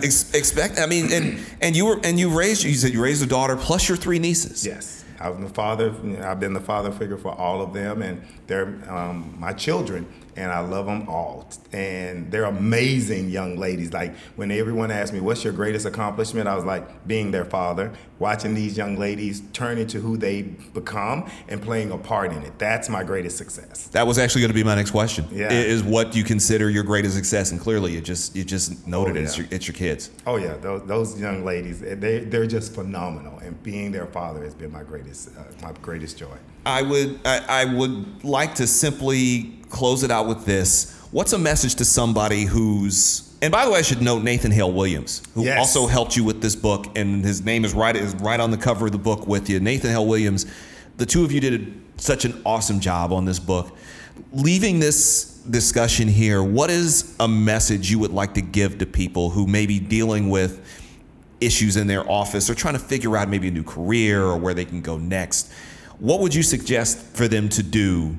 ex- 0.04 0.32
expect. 0.32 0.78
I 0.78 0.86
mean, 0.86 1.12
and 1.12 1.40
and 1.60 1.76
you 1.76 1.86
were 1.86 2.00
and 2.04 2.18
you 2.18 2.30
raised 2.36 2.62
you 2.62 2.74
said 2.74 2.92
you 2.92 3.02
raised 3.02 3.22
a 3.22 3.26
daughter 3.26 3.56
plus 3.56 3.88
your 3.88 3.96
three 3.96 4.18
nieces. 4.18 4.64
Yes. 4.64 5.01
I'm 5.22 5.42
the 5.42 5.48
father. 5.48 5.94
I've 6.20 6.40
been 6.40 6.52
the 6.52 6.60
father 6.60 6.90
figure 6.90 7.16
for 7.16 7.32
all 7.32 7.62
of 7.62 7.72
them, 7.72 8.02
and 8.02 8.22
they're 8.46 8.66
um, 8.88 9.36
my 9.38 9.52
children, 9.52 10.06
and 10.36 10.50
I 10.50 10.60
love 10.60 10.86
them 10.86 11.08
all. 11.08 11.48
And 11.72 12.30
they're 12.30 12.44
amazing 12.44 13.30
young 13.30 13.56
ladies. 13.56 13.92
Like 13.92 14.14
when 14.36 14.50
everyone 14.50 14.90
asked 14.90 15.12
me, 15.12 15.20
"What's 15.20 15.44
your 15.44 15.52
greatest 15.52 15.86
accomplishment?" 15.86 16.48
I 16.48 16.56
was 16.56 16.64
like, 16.64 17.06
being 17.06 17.30
their 17.30 17.44
father, 17.44 17.92
watching 18.22 18.54
these 18.54 18.76
young 18.76 18.96
ladies 18.96 19.42
turn 19.52 19.76
into 19.76 20.00
who 20.00 20.16
they 20.16 20.42
become, 20.42 21.30
and 21.48 21.60
playing 21.60 21.90
a 21.90 21.98
part 21.98 22.32
in 22.32 22.42
it. 22.42 22.58
That's 22.58 22.88
my 22.88 23.02
greatest 23.04 23.36
success. 23.36 23.88
That 23.88 24.06
was 24.06 24.16
actually 24.18 24.42
going 24.42 24.50
to 24.52 24.54
be 24.54 24.64
my 24.64 24.76
next 24.76 24.92
question. 24.92 25.26
Yeah. 25.30 25.50
Is 25.52 25.82
what 25.82 26.14
you 26.16 26.24
consider 26.24 26.70
your 26.70 26.84
greatest 26.84 27.14
success, 27.16 27.50
and 27.52 27.60
clearly 27.60 27.92
you 27.92 28.00
just 28.00 28.34
you 28.34 28.44
just 28.44 28.86
noted 28.86 29.16
Oh, 29.16 29.20
it. 29.20 29.24
It's 29.24 29.36
your, 29.38 29.46
it's 29.50 29.66
your 29.66 29.74
kids. 29.74 30.10
Oh 30.26 30.36
yeah, 30.36 30.54
those, 30.54 30.82
those 30.86 31.20
young 31.20 31.44
ladies, 31.44 31.80
they 31.80 32.20
they're 32.20 32.46
just 32.46 32.74
phenomenal, 32.74 33.38
and 33.40 33.60
being 33.62 33.92
their 33.92 34.06
father 34.06 34.42
has 34.44 34.54
been 34.54 34.72
my 34.72 34.84
greatest 34.84 35.28
uh, 35.36 35.42
my 35.60 35.72
greatest 35.82 36.16
joy. 36.16 36.36
I 36.64 36.82
would 36.82 37.18
I, 37.24 37.44
I 37.48 37.64
would 37.64 38.24
like 38.24 38.54
to 38.54 38.66
simply 38.66 39.58
close 39.68 40.04
it 40.04 40.10
out 40.12 40.28
with 40.28 40.44
this. 40.46 40.96
What's 41.10 41.32
a 41.32 41.38
message 41.38 41.74
to 41.76 41.84
somebody 41.84 42.44
who's 42.44 43.31
and 43.42 43.50
by 43.50 43.64
the 43.64 43.70
way, 43.72 43.80
I 43.80 43.82
should 43.82 44.00
note 44.00 44.22
Nathan 44.22 44.52
Hale 44.52 44.72
Williams, 44.72 45.20
who 45.34 45.42
Yes. 45.44 45.58
also 45.58 45.88
helped 45.88 46.16
you 46.16 46.22
with 46.24 46.40
this 46.40 46.54
book, 46.56 46.86
and 46.96 47.24
his 47.24 47.44
name 47.44 47.64
is 47.64 47.74
right 47.74 47.94
is 47.96 48.14
right 48.14 48.38
on 48.40 48.52
the 48.52 48.56
cover 48.56 48.86
of 48.86 48.92
the 48.92 48.98
book 48.98 49.26
with 49.26 49.50
you. 49.50 49.58
Nathan 49.60 49.90
Hale 49.90 50.06
Williams. 50.06 50.46
The 50.96 51.06
two 51.06 51.24
of 51.24 51.32
you 51.32 51.40
did 51.40 51.74
such 51.96 52.24
an 52.24 52.40
awesome 52.46 52.78
job 52.78 53.12
on 53.12 53.24
this 53.24 53.38
book. 53.40 53.76
Leaving 54.32 54.78
this 54.78 55.24
discussion 55.50 56.06
here, 56.06 56.42
what 56.42 56.70
is 56.70 57.16
a 57.18 57.26
message 57.26 57.90
you 57.90 57.98
would 57.98 58.12
like 58.12 58.34
to 58.34 58.40
give 58.42 58.78
to 58.78 58.86
people 58.86 59.30
who 59.30 59.46
may 59.46 59.66
be 59.66 59.80
dealing 59.80 60.30
with 60.30 60.60
issues 61.40 61.76
in 61.76 61.88
their 61.88 62.08
office 62.08 62.48
or 62.48 62.54
trying 62.54 62.74
to 62.74 62.80
figure 62.80 63.16
out 63.16 63.28
maybe 63.28 63.48
a 63.48 63.50
new 63.50 63.64
career 63.64 64.22
or 64.22 64.36
where 64.36 64.54
they 64.54 64.64
can 64.64 64.80
go 64.82 64.96
next? 64.98 65.50
What 65.98 66.20
would 66.20 66.32
you 66.34 66.44
suggest 66.44 66.98
for 67.16 67.26
them 67.26 67.48
to 67.50 67.62
do? 67.64 68.16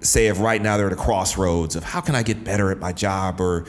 Say 0.00 0.26
if 0.26 0.40
right 0.40 0.60
now 0.60 0.76
they're 0.76 0.86
at 0.88 0.92
a 0.92 0.96
crossroads 0.96 1.76
of 1.76 1.84
how 1.84 2.00
can 2.00 2.14
I 2.16 2.22
get 2.24 2.42
better 2.42 2.72
at 2.72 2.78
my 2.80 2.92
job 2.92 3.40
or 3.40 3.66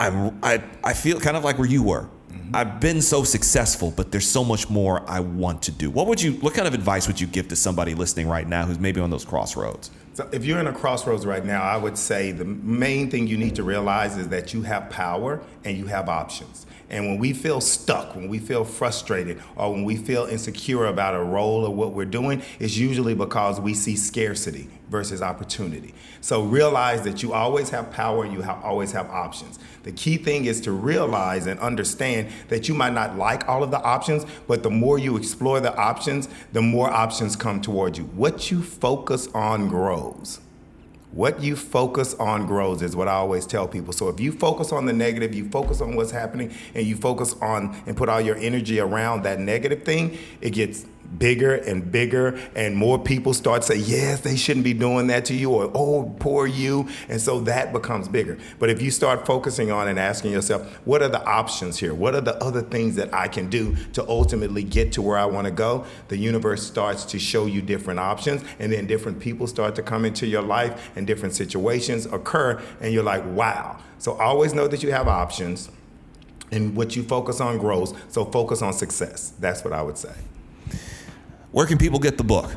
I'm 0.00 0.38
I, 0.42 0.62
I 0.82 0.94
feel 0.94 1.20
kind 1.20 1.36
of 1.36 1.44
like 1.44 1.58
where 1.58 1.68
you 1.68 1.82
were. 1.82 2.08
Mm-hmm. 2.30 2.56
I've 2.56 2.80
been 2.80 3.02
so 3.02 3.22
successful, 3.22 3.92
but 3.94 4.10
there's 4.10 4.26
so 4.26 4.42
much 4.42 4.70
more 4.70 5.08
I 5.08 5.20
want 5.20 5.62
to 5.64 5.72
do. 5.72 5.90
What 5.90 6.06
would 6.06 6.20
you 6.22 6.32
what 6.34 6.54
kind 6.54 6.66
of 6.66 6.74
advice 6.74 7.06
would 7.06 7.20
you 7.20 7.26
give 7.26 7.48
to 7.48 7.56
somebody 7.56 7.94
listening 7.94 8.26
right 8.26 8.48
now 8.48 8.64
who's 8.64 8.78
maybe 8.78 9.00
on 9.00 9.10
those 9.10 9.24
crossroads? 9.24 9.90
So 10.14 10.28
if 10.32 10.44
you're 10.44 10.58
in 10.58 10.66
a 10.66 10.72
crossroads 10.72 11.24
right 11.26 11.44
now, 11.44 11.62
I 11.62 11.76
would 11.76 11.96
say 11.96 12.32
the 12.32 12.44
main 12.44 13.10
thing 13.10 13.26
you 13.26 13.36
need 13.36 13.54
to 13.56 13.62
realize 13.62 14.16
is 14.16 14.28
that 14.28 14.52
you 14.52 14.62
have 14.62 14.90
power 14.90 15.40
and 15.64 15.76
you 15.76 15.86
have 15.86 16.08
options. 16.08 16.66
And 16.90 17.06
when 17.06 17.18
we 17.18 17.32
feel 17.32 17.60
stuck, 17.60 18.16
when 18.16 18.28
we 18.28 18.40
feel 18.40 18.64
frustrated, 18.64 19.40
or 19.54 19.72
when 19.72 19.84
we 19.84 19.96
feel 19.96 20.26
insecure 20.26 20.86
about 20.86 21.14
a 21.14 21.22
role 21.22 21.64
or 21.64 21.74
what 21.74 21.92
we're 21.92 22.04
doing, 22.04 22.42
it's 22.58 22.76
usually 22.76 23.14
because 23.14 23.60
we 23.60 23.74
see 23.74 23.94
scarcity 23.94 24.68
versus 24.88 25.22
opportunity. 25.22 25.94
So 26.20 26.42
realize 26.42 27.02
that 27.02 27.22
you 27.22 27.32
always 27.32 27.70
have 27.70 27.92
power 27.92 28.24
and 28.24 28.32
you 28.32 28.42
have, 28.42 28.62
always 28.64 28.90
have 28.90 29.08
options. 29.08 29.60
The 29.84 29.92
key 29.92 30.16
thing 30.16 30.46
is 30.46 30.60
to 30.62 30.72
realize 30.72 31.46
and 31.46 31.60
understand 31.60 32.28
that 32.48 32.68
you 32.68 32.74
might 32.74 32.92
not 32.92 33.16
like 33.16 33.48
all 33.48 33.62
of 33.62 33.70
the 33.70 33.80
options, 33.80 34.26
but 34.48 34.64
the 34.64 34.70
more 34.70 34.98
you 34.98 35.16
explore 35.16 35.60
the 35.60 35.74
options, 35.76 36.28
the 36.52 36.60
more 36.60 36.90
options 36.90 37.36
come 37.36 37.60
toward 37.60 37.96
you. 37.96 38.04
What 38.04 38.50
you 38.50 38.62
focus 38.62 39.28
on 39.28 39.68
grows. 39.68 40.40
What 41.12 41.42
you 41.42 41.56
focus 41.56 42.14
on 42.14 42.46
grows 42.46 42.82
is 42.82 42.94
what 42.94 43.08
I 43.08 43.14
always 43.14 43.44
tell 43.44 43.66
people. 43.66 43.92
So 43.92 44.08
if 44.08 44.20
you 44.20 44.30
focus 44.30 44.70
on 44.70 44.86
the 44.86 44.92
negative, 44.92 45.34
you 45.34 45.48
focus 45.48 45.80
on 45.80 45.96
what's 45.96 46.12
happening, 46.12 46.54
and 46.74 46.86
you 46.86 46.94
focus 46.94 47.34
on 47.42 47.76
and 47.86 47.96
put 47.96 48.08
all 48.08 48.20
your 48.20 48.36
energy 48.36 48.78
around 48.78 49.24
that 49.24 49.40
negative 49.40 49.82
thing, 49.82 50.18
it 50.40 50.50
gets 50.50 50.86
bigger 51.18 51.54
and 51.54 51.90
bigger, 51.90 52.38
and 52.54 52.76
more 52.76 52.98
people 52.98 53.34
start 53.34 53.62
to 53.62 53.68
say, 53.68 53.76
yes, 53.76 54.20
they 54.20 54.36
shouldn't 54.36 54.64
be 54.64 54.74
doing 54.74 55.08
that 55.08 55.24
to 55.26 55.34
you, 55.34 55.50
or 55.50 55.70
oh, 55.74 56.14
poor 56.20 56.46
you. 56.46 56.88
And 57.08 57.20
so 57.20 57.40
that 57.40 57.72
becomes 57.72 58.08
bigger. 58.08 58.38
But 58.58 58.70
if 58.70 58.80
you 58.80 58.90
start 58.90 59.26
focusing 59.26 59.70
on 59.70 59.88
and 59.88 59.98
asking 59.98 60.32
yourself, 60.32 60.66
what 60.84 61.02
are 61.02 61.08
the 61.08 61.24
options 61.24 61.78
here? 61.78 61.94
What 61.94 62.14
are 62.14 62.20
the 62.20 62.36
other 62.42 62.62
things 62.62 62.96
that 62.96 63.12
I 63.12 63.28
can 63.28 63.48
do 63.48 63.76
to 63.92 64.06
ultimately 64.08 64.62
get 64.62 64.92
to 64.92 65.02
where 65.02 65.18
I 65.18 65.24
want 65.26 65.46
to 65.46 65.50
go? 65.50 65.84
The 66.08 66.16
universe 66.16 66.66
starts 66.66 67.04
to 67.06 67.18
show 67.18 67.46
you 67.46 67.62
different 67.62 68.00
options, 68.00 68.44
and 68.58 68.72
then 68.72 68.86
different 68.86 69.20
people 69.20 69.46
start 69.46 69.74
to 69.76 69.82
come 69.82 70.04
into 70.04 70.26
your 70.26 70.42
life, 70.42 70.90
and 70.96 71.06
different 71.06 71.34
situations 71.34 72.06
occur, 72.06 72.60
and 72.80 72.92
you're 72.92 73.02
like, 73.02 73.24
wow. 73.26 73.78
So 73.98 74.12
always 74.12 74.54
know 74.54 74.66
that 74.68 74.82
you 74.82 74.92
have 74.92 75.08
options, 75.08 75.70
and 76.52 76.74
what 76.74 76.96
you 76.96 77.02
focus 77.02 77.40
on 77.40 77.58
grows. 77.58 77.94
So 78.08 78.24
focus 78.24 78.62
on 78.62 78.72
success. 78.72 79.32
That's 79.38 79.62
what 79.62 79.72
I 79.72 79.82
would 79.82 79.98
say. 79.98 80.14
Where 81.52 81.66
can 81.66 81.78
people 81.78 81.98
get 81.98 82.16
the 82.16 82.24
book? 82.24 82.50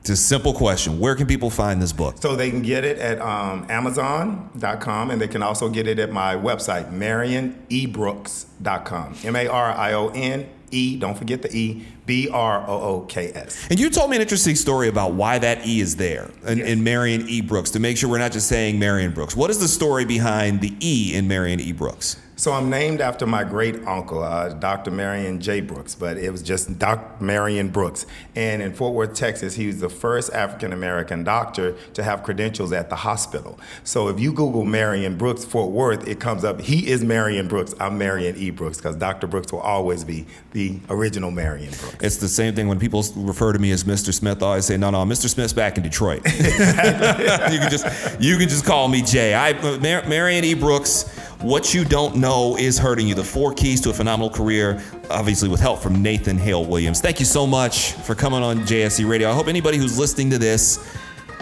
It's 0.00 0.10
a 0.10 0.16
simple 0.16 0.52
question. 0.52 0.98
Where 0.98 1.14
can 1.14 1.28
people 1.28 1.48
find 1.48 1.80
this 1.80 1.92
book? 1.92 2.16
So 2.18 2.34
they 2.34 2.50
can 2.50 2.62
get 2.62 2.84
it 2.84 2.98
at 2.98 3.20
um, 3.20 3.64
Amazon.com, 3.70 5.12
and 5.12 5.20
they 5.20 5.28
can 5.28 5.44
also 5.44 5.68
get 5.68 5.86
it 5.86 6.00
at 6.00 6.10
my 6.10 6.34
website, 6.34 6.92
MarionEbrooks.com. 6.92 9.14
M 9.24 9.36
A 9.36 9.46
R 9.46 9.70
I 9.70 9.92
O 9.92 10.08
N 10.08 10.48
E, 10.72 10.96
don't 10.96 11.16
forget 11.16 11.42
the 11.42 11.54
E, 11.56 11.84
B 12.06 12.28
R 12.28 12.68
O 12.68 12.80
O 12.80 13.00
K 13.02 13.32
S. 13.32 13.68
And 13.70 13.78
you 13.78 13.90
told 13.90 14.10
me 14.10 14.16
an 14.16 14.22
interesting 14.22 14.56
story 14.56 14.88
about 14.88 15.14
why 15.14 15.38
that 15.38 15.66
E 15.66 15.80
is 15.80 15.96
there 15.96 16.30
in, 16.46 16.60
in 16.60 16.82
Marion 16.82 17.28
E. 17.28 17.40
Brooks 17.40 17.70
to 17.70 17.80
make 17.80 17.96
sure 17.96 18.10
we're 18.10 18.18
not 18.18 18.32
just 18.32 18.48
saying 18.48 18.78
Marion 18.78 19.12
Brooks. 19.12 19.36
What 19.36 19.50
is 19.50 19.60
the 19.60 19.68
story 19.68 20.04
behind 20.04 20.60
the 20.60 20.74
E 20.80 21.14
in 21.14 21.28
Marion 21.28 21.60
E. 21.60 21.72
Brooks? 21.72 22.16
So 22.42 22.52
I'm 22.52 22.70
named 22.70 23.00
after 23.00 23.24
my 23.24 23.44
great 23.44 23.86
uncle, 23.86 24.20
uh, 24.20 24.48
Dr. 24.54 24.90
Marion 24.90 25.40
J. 25.40 25.60
Brooks, 25.60 25.94
but 25.94 26.16
it 26.16 26.30
was 26.32 26.42
just 26.42 26.76
Dr. 26.76 27.22
Marion 27.22 27.68
Brooks. 27.68 28.04
And 28.34 28.60
in 28.60 28.72
Fort 28.72 28.94
Worth, 28.94 29.14
Texas, 29.14 29.54
he 29.54 29.68
was 29.68 29.78
the 29.78 29.88
first 29.88 30.32
African 30.32 30.72
American 30.72 31.22
doctor 31.22 31.76
to 31.94 32.02
have 32.02 32.24
credentials 32.24 32.72
at 32.72 32.90
the 32.90 32.96
hospital. 32.96 33.60
So 33.84 34.08
if 34.08 34.18
you 34.18 34.32
Google 34.32 34.64
Marion 34.64 35.16
Brooks 35.16 35.44
Fort 35.44 35.70
Worth, 35.70 36.08
it 36.08 36.18
comes 36.18 36.42
up. 36.42 36.60
He 36.60 36.90
is 36.90 37.04
Marion 37.04 37.46
Brooks. 37.46 37.76
I'm 37.78 37.96
Marion 37.96 38.34
E. 38.36 38.50
Brooks 38.50 38.78
because 38.78 38.96
Dr. 38.96 39.28
Brooks 39.28 39.52
will 39.52 39.60
always 39.60 40.02
be 40.02 40.26
the 40.50 40.61
original 40.88 41.30
Marion 41.30 41.70
Brooks. 41.70 41.96
It's 42.00 42.16
the 42.16 42.28
same 42.28 42.54
thing 42.54 42.68
when 42.68 42.78
people 42.78 43.04
refer 43.16 43.52
to 43.52 43.58
me 43.58 43.70
as 43.72 43.84
Mr. 43.84 44.12
Smith. 44.12 44.42
I 44.42 44.46
always 44.46 44.66
say, 44.66 44.76
no, 44.76 44.90
no, 44.90 45.04
Mr. 45.04 45.28
Smith's 45.28 45.52
back 45.52 45.76
in 45.76 45.82
Detroit. 45.82 46.22
you 46.26 46.40
can 46.40 47.70
just 47.70 48.20
you 48.20 48.36
can 48.38 48.48
just 48.48 48.64
call 48.64 48.88
me 48.88 49.02
Jay. 49.02 49.34
I 49.34 49.52
Mar- 49.78 50.08
Marion 50.08 50.44
E. 50.44 50.54
Brooks. 50.54 51.18
What 51.42 51.74
you 51.74 51.84
don't 51.84 52.16
know 52.16 52.56
is 52.56 52.78
hurting 52.78 53.08
you. 53.08 53.16
The 53.16 53.24
four 53.24 53.52
keys 53.52 53.80
to 53.80 53.90
a 53.90 53.92
phenomenal 53.92 54.30
career, 54.30 54.80
obviously 55.10 55.48
with 55.48 55.58
help 55.58 55.80
from 55.80 56.00
Nathan 56.00 56.38
Hale 56.38 56.64
Williams. 56.64 57.00
Thank 57.00 57.18
you 57.18 57.26
so 57.26 57.48
much 57.48 57.92
for 57.92 58.14
coming 58.14 58.44
on 58.44 58.60
JSC 58.60 59.08
Radio. 59.08 59.28
I 59.28 59.34
hope 59.34 59.48
anybody 59.48 59.76
who's 59.76 59.98
listening 59.98 60.30
to 60.30 60.38
this 60.38 60.78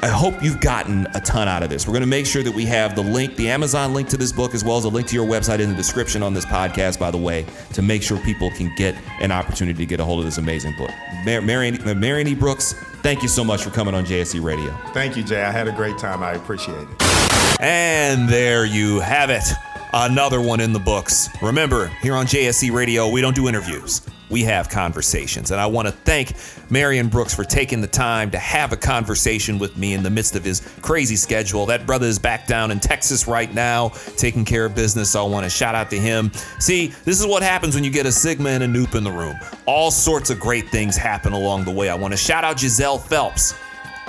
I 0.02 0.08
hope 0.08 0.42
you've 0.42 0.60
gotten 0.60 1.06
a 1.14 1.20
ton 1.20 1.46
out 1.46 1.62
of 1.62 1.68
this. 1.68 1.86
We're 1.86 1.92
going 1.92 2.00
to 2.00 2.06
make 2.06 2.24
sure 2.24 2.42
that 2.42 2.54
we 2.54 2.64
have 2.64 2.96
the 2.96 3.02
link, 3.02 3.36
the 3.36 3.50
Amazon 3.50 3.92
link 3.92 4.08
to 4.08 4.16
this 4.16 4.32
book, 4.32 4.54
as 4.54 4.64
well 4.64 4.78
as 4.78 4.84
a 4.84 4.88
link 4.88 5.06
to 5.08 5.14
your 5.14 5.26
website 5.26 5.58
in 5.58 5.68
the 5.68 5.76
description 5.76 6.22
on 6.22 6.32
this 6.32 6.46
podcast, 6.46 6.98
by 6.98 7.10
the 7.10 7.18
way, 7.18 7.44
to 7.74 7.82
make 7.82 8.02
sure 8.02 8.18
people 8.20 8.50
can 8.52 8.74
get 8.76 8.94
an 9.20 9.30
opportunity 9.30 9.76
to 9.76 9.86
get 9.86 10.00
a 10.00 10.04
hold 10.04 10.18
of 10.18 10.24
this 10.24 10.38
amazing 10.38 10.74
book. 10.78 10.90
Mar- 11.26 11.42
Marion, 11.42 12.00
Marion 12.00 12.28
E. 12.28 12.34
Brooks, 12.34 12.72
thank 13.02 13.20
you 13.22 13.28
so 13.28 13.44
much 13.44 13.62
for 13.62 13.68
coming 13.68 13.94
on 13.94 14.06
JSC 14.06 14.42
Radio. 14.42 14.74
Thank 14.94 15.18
you, 15.18 15.22
Jay. 15.22 15.42
I 15.42 15.50
had 15.50 15.68
a 15.68 15.72
great 15.72 15.98
time. 15.98 16.22
I 16.22 16.32
appreciate 16.32 16.78
it. 16.80 17.60
And 17.60 18.26
there 18.26 18.64
you 18.64 19.00
have 19.00 19.28
it. 19.28 19.44
Another 19.92 20.40
one 20.40 20.60
in 20.60 20.72
the 20.72 20.78
books. 20.78 21.28
Remember, 21.42 21.88
here 22.00 22.14
on 22.14 22.24
JSC 22.24 22.72
Radio, 22.72 23.08
we 23.08 23.20
don't 23.20 23.34
do 23.34 23.48
interviews. 23.48 24.00
We 24.30 24.44
have 24.44 24.68
conversations. 24.68 25.50
And 25.50 25.60
I 25.60 25.66
want 25.66 25.88
to 25.88 25.92
thank 25.92 26.34
Marion 26.70 27.08
Brooks 27.08 27.34
for 27.34 27.44
taking 27.44 27.80
the 27.80 27.88
time 27.88 28.30
to 28.30 28.38
have 28.38 28.72
a 28.72 28.76
conversation 28.76 29.58
with 29.58 29.76
me 29.76 29.94
in 29.94 30.02
the 30.02 30.10
midst 30.10 30.36
of 30.36 30.44
his 30.44 30.60
crazy 30.82 31.16
schedule. 31.16 31.66
That 31.66 31.84
brother 31.84 32.06
is 32.06 32.18
back 32.18 32.46
down 32.46 32.70
in 32.70 32.78
Texas 32.78 33.26
right 33.26 33.52
now, 33.52 33.88
taking 34.16 34.44
care 34.44 34.64
of 34.64 34.74
business. 34.74 35.10
So 35.10 35.24
I 35.24 35.28
want 35.28 35.44
to 35.44 35.50
shout 35.50 35.74
out 35.74 35.90
to 35.90 35.98
him. 35.98 36.32
See, 36.60 36.88
this 37.04 37.20
is 37.20 37.26
what 37.26 37.42
happens 37.42 37.74
when 37.74 37.82
you 37.82 37.90
get 37.90 38.06
a 38.06 38.12
Sigma 38.12 38.50
and 38.50 38.62
a 38.62 38.68
Nupe 38.68 38.94
in 38.94 39.04
the 39.04 39.10
room. 39.10 39.36
All 39.66 39.90
sorts 39.90 40.30
of 40.30 40.38
great 40.38 40.68
things 40.68 40.96
happen 40.96 41.32
along 41.32 41.64
the 41.64 41.72
way. 41.72 41.88
I 41.88 41.94
want 41.94 42.12
to 42.12 42.18
shout 42.18 42.44
out 42.44 42.60
Giselle 42.60 42.98
Phelps 42.98 43.54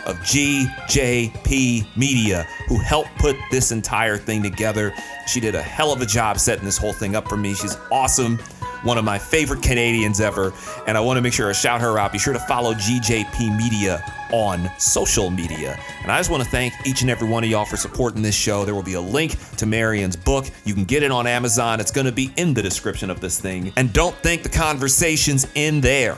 of 0.06 0.18
GJP 0.19 1.95
Media, 1.95 2.43
who 2.68 2.80
helped 2.80 3.15
put 3.18 3.35
this 3.52 3.72
entire 3.72 4.18
thing 4.18 4.41
together. 4.43 4.93
She 5.27 5.39
did 5.39 5.56
a 5.56 5.61
hell 5.61 5.91
of 5.93 6.02
a 6.02 6.06
job 6.06 6.39
setting 6.39 6.65
this 6.65 6.77
whole 6.77 6.93
thing 6.93 7.15
up 7.15 7.27
for 7.27 7.38
me. 7.38 7.53
She's 7.53 7.77
awesome, 7.91 8.39
one 8.83 8.97
of 8.97 9.05
my 9.05 9.17
favorite 9.17 9.61
Canadians 9.61 10.19
ever, 10.19 10.53
and 10.87 10.97
I 10.97 11.01
want 11.01 11.17
to 11.17 11.21
make 11.21 11.33
sure 11.33 11.49
I 11.49 11.53
shout 11.53 11.81
her 11.81 11.97
out. 11.97 12.11
Be 12.11 12.17
sure 12.17 12.33
to 12.33 12.39
follow 12.39 12.73
GJP 12.73 13.57
Media 13.57 14.03
on 14.31 14.69
social 14.77 15.29
media. 15.29 15.79
And 16.01 16.11
I 16.11 16.17
just 16.17 16.29
want 16.29 16.43
to 16.43 16.49
thank 16.49 16.73
each 16.85 17.01
and 17.01 17.09
every 17.09 17.27
one 17.27 17.43
of 17.43 17.49
y'all 17.49 17.65
for 17.65 17.77
supporting 17.77 18.21
this 18.21 18.35
show. 18.35 18.65
There 18.65 18.75
will 18.75 18.83
be 18.83 18.93
a 18.93 19.01
link 19.01 19.37
to 19.57 19.65
Marion's 19.65 20.15
book. 20.15 20.45
You 20.65 20.73
can 20.73 20.85
get 20.85 21.03
it 21.03 21.11
on 21.11 21.27
Amazon. 21.27 21.79
It's 21.79 21.91
going 21.91 22.05
to 22.05 22.11
be 22.11 22.31
in 22.37 22.53
the 22.53 22.61
description 22.61 23.09
of 23.09 23.19
this 23.19 23.39
thing. 23.39 23.73
And 23.77 23.91
don't 23.93 24.15
think 24.17 24.43
the 24.43 24.49
conversation's 24.49 25.47
in 25.55 25.81
there. 25.81 26.17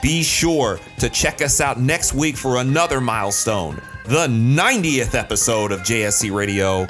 Be 0.00 0.22
sure 0.22 0.78
to 1.00 1.08
check 1.08 1.42
us 1.42 1.60
out 1.60 1.80
next 1.80 2.14
week 2.14 2.36
for 2.36 2.58
another 2.58 3.00
milestone, 3.00 3.82
the 4.04 4.28
90th 4.28 5.14
episode 5.16 5.72
of 5.72 5.80
JSC 5.80 6.32
Radio, 6.32 6.86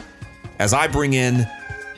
as 0.59 0.75
I 0.75 0.89
bring 0.89 1.15
in 1.15 1.47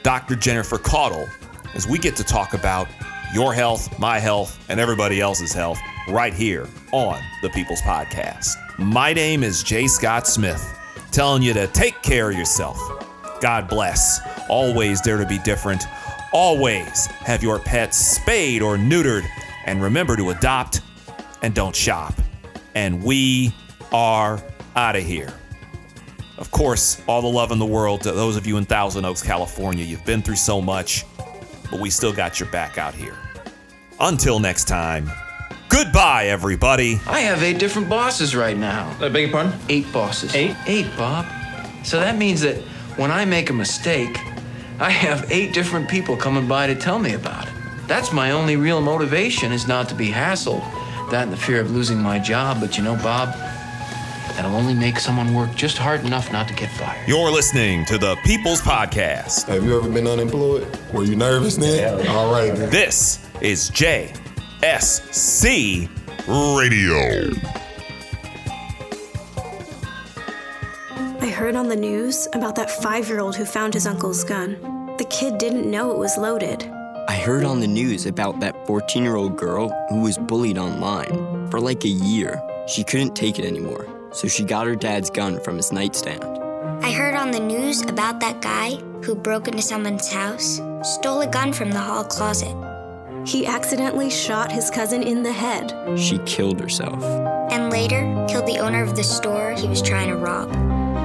Dr. 0.04 0.36
Jennifer 0.36 0.78
Caudle 0.78 1.28
as 1.74 1.86
we 1.86 1.98
get 1.98 2.16
to 2.16 2.24
talk 2.24 2.54
about 2.54 2.88
your 3.32 3.54
health, 3.54 3.98
my 3.98 4.18
health, 4.18 4.58
and 4.68 4.80
everybody 4.80 5.20
else's 5.20 5.52
health 5.52 5.78
right 6.08 6.34
here 6.34 6.68
on 6.92 7.20
the 7.42 7.50
People's 7.50 7.80
Podcast. 7.82 8.56
My 8.78 9.12
name 9.12 9.42
is 9.44 9.62
Jay 9.62 9.86
Scott 9.86 10.26
Smith, 10.26 10.64
telling 11.12 11.42
you 11.42 11.52
to 11.54 11.66
take 11.68 12.02
care 12.02 12.30
of 12.30 12.36
yourself. 12.36 12.78
God 13.40 13.68
bless. 13.68 14.20
Always 14.48 15.00
dare 15.00 15.18
to 15.18 15.26
be 15.26 15.38
different. 15.38 15.84
Always 16.32 17.06
have 17.06 17.42
your 17.42 17.58
pets 17.58 17.96
spayed 17.96 18.62
or 18.62 18.76
neutered. 18.76 19.26
And 19.66 19.82
remember 19.82 20.16
to 20.16 20.30
adopt 20.30 20.80
and 21.42 21.54
don't 21.54 21.74
shop. 21.74 22.14
And 22.74 23.02
we 23.02 23.54
are 23.92 24.42
out 24.76 24.96
of 24.96 25.04
here. 25.04 25.32
Of 26.38 26.50
course, 26.50 27.02
all 27.06 27.20
the 27.20 27.28
love 27.28 27.50
in 27.52 27.58
the 27.58 27.66
world 27.66 28.00
to 28.02 28.12
those 28.12 28.36
of 28.36 28.46
you 28.46 28.56
in 28.56 28.64
Thousand 28.64 29.04
Oaks, 29.04 29.22
California. 29.22 29.84
You've 29.84 30.04
been 30.06 30.22
through 30.22 30.36
so 30.36 30.60
much, 30.60 31.04
but 31.70 31.80
we 31.80 31.90
still 31.90 32.12
got 32.12 32.40
your 32.40 32.48
back 32.50 32.78
out 32.78 32.94
here. 32.94 33.16
Until 34.00 34.38
next 34.38 34.64
time, 34.64 35.10
goodbye, 35.68 36.26
everybody. 36.26 37.00
I 37.06 37.20
have 37.20 37.42
eight 37.42 37.58
different 37.58 37.88
bosses 37.88 38.34
right 38.34 38.56
now. 38.56 38.94
I 39.00 39.08
beg 39.08 39.22
your 39.24 39.30
pardon? 39.30 39.58
Eight 39.68 39.90
bosses. 39.92 40.34
Eight? 40.34 40.56
Eight, 40.66 40.86
Bob. 40.96 41.26
So 41.84 42.00
that 42.00 42.16
means 42.16 42.40
that 42.40 42.56
when 42.96 43.10
I 43.10 43.24
make 43.24 43.50
a 43.50 43.54
mistake, 43.54 44.18
I 44.78 44.90
have 44.90 45.30
eight 45.30 45.52
different 45.52 45.88
people 45.88 46.16
coming 46.16 46.48
by 46.48 46.66
to 46.66 46.74
tell 46.74 46.98
me 46.98 47.14
about 47.14 47.46
it. 47.46 47.54
That's 47.86 48.12
my 48.12 48.30
only 48.30 48.56
real 48.56 48.80
motivation 48.80 49.52
is 49.52 49.66
not 49.66 49.88
to 49.88 49.94
be 49.94 50.08
hassled. 50.08 50.62
That 51.10 51.24
and 51.24 51.32
the 51.32 51.36
fear 51.36 51.60
of 51.60 51.70
losing 51.70 51.98
my 51.98 52.18
job. 52.18 52.60
But 52.60 52.76
you 52.78 52.84
know, 52.84 52.94
Bob, 52.96 53.34
that'll 54.34 54.54
only 54.54 54.74
make 54.74 54.98
someone 54.98 55.34
work 55.34 55.54
just 55.54 55.78
hard 55.78 56.04
enough 56.04 56.32
not 56.32 56.48
to 56.48 56.54
get 56.54 56.70
fired. 56.70 57.08
You're 57.08 57.30
listening 57.30 57.84
to 57.86 57.98
the 57.98 58.16
People's 58.24 58.60
Podcast. 58.60 59.46
Have 59.48 59.64
you 59.64 59.76
ever 59.78 59.88
been 59.88 60.06
unemployed? 60.06 60.66
Were 60.92 61.04
you 61.04 61.16
nervous 61.16 61.56
then? 61.56 62.06
All 62.08 62.32
right. 62.32 62.54
Then. 62.54 62.70
This 62.70 63.26
is 63.40 63.70
JSC 63.70 64.14
Radio. 66.28 67.30
I 71.22 71.28
heard 71.28 71.54
on 71.56 71.68
the 71.68 71.76
news 71.76 72.28
about 72.34 72.54
that 72.56 72.70
five 72.70 73.08
year 73.08 73.20
old 73.20 73.36
who 73.36 73.44
found 73.44 73.74
his 73.74 73.86
uncle's 73.86 74.24
gun. 74.24 74.56
The 74.98 75.04
kid 75.10 75.38
didn't 75.38 75.70
know 75.70 75.90
it 75.90 75.98
was 75.98 76.16
loaded. 76.18 76.64
I 77.08 77.16
heard 77.16 77.44
on 77.44 77.60
the 77.60 77.66
news 77.66 78.06
about 78.06 78.40
that 78.40 78.66
14 78.66 79.02
year 79.02 79.16
old 79.16 79.36
girl 79.36 79.68
who 79.88 80.00
was 80.02 80.16
bullied 80.18 80.58
online. 80.58 81.48
For 81.50 81.60
like 81.60 81.84
a 81.84 81.88
year, 81.88 82.40
she 82.68 82.84
couldn't 82.84 83.16
take 83.16 83.38
it 83.38 83.44
anymore, 83.44 83.84
so 84.12 84.28
she 84.28 84.44
got 84.44 84.66
her 84.66 84.76
dad's 84.76 85.10
gun 85.10 85.40
from 85.40 85.56
his 85.56 85.72
nightstand. 85.72 86.24
I 86.84 86.92
heard 86.92 87.14
on 87.14 87.30
the 87.30 87.40
news 87.40 87.82
about 87.82 88.20
that 88.20 88.40
guy 88.40 88.76
who 89.04 89.14
broke 89.14 89.48
into 89.48 89.62
someone's 89.62 90.10
house, 90.10 90.60
stole 90.82 91.20
a 91.20 91.26
gun 91.26 91.52
from 91.52 91.70
the 91.70 91.78
hall 91.78 92.04
closet. 92.04 92.54
He 93.26 93.46
accidentally 93.46 94.10
shot 94.10 94.50
his 94.50 94.70
cousin 94.70 95.02
in 95.02 95.22
the 95.22 95.32
head. 95.32 95.74
She 95.98 96.18
killed 96.20 96.58
herself. 96.58 97.02
And 97.52 97.70
later, 97.70 98.02
killed 98.28 98.46
the 98.46 98.58
owner 98.58 98.82
of 98.82 98.96
the 98.96 99.04
store 99.04 99.52
he 99.52 99.68
was 99.68 99.82
trying 99.82 100.08
to 100.08 100.16
rob. 100.16 100.50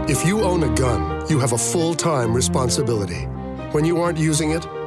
If 0.10 0.26
you 0.26 0.42
own 0.42 0.64
a 0.64 0.74
gun, 0.76 1.28
you 1.30 1.40
have 1.40 1.54
a 1.54 1.58
full 1.58 1.94
time 1.94 2.34
responsibility. 2.34 3.26
When 3.72 3.84
you 3.84 4.00
aren't 4.00 4.18
using 4.18 4.52
it, 4.52 4.66